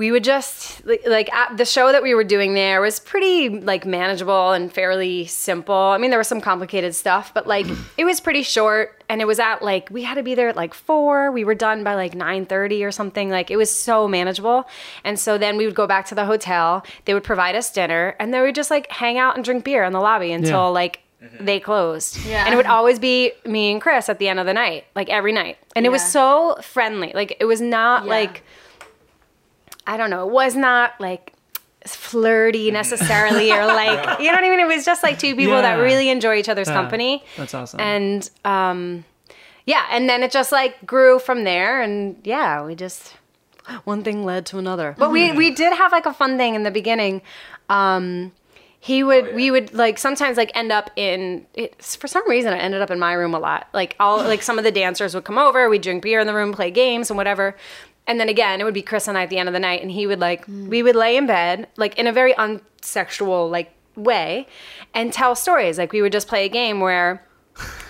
we 0.00 0.10
would 0.10 0.24
just 0.24 0.82
like, 0.86 1.02
like 1.06 1.30
at 1.30 1.58
the 1.58 1.66
show 1.66 1.92
that 1.92 2.02
we 2.02 2.14
were 2.14 2.24
doing 2.24 2.54
there 2.54 2.80
was 2.80 2.98
pretty 2.98 3.50
like 3.50 3.84
manageable 3.84 4.52
and 4.52 4.72
fairly 4.72 5.26
simple. 5.26 5.74
I 5.74 5.98
mean, 5.98 6.08
there 6.08 6.18
was 6.18 6.26
some 6.26 6.40
complicated 6.40 6.94
stuff, 6.94 7.34
but 7.34 7.46
like 7.46 7.66
it 7.98 8.06
was 8.06 8.18
pretty 8.18 8.42
short. 8.42 9.04
And 9.10 9.20
it 9.20 9.26
was 9.26 9.38
at 9.38 9.60
like 9.60 9.90
we 9.90 10.02
had 10.02 10.14
to 10.14 10.22
be 10.22 10.34
there 10.34 10.48
at 10.48 10.56
like 10.56 10.72
four. 10.72 11.30
We 11.30 11.44
were 11.44 11.54
done 11.54 11.84
by 11.84 11.96
like 11.96 12.14
nine 12.14 12.46
thirty 12.46 12.82
or 12.82 12.90
something. 12.90 13.28
Like 13.28 13.50
it 13.50 13.58
was 13.58 13.70
so 13.70 14.08
manageable. 14.08 14.64
And 15.04 15.20
so 15.20 15.36
then 15.36 15.58
we 15.58 15.66
would 15.66 15.74
go 15.74 15.86
back 15.86 16.06
to 16.06 16.14
the 16.14 16.24
hotel. 16.24 16.82
They 17.04 17.12
would 17.12 17.24
provide 17.24 17.54
us 17.54 17.70
dinner, 17.70 18.16
and 18.18 18.32
then 18.32 18.42
we'd 18.42 18.54
just 18.54 18.70
like 18.70 18.90
hang 18.90 19.18
out 19.18 19.36
and 19.36 19.44
drink 19.44 19.64
beer 19.64 19.84
in 19.84 19.92
the 19.92 20.00
lobby 20.00 20.32
until 20.32 20.50
Yeah. 20.52 20.80
like 20.80 21.00
mm-hmm. 21.22 21.44
they 21.44 21.60
closed. 21.60 22.24
Yeah. 22.24 22.46
And 22.46 22.54
it 22.54 22.56
would 22.56 22.64
always 22.64 22.98
be 22.98 23.32
me 23.44 23.70
and 23.70 23.82
Chris 23.82 24.08
at 24.08 24.18
the 24.18 24.28
end 24.28 24.40
of 24.40 24.46
the 24.46 24.54
night, 24.54 24.86
like 24.94 25.10
every 25.10 25.32
night. 25.32 25.58
And 25.76 25.84
it 25.84 25.90
was 25.90 26.02
so 26.02 26.56
friendly. 26.62 27.12
Like 27.14 27.36
it 27.38 27.44
was 27.44 27.60
not 27.60 28.04
Yeah. 28.04 28.10
like 28.10 28.44
I 29.86 29.96
don't 29.96 30.10
know, 30.10 30.26
it 30.28 30.32
was 30.32 30.54
not 30.56 31.00
like 31.00 31.32
flirty 31.86 32.70
necessarily 32.70 33.52
or 33.52 33.64
like 33.82 34.20
you 34.20 34.26
know 34.26 34.32
what 34.32 34.44
I 34.44 34.48
mean? 34.50 34.60
It 34.60 34.68
was 34.68 34.84
just 34.84 35.02
like 35.02 35.18
two 35.18 35.34
people 35.34 35.60
that 35.62 35.76
really 35.76 36.08
enjoy 36.10 36.36
each 36.36 36.48
other's 36.48 36.68
Yeah. 36.68 36.74
company. 36.74 37.24
That's 37.36 37.54
awesome. 37.54 37.80
And 37.80 38.30
um 38.44 39.04
yeah, 39.66 39.86
and 39.90 40.08
then 40.08 40.22
it 40.22 40.30
just 40.30 40.52
like 40.52 40.84
grew 40.86 41.18
from 41.18 41.44
there 41.44 41.80
and 41.80 42.16
yeah, 42.24 42.64
we 42.64 42.74
just 42.74 43.14
one 43.84 44.02
thing 44.02 44.24
led 44.24 44.46
to 44.46 44.58
another. 44.58 44.94
But 44.98 45.10
we 45.10 45.32
we 45.32 45.50
did 45.62 45.72
have 45.72 45.92
like 45.92 46.06
a 46.06 46.12
fun 46.12 46.36
thing 46.36 46.54
in 46.54 46.62
the 46.64 46.70
beginning. 46.70 47.22
Um 47.68 48.32
he 48.82 49.02
would 49.02 49.34
we 49.34 49.50
would 49.50 49.74
like 49.74 49.98
sometimes 49.98 50.36
like 50.38 50.50
end 50.54 50.72
up 50.72 50.90
in 50.96 51.46
it, 51.54 51.82
for 51.82 52.08
some 52.08 52.28
reason 52.28 52.52
I 52.52 52.58
ended 52.58 52.80
up 52.80 52.90
in 52.90 52.98
my 52.98 53.12
room 53.12 53.34
a 53.34 53.38
lot. 53.38 53.68
Like 53.74 53.94
all 54.00 54.18
like 54.18 54.42
some 54.42 54.58
of 54.58 54.64
the 54.64 54.72
dancers 54.72 55.14
would 55.14 55.24
come 55.24 55.38
over, 55.38 55.68
we'd 55.68 55.82
drink 55.82 56.02
beer 56.02 56.18
in 56.20 56.26
the 56.26 56.34
room, 56.34 56.52
play 56.52 56.70
games 56.70 57.10
and 57.10 57.16
whatever. 57.16 57.56
And 58.10 58.18
then 58.18 58.28
again, 58.28 58.60
it 58.60 58.64
would 58.64 58.74
be 58.74 58.82
Chris 58.82 59.06
and 59.08 59.16
I 59.16 59.22
at 59.22 59.30
the 59.30 59.38
end 59.38 59.48
of 59.48 59.52
the 59.52 59.60
night 59.60 59.82
and 59.82 59.90
he 59.90 60.06
would 60.06 60.18
like 60.20 60.44
we 60.48 60.82
would 60.82 60.96
lay 60.96 61.16
in 61.16 61.26
bed 61.26 61.68
like 61.76 61.96
in 61.98 62.06
a 62.06 62.12
very 62.12 62.34
unsexual 62.34 63.48
like 63.50 63.72
way 63.94 64.46
and 64.94 65.12
tell 65.12 65.34
stories. 65.34 65.78
Like 65.78 65.92
we 65.92 66.02
would 66.02 66.12
just 66.12 66.26
play 66.28 66.44
a 66.44 66.48
game 66.48 66.80
where 66.80 67.24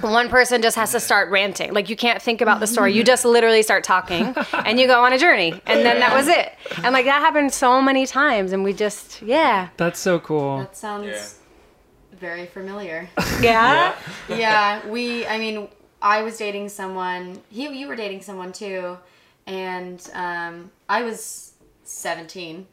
one 0.01 0.29
person 0.29 0.61
just 0.63 0.77
has 0.77 0.91
to 0.93 1.01
start 1.01 1.31
ranting. 1.31 1.73
Like 1.73 1.89
you 1.89 1.97
can't 1.97 2.21
think 2.21 2.41
about 2.41 2.61
the 2.61 2.67
story. 2.67 2.93
You 2.93 3.05
just 3.05 3.25
literally 3.25 3.63
start 3.63 3.85
talking 3.85 4.35
and 4.53 4.79
you 4.81 4.87
go 4.87 5.03
on 5.05 5.13
a 5.13 5.19
journey. 5.19 5.53
And 5.67 5.81
then 5.87 6.01
that 6.01 6.13
was 6.15 6.29
it. 6.29 6.53
And 6.85 6.93
like 6.93 7.05
that 7.07 7.21
happened 7.21 7.53
so 7.53 7.81
many 7.81 8.07
times 8.07 8.53
and 8.53 8.63
we 8.65 8.73
just 8.73 9.23
yeah. 9.23 9.69
That's 9.79 10.01
so 10.01 10.19
cool. 10.19 10.59
That 10.59 10.77
sounds 10.77 11.07
Yeah. 11.07 12.19
very 12.19 12.47
familiar. 12.47 13.09
Yeah. 13.41 13.95
yeah, 14.29 14.87
we. 14.87 15.27
I 15.27 15.39
mean, 15.39 15.69
I 16.03 16.23
was 16.23 16.37
dating 16.37 16.69
someone. 16.69 17.41
He, 17.49 17.69
you 17.69 17.89
were 17.89 17.97
dating 17.97 18.21
someone 18.23 18.53
too, 18.53 18.99
and 19.47 20.11
um, 20.15 20.71
I 20.89 21.03
was 21.03 21.53
seventeen. 21.85 22.67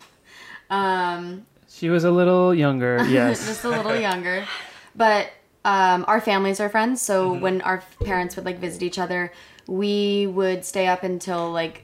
Um, 0.70 1.45
She 1.70 1.89
was 1.89 2.03
a 2.03 2.11
little 2.11 2.53
younger. 2.53 3.03
Yes. 3.09 3.45
just 3.47 3.63
a 3.63 3.70
little 3.70 3.95
younger, 3.95 4.45
but 4.95 5.30
um, 5.65 6.05
our 6.07 6.22
families 6.22 6.59
are 6.59 6.70
friends. 6.70 7.01
So 7.01 7.32
Mm-hmm. 7.32 7.41
when 7.41 7.61
our 7.61 7.84
parents 8.03 8.36
would 8.36 8.45
like 8.45 8.59
visit 8.59 8.84
each 8.84 8.99
other, 8.99 9.32
we 9.68 10.28
would 10.28 10.63
stay 10.65 10.88
up 10.88 11.03
until 11.03 11.51
like 11.51 11.84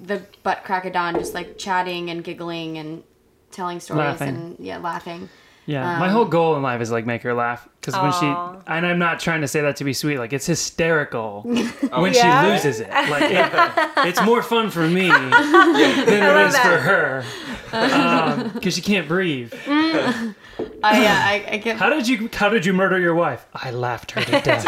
the 0.00 0.22
butt 0.42 0.64
crack 0.64 0.84
of 0.84 0.92
dawn, 0.92 1.14
just 1.14 1.34
like 1.34 1.58
chatting 1.58 2.10
and 2.10 2.22
giggling 2.24 2.78
and 2.78 3.02
telling 3.50 3.80
stories 3.80 4.20
Laughing. 4.20 4.28
and 4.28 4.56
yeah, 4.58 4.78
laughing. 4.78 5.28
Yeah, 5.66 5.98
my 5.98 6.08
whole 6.10 6.24
um, 6.24 6.30
goal 6.30 6.56
in 6.56 6.62
life 6.62 6.80
is 6.82 6.90
like 6.90 7.06
make 7.06 7.22
her 7.22 7.32
laugh 7.32 7.66
because 7.80 7.94
when 8.00 8.12
she 8.12 8.26
and 8.66 8.86
I'm 8.86 8.98
not 8.98 9.18
trying 9.18 9.40
to 9.40 9.48
say 9.48 9.62
that 9.62 9.76
to 9.76 9.84
be 9.84 9.92
sweet, 9.94 10.18
like 10.18 10.32
it's 10.32 10.46
hysterical 10.46 11.42
Oh, 11.92 12.02
when 12.02 12.12
Yeah? 12.12 12.44
she 12.44 12.50
loses 12.50 12.80
it. 12.80 12.90
Like 12.90 13.22
it, 13.30 13.50
it's 14.08 14.22
more 14.22 14.42
fun 14.42 14.70
for 14.70 14.86
me 14.88 15.08
than 15.10 15.32
it 15.32 16.08
is 16.08 16.20
love 16.20 16.48
is 16.48 16.58
for 16.58 16.78
her 16.78 17.24
um, 17.72 18.50
because 18.50 18.74
she 18.74 18.82
can't 18.82 19.08
breathe. 19.08 19.52
Mm. 19.64 20.34
I 20.84 21.02
yeah, 21.02 21.18
I, 21.24 21.54
I 21.54 21.56
get 21.56 21.76
How 21.78 21.88
did 21.90 22.06
you 22.06 22.28
How 22.32 22.48
did 22.50 22.66
you 22.66 22.72
murder 22.74 22.98
your 22.98 23.14
wife? 23.14 23.46
I 23.54 23.70
laughed 23.70 24.10
her 24.12 24.20
to 24.22 24.40
death. 24.42 24.66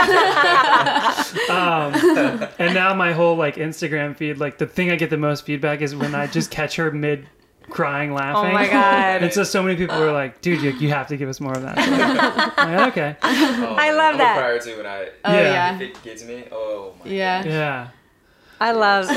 um, 1.51 1.95
and 2.59 2.75
now 2.75 2.95
my 2.95 3.13
whole 3.13 3.37
like 3.37 3.57
Instagram 3.57 4.17
feed, 4.17 4.39
like 4.39 4.59
the 4.59 4.67
thing 4.67 4.91
I 4.91 4.97
get 4.97 5.11
the 5.11 5.17
most 5.19 5.45
feedback 5.45 5.81
is 5.83 5.95
when 5.95 6.15
I 6.15 6.27
just 6.27 6.51
catch 6.51 6.77
her 6.77 6.91
mid 6.91 7.29
crying 7.71 8.13
laughing. 8.15 8.51
Oh 8.51 8.55
my 8.55 8.67
god. 8.69 9.23
And 9.23 9.33
so 9.33 9.45
so 9.45 9.63
many 9.63 9.77
people 9.77 9.99
were 9.99 10.13
like, 10.13 10.41
dude, 10.41 10.61
you, 10.63 10.71
you 10.73 10.89
have 10.91 11.07
to 11.09 11.17
give 11.17 11.29
us 11.29 11.41
more 11.41 11.53
of 11.53 11.63
that. 11.63 11.79
I'm 12.59 12.77
like, 12.77 12.89
okay. 12.89 13.17
Oh, 13.23 13.75
I 13.79 13.91
love 13.93 14.13
I'm 14.15 14.19
that. 14.19 14.39
Prior 14.39 14.59
to 14.59 14.77
when 14.77 14.87
I, 14.87 15.09
Oh 15.25 15.33
Yeah. 15.33 15.43
yeah. 15.43 15.75
if 15.77 15.81
it 15.83 16.03
gets 16.03 16.25
me, 16.25 16.45
oh 16.53 16.95
my 17.05 17.11
Yeah. 17.11 17.45
Yeah. 17.45 17.89
I 18.59 18.73
love. 18.73 19.07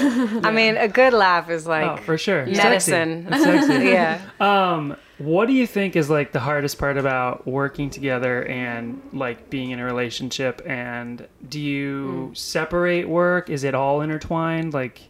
I 0.45 0.51
mean, 0.51 0.75
a 0.75 0.87
good 0.89 1.13
laugh 1.13 1.49
is 1.49 1.65
like 1.65 1.99
Oh, 1.99 2.03
for 2.03 2.17
sure. 2.17 2.41
It's 2.41 2.57
medicine. 2.57 3.25
Sexy. 3.29 3.49
It's 3.51 3.67
sexy. 3.67 3.85
yeah. 3.87 4.21
Um, 4.41 4.97
what 5.17 5.45
do 5.47 5.53
you 5.53 5.65
think 5.67 5.95
is 5.95 6.09
like 6.09 6.31
the 6.33 6.39
hardest 6.41 6.77
part 6.77 6.97
about 6.97 7.47
working 7.47 7.89
together 7.89 8.43
and 8.45 9.01
like 9.13 9.49
being 9.49 9.71
in 9.71 9.79
a 9.79 9.85
relationship? 9.85 10.61
And 10.65 11.25
do 11.47 11.59
you 11.59 12.31
separate 12.35 13.07
work? 13.07 13.49
Is 13.49 13.63
it 13.63 13.73
all 13.75 14.01
intertwined? 14.01 14.73
Like, 14.73 15.01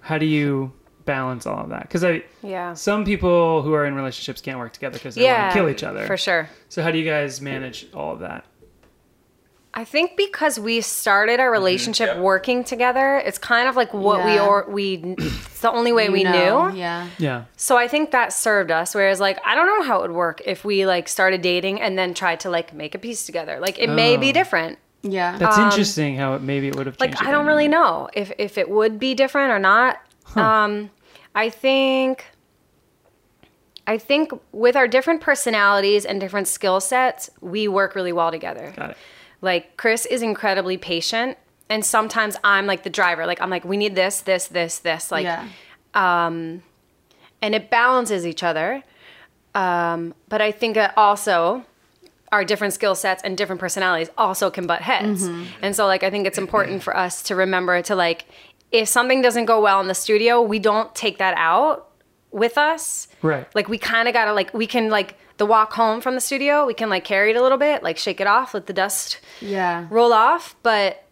how 0.00 0.18
do 0.18 0.26
you 0.26 0.72
balance 1.04 1.46
all 1.46 1.60
of 1.64 1.68
that? 1.70 1.82
Because 1.82 2.04
I, 2.04 2.22
Yeah. 2.42 2.74
some 2.74 3.04
people 3.04 3.62
who 3.62 3.72
are 3.74 3.84
in 3.86 3.94
relationships 3.94 4.40
can't 4.40 4.58
work 4.58 4.72
together 4.72 4.94
because 4.98 5.14
they 5.14 5.22
Yeah. 5.24 5.42
want 5.42 5.52
to 5.52 5.58
kill 5.60 5.68
each 5.68 5.82
other. 5.82 6.06
For 6.06 6.16
sure. 6.16 6.48
So 6.68 6.82
how 6.82 6.90
do 6.90 6.98
you 6.98 7.08
guys 7.08 7.40
manage 7.40 7.86
all 7.94 8.12
of 8.12 8.20
that? 8.20 8.44
I 9.76 9.84
think 9.84 10.16
because 10.16 10.58
we 10.60 10.80
started 10.82 11.40
our 11.40 11.50
relationship 11.50 12.06
Yep. 12.06 12.18
working 12.18 12.62
together, 12.62 13.16
it's 13.16 13.38
kind 13.38 13.68
of 13.68 13.74
like 13.74 13.92
what 13.92 14.24
we 14.24 14.34
Yeah. 14.34 14.46
or 14.46 14.66
we. 14.68 15.02
It's 15.18 15.60
the 15.60 15.72
only 15.72 15.90
way 15.92 16.04
You 16.06 16.12
we 16.12 16.22
know, 16.22 16.68
knew. 16.68 16.78
Yeah. 16.78 17.08
Yeah. 17.18 17.42
So 17.56 17.76
I 17.76 17.88
think 17.88 18.12
that 18.12 18.32
served 18.32 18.70
us. 18.70 18.94
Whereas, 18.94 19.18
like, 19.18 19.38
I 19.44 19.56
don't 19.56 19.66
know 19.66 19.82
how 19.82 19.98
it 19.98 20.02
would 20.02 20.12
work 20.12 20.40
if 20.46 20.64
we 20.64 20.86
like 20.86 21.08
started 21.08 21.42
dating 21.42 21.80
and 21.80 21.98
then 21.98 22.14
tried 22.14 22.38
to 22.40 22.50
like 22.50 22.72
make 22.72 22.94
a 22.94 22.98
piece 23.00 23.26
together. 23.26 23.58
Like, 23.60 23.80
it 23.80 23.88
may 23.90 24.16
be 24.16 24.28
Oh. 24.28 24.32
different. 24.32 24.78
Yeah. 25.02 25.36
That's 25.38 25.58
interesting 25.58 26.16
how 26.18 26.34
it 26.34 26.42
maybe 26.42 26.68
it 26.68 26.76
would 26.76 26.86
have 26.86 26.96
changed. 26.96 27.16
Um, 27.16 27.18
Like, 27.18 27.24
the 27.24 27.28
I 27.28 27.32
don't 27.32 27.46
really 27.46 27.68
know 27.68 28.08
if 28.14 28.30
if 28.38 28.56
it 28.56 28.70
would 28.70 29.00
be 29.00 29.14
different 29.14 29.50
or 29.50 29.58
not. 29.58 29.98
Um, 30.36 30.90
I 31.34 31.50
think. 31.50 32.26
I 33.86 33.98
think 33.98 34.32
with 34.52 34.76
our 34.76 34.88
different 34.88 35.20
personalities 35.20 36.06
and 36.06 36.18
different 36.18 36.48
skill 36.48 36.80
sets, 36.80 37.28
we 37.42 37.68
work 37.68 37.94
really 37.94 38.14
well 38.14 38.30
together. 38.30 38.72
Got 38.74 38.92
it. 38.92 38.96
Like 39.42 39.76
Chris 39.76 40.06
is 40.06 40.22
incredibly 40.22 40.78
patient, 40.78 41.36
and 41.68 41.84
sometimes 41.84 42.34
I'm 42.42 42.64
like 42.64 42.82
the 42.82 42.88
driver. 42.88 43.26
Like 43.26 43.42
I'm 43.42 43.50
like, 43.50 43.62
we 43.66 43.76
need 43.76 43.94
this, 43.94 44.22
this, 44.22 44.46
this, 44.48 44.78
this. 44.78 45.12
Like, 45.12 45.24
yeah. 45.24 45.46
um, 45.92 46.62
and 47.42 47.54
it 47.54 47.68
balances 47.68 48.26
each 48.26 48.42
other. 48.42 48.82
Um, 49.54 50.14
but 50.30 50.40
I 50.40 50.50
think 50.50 50.76
that 50.76 50.94
also 50.96 51.66
our 52.32 52.42
different 52.42 52.72
skill 52.72 52.94
sets 52.94 53.22
and 53.22 53.36
different 53.36 53.60
personalities 53.60 54.08
also 54.16 54.50
can 54.50 54.66
butt 54.66 54.80
heads. 54.80 55.28
And 55.62 55.76
so 55.76 55.86
like 55.86 56.02
I 56.02 56.10
think 56.10 56.26
it's 56.26 56.38
important 56.38 56.82
for 56.82 56.96
us 56.96 57.22
to 57.24 57.36
remember 57.36 57.80
to 57.82 57.94
like 57.94 58.24
if 58.74 58.88
something 58.88 59.22
doesn't 59.22 59.44
go 59.44 59.60
well 59.62 59.80
in 59.80 59.86
the 59.88 59.94
studio, 59.94 60.42
we 60.42 60.58
don't 60.58 60.92
take 60.94 61.18
that 61.18 61.34
out 61.36 61.88
with 62.32 62.58
us. 62.58 63.06
Right. 63.22 63.46
Like 63.54 63.68
we 63.68 63.78
kind 63.78 64.08
of 64.08 64.14
got 64.14 64.24
to 64.26 64.32
like 64.32 64.52
we 64.52 64.66
can 64.66 64.90
like 64.90 65.16
the 65.36 65.46
walk 65.46 65.72
home 65.72 66.00
from 66.00 66.14
the 66.14 66.20
studio, 66.20 66.66
we 66.66 66.74
can 66.74 66.88
like 66.90 67.04
carry 67.04 67.30
it 67.30 67.36
a 67.36 67.42
little 67.42 67.58
bit, 67.58 67.82
like 67.82 67.96
shake 67.96 68.20
it 68.20 68.26
off, 68.26 68.52
let 68.52 68.66
the 68.66 68.72
dust 68.72 69.20
Yeah. 69.40 69.86
roll 69.90 70.12
off, 70.12 70.56
but 70.62 71.04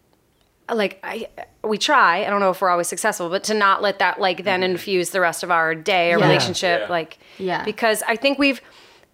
like 0.72 0.98
I 1.04 1.28
we 1.64 1.78
try. 1.78 2.24
I 2.24 2.30
don't 2.30 2.40
know 2.40 2.50
if 2.50 2.60
we're 2.60 2.68
always 2.70 2.88
successful, 2.88 3.28
but 3.30 3.44
to 3.44 3.54
not 3.54 3.80
let 3.82 4.00
that 4.00 4.20
like 4.20 4.42
then 4.42 4.60
mm-hmm. 4.62 4.72
infuse 4.72 5.10
the 5.10 5.20
rest 5.20 5.44
of 5.44 5.50
our 5.52 5.74
day 5.76 6.12
or 6.12 6.18
Yeah. 6.18 6.26
relationship 6.26 6.80
Yeah. 6.82 6.88
like 6.88 7.18
Yeah. 7.38 7.64
because 7.64 8.02
I 8.08 8.16
think 8.16 8.38
we've 8.38 8.60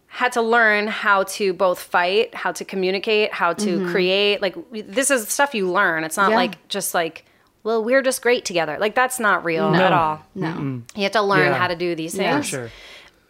had 0.06 0.32
to 0.32 0.40
learn 0.40 0.86
how 0.86 1.24
to 1.24 1.52
both 1.52 1.80
fight, 1.80 2.34
how 2.34 2.52
to 2.52 2.64
communicate, 2.64 3.32
how 3.34 3.52
to 3.52 3.78
mm-hmm. 3.78 3.90
create. 3.90 4.40
Like 4.40 4.56
this 4.72 5.10
is 5.10 5.28
stuff 5.28 5.54
you 5.54 5.70
learn. 5.70 6.04
It's 6.04 6.16
not 6.16 6.30
Yeah. 6.30 6.36
like 6.36 6.68
just 6.68 6.94
like 6.94 7.26
well, 7.68 7.84
we're 7.84 8.00
just 8.02 8.22
great 8.22 8.44
together. 8.46 8.78
Like 8.80 8.94
that's 8.94 9.20
not 9.20 9.44
real 9.44 9.70
No. 9.70 9.84
at 9.84 9.92
all. 9.92 10.20
No. 10.34 10.80
You 10.96 11.02
have 11.02 11.12
to 11.12 11.22
learn 11.22 11.48
Yeah. 11.52 11.58
how 11.58 11.66
to 11.68 11.76
do 11.76 11.94
these 11.94 12.14
things. 12.16 12.46
For 12.48 12.56
sure. 12.56 12.70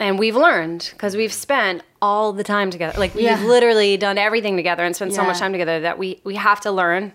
And 0.01 0.17
we've 0.17 0.37
learned 0.37 0.91
because 0.93 1.17
we've 1.17 1.33
spent 1.33 1.83
all 2.01 2.33
the 2.33 2.45
time 2.45 2.71
together. 2.71 2.97
Like 2.99 3.17
we've 3.17 3.25
Yeah. 3.25 3.43
literally 3.43 3.97
done 3.97 4.17
everything 4.17 4.57
together 4.57 4.85
and 4.85 4.95
spent 4.95 5.13
so 5.13 5.25
much 5.25 5.41
time 5.41 5.51
together 5.51 5.81
that 5.81 5.99
we 5.99 6.21
we 6.23 6.37
have 6.37 6.61
to 6.61 6.71
learn 6.71 7.13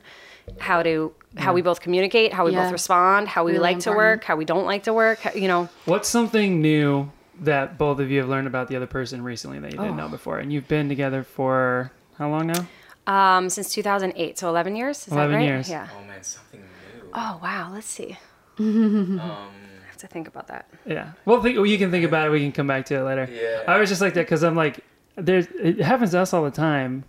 how 0.59 0.83
to 0.83 1.13
how 1.37 1.53
we 1.53 1.61
both 1.61 1.79
communicate, 1.79 2.33
how 2.33 2.43
we 2.45 2.51
Yeah. 2.51 2.63
both 2.63 2.73
respond, 2.73 3.29
how 3.29 3.45
we 3.45 3.53
Really 3.53 3.63
like 3.63 3.79
to 3.79 3.91
work, 3.93 4.25
how 4.25 4.35
we 4.35 4.43
don't 4.45 4.65
like 4.65 4.83
to 4.83 4.93
work. 4.93 5.19
how- 5.21 5.31
You 5.33 5.47
know, 5.47 5.69
What's 5.85 6.09
something 6.09 6.61
new 6.61 7.09
that 7.41 7.77
both 7.77 7.99
of 7.99 8.11
you 8.11 8.19
have 8.19 8.29
learned 8.29 8.47
about 8.47 8.67
the 8.67 8.75
other 8.75 8.85
person 8.85 9.23
recently 9.23 9.57
that 9.59 9.71
you 9.73 9.79
Oh. 9.79 9.83
didn't 9.83 9.97
know 9.97 10.09
before? 10.09 10.37
And 10.39 10.51
you've 10.53 10.67
been 10.67 10.89
together 10.89 11.23
for 11.23 11.91
how 12.19 12.27
long 12.29 12.47
now? 12.47 12.65
um, 13.07 13.49
since 13.49 13.69
2008, 13.73 14.37
so 14.39 14.47
11 14.47 14.75
years. 14.75 15.07
Is 15.07 15.13
11 15.13 15.31
that 15.31 15.37
right? 15.37 15.45
years. 15.45 15.69
Yeah. 15.69 15.87
Oh 15.97 16.07
man, 16.07 16.21
something 16.23 16.59
new. 16.61 16.65
Oh 17.13 17.39
wow. 17.41 17.69
Let's 17.73 17.87
see. 17.87 18.17
Um, 18.59 19.19
I 19.19 19.87
have 19.87 19.97
to 19.97 20.07
think 20.07 20.27
about 20.27 20.47
that. 20.47 20.67
Yeah. 20.85 21.11
Well, 21.25 21.41
think, 21.41 21.55
you 21.55 21.77
can 21.77 21.91
think 21.91 22.05
about 22.05 22.27
it. 22.27 22.31
We 22.31 22.39
can 22.41 22.51
come 22.51 22.67
back 22.67 22.85
to 22.87 22.95
it 22.95 23.01
later. 23.03 23.29
Yeah. 23.31 23.63
I 23.71 23.79
was 23.79 23.89
just 23.89 24.01
like 24.01 24.13
that 24.15 24.21
because 24.21 24.43
I'm 24.43 24.55
like, 24.55 24.79
there's. 25.15 25.47
It 25.59 25.79
happens 25.81 26.11
to 26.11 26.19
us 26.19 26.33
all 26.33 26.43
the 26.43 26.51
time. 26.51 27.03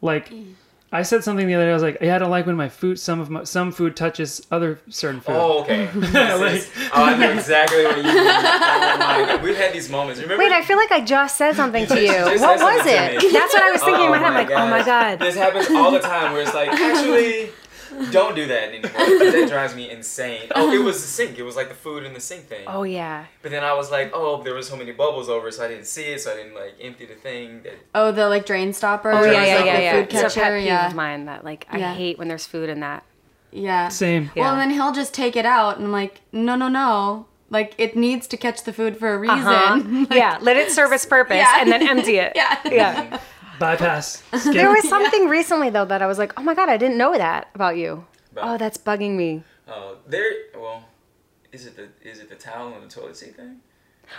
Like, 0.00 0.32
I 0.92 1.02
said 1.02 1.24
something 1.24 1.46
the 1.46 1.54
other 1.54 1.64
day. 1.64 1.70
I 1.70 1.74
was 1.74 1.82
like, 1.82 1.98
yeah, 2.00 2.14
I 2.14 2.18
don't 2.18 2.30
like 2.30 2.46
when 2.46 2.56
my 2.56 2.68
food, 2.68 2.98
some 3.00 3.18
of 3.20 3.30
my, 3.30 3.44
some 3.44 3.72
food 3.72 3.96
touches 3.96 4.46
other 4.50 4.78
certain 4.88 5.20
food. 5.20 5.32
oh, 5.34 5.62
okay. 5.62 5.88
This 5.94 6.66
is- 6.66 6.70
oh, 6.94 7.04
I 7.04 7.16
know 7.16 7.30
exactly 7.32 7.84
what 7.84 7.96
you 7.96 8.02
mean. 8.02 8.14
Oh. 9.06 9.40
We've 9.42 9.56
had 9.56 9.72
these 9.72 9.88
moments. 9.90 10.20
Remember? 10.20 10.42
Wait, 10.42 10.52
I 10.52 10.62
feel 10.62 10.76
like 10.76 10.90
I 10.92 11.00
just 11.00 11.36
said 11.36 11.54
something 11.56 11.86
to 11.86 12.00
you. 12.00 12.08
what 12.40 12.58
was 12.60 12.86
it? 12.86 13.32
That's 13.32 13.54
what 13.54 13.62
I 13.62 13.70
was 13.70 13.82
thinking 13.82 14.04
in 14.06 14.10
my 14.10 14.18
head. 14.18 14.26
I'm 14.26 14.34
like, 14.34 14.50
oh 14.50 14.68
my 14.68 14.84
god. 14.84 15.18
This 15.18 15.34
happens 15.36 15.68
all 15.70 15.90
the 15.90 16.00
time 16.00 16.32
where 16.32 16.42
it's 16.42 16.54
like, 16.54 16.68
actually, 16.68 17.50
don't 18.10 18.34
do 18.34 18.46
that 18.46 18.68
anymore. 18.68 18.90
But 18.94 19.32
that 19.32 19.48
drives 19.54 19.74
me 19.74 19.90
insane. 19.90 20.48
Oh, 20.54 20.72
it 20.72 20.82
was 20.82 21.00
the 21.02 21.08
sink. 21.08 21.38
It 21.38 21.42
was 21.42 21.56
like 21.56 21.68
the 21.68 21.74
food 21.74 22.04
in 22.04 22.12
the 22.14 22.20
sink 22.20 22.44
thing. 22.46 22.64
Oh 22.66 22.82
yeah. 22.82 23.26
But 23.42 23.50
then 23.50 23.64
I 23.64 23.72
was 23.74 23.90
like, 23.90 24.10
oh, 24.14 24.42
there 24.42 24.54
was 24.54 24.68
so 24.68 24.76
many 24.76 24.92
bubbles 24.92 25.28
over, 25.28 25.50
so 25.50 25.64
I 25.64 25.68
didn't 25.68 25.86
see 25.86 26.04
it, 26.12 26.20
so 26.20 26.32
I 26.32 26.36
didn't 26.36 26.54
like 26.54 26.74
empty 26.80 27.06
the 27.06 27.14
thing. 27.14 27.62
That 27.62 27.74
Oh, 27.94 28.12
the 28.12 28.28
like 28.28 28.46
drain 28.46 28.72
stopper. 28.72 29.10
Oh 29.12 29.24
yeah, 29.24 29.44
yeah, 29.44 29.56
like 29.56 29.66
yeah, 29.66 29.76
the 29.76 29.82
yeah. 29.82 29.92
food 29.92 30.14
It's 30.14 30.36
a 30.36 30.40
pet 30.40 30.52
peeve 30.58 30.66
yeah. 30.66 30.86
of 30.88 30.94
mine 30.94 31.24
that 31.26 31.44
like 31.44 31.66
I 31.70 31.78
Yeah. 31.78 31.94
hate 31.94 32.18
when 32.18 32.28
there's 32.28 32.46
food 32.46 32.68
in 32.68 32.80
that. 32.80 33.04
Yeah. 33.52 33.88
Same. 33.88 34.30
Yeah. 34.34 34.42
Well, 34.44 34.52
and 34.54 34.60
then 34.60 34.70
he'll 34.70 34.92
just 34.92 35.14
take 35.14 35.36
it 35.36 35.46
out, 35.46 35.76
and 35.76 35.86
I'm 35.86 35.92
like, 35.92 36.22
no, 36.32 36.56
no, 36.56 36.68
no. 36.68 37.26
Like 37.50 37.74
it 37.78 37.94
needs 37.96 38.26
to 38.28 38.36
catch 38.36 38.64
the 38.64 38.72
food 38.72 38.96
for 38.96 39.14
a 39.14 39.18
reason. 39.18 39.38
Uh-huh. 39.44 40.06
yeah, 40.10 40.38
let 40.40 40.56
it 40.56 40.72
serve 40.72 40.92
its 40.92 41.06
purpose 41.06 41.36
Yeah. 41.36 41.58
and 41.60 41.70
then 41.70 41.86
empty 41.86 42.16
it. 42.16 42.32
Yeah. 42.34 42.58
Yeah. 42.64 43.20
Bypass. 43.58 44.22
Skip. 44.36 44.52
There 44.54 44.70
was 44.70 44.88
something 44.88 45.28
recently 45.28 45.70
though 45.70 45.84
that 45.84 46.02
I 46.02 46.06
was 46.06 46.18
like, 46.18 46.32
"Oh 46.38 46.42
my 46.42 46.54
god, 46.54 46.68
I 46.68 46.76
didn't 46.76 46.98
know 46.98 47.16
that 47.16 47.48
about 47.54 47.76
you." 47.76 48.04
About- 48.32 48.54
Oh, 48.54 48.58
that's 48.58 48.76
bugging 48.78 49.16
me. 49.16 49.42
uh, 49.68 49.94
there. 50.06 50.30
Well, 50.56 50.84
is 51.52 51.66
it 51.66 51.76
the 51.76 51.88
is 52.08 52.18
it 52.20 52.28
the 52.28 52.34
towel 52.34 52.72
on 52.74 52.80
the 52.82 52.88
toilet 52.88 53.16
seat 53.16 53.36
thing? 53.36 53.60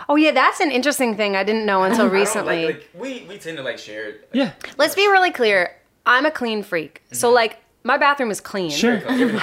Oh 0.09 0.15
yeah, 0.15 0.31
that's 0.31 0.59
an 0.61 0.71
interesting 0.71 1.15
thing 1.15 1.35
I 1.35 1.43
didn't 1.43 1.65
know 1.65 1.83
until 1.83 2.07
recently. 2.21 2.65
Like, 2.65 2.75
like, 2.75 2.89
we 2.95 3.25
we 3.27 3.37
tend 3.37 3.57
to 3.57 3.63
like 3.63 3.77
share 3.77 4.09
it. 4.09 4.29
yeah. 4.33 4.53
Let's 4.77 4.95
be 4.95 5.07
really 5.07 5.31
clear. 5.31 5.75
I'm 6.05 6.25
a 6.25 6.31
clean 6.31 6.63
freak. 6.63 7.01
So 7.11 7.29
like 7.31 7.61
my 7.83 7.97
bathroom 7.97 8.31
is 8.31 8.39
clean. 8.41 8.69
Sure. 8.71 9.01
Clean. 9.01 9.39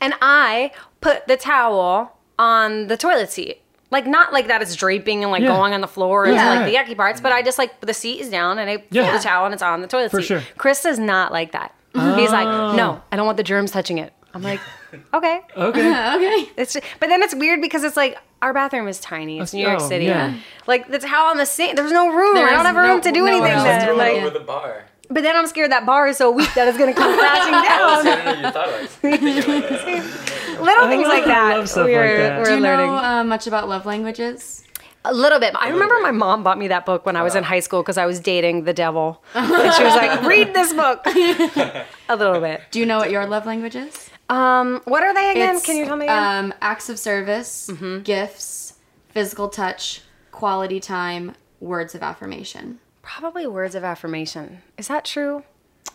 and 0.00 0.14
I 0.22 0.72
put 1.00 1.26
the 1.26 1.36
towel 1.36 2.16
on 2.38 2.86
the 2.88 2.96
toilet 2.96 3.30
seat. 3.30 3.62
Like 3.90 4.06
not 4.06 4.32
like 4.32 4.46
that 4.48 4.62
it's 4.62 4.74
draping 4.76 5.22
and 5.24 5.32
like 5.32 5.42
Yeah. 5.42 5.48
going 5.48 5.72
on 5.74 5.80
the 5.80 5.88
floor 5.88 6.24
and 6.24 6.34
Yeah. 6.34 6.48
like 6.60 6.66
the 6.72 6.76
yucky 6.76 6.96
parts, 6.96 7.20
but 7.20 7.32
I 7.32 7.42
just 7.42 7.58
like 7.58 7.80
the 7.80 7.94
seat 7.94 8.20
is 8.20 8.28
down 8.30 8.58
and 8.58 8.70
I 8.70 8.84
Yeah. 8.90 9.04
pull 9.10 9.18
the 9.18 9.22
towel 9.24 9.44
and 9.46 9.52
it's 9.54 9.62
on 9.62 9.80
the 9.82 9.88
toilet 9.88 10.10
For 10.10 10.20
seat. 10.20 10.26
sure. 10.28 10.42
Chris 10.56 10.82
does 10.82 10.98
not 10.98 11.32
like 11.32 11.52
that. 11.52 11.74
He's 11.92 12.30
like, 12.30 12.46
oh. 12.46 12.76
no, 12.76 13.02
I 13.10 13.16
don't 13.16 13.26
want 13.26 13.36
the 13.36 13.42
germs 13.42 13.72
touching 13.72 13.98
it. 13.98 14.12
I'm 14.32 14.42
like, 14.42 14.60
okay. 15.14 15.40
Okay. 15.56 15.90
okay. 16.16 16.48
It's 16.56 16.76
but 17.00 17.08
then 17.08 17.20
it's 17.22 17.34
weird 17.34 17.60
because 17.60 17.82
it's 17.82 17.96
like 17.96 18.16
our 18.42 18.54
bathroom 18.54 18.86
is 18.86 19.00
tiny. 19.00 19.40
It's 19.40 19.52
New 19.52 19.66
York 19.66 19.80
Oh, 19.80 19.88
City. 19.88 20.04
yeah. 20.04 20.34
Like 20.68 20.88
the 20.88 21.00
towel 21.00 21.30
on 21.30 21.36
the 21.36 21.44
sink. 21.46 21.74
There's 21.76 21.90
no 21.92 22.08
room. 22.14 22.34
There 22.36 22.46
I 22.46 22.50
don't 22.52 22.60
is 22.60 22.66
have 22.68 22.76
room 22.76 23.00
to 23.00 23.10
do 23.12 23.20
no 23.22 23.26
anything. 23.26 23.54
room. 23.54 23.64
then. 23.64 23.84
Throw 23.86 23.96
Like, 23.96 24.12
it 24.14 24.22
over 24.22 24.30
the 24.30 24.44
bar. 24.44 24.84
But 25.10 25.22
then 25.22 25.36
I'm 25.36 25.46
scared 25.46 25.70
that 25.72 25.84
bar 25.86 26.06
is 26.08 26.16
so 26.16 26.30
weak 26.30 26.52
that 26.54 26.68
it's 26.68 26.78
gonna 26.78 26.94
come 26.94 27.18
crashing 27.18 27.52
see, 27.52 27.58
I 27.58 27.78
down. 27.78 28.04
didn't 28.04 28.24
know 28.24 28.46
you 28.48 28.52
thought 28.52 28.68
I 28.68 28.80
was 28.82 28.90
thinking 28.96 29.38
about 29.38 29.68
that. 29.68 30.60
Little 30.62 30.88
things 30.88 31.02
love- 31.02 31.12
like 31.12 31.24
I 31.24 31.26
that. 31.28 31.56
love 31.58 31.68
stuff 31.68 31.86
we're, 31.86 32.00
like 32.00 32.16
that. 32.16 32.38
We're 32.38 32.44
Do 32.44 32.54
you 32.54 32.60
learning. 32.60 32.86
know 32.86 32.96
uh, 32.96 33.24
much 33.24 33.46
about 33.46 33.68
love 33.68 33.86
languages? 33.86 34.64
A 35.06 35.14
little 35.14 35.40
bit. 35.40 35.54
I 35.58 35.70
remember 35.70 35.94
bit. 35.94 36.02
my 36.02 36.10
mom 36.10 36.42
bought 36.42 36.58
me 36.58 36.68
that 36.68 36.84
book 36.84 37.06
when 37.06 37.16
I 37.16 37.22
was 37.22 37.34
in 37.34 37.42
high 37.42 37.60
school 37.60 37.82
because 37.82 37.96
I 37.96 38.04
was 38.04 38.20
dating 38.20 38.64
the 38.64 38.74
devil. 38.74 39.22
and 39.34 39.46
she 39.74 39.82
was 39.82 39.94
like, 39.94 40.22
read 40.22 40.52
this 40.52 40.74
book. 40.74 41.00
a 41.06 42.16
little 42.16 42.38
bit. 42.40 42.60
Do 42.70 42.78
you 42.80 42.84
know 42.86 42.98
what 42.98 43.10
your 43.10 43.26
love 43.26 43.46
language 43.46 43.76
is? 43.76 44.10
Um, 44.28 44.82
what 44.84 45.02
are 45.02 45.14
they 45.14 45.30
again? 45.30 45.56
It's, 45.56 45.64
Can 45.64 45.76
you 45.76 45.86
tell 45.86 45.96
me 45.96 46.04
again? 46.04 46.16
Mm-hmm. 46.18 46.44
Um, 46.52 46.54
acts 46.60 46.90
of 46.90 46.98
service, 46.98 47.70
gifts, 48.04 48.74
physical 49.08 49.48
touch, 49.48 50.02
quality 50.32 50.80
time, 50.80 51.34
words 51.60 51.94
of 51.94 52.02
affirmation. 52.02 52.78
Probably 53.02 53.46
words 53.46 53.74
of 53.74 53.84
affirmation. 53.84 54.62
Is 54.78 54.88
that 54.88 55.04
true? 55.04 55.42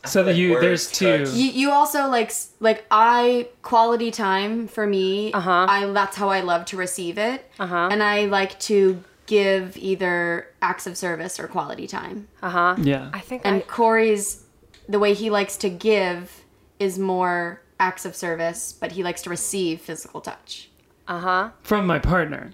So 0.05 0.23
that 0.23 0.31
Like 0.31 0.37
you 0.39 0.51
words, 0.51 0.61
there's 0.61 0.91
two. 0.91 1.23
You, 1.37 1.51
you 1.51 1.71
also 1.71 2.07
like 2.07 2.31
like 2.59 2.85
I 2.91 3.47
quality 3.61 4.11
time 4.11 4.67
for 4.67 4.85
me. 4.85 5.33
Uh-huh. 5.33 5.65
I 5.69 5.85
that's 5.93 6.15
how 6.17 6.29
I 6.29 6.41
love 6.41 6.65
to 6.65 6.77
receive 6.77 7.17
it. 7.17 7.49
Uh-huh. 7.59 7.89
And 7.91 8.03
I 8.03 8.25
like 8.25 8.59
to 8.61 9.03
give 9.25 9.75
either 9.77 10.47
acts 10.61 10.85
of 10.85 10.97
service 10.97 11.39
or 11.39 11.47
quality 11.47 11.87
time. 11.87 12.27
Uh 12.41 12.49
huh. 12.49 12.75
Yeah. 12.79 13.09
I 13.13 13.19
think 13.19 13.41
And 13.45 13.57
I, 13.57 13.59
Corey's 13.61 14.43
the 14.87 14.99
way 14.99 15.13
he 15.15 15.29
likes 15.31 15.57
to 15.57 15.69
give 15.69 16.43
is 16.79 16.99
more 16.99 17.61
acts 17.79 18.05
of 18.05 18.15
service, 18.15 18.73
but 18.79 18.91
he 18.91 19.01
likes 19.03 19.21
to 19.23 19.29
receive 19.29 19.81
physical 19.81 20.21
touch. 20.21 20.69
uh 21.07 21.19
huh. 21.19 21.49
From 21.63 21.87
my 21.87 21.97
partner. 21.99 22.51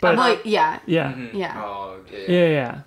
But 0.00 0.16
Well, 0.16 0.38
yeah, 0.44 0.78
yeah. 0.86 1.14
yeah. 1.32 1.62
Oh, 1.62 1.98
yeah. 2.10 2.18
Yeah, 2.26 2.48
yeah. 2.48 2.80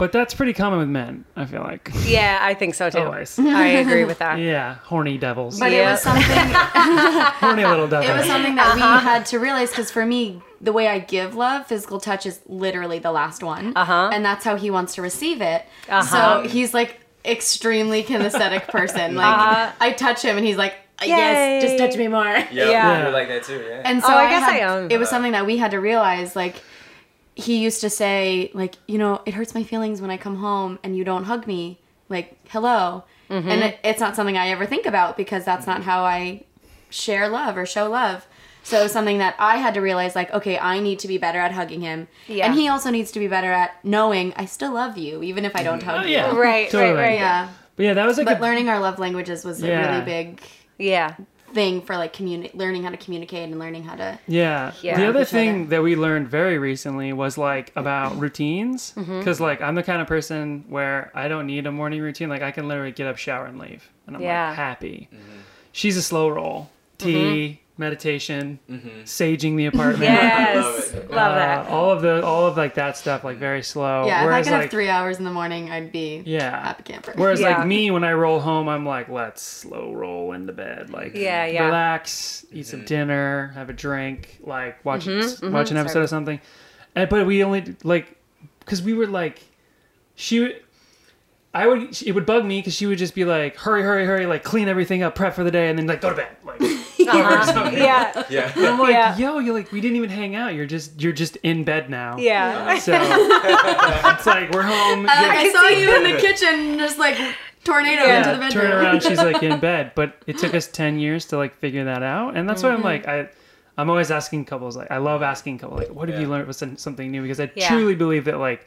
But 0.00 0.12
that's 0.12 0.32
pretty 0.32 0.54
common 0.54 0.78
with 0.78 0.88
men. 0.88 1.26
I 1.36 1.44
feel 1.44 1.60
like. 1.60 1.90
Yeah, 2.06 2.38
I 2.40 2.54
think 2.54 2.74
so 2.74 2.88
too. 2.88 2.98
Always. 3.00 3.38
I 3.38 3.66
agree 3.84 4.04
with 4.06 4.18
that. 4.20 4.38
Yeah, 4.38 4.76
horny 4.76 5.18
devils. 5.18 5.60
But 5.60 5.72
it 5.72 5.84
was 5.84 6.00
something. 6.00 6.24
horny 6.24 7.64
little 7.66 7.86
devils. 7.86 8.10
it 8.10 8.16
was 8.16 8.26
something 8.26 8.54
that 8.54 8.76
Uh-huh. 8.76 8.98
we 8.98 9.04
had 9.04 9.26
to 9.26 9.38
realize 9.38 9.68
because 9.68 9.90
for 9.90 10.06
me, 10.06 10.40
the 10.60 10.72
way 10.72 10.88
I 10.88 11.00
give 11.00 11.34
love, 11.34 11.66
physical 11.66 12.00
touch 12.00 12.24
is 12.24 12.40
literally 12.46 12.98
the 12.98 13.12
last 13.12 13.42
one, 13.42 13.74
Uh-huh. 13.76 14.10
and 14.12 14.24
that's 14.24 14.44
how 14.44 14.56
he 14.56 14.70
wants 14.70 14.94
to 14.94 15.02
receive 15.02 15.40
it. 15.42 15.66
Uh-huh. 15.88 16.42
So 16.42 16.48
he's 16.48 16.72
like 16.74 16.98
extremely 17.24 18.02
kinesthetic 18.02 18.68
person. 18.68 19.14
Like 19.20 19.26
Uh-huh. 19.36 19.72
I 19.80 19.92
touch 19.92 20.22
him, 20.22 20.36
and 20.38 20.46
he's 20.46 20.56
like, 20.56 20.74
"Yes, 21.04 21.62
just 21.62 21.76
touch 21.78 21.94
me 21.96 22.08
more." 22.08 22.24
Yeah. 22.52 23.02
you're 23.02 23.10
like 23.12 23.28
that 23.28 23.44
too. 23.44 23.62
Yeah. 23.68 23.82
And 23.84 24.00
so 24.02 24.08
Oh, 24.08 24.16
I 24.16 24.24
I, 24.26 24.30
guess 24.30 24.42
had, 24.44 24.54
I 24.54 24.58
am. 24.78 24.90
It 24.90 24.98
was 24.98 25.10
something 25.10 25.32
that 25.32 25.44
we 25.46 25.58
had 25.58 25.72
to 25.72 25.78
realize. 25.80 26.34
Like 26.34 26.56
he 27.40 27.58
used 27.58 27.80
to 27.80 27.90
say, 27.90 28.50
like 28.54 28.74
you 28.86 28.98
know, 28.98 29.22
it 29.26 29.34
hurts 29.34 29.54
my 29.54 29.62
feelings 29.64 30.00
when 30.00 30.10
I 30.10 30.16
come 30.16 30.36
home 30.36 30.78
and 30.82 30.96
you 30.96 31.04
don't 31.04 31.24
hug 31.24 31.46
me. 31.46 31.78
Like 32.08 32.36
hello, 32.48 33.04
Mm-hmm. 33.30 33.48
and 33.48 33.62
it, 33.62 33.78
it's 33.84 34.00
not 34.00 34.16
something 34.16 34.36
I 34.36 34.48
ever 34.48 34.66
think 34.66 34.86
about 34.86 35.16
because 35.16 35.44
that's 35.44 35.64
not 35.66 35.84
how 35.84 36.02
I 36.02 36.42
share 36.90 37.28
love 37.28 37.56
or 37.56 37.64
show 37.66 37.88
love. 37.88 38.26
So 38.64 38.88
something 38.88 39.18
that 39.18 39.36
I 39.38 39.56
had 39.58 39.74
to 39.74 39.80
realize, 39.80 40.14
like, 40.16 40.32
okay, 40.34 40.58
I 40.58 40.80
need 40.80 40.98
to 40.98 41.08
be 41.08 41.16
better 41.16 41.38
at 41.38 41.52
hugging 41.52 41.80
him, 41.80 42.08
Yeah. 42.26 42.46
and 42.46 42.54
he 42.54 42.66
also 42.68 42.90
needs 42.90 43.10
to 43.12 43.18
be 43.20 43.28
better 43.28 43.52
at 43.52 43.82
knowing 43.84 44.32
I 44.36 44.44
still 44.46 44.72
love 44.74 44.98
you, 44.98 45.22
even 45.22 45.44
if 45.44 45.54
I 45.56 45.62
don't 45.62 45.82
hug 45.82 46.04
Oh, 46.04 46.08
yeah. 46.08 46.32
you. 46.32 46.40
Right, 46.40 46.68
Totally. 46.68 46.92
right, 46.92 47.00
right. 47.10 47.14
Yeah, 47.20 47.48
But 47.76 47.82
yeah, 47.84 47.94
that 47.94 48.04
was 48.06 48.16
like 48.18 48.26
but 48.26 48.38
a, 48.38 48.42
learning 48.42 48.68
our 48.68 48.80
love 48.80 48.98
languages 48.98 49.44
was 49.44 49.62
a 49.62 49.68
really 49.68 50.04
big 50.04 50.40
Yeah. 50.76 51.14
Thing 51.54 51.82
for 51.82 51.96
like 51.96 52.12
communi- 52.12 52.54
learning 52.54 52.82
how 52.84 52.90
to 52.90 52.96
communicate 52.96 53.48
and 53.48 53.58
learning 53.58 53.84
how 53.84 53.96
to 53.96 54.18
Yeah. 54.26 54.72
Yeah. 54.82 54.96
The 54.98 55.06
other 55.08 55.24
thing 55.24 55.62
other. 55.62 55.70
that 55.70 55.82
we 55.82 55.96
learned 55.96 56.28
very 56.28 56.58
recently 56.58 57.12
was 57.12 57.36
like 57.38 57.72
about 57.76 58.18
routines. 58.18 58.92
Mm-hmm. 58.96 59.18
Because 59.18 59.40
like 59.40 59.60
I'm 59.60 59.74
the 59.74 59.82
kind 59.82 60.00
of 60.02 60.08
person 60.08 60.64
where 60.68 61.10
I 61.14 61.28
don't 61.28 61.46
need 61.46 61.66
a 61.66 61.72
morning 61.72 62.00
routine. 62.00 62.28
Like 62.28 62.42
I 62.42 62.50
can 62.50 62.68
literally 62.68 62.92
get 62.92 63.06
up, 63.06 63.16
shower, 63.16 63.46
and 63.46 63.58
leave, 63.58 63.88
and 64.06 64.16
I'm 64.16 64.22
Yeah. 64.22 64.48
like 64.48 64.56
happy. 64.56 65.08
She's 65.72 65.96
a 65.96 66.02
slow 66.02 66.28
roll. 66.28 66.70
Tea, 66.98 67.60
meditation, 67.78 68.58
saging 69.04 69.56
the 69.56 69.66
apartment. 69.66 70.02
Yes. 70.02 70.92
love 70.94 70.94
it. 70.94 71.10
Love 71.10 71.32
uh, 71.32 71.34
that. 71.36 71.66
all 71.68 71.90
of 71.90 72.02
the 72.02 72.22
all 72.24 72.46
of 72.46 72.56
like 72.56 72.74
that 72.74 72.96
stuff 72.96 73.24
like 73.24 73.38
very 73.38 73.62
slow. 73.62 74.06
Yeah, 74.06 74.18
if 74.18 74.22
I 74.22 74.24
Whereas 74.26 74.46
could 74.46 74.52
like 74.52 74.62
have 74.62 74.70
three 74.70 74.88
hours 74.88 75.18
in 75.18 75.24
the 75.24 75.30
morning, 75.30 75.70
I'd 75.70 75.90
be 75.90 76.22
yeah. 76.26 76.62
happy 76.62 76.82
camper. 76.82 77.12
Whereas 77.16 77.40
Yeah. 77.40 77.58
like 77.58 77.66
me, 77.66 77.90
when 77.90 78.04
I 78.04 78.12
roll 78.12 78.40
home, 78.40 78.68
I'm 78.68 78.84
like, 78.84 79.08
let's 79.08 79.42
slow 79.42 79.92
roll 79.92 80.32
into 80.32 80.52
bed. 80.52 80.90
Like, 80.90 81.14
Yeah, 81.14 81.46
yeah. 81.46 81.64
relax, 81.66 82.44
eat 82.52 82.66
some 82.66 82.84
dinner, 82.84 83.52
have 83.54 83.70
a 83.70 83.74
drink, 83.74 84.38
like 84.42 84.84
watch 84.84 85.06
Mm-hmm, 85.06 85.52
watch 85.52 85.70
an 85.70 85.76
episode 85.76 86.02
of 86.02 86.08
something. 86.08 86.40
And 86.94 87.08
but 87.08 87.26
we 87.26 87.42
only 87.42 87.76
like 87.82 88.16
because 88.60 88.82
we 88.82 88.94
were 88.94 89.06
like, 89.06 89.40
she. 90.14 90.40
would- 90.40 90.62
I 91.52 91.66
would. 91.66 92.00
It 92.02 92.12
would 92.12 92.26
bug 92.26 92.44
me 92.44 92.60
because 92.60 92.74
she 92.76 92.86
would 92.86 92.98
just 92.98 93.12
be 93.12 93.24
like, 93.24 93.56
"Hurry, 93.56 93.82
hurry, 93.82 94.06
hurry!" 94.06 94.24
Like 94.24 94.44
clean 94.44 94.68
everything 94.68 95.02
up, 95.02 95.16
prep 95.16 95.34
for 95.34 95.42
the 95.42 95.50
day, 95.50 95.68
and 95.68 95.76
then 95.76 95.88
like 95.88 96.00
go 96.00 96.10
to 96.10 96.14
bed. 96.14 96.28
Like, 96.44 96.60
Uh-huh. 97.10 97.70
Yeah. 97.72 98.24
yeah. 98.30 98.52
and 98.56 98.66
I'm 98.66 98.78
like, 98.78 98.90
Yeah. 98.92 99.16
"Yo, 99.16 99.38
you're 99.38 99.54
like, 99.54 99.72
we 99.72 99.80
didn't 99.80 99.96
even 99.96 100.10
hang 100.10 100.34
out. 100.34 100.54
You're 100.54 100.66
just, 100.66 101.00
you're 101.00 101.12
just 101.12 101.36
in 101.36 101.64
bed 101.64 101.90
now." 101.90 102.16
Yeah. 102.18 102.78
So 102.78 102.92
it's 102.94 104.26
like 104.26 104.50
we're 104.50 104.62
home. 104.62 105.00
you're- 105.00 105.08
I 105.10 105.50
saw 105.52 105.68
you 105.68 105.96
in 105.96 106.02
the 106.14 106.20
kitchen, 106.20 106.78
just 106.78 106.98
like 106.98 107.16
tornado 107.64 108.04
Yeah. 108.04 108.18
into 108.18 108.30
the 108.32 108.38
bedroom. 108.38 108.62
turn 108.64 108.72
around 108.72 109.02
she's 109.02 109.18
like 109.18 109.42
in 109.42 109.60
bed 109.70 109.92
but 109.94 110.16
it 110.26 110.38
took 110.38 110.54
us 110.54 110.66
10 110.66 110.98
years 110.98 111.26
to 111.26 111.36
like 111.36 111.54
figure 111.58 111.84
that 111.84 112.02
out 112.02 112.34
and 112.34 112.48
that's 112.48 112.62
why 112.62 112.70
i'm 112.70 112.80
like 112.82 113.06
i 113.06 113.28
i'm 113.76 113.90
always 113.90 114.10
asking 114.10 114.46
couples 114.46 114.78
like 114.78 114.90
i 114.90 114.96
love 114.96 115.20
asking 115.22 115.58
couples 115.58 115.80
like 115.80 115.90
what 115.90 116.08
have 116.08 116.18
you 116.18 116.26
learned 116.26 116.46
with 116.48 116.56
something 116.80 117.10
new 117.10 117.20
because 117.20 117.38
i 117.38 117.50
Yeah. 117.54 117.68
truly 117.68 117.94
believe 117.94 118.24
that 118.24 118.38
like 118.38 118.66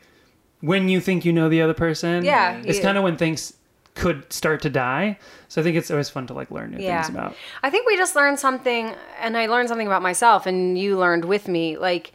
when 0.62 0.90
you 0.90 1.02
think 1.02 1.26
you 1.26 1.34
know 1.34 1.50
the 1.50 1.64
other 1.64 1.74
person 1.74 2.24
Yeah, 2.24 2.62
it's 2.64 2.78
you- 2.78 2.84
kind 2.84 2.96
of 3.00 3.04
when 3.04 3.18
things 3.18 3.54
could 3.96 4.32
start 4.34 4.62
to 4.62 4.70
die 4.70 5.18
so 5.48 5.62
i 5.62 5.64
think 5.64 5.76
it's 5.78 5.92
always 5.92 6.10
fun 6.10 6.26
to 6.28 6.34
like 6.34 6.50
learn 6.52 6.72
new 6.72 6.78
Yeah. 6.84 7.02
things 7.04 7.14
about 7.16 7.36
I 7.62 7.70
think 7.70 7.86
we 7.88 7.96
just 7.96 8.16
learned 8.16 8.40
something, 8.40 8.94
and 9.20 9.38
I 9.38 9.46
learned 9.46 9.70
something 9.70 9.88
about 9.88 10.02
myself, 10.02 10.46
and 10.46 10.78
you 10.78 10.98
learned 10.98 11.26
with 11.26 11.48
me. 11.48 11.78
Like, 11.78 12.12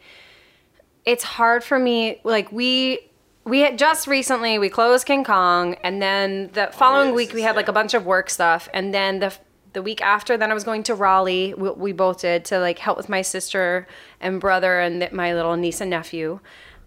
it's 1.05 1.23
hard 1.23 1.63
for 1.63 1.79
me. 1.79 2.19
Like, 2.23 2.51
we 2.51 2.99
we 3.45 3.61
had 3.61 3.79
just 3.79 4.05
recently 4.07 4.59
we 4.59 4.69
closed 4.69 5.07
King 5.07 5.23
Kong, 5.23 5.75
and 5.83 6.01
then 6.01 6.49
the 6.53 6.69
following 6.73 7.09
yes, 7.09 7.15
week 7.15 7.33
we 7.33 7.41
had 7.41 7.55
like 7.55 7.67
a 7.67 7.73
bunch 7.73 7.93
of 7.93 8.05
work 8.05 8.29
stuff, 8.29 8.69
and 8.73 8.93
then 8.93 9.19
the 9.19 9.33
the 9.73 9.81
week 9.81 10.01
after, 10.01 10.35
then 10.37 10.51
I 10.51 10.53
was 10.53 10.63
going 10.63 10.83
to 10.83 10.95
Raleigh. 10.95 11.53
We, 11.55 11.69
we 11.71 11.91
both 11.93 12.21
did 12.21 12.45
to 12.45 12.59
like 12.59 12.79
help 12.79 12.97
with 12.97 13.07
my 13.09 13.21
sister 13.21 13.87
and 14.19 14.39
brother 14.41 14.79
and 14.79 14.99
th- 15.01 15.11
my 15.11 15.33
little 15.33 15.55
niece 15.55 15.79
and 15.81 15.89
nephew. 15.89 16.39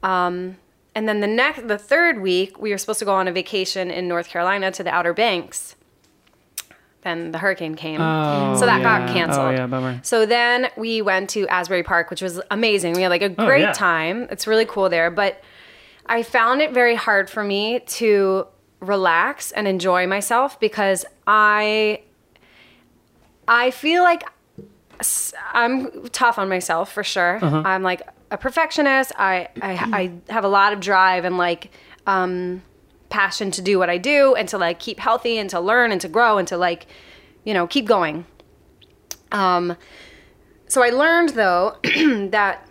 Um, 0.02 0.56
and 0.94 1.08
then 1.08 1.20
the 1.20 1.26
next, 1.26 1.66
the 1.68 1.78
third 1.78 2.20
week, 2.20 2.58
we 2.60 2.70
were 2.70 2.78
supposed 2.78 2.98
to 2.98 3.04
go 3.04 3.12
on 3.14 3.28
a 3.28 3.32
vacation 3.32 3.90
in 3.90 4.08
North 4.08 4.28
Carolina 4.28 4.70
to 4.72 4.82
the 4.84 4.90
Outer 4.90 5.14
Banks. 5.14 5.74
Then 7.02 7.32
the 7.32 7.38
hurricane 7.38 7.74
came, 7.74 8.00
Oh, 8.00 8.56
so 8.56 8.64
that 8.66 8.80
yeah. 8.80 9.06
got 9.06 9.12
canceled. 9.12 9.46
Oh, 9.46 9.50
yeah, 9.50 9.66
bummer. 9.66 9.98
So 10.04 10.24
then 10.24 10.68
we 10.76 11.02
went 11.02 11.30
to 11.30 11.48
Asbury 11.48 11.82
Park, 11.82 12.10
which 12.10 12.22
was 12.22 12.40
amazing. 12.50 12.94
We 12.94 13.02
had 13.02 13.08
like 13.08 13.22
a 13.22 13.34
Oh, 13.36 13.46
great 13.46 13.62
yeah. 13.62 13.72
time. 13.72 14.28
It's 14.30 14.46
really 14.46 14.66
cool 14.66 14.88
there, 14.88 15.10
but 15.10 15.42
I 16.06 16.22
found 16.22 16.60
it 16.62 16.72
very 16.72 16.94
hard 16.94 17.28
for 17.28 17.42
me 17.42 17.80
to 17.80 18.46
relax 18.78 19.50
and 19.52 19.66
enjoy 19.66 20.06
myself 20.06 20.60
because 20.60 21.04
I 21.26 22.02
I 23.48 23.70
feel 23.72 24.02
like 24.04 24.22
I'm 25.52 26.08
tough 26.10 26.38
on 26.38 26.48
myself 26.48 26.92
for 26.92 27.02
sure. 27.02 27.38
Uh-huh. 27.42 27.62
I'm 27.64 27.82
like 27.82 28.02
a 28.32 28.38
perfectionist. 28.38 29.12
I, 29.16 29.48
I 29.60 29.72
I 30.28 30.32
have 30.32 30.42
a 30.42 30.48
lot 30.48 30.72
of 30.72 30.80
drive 30.80 31.24
and 31.24 31.36
like 31.36 31.70
um, 32.06 32.62
passion 33.10 33.50
to 33.52 33.62
do 33.62 33.78
what 33.78 33.90
I 33.90 33.98
do 33.98 34.34
and 34.34 34.48
to 34.48 34.58
like 34.58 34.80
keep 34.80 34.98
healthy 34.98 35.38
and 35.38 35.48
to 35.50 35.60
learn 35.60 35.92
and 35.92 36.00
to 36.00 36.08
grow 36.08 36.38
and 36.38 36.48
to 36.48 36.56
like 36.56 36.86
you 37.44 37.54
know 37.54 37.66
keep 37.68 37.86
going. 37.86 38.24
Um, 39.30 39.76
so 40.66 40.82
I 40.82 40.90
learned 40.90 41.30
though 41.30 41.76
that 41.84 42.66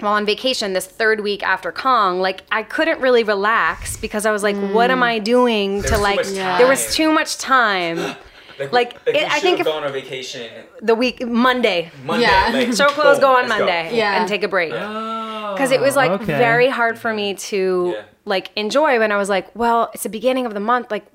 while 0.00 0.12
on 0.12 0.26
vacation 0.26 0.74
this 0.74 0.86
third 0.86 1.20
week 1.20 1.42
after 1.42 1.72
Kong, 1.72 2.20
like 2.20 2.44
I 2.52 2.62
couldn't 2.62 3.00
really 3.00 3.24
relax 3.24 3.96
because 3.96 4.26
I 4.26 4.30
was 4.30 4.42
like, 4.42 4.56
what 4.74 4.90
am 4.90 5.02
I 5.02 5.18
doing 5.18 5.82
to 5.84 5.96
like? 5.96 6.16
much 6.16 6.28
There 6.58 6.68
was 6.68 6.94
too 6.94 7.10
much 7.10 7.38
time. 7.38 8.16
Like, 8.72 8.98
we 9.06 9.12
it- 9.12 9.26
I 9.28 9.34
should 9.34 9.42
think 9.42 9.58
have 9.58 9.66
if- 9.66 9.72
gone 9.72 9.82
on 9.82 9.88
a 9.88 9.92
vacation 9.92 10.50
The 10.80 10.94
week 10.94 11.26
Monday, 11.26 11.90
Monday. 12.04 12.26
Yeah. 12.26 12.50
Like, 12.52 12.72
show 12.76 12.88
clothes, 12.88 13.18
go 13.18 13.28
on 13.36 13.48
let's 13.48 13.58
Monday, 13.58 13.96
Yeah. 13.96 14.18
and 14.18 14.28
take 14.28 14.42
a 14.42 14.48
break. 14.48 14.72
Oh, 14.72 15.52
Because 15.54 15.70
it 15.70 15.80
was 15.80 15.96
like 15.96 16.10
okay. 16.10 16.24
very 16.38 16.68
hard 16.68 16.98
for 16.98 17.12
me 17.12 17.32
mm-hmm. 17.32 17.48
to 17.50 17.92
Yeah. 17.96 18.02
like 18.24 18.50
enjoy 18.56 18.98
when 18.98 19.12
I 19.12 19.16
was 19.16 19.28
like, 19.28 19.54
well, 19.54 19.90
it's 19.94 20.02
the 20.02 20.08
beginning 20.08 20.46
of 20.46 20.54
the 20.54 20.60
month. 20.60 20.90
Like, 20.90 21.06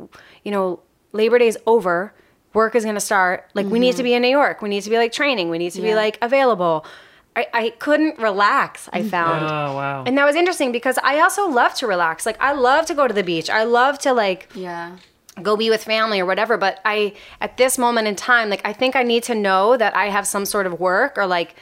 you 0.43 0.51
know, 0.51 0.79
Labor 1.13 1.39
Day's 1.39 1.57
over. 1.65 2.13
Work 2.53 2.75
is 2.75 2.83
going 2.83 2.95
to 2.95 3.01
start. 3.01 3.49
Like, 3.53 3.65
we 3.67 3.79
need 3.79 3.91
to 3.93 3.97
mm-hmm. 3.99 4.03
be 4.03 4.13
in 4.13 4.21
New 4.23 4.27
York. 4.27 4.61
We 4.61 4.67
need 4.69 4.81
to 4.83 4.89
be 4.89 4.97
like 4.97 5.11
training. 5.13 5.49
We 5.49 5.57
need 5.57 5.71
to 5.71 5.81
be 5.81 5.95
like 5.95 6.17
available. 6.21 6.85
I, 7.33 7.47
I 7.53 7.69
couldn't 7.79 8.19
relax, 8.19 8.89
I 8.91 8.99
mm-hmm. 8.99 9.07
found. 9.07 9.45
oh 9.45 9.75
wow 9.75 10.03
And 10.05 10.17
that 10.17 10.25
was 10.25 10.35
interesting 10.35 10.73
because 10.73 10.97
I 11.01 11.21
also 11.21 11.47
love 11.47 11.73
to 11.75 11.87
relax. 11.87 12.25
Like 12.25 12.35
I 12.41 12.51
love 12.51 12.85
to 12.87 12.93
go 12.93 13.07
to 13.07 13.13
the 13.13 13.23
beach. 13.23 13.49
I 13.49 13.63
love 13.63 13.99
to 13.99 14.11
like 14.11 14.49
Yeah. 14.53 14.97
Go 15.41 15.55
be 15.55 15.69
with 15.69 15.83
family 15.83 16.19
or 16.19 16.25
whatever, 16.25 16.57
but 16.57 16.79
I 16.85 17.13
at 17.39 17.57
this 17.57 17.77
moment 17.77 18.07
in 18.07 18.15
time 18.15 18.49
like 18.49 18.61
I 18.65 18.73
think 18.73 18.95
I 18.95 19.03
need 19.03 19.23
to 19.23 19.35
know 19.35 19.77
that 19.77 19.95
I 19.95 20.07
have 20.09 20.27
some 20.27 20.45
sort 20.45 20.65
of 20.67 20.79
work 20.79 21.17
or 21.17 21.25
like 21.25 21.55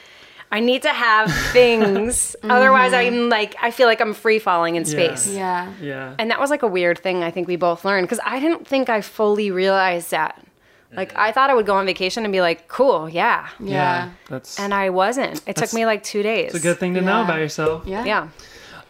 I 0.52 0.60
need 0.60 0.82
to 0.82 0.90
have 0.90 1.32
things. 1.54 2.36
Otherwise 2.44 2.94
I'm 2.94 3.30
like 3.30 3.56
I 3.62 3.70
feel 3.72 3.88
like 3.88 4.02
I'm 4.02 4.14
free 4.14 4.40
falling 4.40 4.76
in 4.76 4.86
space. 4.86 5.28
Yeah. 5.28 5.72
yeah 5.82 6.16
And 6.18 6.32
that 6.32 6.40
was 6.40 6.50
like 6.50 6.64
a 6.64 6.68
weird 6.68 6.98
thing 7.00 7.24
I 7.24 7.32
think 7.32 7.48
we 7.48 7.56
both 7.56 7.86
learned 7.86 8.08
because 8.08 8.20
I 8.26 8.40
didn't 8.40 8.68
think 8.68 8.90
I 8.90 9.02
fully 9.02 9.52
realized 9.52 10.12
that. 10.12 10.44
Like 10.92 11.16
I 11.16 11.32
thought 11.32 11.52
I 11.52 11.54
would 11.54 11.68
go 11.68 11.76
on 11.76 11.86
vacation 11.86 12.26
and 12.26 12.32
be 12.32 12.42
like, 12.42 12.68
"Cool, 12.68 13.08
yeah." 13.08 13.48
Yeah. 13.60 14.10
that's 14.28 14.60
And 14.60 14.74
I 14.74 14.90
wasn't. 14.90 15.40
It 15.46 15.56
took 15.56 15.72
me 15.72 15.86
like 15.86 16.02
2 16.02 16.24
days. 16.24 16.48
it's 16.48 16.56
a 16.56 16.60
good 16.68 16.80
thing 16.80 16.96
to 16.96 17.02
know 17.02 17.22
about 17.24 17.38
yourself 17.38 17.86
Yeah. 17.86 18.04
Yeah. 18.06 18.30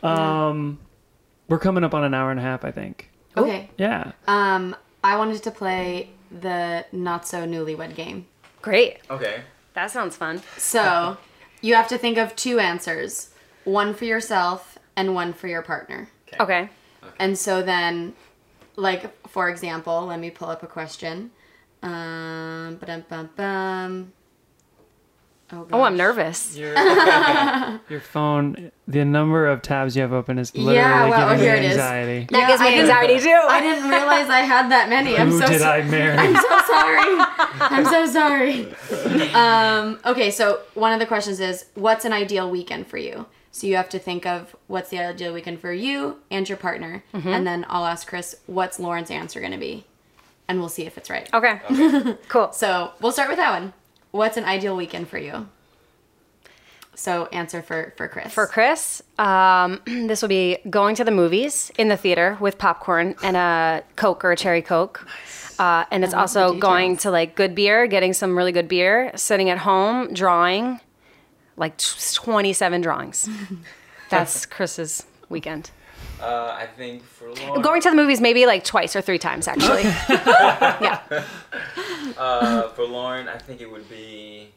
um 0.04 0.80
we're 1.50 1.60
coming 1.60 1.84
up 1.84 1.94
on 1.94 2.06
an 2.06 2.14
hour 2.14 2.32
and 2.32 2.40
a 2.40 2.44
half 2.44 2.64
i 2.64 2.72
think 2.72 3.09
Okay. 3.44 3.70
yeah 3.78 4.12
Um, 4.28 4.76
I 5.04 5.18
wanted 5.18 5.44
to 5.44 5.52
play 5.52 6.10
the 6.32 6.86
not 6.92 7.28
so 7.28 7.46
newlywed 7.46 7.96
game. 7.96 8.28
Great. 8.62 8.98
Okay. 9.10 9.42
That 9.74 9.92
sounds 9.92 10.16
fun. 10.18 10.42
So 10.58 11.18
you 11.62 11.76
have 11.76 11.88
to 11.90 11.98
think 11.98 12.18
of 12.18 12.36
two 12.36 12.60
answers 12.60 13.32
one 13.64 13.94
for 13.94 14.06
yourself 14.06 14.78
and 14.96 15.16
one 15.16 15.34
for 15.34 15.48
your 15.48 15.62
partner. 15.62 16.10
Okay. 16.34 16.44
okay. 16.44 16.70
And 17.20 17.38
so 17.38 17.62
then, 17.62 18.14
like, 18.76 19.28
for 19.28 19.50
example, 19.50 20.06
let 20.06 20.20
me 20.20 20.30
pull 20.30 20.50
up 20.50 20.64
a 20.64 20.68
question. 20.68 21.32
Um, 21.82 22.78
ba-dum-bum-bum. 22.80 24.14
Oh, 25.52 25.68
Oh, 25.72 25.82
I'm 25.82 25.97
nervous. 25.97 26.56
your, 26.56 26.74
your 27.89 28.00
phone 28.00 28.72
the 28.88 29.04
number 29.06 29.47
of 29.47 29.62
tabs 29.62 29.95
you 29.95 30.02
have 30.04 30.14
open 30.14 30.38
is 30.39 30.54
literally 30.56 30.76
Yeah, 30.78 31.10
well, 31.10 31.30
giving 31.30 31.43
here 31.43 31.54
me 31.54 31.60
it 31.60 31.66
is. 31.66 31.72
anxiety 31.78 32.28
That 32.32 32.39
Yeah, 32.39 32.47
gives 32.47 32.62
me 32.62 32.68
I 32.68 32.80
anxiety 32.82 33.20
too. 33.20 33.41
I 33.47 33.62
didn't 33.62 33.89
realize 33.89 34.30
I 34.30 34.39
had 34.41 34.70
that 34.72 34.89
many. 34.89 35.18
I'm 35.18 35.30
who 35.30 35.39
so 35.39 35.47
did 35.47 35.62
so- 35.62 35.70
i 35.70 35.82
marry 35.84 36.17
I'm 36.17 36.36
so 36.36 36.59
sorry. 36.67 37.26
I'm 37.62 37.86
so 37.86 38.05
sorry. 38.05 39.34
Um, 39.34 40.00
okay, 40.05 40.32
so 40.32 40.62
one 40.76 40.93
of 40.93 41.00
the 41.00 41.05
questions 41.05 41.39
is, 41.39 41.66
what's 41.76 42.05
an 42.05 42.13
ideal 42.13 42.50
weekend 42.50 42.88
for 42.88 42.97
you? 42.97 43.26
So 43.51 43.66
you 43.67 43.76
have 43.76 43.89
to 43.89 44.00
think 44.00 44.26
of 44.26 44.55
what's 44.67 44.89
the 44.89 45.00
ideal 45.00 45.34
weekend 45.34 45.59
for 45.59 45.74
you 45.74 46.17
and 46.30 46.47
your 46.47 46.58
partner, 46.58 47.04
Mm-hmm. 47.13 47.28
and 47.30 47.46
then 47.47 47.66
I'll 47.70 47.86
ask 47.86 48.08
Chris 48.08 48.36
what's 48.46 48.80
Lauren's 48.80 49.09
answer 49.12 49.39
going 49.39 49.51
to 49.51 49.58
be, 49.58 49.86
and 50.47 50.59
we'll 50.59 50.70
see 50.70 50.86
if 50.86 50.97
it's 50.97 51.09
right. 51.09 51.28
Okay. 51.34 51.59
cool. 52.28 52.51
So 52.54 52.92
we'll 53.01 53.12
start 53.12 53.30
with 53.30 53.38
that 53.38 53.51
one. 53.59 53.74
What's 54.12 54.38
an 54.38 54.44
ideal 54.44 54.76
weekend 54.76 55.08
for 55.08 55.18
you? 55.18 55.48
So 56.96 57.28
answer 57.28 57.62
for 57.62 57.94
for 57.96 58.08
Chris. 58.08 58.34
For 58.34 58.46
Chris, 58.46 59.02
um, 59.18 59.82
this 59.86 60.22
will 60.22 60.30
be 60.30 60.58
going 60.70 60.96
to 60.96 61.04
the 61.04 61.12
movies 61.12 61.72
in 61.78 61.88
the 61.88 61.96
theater 61.96 62.38
with 62.42 62.58
popcorn 62.58 63.16
and 63.24 63.38
a 63.38 63.84
Coke 63.96 64.26
or 64.26 64.32
a 64.32 64.36
cherry 64.36 64.62
Coke. 64.62 65.08
Uh, 65.60 65.86
and 65.92 66.04
it's 66.04 66.14
also 66.14 66.54
going 66.54 66.98
to 66.98 67.12
like 67.12 67.36
good 67.36 67.54
beer, 67.54 67.86
getting 67.88 68.14
some 68.14 68.38
really 68.38 68.52
good 68.52 68.68
beer, 68.68 69.12
sitting 69.16 69.50
at 69.50 69.60
home, 69.60 70.14
drawing, 70.14 70.80
like 71.58 71.78
27 71.78 72.82
drawings. 72.82 73.30
That's 74.10 74.46
Chris's 74.46 75.06
weekend. 75.30 75.72
Uh, 76.21 76.58
I 76.59 76.66
think 76.66 77.04
for 77.04 77.33
Lauren, 77.33 77.62
Going 77.62 77.82
to 77.82 77.89
the 77.89 77.96
movies 77.96 78.20
maybe 78.20 78.46
like 78.46 78.63
twice 78.63 78.96
or 78.96 79.01
three 79.01 79.20
times 79.20 79.47
actually. 79.47 79.83
yeah. 80.09 81.01
uh, 82.17 82.70
for 82.70 82.86
Lauren, 82.86 83.28
I 83.28 83.37
think 83.37 83.62
it 83.62 83.71
would 83.71 83.89
be 83.89 84.50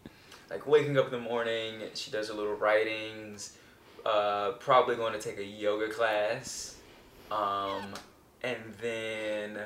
like 0.51 0.66
waking 0.66 0.98
up 0.98 1.06
in 1.06 1.12
the 1.12 1.18
morning. 1.18 1.74
She 1.94 2.10
does 2.10 2.28
her 2.28 2.34
little 2.34 2.55
writings. 2.55 3.56
Uh, 4.05 4.52
probably 4.59 4.97
going 4.97 5.12
to 5.12 5.20
take 5.20 5.39
a 5.39 5.44
yoga 5.44 5.89
class, 5.89 6.76
um, 7.30 7.94
and 8.43 8.59
then 8.80 9.56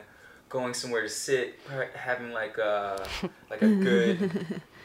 going 0.51 0.75
somewhere 0.75 1.01
to 1.01 1.09
sit, 1.09 1.59
having 1.95 2.33
like 2.33 2.59
a 2.59 3.07
like 3.49 3.63
a 3.63 3.69
good 3.69 4.61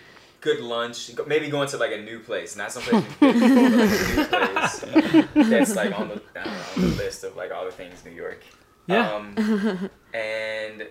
good 0.41 0.59
lunch. 0.59 1.11
Maybe 1.27 1.49
going 1.49 1.69
to 1.69 1.77
like 1.77 1.93
a 1.93 2.01
new 2.01 2.19
place, 2.19 2.55
not 2.57 2.72
some 2.72 2.84
place 2.84 3.03
you've 3.03 3.19
been 3.19 3.39
before, 3.39 3.69
but 3.69 3.80
like 3.80 5.13
new 5.13 5.45
place 5.45 5.49
that's 5.49 5.76
like 5.76 5.97
on 5.97 6.09
the 6.09 6.22
know, 6.35 6.51
on 6.76 6.81
the 6.81 6.88
list 6.97 7.23
of 7.23 7.35
like 7.38 7.51
all 7.51 7.65
the 7.65 7.72
things 7.72 8.03
New 8.03 8.11
York. 8.11 8.43
Yeah. 8.88 9.13
Um, 9.13 9.89
and 10.13 10.88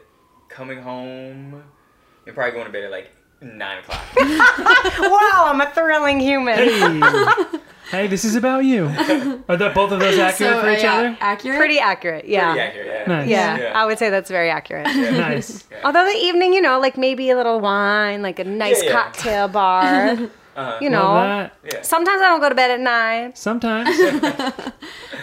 coming 0.49 0.81
home 0.81 1.63
and 2.27 2.35
probably 2.35 2.53
going 2.53 2.67
to 2.67 2.73
bed 2.73 2.85
at 2.85 2.91
like 2.91 3.11
nine 3.41 3.79
o'clock. 3.79 4.01
Wow, 5.01 5.45
I'm 5.47 5.61
a 5.61 5.71
thrilling 5.73 6.21
human. 6.21 6.55
Hey, 6.57 7.01
hey, 7.91 8.07
this 8.07 8.25
is 8.25 8.37
about 8.37 8.65
you. 8.65 8.87
Are 9.49 9.57
that 9.57 9.73
both 9.75 9.93
of 9.93 10.01
those 10.01 10.19
accurate 10.19 10.53
So, 10.55 10.61
for 10.61 10.71
each 10.71 10.83
yeah, 10.83 10.95
other? 10.95 11.17
Accurate. 11.21 11.59
Pretty 11.59 11.79
accurate. 11.79 12.25
Yeah. 12.27 12.53
Pretty 12.53 12.61
accurate, 12.69 12.87
yeah. 12.87 13.07
Nice. 13.17 13.29
Yeah, 13.29 13.59
Yeah. 13.59 13.73
I 13.83 13.87
would 13.87 13.99
say 13.99 14.11
that's 14.11 14.31
very 14.31 14.51
accurate. 14.51 14.87
Nice. 14.95 15.65
Although 15.85 16.05
the 16.05 16.17
evening, 16.19 16.53
you 16.53 16.61
know, 16.61 16.79
like 16.81 16.97
maybe 16.99 17.31
a 17.31 17.37
little 17.37 17.61
wine, 17.61 18.23
like 18.23 18.39
a 18.39 18.45
nice 18.45 18.83
Yeah, 18.83 18.91
yeah. 18.91 19.03
cocktail 19.03 19.49
bar. 19.49 19.85
Uh-huh. 20.57 20.79
You 20.81 20.91
know, 20.91 21.15
that. 21.15 21.87
Sometimes 21.87 22.21
I 22.21 22.27
don't 22.29 22.41
go 22.41 22.49
to 22.49 22.55
bed 22.55 22.71
at 22.71 22.81
nine. 22.81 23.35
Sometimes. 23.35 23.89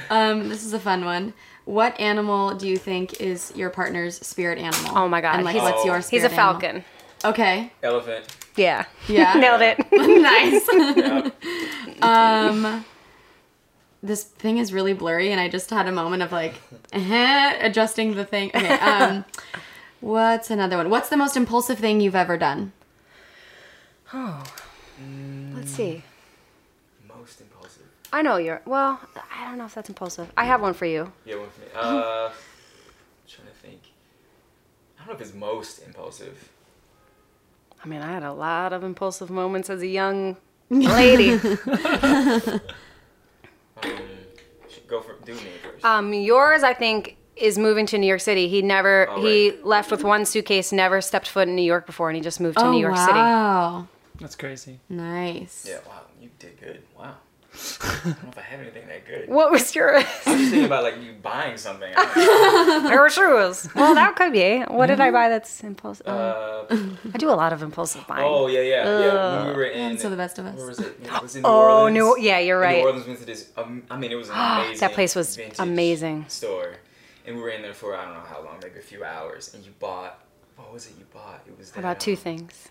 Um, 0.09 0.49
this 0.49 0.63
is 0.65 0.73
a 0.73 0.79
fun 0.79 1.03
one. 1.05 1.33
What 1.65 1.99
animal 1.99 2.55
do 2.55 2.67
you 2.67 2.77
think 2.77 3.19
is 3.19 3.51
your 3.55 3.69
partner's 3.69 4.15
spirit 4.25 4.57
animal? 4.57 4.97
Oh 4.97 5.07
my 5.09 5.19
God, 5.21 5.35
And 5.35 5.43
like, 5.45 5.55
he's- 5.55 5.63
what's 5.63 5.85
your 5.85 6.01
spirit 6.01 6.23
He's 6.23 6.31
a 6.31 6.33
animal? 6.33 6.59
Falcon. 7.21 7.41
Okay. 7.43 7.71
Elephant. 7.83 8.35
Yeah. 8.55 8.85
Yeah. 9.07 9.33
Nailed 9.37 9.61
it. 9.61 9.79
nice. 9.91 11.31
Yeah. 11.99 12.49
Um, 12.51 12.85
this 14.03 14.23
thing 14.23 14.59
is 14.59 14.71
really 14.71 14.93
blurry, 14.93 15.31
and 15.31 15.41
I 15.41 15.49
just 15.49 15.71
had 15.71 15.87
a 15.87 15.91
moment 15.91 16.21
of 16.21 16.31
like 16.31 16.53
adjusting 16.93 18.13
the 18.13 18.23
thing. 18.23 18.51
Okay. 18.53 18.69
Um, 18.75 19.25
what's 19.99 20.51
another 20.51 20.77
one? 20.77 20.91
What's 20.91 21.09
the 21.09 21.17
most 21.17 21.35
impulsive 21.35 21.79
thing 21.79 21.99
you've 22.01 22.15
ever 22.15 22.37
done? 22.37 22.71
Oh. 24.13 24.43
Let's 25.55 25.71
see. 25.71 26.03
Most 27.07 27.41
impulsive. 27.41 27.83
I 28.13 28.21
know 28.21 28.37
you're. 28.37 28.61
Well, 28.65 28.99
I 29.35 29.47
don't 29.47 29.57
know 29.57 29.65
if 29.65 29.75
that's 29.75 29.89
impulsive. 29.89 30.31
I 30.37 30.45
have 30.45 30.61
one 30.61 30.73
for 30.73 30.85
you. 30.85 31.11
Yeah, 31.25 31.37
one 31.37 31.49
for 31.49 31.61
me. 31.61 31.67
Uh, 31.75 32.29
trying 33.27 33.47
to 33.47 33.53
think. 33.53 33.81
I 34.99 35.05
don't 35.05 35.07
know 35.09 35.13
if 35.15 35.21
it's 35.21 35.33
most 35.33 35.79
impulsive. 35.79 36.49
I 37.87 37.89
mean, 37.89 38.01
I 38.01 38.11
had 38.11 38.23
a 38.23 38.33
lot 38.33 38.73
of 38.73 38.83
impulsive 38.83 39.29
moments 39.29 39.69
as 39.69 39.81
a 39.81 39.87
young 39.87 40.35
lady. 40.69 41.31
Um, 41.31 41.39
go 44.87 44.99
for 44.99 45.15
do 45.23 45.33
me 45.33 45.39
first. 45.63 45.85
um, 45.85 46.13
yours, 46.13 46.63
I 46.63 46.73
think, 46.73 47.15
is 47.37 47.57
moving 47.57 47.85
to 47.85 47.97
New 47.97 48.07
York 48.07 48.19
City. 48.19 48.49
He 48.49 48.61
never. 48.61 49.09
Oh, 49.09 49.21
he 49.21 49.51
right. 49.51 49.65
left 49.65 49.89
with 49.89 50.03
one 50.03 50.25
suitcase, 50.25 50.73
never 50.73 50.99
stepped 50.99 51.29
foot 51.29 51.47
in 51.47 51.55
New 51.55 51.61
York 51.61 51.85
before, 51.85 52.09
and 52.09 52.17
he 52.17 52.21
just 52.21 52.41
moved 52.41 52.57
to 52.57 52.65
oh 52.65 52.73
New 52.73 52.81
York 52.81 52.97
City. 52.97 53.13
wow. 53.13 53.87
That's 54.19 54.35
crazy. 54.35 54.81
Nice. 54.89 55.65
yeah, 55.65 55.77
wow, 55.87 56.01
you 56.19 56.29
did 56.39 56.59
good. 56.59 56.81
Wow. 56.99 57.15
I 57.81 57.99
don't 58.03 58.23
know 58.23 58.29
if 58.29 58.37
I 58.37 58.41
have 58.41 58.59
anything 58.61 58.87
that 58.87 59.05
good. 59.05 59.27
What 59.29 59.51
was 59.51 59.73
yours? 59.75 60.03
I 60.25 60.31
was 60.31 60.39
just 60.39 60.51
thinking 60.51 60.65
about 60.65 60.83
like 60.83 61.01
you 61.01 61.13
buying 61.21 61.57
something. 61.57 61.91
I 61.95 62.83
there 62.87 63.01
were 63.01 63.09
shoes. 63.09 63.67
Well, 63.75 63.95
that 63.95 64.15
could 64.15 64.31
be. 64.33 64.61
What 64.61 64.87
did 64.87 64.99
I 64.99 65.11
buy 65.11 65.29
that's 65.29 65.63
impulsive? 65.63 66.07
Uh, 66.07 66.65
I 66.69 67.17
do 67.17 67.29
a 67.29 67.35
lot 67.35 67.53
of 67.53 67.61
impulsive 67.63 68.05
buying. 68.07 68.25
oh 68.27 68.47
yeah, 68.47 68.61
yeah, 68.61 68.99
yeah. 68.99 69.37
When 69.39 69.47
we 69.47 69.53
were 69.53 69.63
in. 69.65 69.91
And 69.91 69.99
so 69.99 70.09
the 70.09 70.15
best 70.17 70.39
of 70.39 70.45
us. 70.45 70.55
Where 70.57 70.67
was 70.67 70.79
it? 70.79 70.97
It 71.03 71.21
was 71.21 71.35
in 71.35 71.41
New 71.41 71.47
Oh, 71.49 71.83
Orleans. 71.83 71.93
New- 71.95 72.17
yeah, 72.19 72.39
you're 72.39 72.61
In 72.63 72.69
right. 72.69 72.77
New 72.79 72.85
Orleans 72.87 73.07
went 73.07 73.19
to 73.19 73.25
this. 73.25 73.51
Um, 73.57 73.83
I 73.89 73.97
mean, 73.97 74.11
it 74.11 74.15
was 74.15 74.29
an 74.29 74.35
amazing. 74.37 74.79
That 74.79 74.93
place 74.93 75.15
was 75.15 75.35
vintage 75.35 75.59
amazing. 75.59 76.25
Store, 76.29 76.75
and 77.25 77.35
we 77.35 77.41
were 77.41 77.49
in 77.49 77.61
there 77.61 77.73
for 77.73 77.95
I 77.97 78.05
don't 78.05 78.13
know 78.13 78.21
how 78.21 78.43
long, 78.43 78.57
maybe 78.61 78.79
a 78.79 78.81
few 78.81 79.03
hours. 79.03 79.53
And 79.53 79.65
you 79.65 79.71
bought. 79.79 80.23
What 80.55 80.73
was 80.73 80.87
it 80.87 80.93
you 80.97 81.05
bought? 81.13 81.41
It 81.47 81.57
was. 81.57 81.71
How 81.71 81.79
about 81.79 81.99
two 81.99 82.11
um, 82.13 82.17
things? 82.17 82.67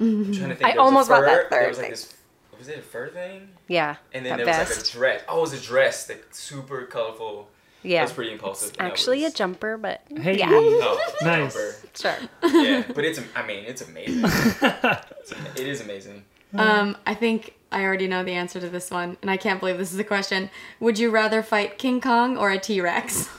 I'm 0.00 0.32
trying 0.32 0.48
to 0.50 0.54
think. 0.56 0.64
I 0.64 0.72
there 0.72 0.76
was 0.76 0.76
a 0.76 0.80
almost 0.80 1.08
bought 1.08 1.20
fur- 1.20 1.26
that 1.26 1.50
There 1.50 1.60
third 1.62 1.68
was 1.68 1.78
like 1.78 1.84
thing. 1.86 1.90
this. 1.92 2.14
Was 2.58 2.68
it 2.68 2.78
a 2.78 2.82
fur 2.82 3.08
thing? 3.08 3.48
Yeah. 3.68 3.96
And 4.12 4.24
then 4.24 4.38
that 4.38 4.44
there 4.46 4.58
was 4.58 4.68
like 4.76 4.86
a 4.86 4.90
dress. 4.98 5.22
Oh, 5.28 5.38
it 5.38 5.40
was 5.42 5.52
a 5.52 5.60
dress. 5.60 6.06
That 6.06 6.34
super 6.34 6.84
colorful. 6.86 7.48
yeah. 7.82 8.00
That's 8.02 8.12
pretty 8.12 8.32
impulsive. 8.32 8.70
and 8.78 8.86
that 8.86 8.92
Actually, 8.92 9.22
was- 9.24 9.32
a 9.32 9.36
jumper, 9.36 9.76
but 9.76 10.00
Hey. 10.16 10.38
yeah, 10.38 10.48
Oh, 10.50 11.12
Nice. 11.22 11.54
jumper. 11.94 12.18
sure. 12.42 12.62
Yeah, 12.62 12.84
but 12.94 13.04
it's. 13.04 13.20
I 13.34 13.46
mean, 13.46 13.64
it's 13.66 13.82
amazing. 13.82 14.24
It's, 14.24 15.32
it 15.60 15.66
is 15.66 15.80
amazing. 15.80 16.24
Um, 16.54 16.96
I 17.06 17.14
think 17.14 17.54
I 17.72 17.82
already 17.84 18.06
know 18.06 18.22
the 18.24 18.32
answer 18.32 18.60
to 18.60 18.68
this 18.68 18.90
one, 18.90 19.16
and 19.20 19.30
I 19.30 19.36
can't 19.36 19.60
believe 19.60 19.76
this 19.78 19.92
is 19.92 19.98
a 19.98 20.04
question. 20.04 20.48
Would 20.80 20.98
you 20.98 21.10
rather 21.10 21.42
fight 21.42 21.78
King 21.78 22.00
Kong 22.00 22.36
or 22.38 22.50
a 22.50 22.58
T 22.58 22.80
Rex? 22.80 23.28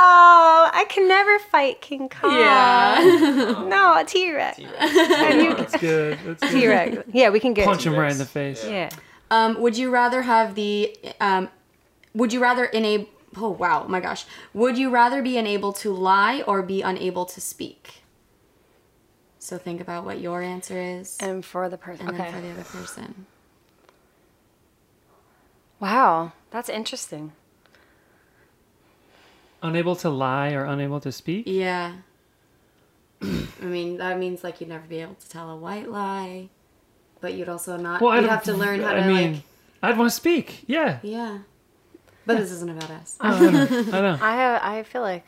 Oh, 0.00 0.70
I 0.72 0.84
can 0.88 1.08
never 1.08 1.38
fight 1.40 1.80
King 1.80 2.08
Kong. 2.08 2.32
Yeah. 2.32 3.64
No, 3.68 3.98
a 3.98 4.04
T 4.04 4.32
Rex. 4.32 4.58
That's 4.78 5.76
good. 5.76 6.18
That's 6.24 6.40
good. 6.42 6.50
T 6.50 6.66
Rex. 6.68 6.98
Yeah, 7.12 7.30
we 7.30 7.40
can 7.40 7.52
get. 7.52 7.66
Punch 7.66 7.84
him 7.84 7.94
right 7.96 8.12
in 8.12 8.18
the 8.18 8.24
T-Rex. 8.24 8.60
face. 8.60 8.64
Yeah. 8.70 8.90
Um, 9.30 9.60
would 9.60 9.76
you 9.76 9.90
rather 9.90 10.22
have 10.22 10.54
the 10.54 10.96
um, 11.20 11.48
would 12.14 12.32
you 12.32 12.40
rather 12.40 12.64
enable 12.66 13.08
oh 13.36 13.50
wow 13.50 13.84
my 13.86 14.00
gosh 14.00 14.24
would 14.54 14.78
you 14.78 14.88
rather 14.88 15.20
be 15.20 15.36
unable 15.36 15.72
to 15.74 15.92
lie 15.92 16.40
or 16.46 16.62
be 16.62 16.80
unable 16.80 17.26
to 17.26 17.40
speak 17.42 17.97
so 19.48 19.56
think 19.56 19.80
about 19.80 20.04
what 20.04 20.20
your 20.20 20.42
answer 20.42 20.78
is 20.78 21.16
And 21.20 21.42
for 21.42 21.70
the 21.70 21.78
person. 21.78 22.06
and 22.08 22.14
Okay. 22.20 22.24
then 22.30 22.32
for 22.34 22.40
the 22.46 22.52
other 22.52 22.64
person 22.64 23.26
Wow, 25.80 26.32
that's 26.50 26.68
interesting. 26.68 27.32
Unable 29.62 29.94
to 29.96 30.10
lie 30.10 30.52
or 30.52 30.64
unable 30.64 31.00
to 31.00 31.10
speak? 31.12 31.44
yeah 31.46 31.94
i 33.22 33.64
mean 33.64 33.96
that 33.96 34.16
means 34.18 34.44
like 34.44 34.60
you'd 34.60 34.68
never 34.68 34.86
be 34.86 34.98
able 35.00 35.14
to 35.14 35.28
tell 35.28 35.50
a 35.50 35.56
white 35.56 35.88
lie 35.90 36.48
but 37.20 37.34
you'd 37.34 37.48
also 37.48 37.76
not 37.76 38.00
Well, 38.00 38.12
I 38.12 38.20
you'd 38.20 38.28
have 38.30 38.44
to 38.44 38.52
learn 38.54 38.80
how 38.80 38.92
I 38.94 39.00
to 39.00 39.06
mean, 39.08 39.32
like 39.34 39.42
I'd 39.82 39.98
want 39.98 40.08
to 40.10 40.14
speak. 40.14 40.62
Yeah. 40.68 40.98
yeah 41.02 41.38
but 42.26 42.36
this 42.38 42.52
isn't 42.52 42.70
about 42.70 42.90
us 42.90 43.16
I 43.20 43.30
know. 43.40 43.66
I 43.96 44.00
know. 44.06 44.18
I 44.20 44.32
have. 44.36 44.62
I 44.62 44.82
feel 44.84 45.02
like. 45.02 45.24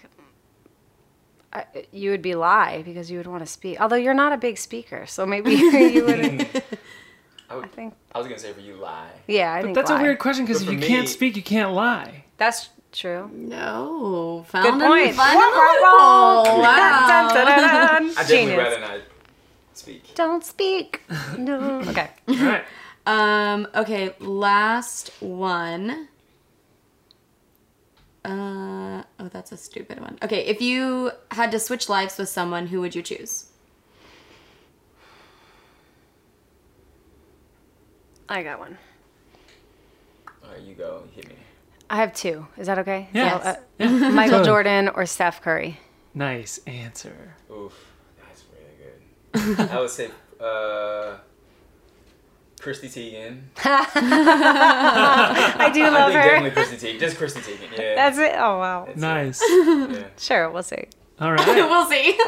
I, 1.52 1.64
you 1.92 2.10
would 2.10 2.22
be 2.22 2.34
lie 2.34 2.82
because 2.82 3.10
you 3.10 3.18
would 3.18 3.26
want 3.26 3.42
to 3.44 3.46
speak. 3.46 3.80
Although 3.80 3.96
you're 3.96 4.14
not 4.14 4.32
a 4.32 4.36
big 4.36 4.56
speaker, 4.58 5.04
so 5.06 5.26
maybe 5.26 5.50
you 5.54 6.04
would. 6.04 6.62
I, 7.50 7.56
would, 7.56 7.64
I 7.64 7.68
think. 7.68 7.94
I 8.14 8.18
was 8.18 8.28
gonna 8.28 8.38
say 8.38 8.52
for 8.52 8.60
you, 8.60 8.74
lie. 8.74 9.08
Yeah, 9.26 9.52
I 9.52 9.56
But 9.60 9.64
think 9.64 9.74
that's 9.76 9.90
a 9.90 10.00
weird 10.00 10.18
question 10.20 10.44
because 10.44 10.62
if 10.62 10.70
you 10.70 10.78
for 10.80 10.86
can't 10.86 11.08
speak, 11.08 11.34
you 11.36 11.42
can't 11.42 11.72
lie. 11.72 12.24
That's 12.36 12.68
true. 12.92 13.28
no 13.34 14.44
found 14.48 14.80
a- 14.80 14.86
point. 14.86 15.14
found 15.16 15.36
a 15.36 15.40
loophole. 15.46 16.60
wow 16.60 17.06
Dun, 17.08 17.34
dun, 17.34 17.46
dun, 17.46 17.58
dun. 17.58 18.10
I 18.10 18.14
definitely 18.14 18.36
Genius. 18.36 18.58
rather 18.58 18.80
not 18.80 19.00
speak. 19.74 20.14
Don't 20.14 20.44
speak. 20.44 21.00
No. 21.38 21.80
Okay. 21.88 22.10
All 22.28 22.34
right. 22.36 22.64
Um, 23.06 23.66
okay, 23.74 24.14
last 24.20 25.10
one. 25.20 26.06
Uh, 28.24 29.02
oh, 29.18 29.28
that's 29.30 29.50
a 29.52 29.56
stupid 29.56 30.00
one. 30.00 30.18
Okay, 30.22 30.40
if 30.46 30.60
you 30.60 31.10
had 31.30 31.50
to 31.52 31.58
switch 31.58 31.88
lives 31.88 32.18
with 32.18 32.28
someone, 32.28 32.66
who 32.66 32.80
would 32.80 32.94
you 32.94 33.02
choose? 33.02 33.46
I 38.28 38.42
got 38.42 38.58
one. 38.58 38.78
All 40.44 40.52
right, 40.52 40.60
you 40.62 40.74
go. 40.74 41.02
Hit 41.14 41.28
me. 41.28 41.34
I 41.88 41.96
have 41.96 42.14
two. 42.14 42.46
Is 42.56 42.66
that 42.68 42.78
okay? 42.78 43.08
Yeah. 43.12 43.40
So, 43.42 43.48
uh, 43.48 43.56
Yeah. 43.78 44.10
Michael 44.10 44.38
Good. 44.38 44.44
Jordan 44.46 44.88
or 44.90 45.06
Steph 45.06 45.42
Curry. 45.42 45.80
Nice 46.14 46.60
answer. 46.66 47.34
Oof, 47.50 47.72
that's 48.22 48.44
really 48.52 49.56
good. 49.56 49.70
I 49.70 49.80
would 49.80 49.90
say, 49.90 50.10
uh, 50.40 51.16
Chrissy 52.60 52.88
Teigen. 52.88 53.42
I 53.64 55.70
do 55.72 55.84
I 55.84 55.88
love 55.88 56.12
think 56.12 56.24
her. 56.24 56.30
definitely 56.30 56.50
Chrissy 56.50 56.76
Teigen. 56.76 57.00
Just 57.00 57.16
Chrissy 57.16 57.40
Teigen. 57.40 57.78
Yeah. 57.78 57.94
That's 57.94 58.18
it. 58.18 58.32
Oh 58.36 58.58
wow. 58.58 58.84
That's 58.86 58.98
it. 58.98 59.00
Nice. 59.00 59.42
Yeah. 59.48 60.04
Sure, 60.18 60.50
we'll 60.50 60.62
see. 60.62 60.84
All 61.20 61.32
right. 61.32 61.46
we'll 61.46 61.86
see. 61.88 62.18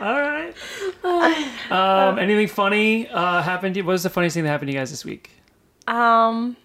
All 0.00 0.20
right. 0.20 0.54
Um, 1.70 2.18
anything 2.18 2.46
funny 2.48 3.08
uh, 3.08 3.42
happened 3.42 3.74
to 3.74 3.80
you? 3.80 3.84
What 3.84 3.92
was 3.92 4.02
the 4.04 4.10
funniest 4.10 4.34
thing 4.34 4.44
that 4.44 4.50
happened 4.50 4.68
to 4.68 4.72
you 4.74 4.78
guys 4.78 4.90
this 4.90 5.04
week? 5.04 5.30
Um, 5.88 6.56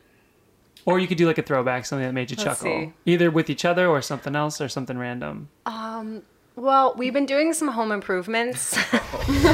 Or 0.85 0.99
you 0.99 1.07
could 1.07 1.17
do 1.17 1.25
like 1.25 1.39
a 1.39 1.41
throwback, 1.41 1.85
something 1.85 2.05
that 2.05 2.13
made 2.13 2.29
you 2.29 2.37
chuckle. 2.37 2.65
see. 2.65 2.93
Either 3.05 3.31
with 3.31 3.49
each 3.49 3.65
other 3.65 3.87
or 3.87 4.01
something 4.01 4.35
else 4.35 4.61
or 4.61 4.69
something 4.69 4.97
random. 4.97 5.49
Um. 5.65 6.21
well, 6.55 6.93
we've 6.95 7.13
been 7.13 7.25
doing 7.25 7.53
some 7.53 7.69
home 7.69 7.91
improvements, 7.91 8.77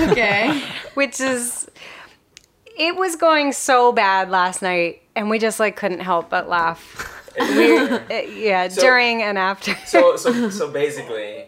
okay. 0.10 0.62
which 0.96 1.22
is 1.22 1.70
it 2.80 2.96
was 2.96 3.16
going 3.16 3.52
so 3.52 3.92
bad 3.92 4.30
last 4.32 4.62
night, 4.62 5.04
and 5.16 5.30
we 5.30 5.38
just 5.38 5.60
like 5.60 5.76
couldn't 5.76 6.00
help 6.02 6.30
but 6.30 6.50
laugh. 6.50 7.16
Uh, 7.40 7.44
yeah, 8.34 8.68
So- 8.70 8.82
during 8.82 9.22
and 9.22 9.38
after. 9.38 9.76
so 9.86 10.16
so 10.16 10.50
so 10.50 10.72
basically, 10.72 11.46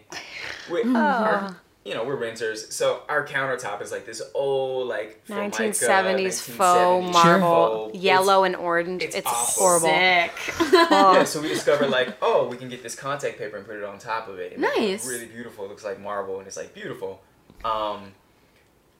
we, 0.70 0.82
Oh. 0.84 0.96
our, 0.96 1.56
you 1.84 1.94
know, 1.94 2.04
we're 2.04 2.14
renters. 2.16 2.72
So 2.74 3.02
our 3.08 3.26
countertop 3.26 3.82
is 3.82 3.90
like 3.90 4.06
this 4.06 4.22
old 4.34 4.86
like 4.86 5.20
Formica, 5.26 5.56
1970s 5.64 6.20
1970s 6.20 6.40
faux 6.56 7.12
marble, 7.12 7.88
faux. 7.90 7.98
yellow 7.98 8.44
It's- 8.44 8.54
and 8.58 8.64
orange. 8.64 9.02
it's 9.02 9.16
It's, 9.16 9.26
awful. 9.26 9.62
horrible. 9.64 9.88
Sick. 9.88 10.32
Yeah, 10.72 11.24
so 11.24 11.40
we 11.42 11.48
discovered 11.48 11.90
like, 11.90 12.16
oh, 12.22 12.46
we 12.46 12.56
can 12.56 12.68
get 12.68 12.82
this 12.84 12.94
contact 12.94 13.38
paper 13.38 13.56
and 13.56 13.66
put 13.66 13.76
it 13.76 13.84
on 13.84 13.98
top 13.98 14.28
of 14.28 14.38
it. 14.38 14.52
And 14.52 14.60
make 14.62 14.76
it 14.78 14.90
Nice. 14.92 15.06
really 15.08 15.26
beautiful. 15.26 15.64
It 15.64 15.68
looks 15.68 15.84
like 15.84 15.98
marble 16.00 16.38
and 16.38 16.46
it's 16.46 16.56
like 16.56 16.72
beautiful. 16.74 17.20
Um, 17.64 18.12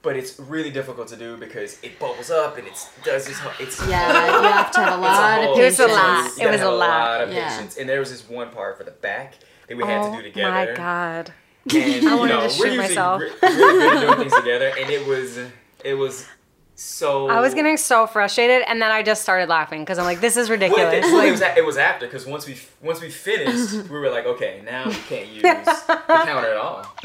but 0.02 0.16
it's 0.16 0.38
really 0.38 0.70
difficult 0.70 1.08
to 1.08 1.16
do 1.16 1.36
because 1.36 1.78
it 1.82 1.98
bubbles 1.98 2.30
up 2.30 2.58
and 2.58 2.66
it's 2.66 2.90
does 3.04 3.26
this. 3.26 3.38
It's 3.60 3.80
Yeah, 3.88 4.26
you 4.40 4.48
have 4.48 4.70
to 4.72 4.80
have 4.80 4.98
a 4.98 5.02
lot 5.02 5.38
of 5.40 5.44
whole- 5.46 5.58
It 5.60 5.64
was 5.64 5.80
a 5.80 5.86
patience. 5.86 5.96
lot. 6.02 6.26
It 6.26 6.38
gotta 6.38 6.50
was 6.50 6.60
a 6.60 6.64
have 6.64 6.74
lot. 6.74 7.20
of 7.22 7.32
Yeah. 7.32 7.48
patience. 7.56 7.76
And 7.76 7.88
there 7.88 8.00
was 8.00 8.10
this 8.10 8.28
one 8.28 8.50
part 8.50 8.76
for 8.78 8.84
the 8.84 8.90
back 8.90 9.34
that 9.68 9.76
we 9.76 9.84
had 9.84 10.02
Oh 10.02 10.10
to 10.10 10.16
do 10.16 10.22
together. 10.22 10.48
Oh 10.48 10.66
my 10.66 10.72
god. 10.76 11.32
And, 11.72 11.76
I 11.84 11.96
you 11.98 12.16
wanted 12.16 12.34
know, 12.34 12.42
to 12.42 12.50
shoot 12.50 12.76
myself. 12.76 13.20
re- 13.20 13.30
really 13.42 13.78
good 13.78 13.94
at 13.96 14.00
doing 14.00 14.18
things 14.28 14.34
together, 14.34 14.72
and 14.78 14.90
it 14.90 15.06
was 15.06 15.38
it 15.84 15.94
was 15.94 16.26
so. 16.82 17.28
I 17.28 17.40
was 17.40 17.54
getting 17.54 17.76
so 17.76 18.06
frustrated, 18.06 18.62
and 18.66 18.80
then 18.82 18.90
I 18.90 19.02
just 19.02 19.22
started 19.22 19.48
laughing 19.48 19.80
because 19.82 19.98
I'm 19.98 20.04
like, 20.04 20.20
"This 20.20 20.36
is 20.36 20.50
ridiculous." 20.50 20.92
it, 20.94 21.02
well, 21.04 21.20
it 21.20 21.22
Like, 21.24 21.30
was 21.32 21.40
it 21.42 21.64
was 21.64 21.76
after 21.76 22.06
because 22.06 22.26
once 22.26 22.46
we 22.46 22.59
once 22.82 23.00
we 23.00 23.10
finished, 23.10 23.88
we 23.90 23.98
were 23.98 24.10
like, 24.10 24.26
okay, 24.26 24.60
now 24.64 24.88
we 24.88 24.94
can't 24.94 25.28
use 25.28 25.42
the 25.42 26.02
counter 26.06 26.50
at 26.50 26.56
all. 26.56 26.86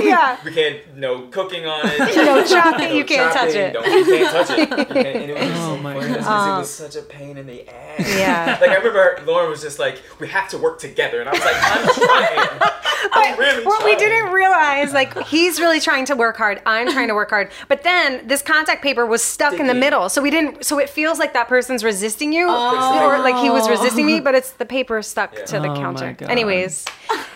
yeah, 0.00 0.36
We 0.44 0.52
can't 0.52 0.96
no 0.96 1.22
cooking 1.28 1.66
on 1.66 1.80
it. 1.84 1.98
no 2.16 2.44
chopping, 2.44 2.88
no 2.90 2.94
you 2.94 3.04
can't 3.04 3.32
touch 3.32 3.54
it. 3.54 3.72
Don't, 3.72 3.86
you 3.86 4.04
can't 4.04 4.30
touch 4.46 4.58
it. 4.58 4.68
Can't, 4.68 4.90
and 4.90 5.30
oh 5.30 5.34
it 5.36 5.48
was 5.50 5.58
Oh 5.58 5.76
my 5.78 5.94
funny 5.94 6.08
God. 6.08 6.16
because 6.18 6.46
it 6.48 6.58
was 6.58 6.70
such 6.70 6.96
a 6.96 7.02
pain 7.06 7.36
in 7.38 7.46
the 7.46 7.68
ass. 7.68 8.16
Yeah. 8.18 8.58
Like 8.60 8.70
I 8.70 8.76
remember 8.76 9.22
Lauren 9.26 9.50
was 9.50 9.62
just 9.62 9.78
like, 9.78 10.00
we 10.20 10.28
have 10.28 10.48
to 10.50 10.58
work 10.58 10.78
together, 10.78 11.20
and 11.20 11.28
I 11.28 11.32
was 11.32 11.40
like, 11.40 11.56
I'm 11.58 11.88
trying. 11.94 12.72
I'm 13.12 13.38
really 13.38 13.64
what 13.64 13.84
we 13.84 13.94
didn't 13.96 14.32
realize, 14.32 14.92
like, 14.92 15.16
he's 15.26 15.60
really 15.60 15.80
trying 15.80 16.04
to 16.06 16.16
work 16.16 16.36
hard. 16.36 16.60
I'm 16.66 16.90
trying 16.92 17.08
to 17.08 17.14
work 17.14 17.30
hard. 17.30 17.50
But 17.68 17.82
then 17.84 18.26
this 18.26 18.42
contact 18.42 18.82
paper 18.82 18.97
was 19.06 19.22
stuck 19.22 19.54
in 19.60 19.66
the 19.66 19.74
middle, 19.74 20.08
so 20.08 20.22
we 20.22 20.30
didn't. 20.30 20.64
So 20.64 20.78
it 20.78 20.88
feels 20.90 21.18
like 21.18 21.32
that 21.34 21.48
person's 21.48 21.82
resisting 21.84 22.32
you, 22.32 22.46
or 22.48 23.18
like 23.18 23.36
he 23.42 23.50
was 23.50 23.68
resisting 23.68 24.06
me, 24.06 24.20
but 24.20 24.34
it's 24.34 24.52
the 24.52 24.66
paper 24.66 25.02
stuck 25.02 25.34
Yeah. 25.34 25.44
to 25.44 25.60
the 25.60 25.68
Oh 25.70 25.76
counter. 25.76 26.16
Anyways, 26.22 26.84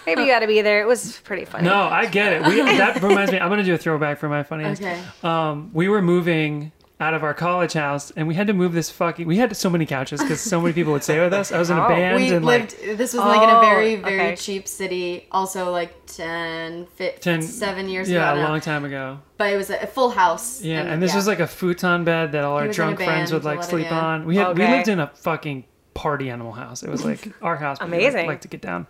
maybe 0.07 0.23
you 0.23 0.29
got 0.29 0.41
to 0.41 0.47
be 0.47 0.63
there. 0.63 0.81
It 0.83 0.87
was 0.87 1.19
pretty 1.25 1.45
funny. 1.45 1.65
No, 1.65 1.75
I 1.83 2.07
get 2.07 2.33
it. 2.33 2.47
We, 2.47 2.57
that 2.63 3.03
reminds 3.03 3.33
me. 3.33 3.39
I'm 3.39 3.49
gonna 3.51 3.65
do 3.65 3.75
a 3.75 3.79
throwback 3.79 4.19
for 4.19 4.29
my 4.29 4.43
funniest. 4.43 4.83
Okay. 4.83 5.01
Um, 5.23 5.71
we 5.73 5.89
were 5.89 6.03
moving 6.03 6.73
out 7.03 7.15
of 7.15 7.23
our 7.25 7.35
college 7.35 7.73
house, 7.73 8.13
and 8.13 8.29
we 8.29 8.35
had 8.35 8.47
to 8.47 8.53
move 8.53 8.73
this 8.73 8.89
fucking. 8.91 9.27
We 9.27 9.37
had 9.37 9.55
so 9.57 9.69
many 9.69 9.85
couches 9.87 10.21
because 10.23 10.41
so 10.41 10.61
many 10.61 10.73
people 10.73 10.93
would 10.93 11.03
stay 11.03 11.19
with 11.21 11.33
us. 11.35 11.51
I 11.53 11.59
was 11.59 11.69
in 11.71 11.77
a 11.77 11.85
Oh. 11.85 11.89
band, 11.89 12.17
We 12.17 12.31
and 12.33 12.45
lived. 12.45 12.73
like 12.81 12.97
this 12.99 13.13
was 13.13 13.23
like 13.25 13.43
in 13.43 13.51
a 13.51 13.61
very, 13.61 13.97
Oh, 13.97 14.03
very 14.03 14.21
okay. 14.21 14.37
cheap 14.37 14.69
city. 14.69 15.27
Also, 15.33 15.71
like 15.71 15.93
10, 16.07 16.87
15, 16.95 17.21
10 17.21 17.43
seven 17.43 17.89
years 17.89 18.09
yeah, 18.09 18.31
ago. 18.33 18.41
a 18.41 18.43
now. 18.45 18.49
long 18.51 18.61
time 18.61 18.85
ago. 18.85 19.19
But 19.37 19.53
it 19.53 19.57
was 19.57 19.71
a, 19.71 19.79
a 19.83 19.87
full 19.87 20.11
house. 20.11 20.63
Yeah, 20.63 20.83
and, 20.83 21.03
this 21.03 21.15
was 21.15 21.27
like 21.27 21.41
a 21.41 21.47
futon 21.47 22.05
bed 22.05 22.33
that 22.33 22.45
all 22.45 22.57
our 22.57 22.63
He 22.63 22.69
was 22.69 22.79
in 22.79 22.83
a 22.85 22.87
drunk 22.87 22.99
friends 23.03 23.33
would 23.33 23.45
like 23.45 23.57
a 23.57 23.61
lot 23.61 23.65
of- 23.65 23.71
sleep 23.71 23.93
on. 23.93 24.25
We 24.25 24.37
had 24.37 24.57
we 24.57 24.65
lived 24.65 24.89
in 24.89 25.01
a 25.01 25.09
fucking 25.09 25.65
party 25.95 26.31
animal 26.31 26.53
house. 26.53 26.83
It 26.83 26.89
was 26.91 27.05
like 27.05 27.33
our 27.43 27.57
house. 27.57 27.79
but 27.79 27.91
we 27.91 27.97
like- 27.99 28.03
Amazing. 28.13 28.27
Like 28.29 28.41
to 28.43 28.49
get 28.49 28.63
down. 28.63 28.87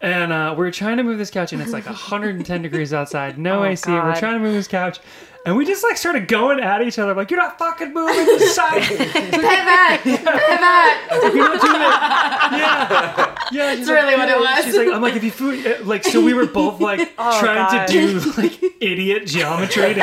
And 0.00 0.32
uh, 0.32 0.54
we 0.56 0.64
are 0.66 0.70
trying 0.70 0.96
to 0.98 1.02
move 1.02 1.18
this 1.18 1.30
couch, 1.30 1.52
and 1.52 1.60
it's 1.60 1.72
like 1.72 1.84
110 1.86 2.62
degrees 2.62 2.92
outside, 2.92 3.36
no 3.38 3.62
Oh, 3.62 3.64
AC. 3.64 3.90
We're 3.90 4.14
trying 4.14 4.34
to 4.34 4.38
move 4.38 4.54
this 4.54 4.68
couch, 4.68 5.00
and 5.44 5.56
we 5.56 5.64
just 5.66 5.82
like 5.82 5.96
started 5.96 6.28
going 6.28 6.60
at 6.60 6.82
each 6.82 7.00
other, 7.00 7.14
like 7.14 7.32
you're 7.32 7.40
not 7.40 7.58
fucking 7.58 7.92
moving 7.92 8.14
this 8.26 8.54
side. 8.54 8.82
Pivot! 8.86 9.02
Pivot! 10.04 10.24
You're 11.34 11.48
not 11.48 11.60
doing 11.60 11.82
it. 11.82 11.94
Yeah, 12.60 13.34
yeah. 13.50 13.74
That's 13.74 13.88
really 13.88 14.14
what 14.14 14.28
it 14.28 14.38
was. 14.38 14.64
She's 14.66 14.76
like, 14.76 14.88
I'm 14.88 15.02
like, 15.02 15.16
if 15.16 15.24
you 15.24 15.32
food, 15.32 15.66
uh, 15.66 15.84
like, 15.84 16.04
so 16.04 16.24
we 16.24 16.32
were 16.32 16.46
both 16.46 16.80
like 16.80 17.12
Oh, 17.18 17.40
trying 17.40 17.56
God. 17.56 17.86
to 17.88 17.92
do 17.92 18.20
like 18.40 18.62
idiot 18.80 19.26
geometry 19.26 19.94
to 19.94 20.00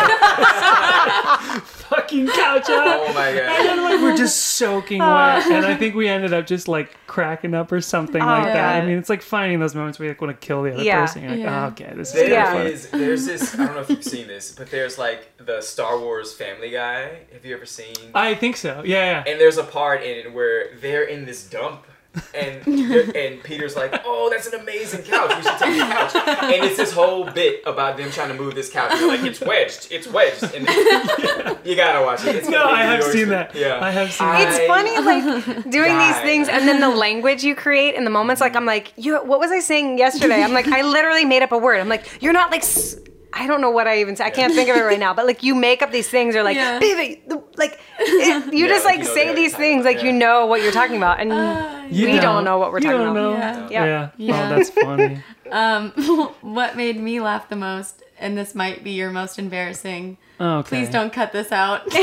fucking 1.95 2.27
couch 2.27 2.69
up. 2.69 3.01
Oh 3.01 3.13
my 3.13 3.31
god! 3.31 3.39
And 3.39 3.67
then 3.67 3.83
like 3.83 4.01
we're 4.01 4.17
just 4.17 4.37
soaking 4.37 5.01
oh. 5.01 5.13
wet, 5.13 5.45
and 5.51 5.65
I 5.65 5.75
think 5.75 5.95
we 5.95 6.07
ended 6.07 6.33
up 6.33 6.45
just 6.45 6.67
like 6.67 6.95
cracking 7.07 7.53
up 7.53 7.71
or 7.71 7.81
something 7.81 8.21
oh, 8.21 8.25
like 8.25 8.45
that. 8.45 8.81
I 8.81 8.85
mean, 8.85 8.97
it's 8.97 9.09
like 9.09 9.21
finding 9.21 9.59
those 9.59 9.75
moments 9.75 9.99
where 9.99 10.07
you 10.07 10.11
like, 10.11 10.21
want 10.21 10.39
to 10.39 10.45
kill 10.45 10.63
the 10.63 10.73
other 10.73 10.83
Yeah. 10.83 11.01
person. 11.01 11.23
You're 11.23 11.31
like, 11.31 11.39
Yeah. 11.39 11.63
oh, 11.63 11.67
okay, 11.69 11.93
this 11.95 12.09
is 12.09 12.13
There 12.15 12.43
kind 12.43 12.59
of 12.59 12.65
Yeah. 12.65 12.71
is- 12.71 12.89
there's 12.89 13.25
this. 13.25 13.53
I 13.55 13.65
don't 13.65 13.75
know 13.75 13.81
if 13.81 13.89
you've 13.89 14.03
seen 14.03 14.27
this, 14.27 14.51
but 14.51 14.69
there's 14.71 14.97
like 14.97 15.37
the 15.37 15.61
Star 15.61 15.99
Wars 15.99 16.33
Family 16.33 16.71
Guy. 16.71 17.19
Have 17.33 17.45
you 17.45 17.55
ever 17.55 17.65
seen? 17.65 17.95
I 18.13 18.35
think 18.35 18.57
so. 18.57 18.83
Yeah, 18.85 19.23
yeah. 19.25 19.31
and 19.31 19.39
there's 19.39 19.57
a 19.57 19.63
part 19.63 20.03
in 20.03 20.17
it 20.17 20.33
where 20.33 20.75
they're 20.77 21.03
in 21.03 21.25
this 21.25 21.47
dump. 21.47 21.85
And 22.33 22.65
and 23.15 23.43
Peter's 23.43 23.75
like, 23.75 24.01
oh, 24.05 24.29
that's 24.29 24.47
an 24.47 24.59
amazing 24.59 25.03
couch. 25.03 25.31
We 25.37 25.43
should 25.43 25.59
take 25.59 25.77
the 25.79 25.85
couch. 25.85 26.15
And 26.15 26.63
it's 26.65 26.77
this 26.77 26.91
whole 26.91 27.25
bit 27.29 27.61
about 27.65 27.97
them 27.97 28.11
trying 28.11 28.29
to 28.29 28.33
move 28.35 28.55
this 28.55 28.69
couch. 28.69 28.91
They're 28.93 29.07
like, 29.07 29.23
it's 29.23 29.41
wedged, 29.41 29.87
it's 29.91 30.07
wedged. 30.07 30.43
And 30.43 30.67
you 31.65 31.75
gotta 31.75 32.01
watch 32.05 32.25
it. 32.25 32.35
It's 32.35 32.49
No, 32.49 32.65
I 32.65 32.83
have 32.83 32.99
yours. 33.01 33.11
seen 33.13 33.29
that. 33.29 33.55
Yeah, 33.55 33.79
I 33.81 33.91
have 33.91 34.11
seen 34.11 34.27
I- 34.27 34.41
It's 34.43 34.59
funny, 34.67 34.97
like 34.99 35.69
doing 35.69 35.97
these 35.97 36.17
things, 36.19 36.47
and 36.49 36.67
then 36.67 36.79
the 36.81 36.89
language 36.89 37.43
you 37.43 37.55
create 37.55 37.95
in 37.95 38.03
the 38.03 38.09
moments. 38.11 38.41
Like 38.41 38.55
I'm 38.55 38.65
like, 38.65 38.93
you. 38.97 39.17
What 39.17 39.39
was 39.39 39.51
I 39.51 39.59
saying 39.59 39.97
yesterday? 39.97 40.41
I'm 40.43 40.53
like, 40.53 40.67
I 40.67 40.81
literally 40.81 41.25
made 41.25 41.41
up 41.43 41.51
a 41.51 41.57
word. 41.57 41.79
I'm 41.79 41.89
like, 41.89 42.21
you're 42.21 42.33
not 42.33 42.51
like. 42.51 42.61
s- 42.61 42.97
I 43.37 43.47
don't 43.47 43.59
know 43.59 43.69
what 43.69 43.85
I 43.85 43.99
even 43.99 44.15
said. 44.15 44.27
I 44.27 44.29
can't 44.29 44.53
think 44.53 44.69
of 44.69 44.77
it 44.77 44.83
right 44.83 44.97
now. 44.99 45.13
But 45.13 45.25
like, 45.25 45.43
you 45.43 45.55
make 45.55 45.81
up 45.81 45.91
these 45.91 46.07
things, 46.07 46.37
or 46.37 46.43
like, 46.43 46.55
Yeah. 46.55 46.79
baby, 46.79 47.21
like, 47.57 47.77
it- 47.99 48.53
you 48.53 48.65
Yeah, 48.65 48.67
just 48.69 48.85
like 48.85 48.99
like 48.99 49.07
you 49.07 49.09
know 49.09 49.13
say 49.13 49.35
these 49.35 49.53
things, 49.53 49.83
like 49.83 49.97
about, 49.97 50.05
you 50.05 50.13
know 50.13 50.45
what 50.45 50.61
you're 50.63 50.71
talking 50.71 50.95
about, 50.95 51.19
and 51.19 51.33
uh, 51.33 51.74
You 51.89 52.09
we 52.11 52.19
don't 52.19 52.43
know 52.43 52.57
what 52.57 52.71
we're 52.71 52.79
You 52.79 52.91
talking 52.91 52.99
don't 52.99 53.17
about. 53.17 53.39
know. 53.63 53.69
Yeah. 53.71 53.85
Yeah. 53.85 54.09
Yeah. 54.17 54.45
Oh, 54.45 54.55
that's 54.55 54.69
funny. 54.69 55.23
Um, 55.51 55.91
what 56.41 56.75
made 56.75 56.99
me 56.99 57.21
laugh 57.21 57.49
the 57.49 57.55
most, 57.55 58.01
and 58.17 58.35
this 58.35 58.55
might 58.55 58.83
be 58.83 58.91
your 58.91 59.11
most 59.11 59.37
embarrassing. 59.37 60.17
Oh, 60.39 60.57
okay. 60.59 60.69
Please 60.69 60.89
don't 60.89 61.13
cut 61.13 61.31
this 61.33 61.51
out. 61.51 61.83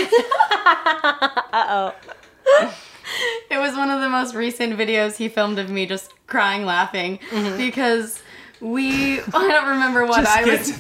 Uh 1.53 1.93
oh. 1.93 1.95
It 3.51 3.59
was 3.59 3.77
one 3.77 3.91
of 3.91 4.01
the 4.01 4.09
most 4.09 4.35
recent 4.35 4.79
videos 4.79 5.17
he 5.17 5.29
filmed 5.29 5.59
of 5.59 5.69
me 5.69 5.87
just 5.87 6.13
crying 6.29 6.65
laughing 6.65 7.19
Mm-hmm. 7.31 7.57
because 7.59 8.23
we 8.61 9.21
I 9.21 9.49
don't 9.49 9.69
remember 9.69 10.07
what 10.07 10.25
Just 10.25 10.39
I 10.39 10.45
was 10.45 10.71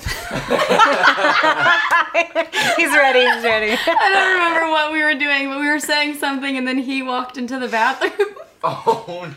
He's 2.76 2.90
ready. 2.92 3.20
He's 3.20 3.42
ready. 3.44 3.72
I 3.72 4.10
don't 4.14 4.32
remember 4.34 4.70
what 4.70 4.92
we 4.92 5.02
were 5.02 5.14
doing, 5.14 5.48
but 5.48 5.58
we 5.58 5.68
were 5.68 5.80
saying 5.80 6.14
something 6.14 6.56
and 6.56 6.66
then 6.66 6.78
he 6.78 7.02
walked 7.02 7.36
into 7.36 7.58
the 7.58 7.68
bathroom 7.68 8.36
Oh, 8.64 9.26
no. 9.26 9.34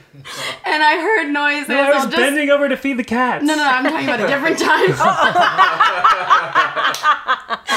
and 0.66 0.84
I 0.84 0.98
heard 1.02 1.32
noises. 1.32 1.70
No, 1.70 1.80
I 1.82 1.88
was 1.90 1.98
I'll 1.98 2.04
just- 2.06 2.16
bending 2.18 2.50
over 2.52 2.70
to 2.70 2.78
feed 2.78 2.98
the 2.98 3.04
cats. 3.04 3.44
No, 3.44 3.56
no, 3.56 3.64
no, 3.64 3.70
I'm 3.70 3.84
talking 3.84 4.08
about 4.08 4.20
a 4.20 4.28
different 4.28 4.60
time. 4.60 4.90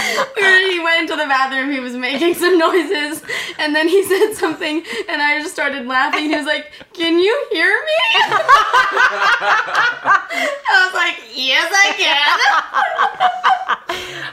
He 0.69 0.81
went 0.85 1.01
into 1.03 1.17
the 1.17 1.27
bathroom, 1.27 1.71
he 1.73 1.81
was 1.81 1.95
making 1.95 2.35
some 2.35 2.57
noises, 2.59 3.23
and 3.59 3.75
then 3.75 3.89
he 3.89 4.05
said 4.05 4.35
something, 4.35 4.83
and 5.09 5.23
I 5.23 5.41
just 5.41 5.53
started 5.55 5.87
laughing. 5.87 6.25
He 6.31 6.37
was 6.37 6.45
like, 6.47 6.71
Can 6.93 7.19
you 7.19 7.47
hear 7.51 7.69
me? 7.69 7.97
I 10.71 10.85
was 10.87 10.95
like, 10.95 11.17
Yes, 11.35 11.73
I 11.75 11.93
can. 11.97 12.39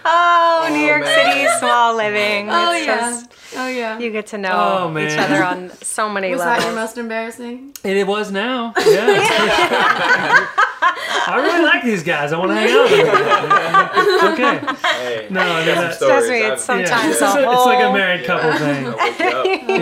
Oh, 0.05 0.67
New 0.71 0.83
Oh, 0.83 0.87
York 0.87 1.01
man. 1.01 1.33
City, 1.33 1.47
small 1.59 1.95
living. 1.95 2.49
Oh, 2.51 2.71
It's 2.73 2.85
yeah. 2.85 2.99
just- 3.11 3.31
Oh, 3.57 3.67
yeah. 3.69 3.97
you 3.99 4.11
get 4.11 4.27
to 4.27 4.37
know 4.37 4.91
Oh, 4.93 4.97
each 4.99 5.17
other 5.17 5.41
on 5.43 5.71
so 5.81 6.09
many 6.09 6.31
Was 6.31 6.41
that 6.41 6.59
levels. 6.59 6.65
your 6.65 6.75
most 6.75 6.97
embarrassing? 7.06 7.73
And 7.84 7.98
it 7.98 8.06
was 8.07 8.32
now. 8.32 8.73
Yeah. 8.77 10.48
I 11.27 11.38
really 11.41 11.64
like 11.64 11.84
these 11.84 12.03
guys. 12.03 12.32
I 12.34 12.38
want 12.38 12.52
to 12.52 12.56
hang 12.56 12.69
out 12.72 12.91
with 12.91 14.06
them. 14.06 14.34
okay. 14.34 14.77
Hey, 14.88 15.27
No, 15.32 15.41
no, 15.44 15.65
got 15.65 15.76
that's- 15.82 15.98
stories. 15.98 16.27
Trust 16.27 16.30
me, 16.30 16.38
it's 16.40 16.64
sometimes 16.64 17.11
it's, 17.14 17.22
a 17.22 17.26
a, 17.26 17.30
it's 17.52 17.65
like 17.65 17.80
a 17.80 17.84
whole- 17.86 17.94
married 17.94 18.26
couple 18.26 18.49
Yeah. 18.52 18.57
thing. 18.57 18.86
I'll 18.86 18.98
wake 18.98 19.19
you 19.19 19.76
up. 19.76 19.82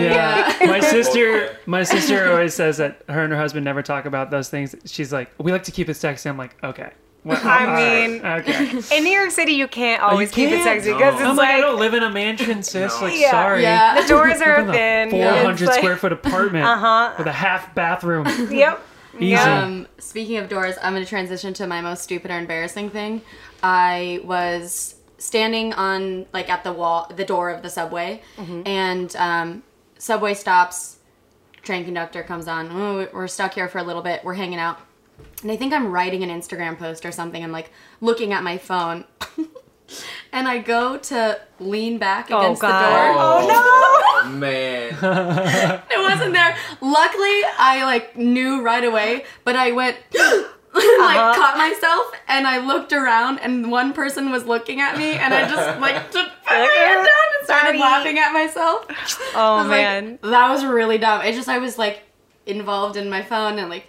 Yeah. 0.60 0.66
My 0.66 0.80
sister, 0.80 1.56
my 1.66 1.82
sister 1.82 2.30
always 2.30 2.54
says 2.54 2.78
that 2.78 3.02
her 3.08 3.22
and 3.24 3.32
her 3.32 3.38
husband 3.38 3.64
never 3.64 3.82
talk 3.82 4.06
about 4.06 4.30
those 4.30 4.48
things. 4.48 4.74
She's 4.86 5.12
like, 5.12 5.30
we 5.38 5.52
like 5.52 5.64
to 5.64 5.70
keep 5.72 5.88
it 5.88 5.94
sexy. 5.94 6.28
I'm 6.28 6.38
like, 6.38 6.56
okay. 6.64 6.90
Well, 7.24 7.40
I 7.42 7.60
all 7.66 7.72
right, 7.72 8.10
mean- 8.10 8.24
okay. 8.26 8.96
In 8.98 9.04
New 9.04 9.10
York 9.10 9.30
City, 9.30 9.52
you 9.52 9.66
can't 9.66 10.02
always 10.02 10.30
keep 10.30 10.48
it 10.48 10.56
can't? 10.56 10.64
sexy 10.64 10.92
because 10.92 11.14
No. 11.18 11.24
I'm 11.24 11.30
it's 11.30 11.38
like, 11.38 11.48
I 11.54 11.60
don't 11.60 11.78
live 11.78 11.94
in 11.94 12.02
a 12.02 12.10
mansion, 12.10 12.62
sis. 12.62 13.00
Like, 13.00 13.18
Yeah. 13.18 13.30
sorry. 13.30 13.62
Yeah. 13.62 14.00
the 14.02 14.06
doors 14.08 14.40
are 14.42 14.60
in 14.60 14.70
thin. 14.72 15.10
400 15.10 15.50
It's 15.52 15.62
like- 15.62 15.78
square 15.78 15.96
foot 15.96 16.12
apartment 16.12 16.66
Uh-huh. 16.66 17.14
with 17.16 17.26
a 17.26 17.32
half 17.32 17.74
bathroom. 17.74 18.26
Yep. 18.50 18.80
Easy. 19.16 19.26
Yep. 19.28 19.46
Um, 19.46 19.86
speaking 19.98 20.36
of 20.38 20.48
doors, 20.48 20.74
I'm 20.82 20.92
going 20.92 21.04
to 21.04 21.08
transition 21.08 21.54
to 21.54 21.66
my 21.66 21.80
most 21.80 22.02
stupid 22.02 22.30
or 22.30 22.36
embarrassing 22.38 22.90
thing. 22.90 23.22
I 23.62 24.20
was 24.24 24.96
standing 25.18 25.72
on 25.72 26.26
like 26.34 26.50
at 26.50 26.64
the 26.64 26.72
wall, 26.72 27.10
the 27.14 27.24
door 27.24 27.48
of 27.50 27.62
the 27.62 27.70
subway, 27.70 28.20
and 28.66 29.14
um, 29.16 29.62
subway 29.98 30.34
stops. 30.34 30.98
Train 31.62 31.84
conductor 31.86 32.22
comes 32.22 32.46
on. 32.48 32.68
Oh, 32.70 33.08
we're 33.14 33.26
stuck 33.28 33.54
here 33.54 33.68
for 33.68 33.78
a 33.78 33.82
little 33.84 34.02
bit. 34.02 34.22
We're 34.24 34.34
hanging 34.34 34.58
out, 34.58 34.80
and 35.42 35.50
I 35.50 35.56
think 35.56 35.72
I'm 35.72 35.90
writing 35.92 36.22
an 36.22 36.30
Instagram 36.30 36.78
post 36.78 37.04
or 37.04 37.12
something. 37.12 37.42
I'm 37.42 37.52
like 37.52 37.70
looking 38.00 38.32
at 38.32 38.42
my 38.42 38.58
phone, 38.58 39.04
and 40.32 40.48
I 40.48 40.58
go 40.58 40.96
to 40.98 41.40
lean 41.60 41.98
back 41.98 42.28
Oh, 42.30 42.38
against 42.40 42.60
the 42.60 42.68
door. 42.68 42.76
Oh, 42.76 44.22
oh 44.22 44.22
no! 44.24 44.30
man. 44.38 44.88
it 45.90 45.98
wasn't 45.98 46.32
there. 46.32 46.56
Luckily, 46.80 47.40
I 47.58 47.82
like 47.84 48.16
knew 48.16 48.62
right 48.62 48.84
away, 48.84 49.24
but 49.44 49.56
I 49.56 49.72
went 49.72 49.96
like 50.14 50.24
Uh-huh. 50.74 51.34
caught 51.34 51.56
myself 51.56 52.10
and 52.26 52.46
I 52.48 52.58
looked 52.66 52.92
around 52.92 53.38
and 53.40 53.70
one 53.70 53.92
person 53.92 54.30
was 54.32 54.44
looking 54.44 54.80
at 54.80 54.96
me 54.98 55.12
and 55.12 55.32
I 55.32 55.42
just 55.48 55.78
like 55.80 56.10
just 56.10 56.30
put 56.42 56.48
my 56.48 56.54
head 56.56 56.94
down 56.96 57.04
and 57.38 57.44
started 57.44 57.66
Sorry. 57.66 57.78
laughing 57.78 58.18
at 58.18 58.32
myself. 58.32 58.86
Oh 59.36 59.58
was 59.58 59.68
man. 59.68 60.10
like, 60.10 60.20
that 60.32 60.48
was 60.50 60.64
really 60.64 60.98
dumb. 60.98 61.20
It 61.22 61.34
just 61.34 61.48
I 61.48 61.58
was 61.58 61.78
like 61.78 62.02
involved 62.46 62.96
in 62.96 63.08
my 63.08 63.22
phone 63.22 63.58
and 63.58 63.68
like 63.70 63.86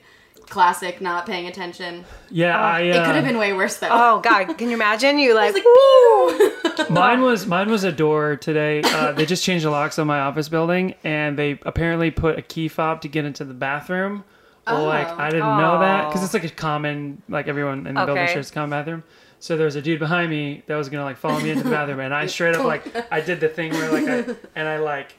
classic 0.50 1.02
not 1.02 1.26
paying 1.26 1.48
attention. 1.48 2.06
Yeah, 2.30 2.60
I. 2.60 2.82
Uh, 2.90 3.02
It 3.02 3.06
could 3.06 3.16
have 3.16 3.26
been 3.26 3.38
way 3.38 3.54
worse 3.54 3.78
though. 3.78 3.90
Oh 3.92 4.20
God, 4.22 4.46
can 4.58 4.70
you 4.70 4.76
imagine? 4.76 5.20
You 5.20 5.34
like, 5.42 5.54
like, 5.54 5.64
pew! 5.64 6.52
Mine 6.90 7.22
was 7.22 7.46
mine 7.48 7.70
was 7.70 7.84
a 7.84 7.92
door 7.92 8.36
today. 8.36 8.82
Uh, 8.84 9.12
they 9.12 9.26
just 9.26 9.44
changed 9.44 9.66
the 9.66 9.70
locks 9.70 9.98
on 10.00 10.08
my 10.08 10.20
office 10.20 10.50
building, 10.50 10.96
and 11.04 11.38
they 11.38 11.60
apparently 11.64 12.12
put 12.12 12.38
a 12.38 12.42
key 12.42 12.68
fob 12.68 13.02
to 13.02 13.08
get 13.08 13.26
into 13.26 13.44
the 13.46 13.54
bathroom. 13.54 14.24
Well, 14.68 14.84
like 14.86 15.08
Oh. 15.08 15.16
I 15.18 15.30
didn't 15.30 15.58
know 15.58 15.80
that 15.80 16.08
because 16.08 16.22
Oh. 16.22 16.26
it's 16.26 16.34
like 16.34 16.44
a 16.44 16.50
common, 16.50 17.22
like 17.30 17.48
everyone 17.48 17.86
in 17.88 17.96
the 17.96 18.06
building 18.06 18.28
shares 18.28 18.50
a 18.50 18.54
common 18.54 18.72
bathroom. 18.72 19.04
So 19.40 19.58
there 19.58 19.66
was 19.66 19.76
a 19.76 19.82
dude 19.82 20.00
behind 20.00 20.30
me 20.32 20.64
that 20.68 20.76
was 20.76 20.90
gonna 20.90 21.04
like 21.04 21.18
follow 21.18 21.40
me 21.40 21.52
into 21.52 21.64
the 21.64 21.70
bathroom, 21.70 22.00
and 22.00 22.14
I 22.14 22.26
straight 22.36 22.56
up 22.56 22.66
like 22.66 22.84
I 23.12 23.22
did 23.22 23.40
the 23.40 23.48
thing 23.50 23.72
where 23.74 23.92
like 23.92 24.08
I 24.08 24.36
and 24.56 24.68
I 24.68 24.78
like 24.78 25.16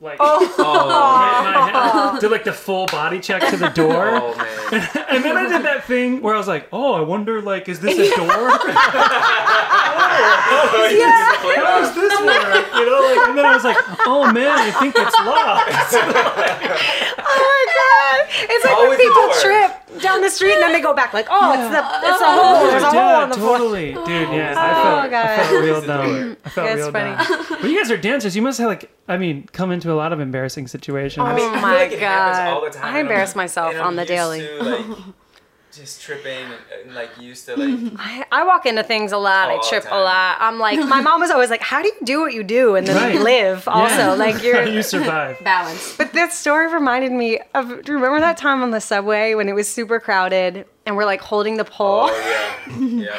like 0.00 0.16
Oh, 0.18 0.54
oh 0.58 0.88
my 0.88 2.10
head, 2.10 2.20
did 2.20 2.30
like 2.30 2.44
the 2.44 2.52
full 2.52 2.86
body 2.86 3.20
check 3.20 3.46
to 3.50 3.56
the 3.56 3.68
door. 3.74 4.08
oh 4.12 4.34
man. 4.36 4.88
And 5.10 5.24
then 5.24 5.36
I 5.36 5.48
did 5.48 5.62
that 5.64 5.84
thing 5.84 6.22
where 6.22 6.34
I 6.34 6.38
was 6.38 6.46
like, 6.46 6.68
"Oh, 6.72 6.94
I 6.94 7.00
wonder, 7.00 7.42
like, 7.42 7.68
is 7.68 7.80
this 7.80 7.98
a 7.98 8.16
door? 8.16 8.28
How 8.30 8.46
does 10.70 11.90
oh, 11.90 12.00
this 12.00 12.14
work?" 12.20 12.66
You 12.74 12.86
know, 12.86 13.00
like, 13.02 13.28
and 13.28 13.36
then 13.36 13.44
I 13.44 13.54
was 13.54 13.64
like, 13.64 13.76
"Oh 14.06 14.30
man, 14.32 14.56
I 14.56 14.70
think 14.70 14.94
it's 14.96 15.16
locked." 15.26 15.68
oh 17.18 17.42
my 17.42 17.64
God! 17.74 18.18
It's 18.48 18.64
like 18.64 18.76
Always 18.76 18.98
when 18.98 19.08
people 19.08 19.28
trip 19.42 19.79
down 19.98 20.20
the 20.22 20.30
street 20.30 20.54
and 20.54 20.62
then 20.62 20.72
they 20.72 20.80
go 20.80 20.94
back 20.94 21.12
like, 21.12 21.26
oh, 21.30 21.52
it's 21.52 21.70
the 21.74 22.08
it's 22.08 22.20
a 22.20 22.24
hole. 22.24 22.70
There's 22.70 22.82
a 22.82 22.86
hole 22.86 22.94
yeah, 22.94 23.24
in 23.24 23.28
the 23.30 23.36
floor. 23.36 23.58
totally, 23.58 23.92
dude. 23.92 24.06
Yeah, 24.06 24.54
oh, 24.56 24.60
I 24.60 24.70
Oh, 24.70 25.10
felt, 25.10 25.14
I 25.14 25.36
felt 25.48 25.62
real 25.64 25.80
dumb. 25.82 26.06
door. 26.06 26.36
I 26.44 26.48
felt 26.50 26.66
That's 26.68 26.76
real 26.80 26.92
funny. 26.92 27.24
dumb. 27.48 27.58
But 27.62 27.70
you 27.70 27.78
guys 27.78 27.90
are 27.90 27.96
dancers. 27.96 28.36
You 28.36 28.42
must 28.42 28.58
have 28.60 28.68
like, 28.68 28.90
I 29.08 29.16
mean, 29.16 29.46
come 29.52 29.72
into 29.72 29.92
a 29.92 29.94
lot 29.94 30.12
of 30.12 30.20
embarrassing 30.20 30.68
situations. 30.68 31.22
Oh 31.22 31.26
I 31.26 31.36
feel 31.36 31.50
my 31.50 31.74
like 31.74 31.98
God. 32.00 32.48
all 32.48 32.64
the 32.64 32.70
time, 32.70 32.84
I 32.84 32.88
and 32.88 32.96
I'm- 32.96 33.06
embarrass 33.06 33.34
myself 33.34 33.74
on 33.80 33.96
the 33.96 34.04
daily. 34.04 34.40
To, 34.40 34.62
like, 34.62 34.86
just 35.72 36.02
tripping 36.02 36.44
and, 36.46 36.54
and 36.84 36.94
like 36.94 37.10
used 37.20 37.46
to 37.46 37.56
like. 37.56 37.92
I, 37.98 38.26
I 38.32 38.44
walk 38.44 38.66
into 38.66 38.82
things 38.82 39.12
a 39.12 39.18
lot. 39.18 39.50
I 39.50 39.58
trip 39.68 39.84
a 39.90 40.00
lot. 40.00 40.36
I'm 40.40 40.58
like, 40.58 40.78
my 40.80 41.00
mom 41.08 41.20
was 41.20 41.30
always 41.30 41.50
like, 41.50 41.60
how 41.62 41.80
do 41.82 41.88
you 41.88 41.94
do 42.04 42.20
what 42.20 42.32
you 42.34 42.42
do 42.42 42.74
and 42.76 42.86
then 42.86 42.96
Right. 42.96 43.20
live 43.20 43.66
also? 43.68 43.94
Yeah. 43.94 44.14
Like 44.20 44.42
you're. 44.42 44.66
you 44.66 44.82
survive. 44.82 45.38
Balance. 45.44 45.96
But 45.96 46.12
that 46.14 46.32
story 46.32 46.72
reminded 46.72 47.12
me 47.12 47.40
of. 47.54 47.68
Do 47.84 47.92
you 47.92 47.98
remember 47.98 48.20
that 48.20 48.36
time 48.36 48.62
on 48.62 48.70
the 48.70 48.80
subway 48.80 49.34
when 49.34 49.48
it 49.48 49.54
was 49.54 49.68
super 49.68 49.98
crowded 50.00 50.66
and 50.86 50.96
we're 50.96 51.04
like 51.06 51.20
holding 51.20 51.56
the 51.56 51.64
pole? 51.64 52.08
Oh 52.10 52.66
yeah, 52.68 52.86
yeah. 53.04 53.18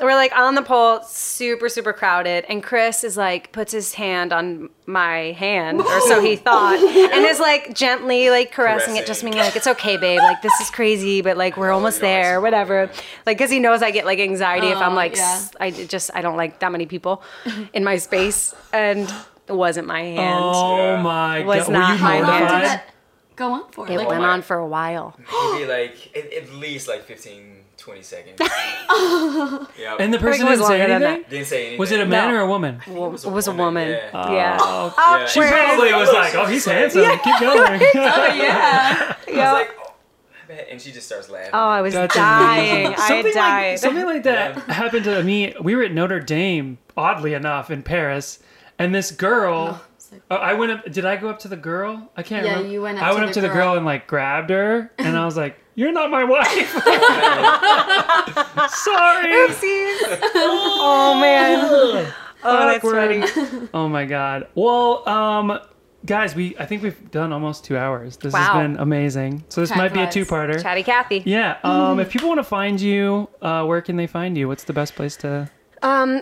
We're 0.00 0.14
like 0.14 0.36
on 0.36 0.54
the 0.54 0.62
pole, 0.62 1.02
super, 1.02 1.68
super 1.68 1.92
crowded, 1.92 2.44
and 2.48 2.62
Chris 2.62 3.04
is 3.04 3.16
like 3.16 3.52
puts 3.52 3.72
his 3.72 3.94
hand 3.94 4.32
on 4.32 4.70
my 4.86 5.32
hand, 5.32 5.80
or 5.80 6.00
so 6.02 6.20
he 6.20 6.36
thought, 6.36 6.78
and 6.78 7.24
is 7.26 7.40
like 7.40 7.74
gently 7.74 8.30
like 8.30 8.52
caressing, 8.52 8.96
it, 8.96 9.06
just 9.06 9.20
Caressing. 9.22 9.30
being 9.32 9.44
like, 9.44 9.56
"It's 9.56 9.66
okay, 9.66 9.96
babe. 9.96 10.18
Like 10.20 10.42
this 10.42 10.52
is 10.60 10.70
crazy, 10.70 11.20
but 11.22 11.36
like 11.36 11.56
we're 11.56 11.70
oh, 11.70 11.74
almost 11.76 11.98
you 11.98 12.02
there, 12.02 12.38
see. 12.38 12.42
whatever." 12.42 12.90
Like, 13.26 13.38
cause 13.38 13.50
he 13.50 13.58
knows 13.60 13.82
I 13.82 13.90
get 13.90 14.04
like 14.04 14.18
anxiety 14.18 14.68
if 14.68 14.78
I'm 14.78 14.92
Oh, 14.92 14.96
like, 14.96 15.16
yeah. 15.16 15.34
s- 15.34 15.52
I 15.60 15.70
just 15.70 16.10
I 16.14 16.22
don't 16.22 16.36
like 16.36 16.58
that 16.60 16.72
many 16.72 16.86
people 16.86 17.22
in 17.72 17.84
my 17.84 17.96
space, 17.98 18.54
and 18.72 19.12
it 19.46 19.52
wasn't 19.54 19.86
my 19.86 20.00
hand. 20.02 20.40
Oh 20.44 20.76
Yeah. 20.76 21.02
my 21.02 21.44
Was 21.44 21.64
god, 21.64 21.72
not 21.72 21.88
were 21.90 21.96
you 21.96 22.02
my 22.02 22.16
How 22.16 22.22
long 22.22 22.40
did 22.40 22.50
mortified? 22.50 22.80
go 23.36 23.52
on 23.52 23.70
for? 23.72 23.88
It 23.90 23.96
Like, 23.98 24.08
went 24.08 24.22
my- 24.22 24.28
on 24.28 24.42
for 24.42 24.56
a 24.56 24.66
while. 24.66 25.16
Maybe 25.52 25.66
like 25.66 26.16
at, 26.16 26.32
at 26.32 26.52
least 26.54 26.88
like 26.88 27.04
15, 27.04 27.53
20 27.84 28.02
seconds. 28.02 28.40
yeah. 29.78 29.96
And 30.00 30.12
the 30.12 30.18
person 30.18 30.46
didn't 30.46 30.64
say 30.64 30.78
longer 30.78 30.88
than 30.88 31.02
anything. 31.02 31.30
didn't 31.30 31.46
say 31.46 31.60
anything. 31.62 31.78
Was 31.78 31.92
it 31.92 32.00
a 32.00 32.06
man 32.06 32.30
No. 32.30 32.36
or 32.36 32.40
a 32.40 32.46
woman? 32.46 32.80
It 32.86 32.92
was 32.94 33.24
a 33.24 33.28
It 33.28 33.32
was 33.32 33.46
a 33.46 33.50
woman, 33.50 33.66
woman. 33.88 33.88
yeah. 33.90 34.30
Yeah. 34.32 34.56
Oh, 34.60 34.94
oh 34.96 35.26
she 35.26 35.40
Awkward. 35.40 35.52
probably 35.54 35.92
was 35.94 36.08
like, 36.12 36.34
"Oh, 36.34 36.46
he's 36.46 36.64
handsome. 36.64 37.02
Keep 37.02 37.40
going." 37.40 37.80
oh 37.94 38.34
yeah. 38.34 39.16
I 39.26 39.30
was 39.30 39.36
like, 39.36 39.70
oh, 39.78 39.92
I 40.42 40.46
bet. 40.48 40.68
And 40.70 40.80
she 40.80 40.92
just 40.92 41.06
starts 41.06 41.28
laughing. 41.28 41.50
Oh, 41.52 41.58
I 41.58 41.82
was 41.82 41.92
That's 41.94 42.14
dying. 42.14 42.86
amazing. 42.86 42.94
I 43.04 43.08
something 43.08 43.32
died. 43.34 43.70
Like, 43.72 43.78
something 43.78 44.06
like 44.06 44.22
that 44.22 44.56
Yeah. 44.56 44.72
happened 44.74 45.04
to 45.04 45.22
me. 45.22 45.54
We 45.60 45.74
were 45.76 45.82
at 45.84 45.92
Notre 45.92 46.20
Dame, 46.20 46.78
oddly 46.96 47.34
enough, 47.34 47.70
in 47.70 47.82
Paris, 47.82 48.38
and 48.78 48.94
this 48.94 49.10
girl. 49.10 49.82
sick. 49.98 50.22
Oh, 50.30 50.36
uh, 50.36 50.38
I 50.38 50.54
went 50.54 50.72
up. 50.72 50.90
Did 50.90 51.04
I 51.04 51.16
go 51.16 51.28
up 51.28 51.40
to 51.40 51.48
the 51.48 51.56
girl? 51.56 52.10
I 52.16 52.22
can't 52.22 52.46
Yeah, 52.46 52.52
remember. 52.52 52.72
you 52.72 52.80
went 52.82 52.96
up 52.98 53.04
I 53.04 53.08
to 53.08 53.14
went 53.14 53.24
the 53.26 53.28
up 53.30 53.34
to 53.34 53.40
the 53.42 53.48
girl. 53.48 53.56
girl 53.72 53.76
and 53.76 53.84
like 53.84 54.06
grabbed 54.06 54.48
her, 54.50 54.90
and 54.98 55.18
I 55.18 55.24
was 55.26 55.36
like, 55.36 55.58
"You're 55.74 55.92
not 55.92 56.10
my 56.10 56.24
wife." 56.24 56.70
Sorry. 58.70 59.32
Oopsies. 59.32 59.98
oh 60.34 61.18
man. 61.20 62.12
Oh, 62.46 62.66
that's 62.66 62.84
Awkward. 62.84 63.28
funny. 63.30 63.68
Oh 63.74 63.88
my 63.88 64.04
god. 64.04 64.48
Well, 64.54 65.08
um, 65.08 65.58
guys, 66.04 66.34
we 66.34 66.56
I 66.58 66.66
think 66.66 66.82
we've 66.82 67.10
done 67.10 67.32
almost 67.32 67.64
two 67.64 67.76
hours. 67.76 68.16
This 68.18 68.34
has 68.34 68.50
been 68.54 68.76
amazing. 68.78 69.44
So 69.48 69.60
this 69.60 69.70
Time 69.70 69.78
might 69.78 69.92
be 69.94 70.00
a 70.00 70.04
flies. 70.04 70.14
two-parter. 70.14 70.62
Chatty 70.62 70.82
Cathy. 70.82 71.22
Yeah. 71.24 71.58
Um, 71.64 72.00
if 72.00 72.10
people 72.10 72.28
want 72.28 72.38
to 72.38 72.44
find 72.44 72.80
you, 72.80 73.28
uh, 73.42 73.64
where 73.64 73.80
can 73.80 73.96
they 73.96 74.06
find 74.06 74.36
you? 74.36 74.46
What's 74.48 74.64
the 74.64 74.72
best 74.74 74.94
place 74.94 75.16
to? 75.18 75.50
Um, 75.82 76.20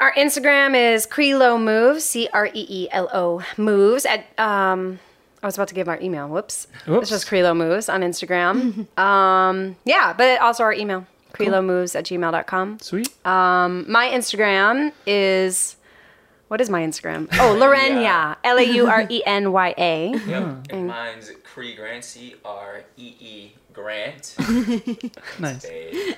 our 0.00 0.12
Instagram 0.14 0.74
is 0.76 1.06
Creelo 1.06 1.62
Moves, 1.62 2.04
C 2.04 2.28
R 2.32 2.46
E 2.46 2.66
E 2.68 2.88
L 2.90 3.08
O 3.14 3.42
Moves. 3.56 4.04
At 4.04 4.26
um, 4.38 4.98
I 5.42 5.46
was 5.46 5.56
about 5.56 5.68
to 5.68 5.74
give 5.74 5.88
our 5.88 6.00
email. 6.00 6.28
Whoops. 6.28 6.68
Whoops. 6.86 7.02
It's 7.02 7.10
just 7.10 7.26
Creelo 7.26 7.56
Moves 7.56 7.88
on 7.88 8.02
Instagram. 8.02 8.86
um, 8.98 9.76
yeah, 9.84 10.12
but 10.12 10.40
also 10.40 10.62
our 10.62 10.72
email, 10.72 11.04
creelomoves 11.32 11.96
at 11.96 12.04
gmail.com. 12.04 12.78
Sweet. 12.80 13.08
Um, 13.26 13.84
my 13.90 14.06
Instagram 14.08 14.92
is. 15.06 15.76
What 16.48 16.60
is 16.60 16.68
my 16.68 16.82
Instagram? 16.82 17.28
Oh, 17.32 17.56
Laurenya. 17.60 18.36
L 18.44 18.58
A 18.58 18.62
U 18.62 18.86
R 18.86 19.06
E 19.08 19.22
N 19.26 19.52
Y 19.52 19.74
A. 19.78 20.10
Yep. 20.26 20.66
And 20.70 20.86
mine's 20.86 21.32
Cree 21.44 21.74
Grant, 21.74 22.04
C 22.04 22.34
R 22.44 22.84
E 22.98 23.14
E 23.18 23.52
Grant. 23.72 24.36
Nice. 25.38 25.64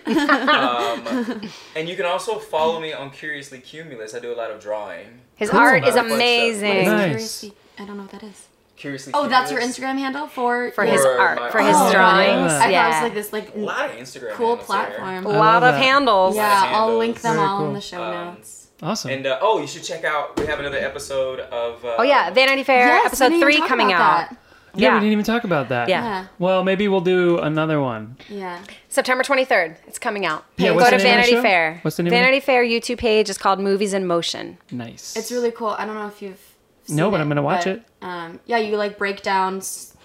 Um, 0.07 1.41
and 1.77 1.89
you 1.89 1.95
can 1.97 2.05
also 2.07 2.39
follow 2.41 2.81
me 2.81 2.93
on 2.93 3.11
Curiously 3.11 3.61
Cumulus. 3.61 4.13
I 4.15 4.19
do 4.19 4.33
a 4.33 4.37
lot 4.37 4.51
of 4.51 4.61
drawing. 4.61 5.21
His 5.37 5.51
Cool. 5.51 5.61
art 5.61 5.85
is 5.87 5.95
Fun 5.95 6.07
stuff. 6.07 6.17
amazing. 6.17 6.85
Nice. 6.87 7.05
Curiously- 7.07 7.53
I 7.79 7.85
don't 7.85 7.97
know 7.97 8.03
what 8.03 8.13
that 8.13 8.23
is. 8.25 8.49
Curiously 8.85 9.13
Oh, 9.17 9.27
that's 9.29 9.51
your 9.51 9.63
Instagram 9.63 9.97
handle 9.99 10.27
for 10.27 10.71
For 10.73 10.85
his 10.85 11.01
For 11.01 11.19
art, 11.19 11.51
for 11.53 11.61
his 11.63 11.75
art. 11.75 11.89
Oh, 11.89 11.93
drawings. 11.93 12.53
yeah. 12.71 12.89
I 12.89 12.93
thought 12.93 12.93
it 12.93 12.93
was 12.93 13.03
like 13.03 13.15
this 13.15 13.33
like 13.33 13.55
A 13.55 13.59
lot 13.59 13.85
of 13.89 13.93
Instagram 13.97 14.33
cool 14.33 14.57
handles 14.57 14.69
there. 14.69 14.77
platform. 14.91 15.27
A 15.27 15.31
I 15.31 15.39
lot 15.39 15.63
of 15.63 15.73
that. 15.75 15.83
handles. 15.83 16.37
Yeah, 16.37 16.63
I'll 16.67 16.99
link 16.99 17.23
them 17.23 17.37
Very 17.37 17.47
all 17.49 17.67
in 17.69 17.73
the 17.73 17.81
show 17.81 18.03
Um, 18.03 18.35
notes. 18.35 18.69
Awesome. 18.83 19.11
And 19.13 19.27
uh, 19.27 19.39
oh, 19.41 19.59
you 19.59 19.67
should 19.67 19.85
check 19.85 20.05
out. 20.05 20.39
We 20.39 20.45
have 20.47 20.61
another 20.61 20.77
episode 20.77 21.41
of. 21.41 21.83
Uh, 21.83 21.95
Oh 21.99 22.03
yeah, 22.03 22.29
Vanity 22.29 22.63
Fair 22.63 22.89
Yes, 22.89 23.07
episode 23.07 23.29
didn't 23.31 23.41
three 23.41 23.57
talk 23.57 23.69
coming 23.69 23.87
about 23.87 24.01
out. 24.25 24.29
that. 24.31 24.39
yeah, 24.75 24.89
yeah. 24.89 24.95
we 24.97 25.01
didn't 25.01 25.13
even 25.13 25.25
talk 25.25 25.45
about 25.45 25.71
that. 25.71 25.89
Yeah. 25.89 26.03
Yeah, 26.05 26.27
Well, 26.39 26.63
maybe 26.63 26.87
we'll 26.89 27.01
do 27.01 27.39
another 27.39 27.81
one. 27.81 28.19
yeah. 28.29 28.59
September 28.91 29.25
23rd. 29.25 29.77
It's 29.87 29.99
coming 29.99 30.27
out. 30.27 30.45
Yeah, 30.59 30.71
Go 30.71 30.75
what's 30.75 30.91
to 30.91 30.97
name 30.99 31.07
Vanity 31.07 31.31
show? 31.33 31.41
Fair. 31.43 31.79
What's 31.81 31.97
the 31.97 32.03
name 32.03 32.13
of 32.13 32.19
Vanity 32.19 32.41
Fair 32.41 32.63
YouTube 32.63 32.99
page 32.99 33.31
is 33.31 33.39
called 33.39 33.61
Movies 33.61 33.95
in 33.95 34.07
Motion. 34.07 34.59
Nice. 34.71 35.17
It's 35.17 35.33
really 35.33 35.53
cool. 35.53 35.69
I 35.79 35.87
don't 35.87 35.95
know 35.95 36.09
if 36.09 36.21
you've. 36.21 36.54
Seen 36.85 36.97
No, 36.97 37.11
but 37.11 37.19
it, 37.19 37.23
I'm 37.23 37.29
gonna 37.29 37.43
watch 37.43 37.65
but, 37.65 37.77
it. 37.77 37.83
Um, 38.03 38.41
yeah, 38.47 38.59
you 38.59 38.77
like 38.77 38.99
break 38.99 39.23
down 39.23 39.59
s- 39.59 39.97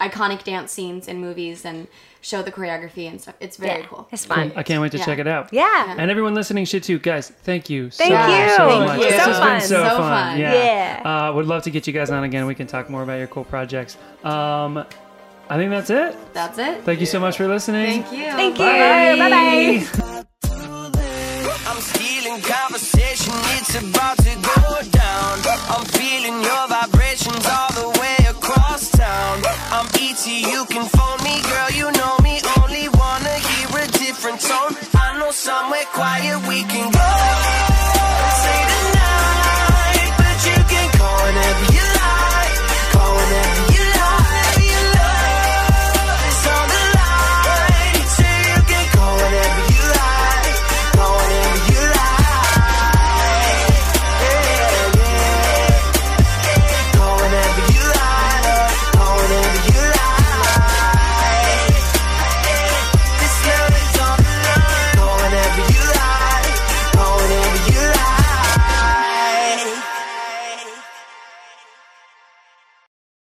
iconic 0.00 0.44
dance 0.44 0.70
scenes 0.72 1.08
in 1.08 1.20
movies 1.20 1.64
and 1.64 1.88
show 2.20 2.42
the 2.42 2.50
choreography 2.52 3.08
and 3.08 3.20
stuff. 3.20 3.34
It's 3.40 3.56
very 3.56 3.80
yeah, 3.80 3.86
cool. 3.86 4.08
It's 4.12 4.24
fun. 4.24 4.52
I 4.56 4.62
can't 4.62 4.80
wait 4.82 4.92
to 4.92 4.98
Yeah. 4.98 5.04
check 5.04 5.18
it 5.18 5.26
out. 5.26 5.52
Yeah. 5.52 5.94
And 5.98 6.10
everyone 6.10 6.34
listening 6.34 6.64
should 6.64 6.82
too, 6.82 6.98
guys. 6.98 7.30
Thank 7.30 7.70
you. 7.70 7.90
Thank 7.90 8.12
so, 8.12 8.26
you. 8.26 8.48
So 8.56 8.68
Thank 8.68 8.86
much. 8.86 8.98
you. 8.98 9.04
This 9.10 9.22
So 9.22 9.30
has 9.32 9.38
been 9.38 9.48
fun. 9.48 9.60
so, 9.60 9.68
So 9.68 9.88
fun. 9.96 9.98
fun. 9.98 10.38
Yeah. 10.38 10.54
Yeah. 11.04 11.28
Uh, 11.28 11.32
would 11.34 11.46
love 11.46 11.62
to 11.64 11.70
get 11.70 11.86
you 11.86 11.92
guys 11.92 12.10
on 12.10 12.24
again. 12.24 12.46
We 12.46 12.54
can 12.54 12.66
talk 12.66 12.90
more 12.90 13.02
about 13.02 13.18
your 13.18 13.28
cool 13.28 13.44
projects. 13.44 13.96
Um, 14.24 14.84
I 15.50 15.56
think 15.56 15.70
that's 15.70 15.90
it. 15.90 16.16
That's 16.34 16.58
it. 16.58 16.82
Thank 16.84 17.00
you 17.00 17.06
so 17.06 17.18
much 17.20 17.36
for 17.36 17.48
listening. 17.48 18.02
Thank 18.02 18.12
you. 18.12 18.26
Thank 18.32 18.58
you. 18.58 18.64
Bye. 18.64 19.16
Bye 19.18 19.30
bye. 19.30 19.86
Bye. 19.98 20.04
It's 23.68 23.84
about 23.84 24.16
to 24.18 24.34
go 24.34 24.90
down. 24.90 25.38
I'm 25.68 25.84
feeling 25.84 26.40
your 26.42 26.64
vibrations 26.68 27.44
all 27.44 27.72
the 27.76 28.00
way 28.00 28.16
across 28.28 28.90
town. 28.90 29.42
I'm 29.70 29.86
ET, 30.00 30.24
you 30.26 30.64
can 30.66 30.88
phone 30.88 31.20
me, 31.24 31.42
girl, 31.42 31.70
you 31.76 31.92
know 31.92 32.16
me. 32.22 32.40
Only 32.60 32.88
wanna 32.88 33.34
hear 33.48 33.68
a 33.84 33.86
different 33.88 34.40
tone. 34.40 34.72
I 34.94 35.18
know 35.18 35.30
somewhere 35.30 35.84
quiet 35.92 36.48
we 36.48 36.62
can 36.64 36.97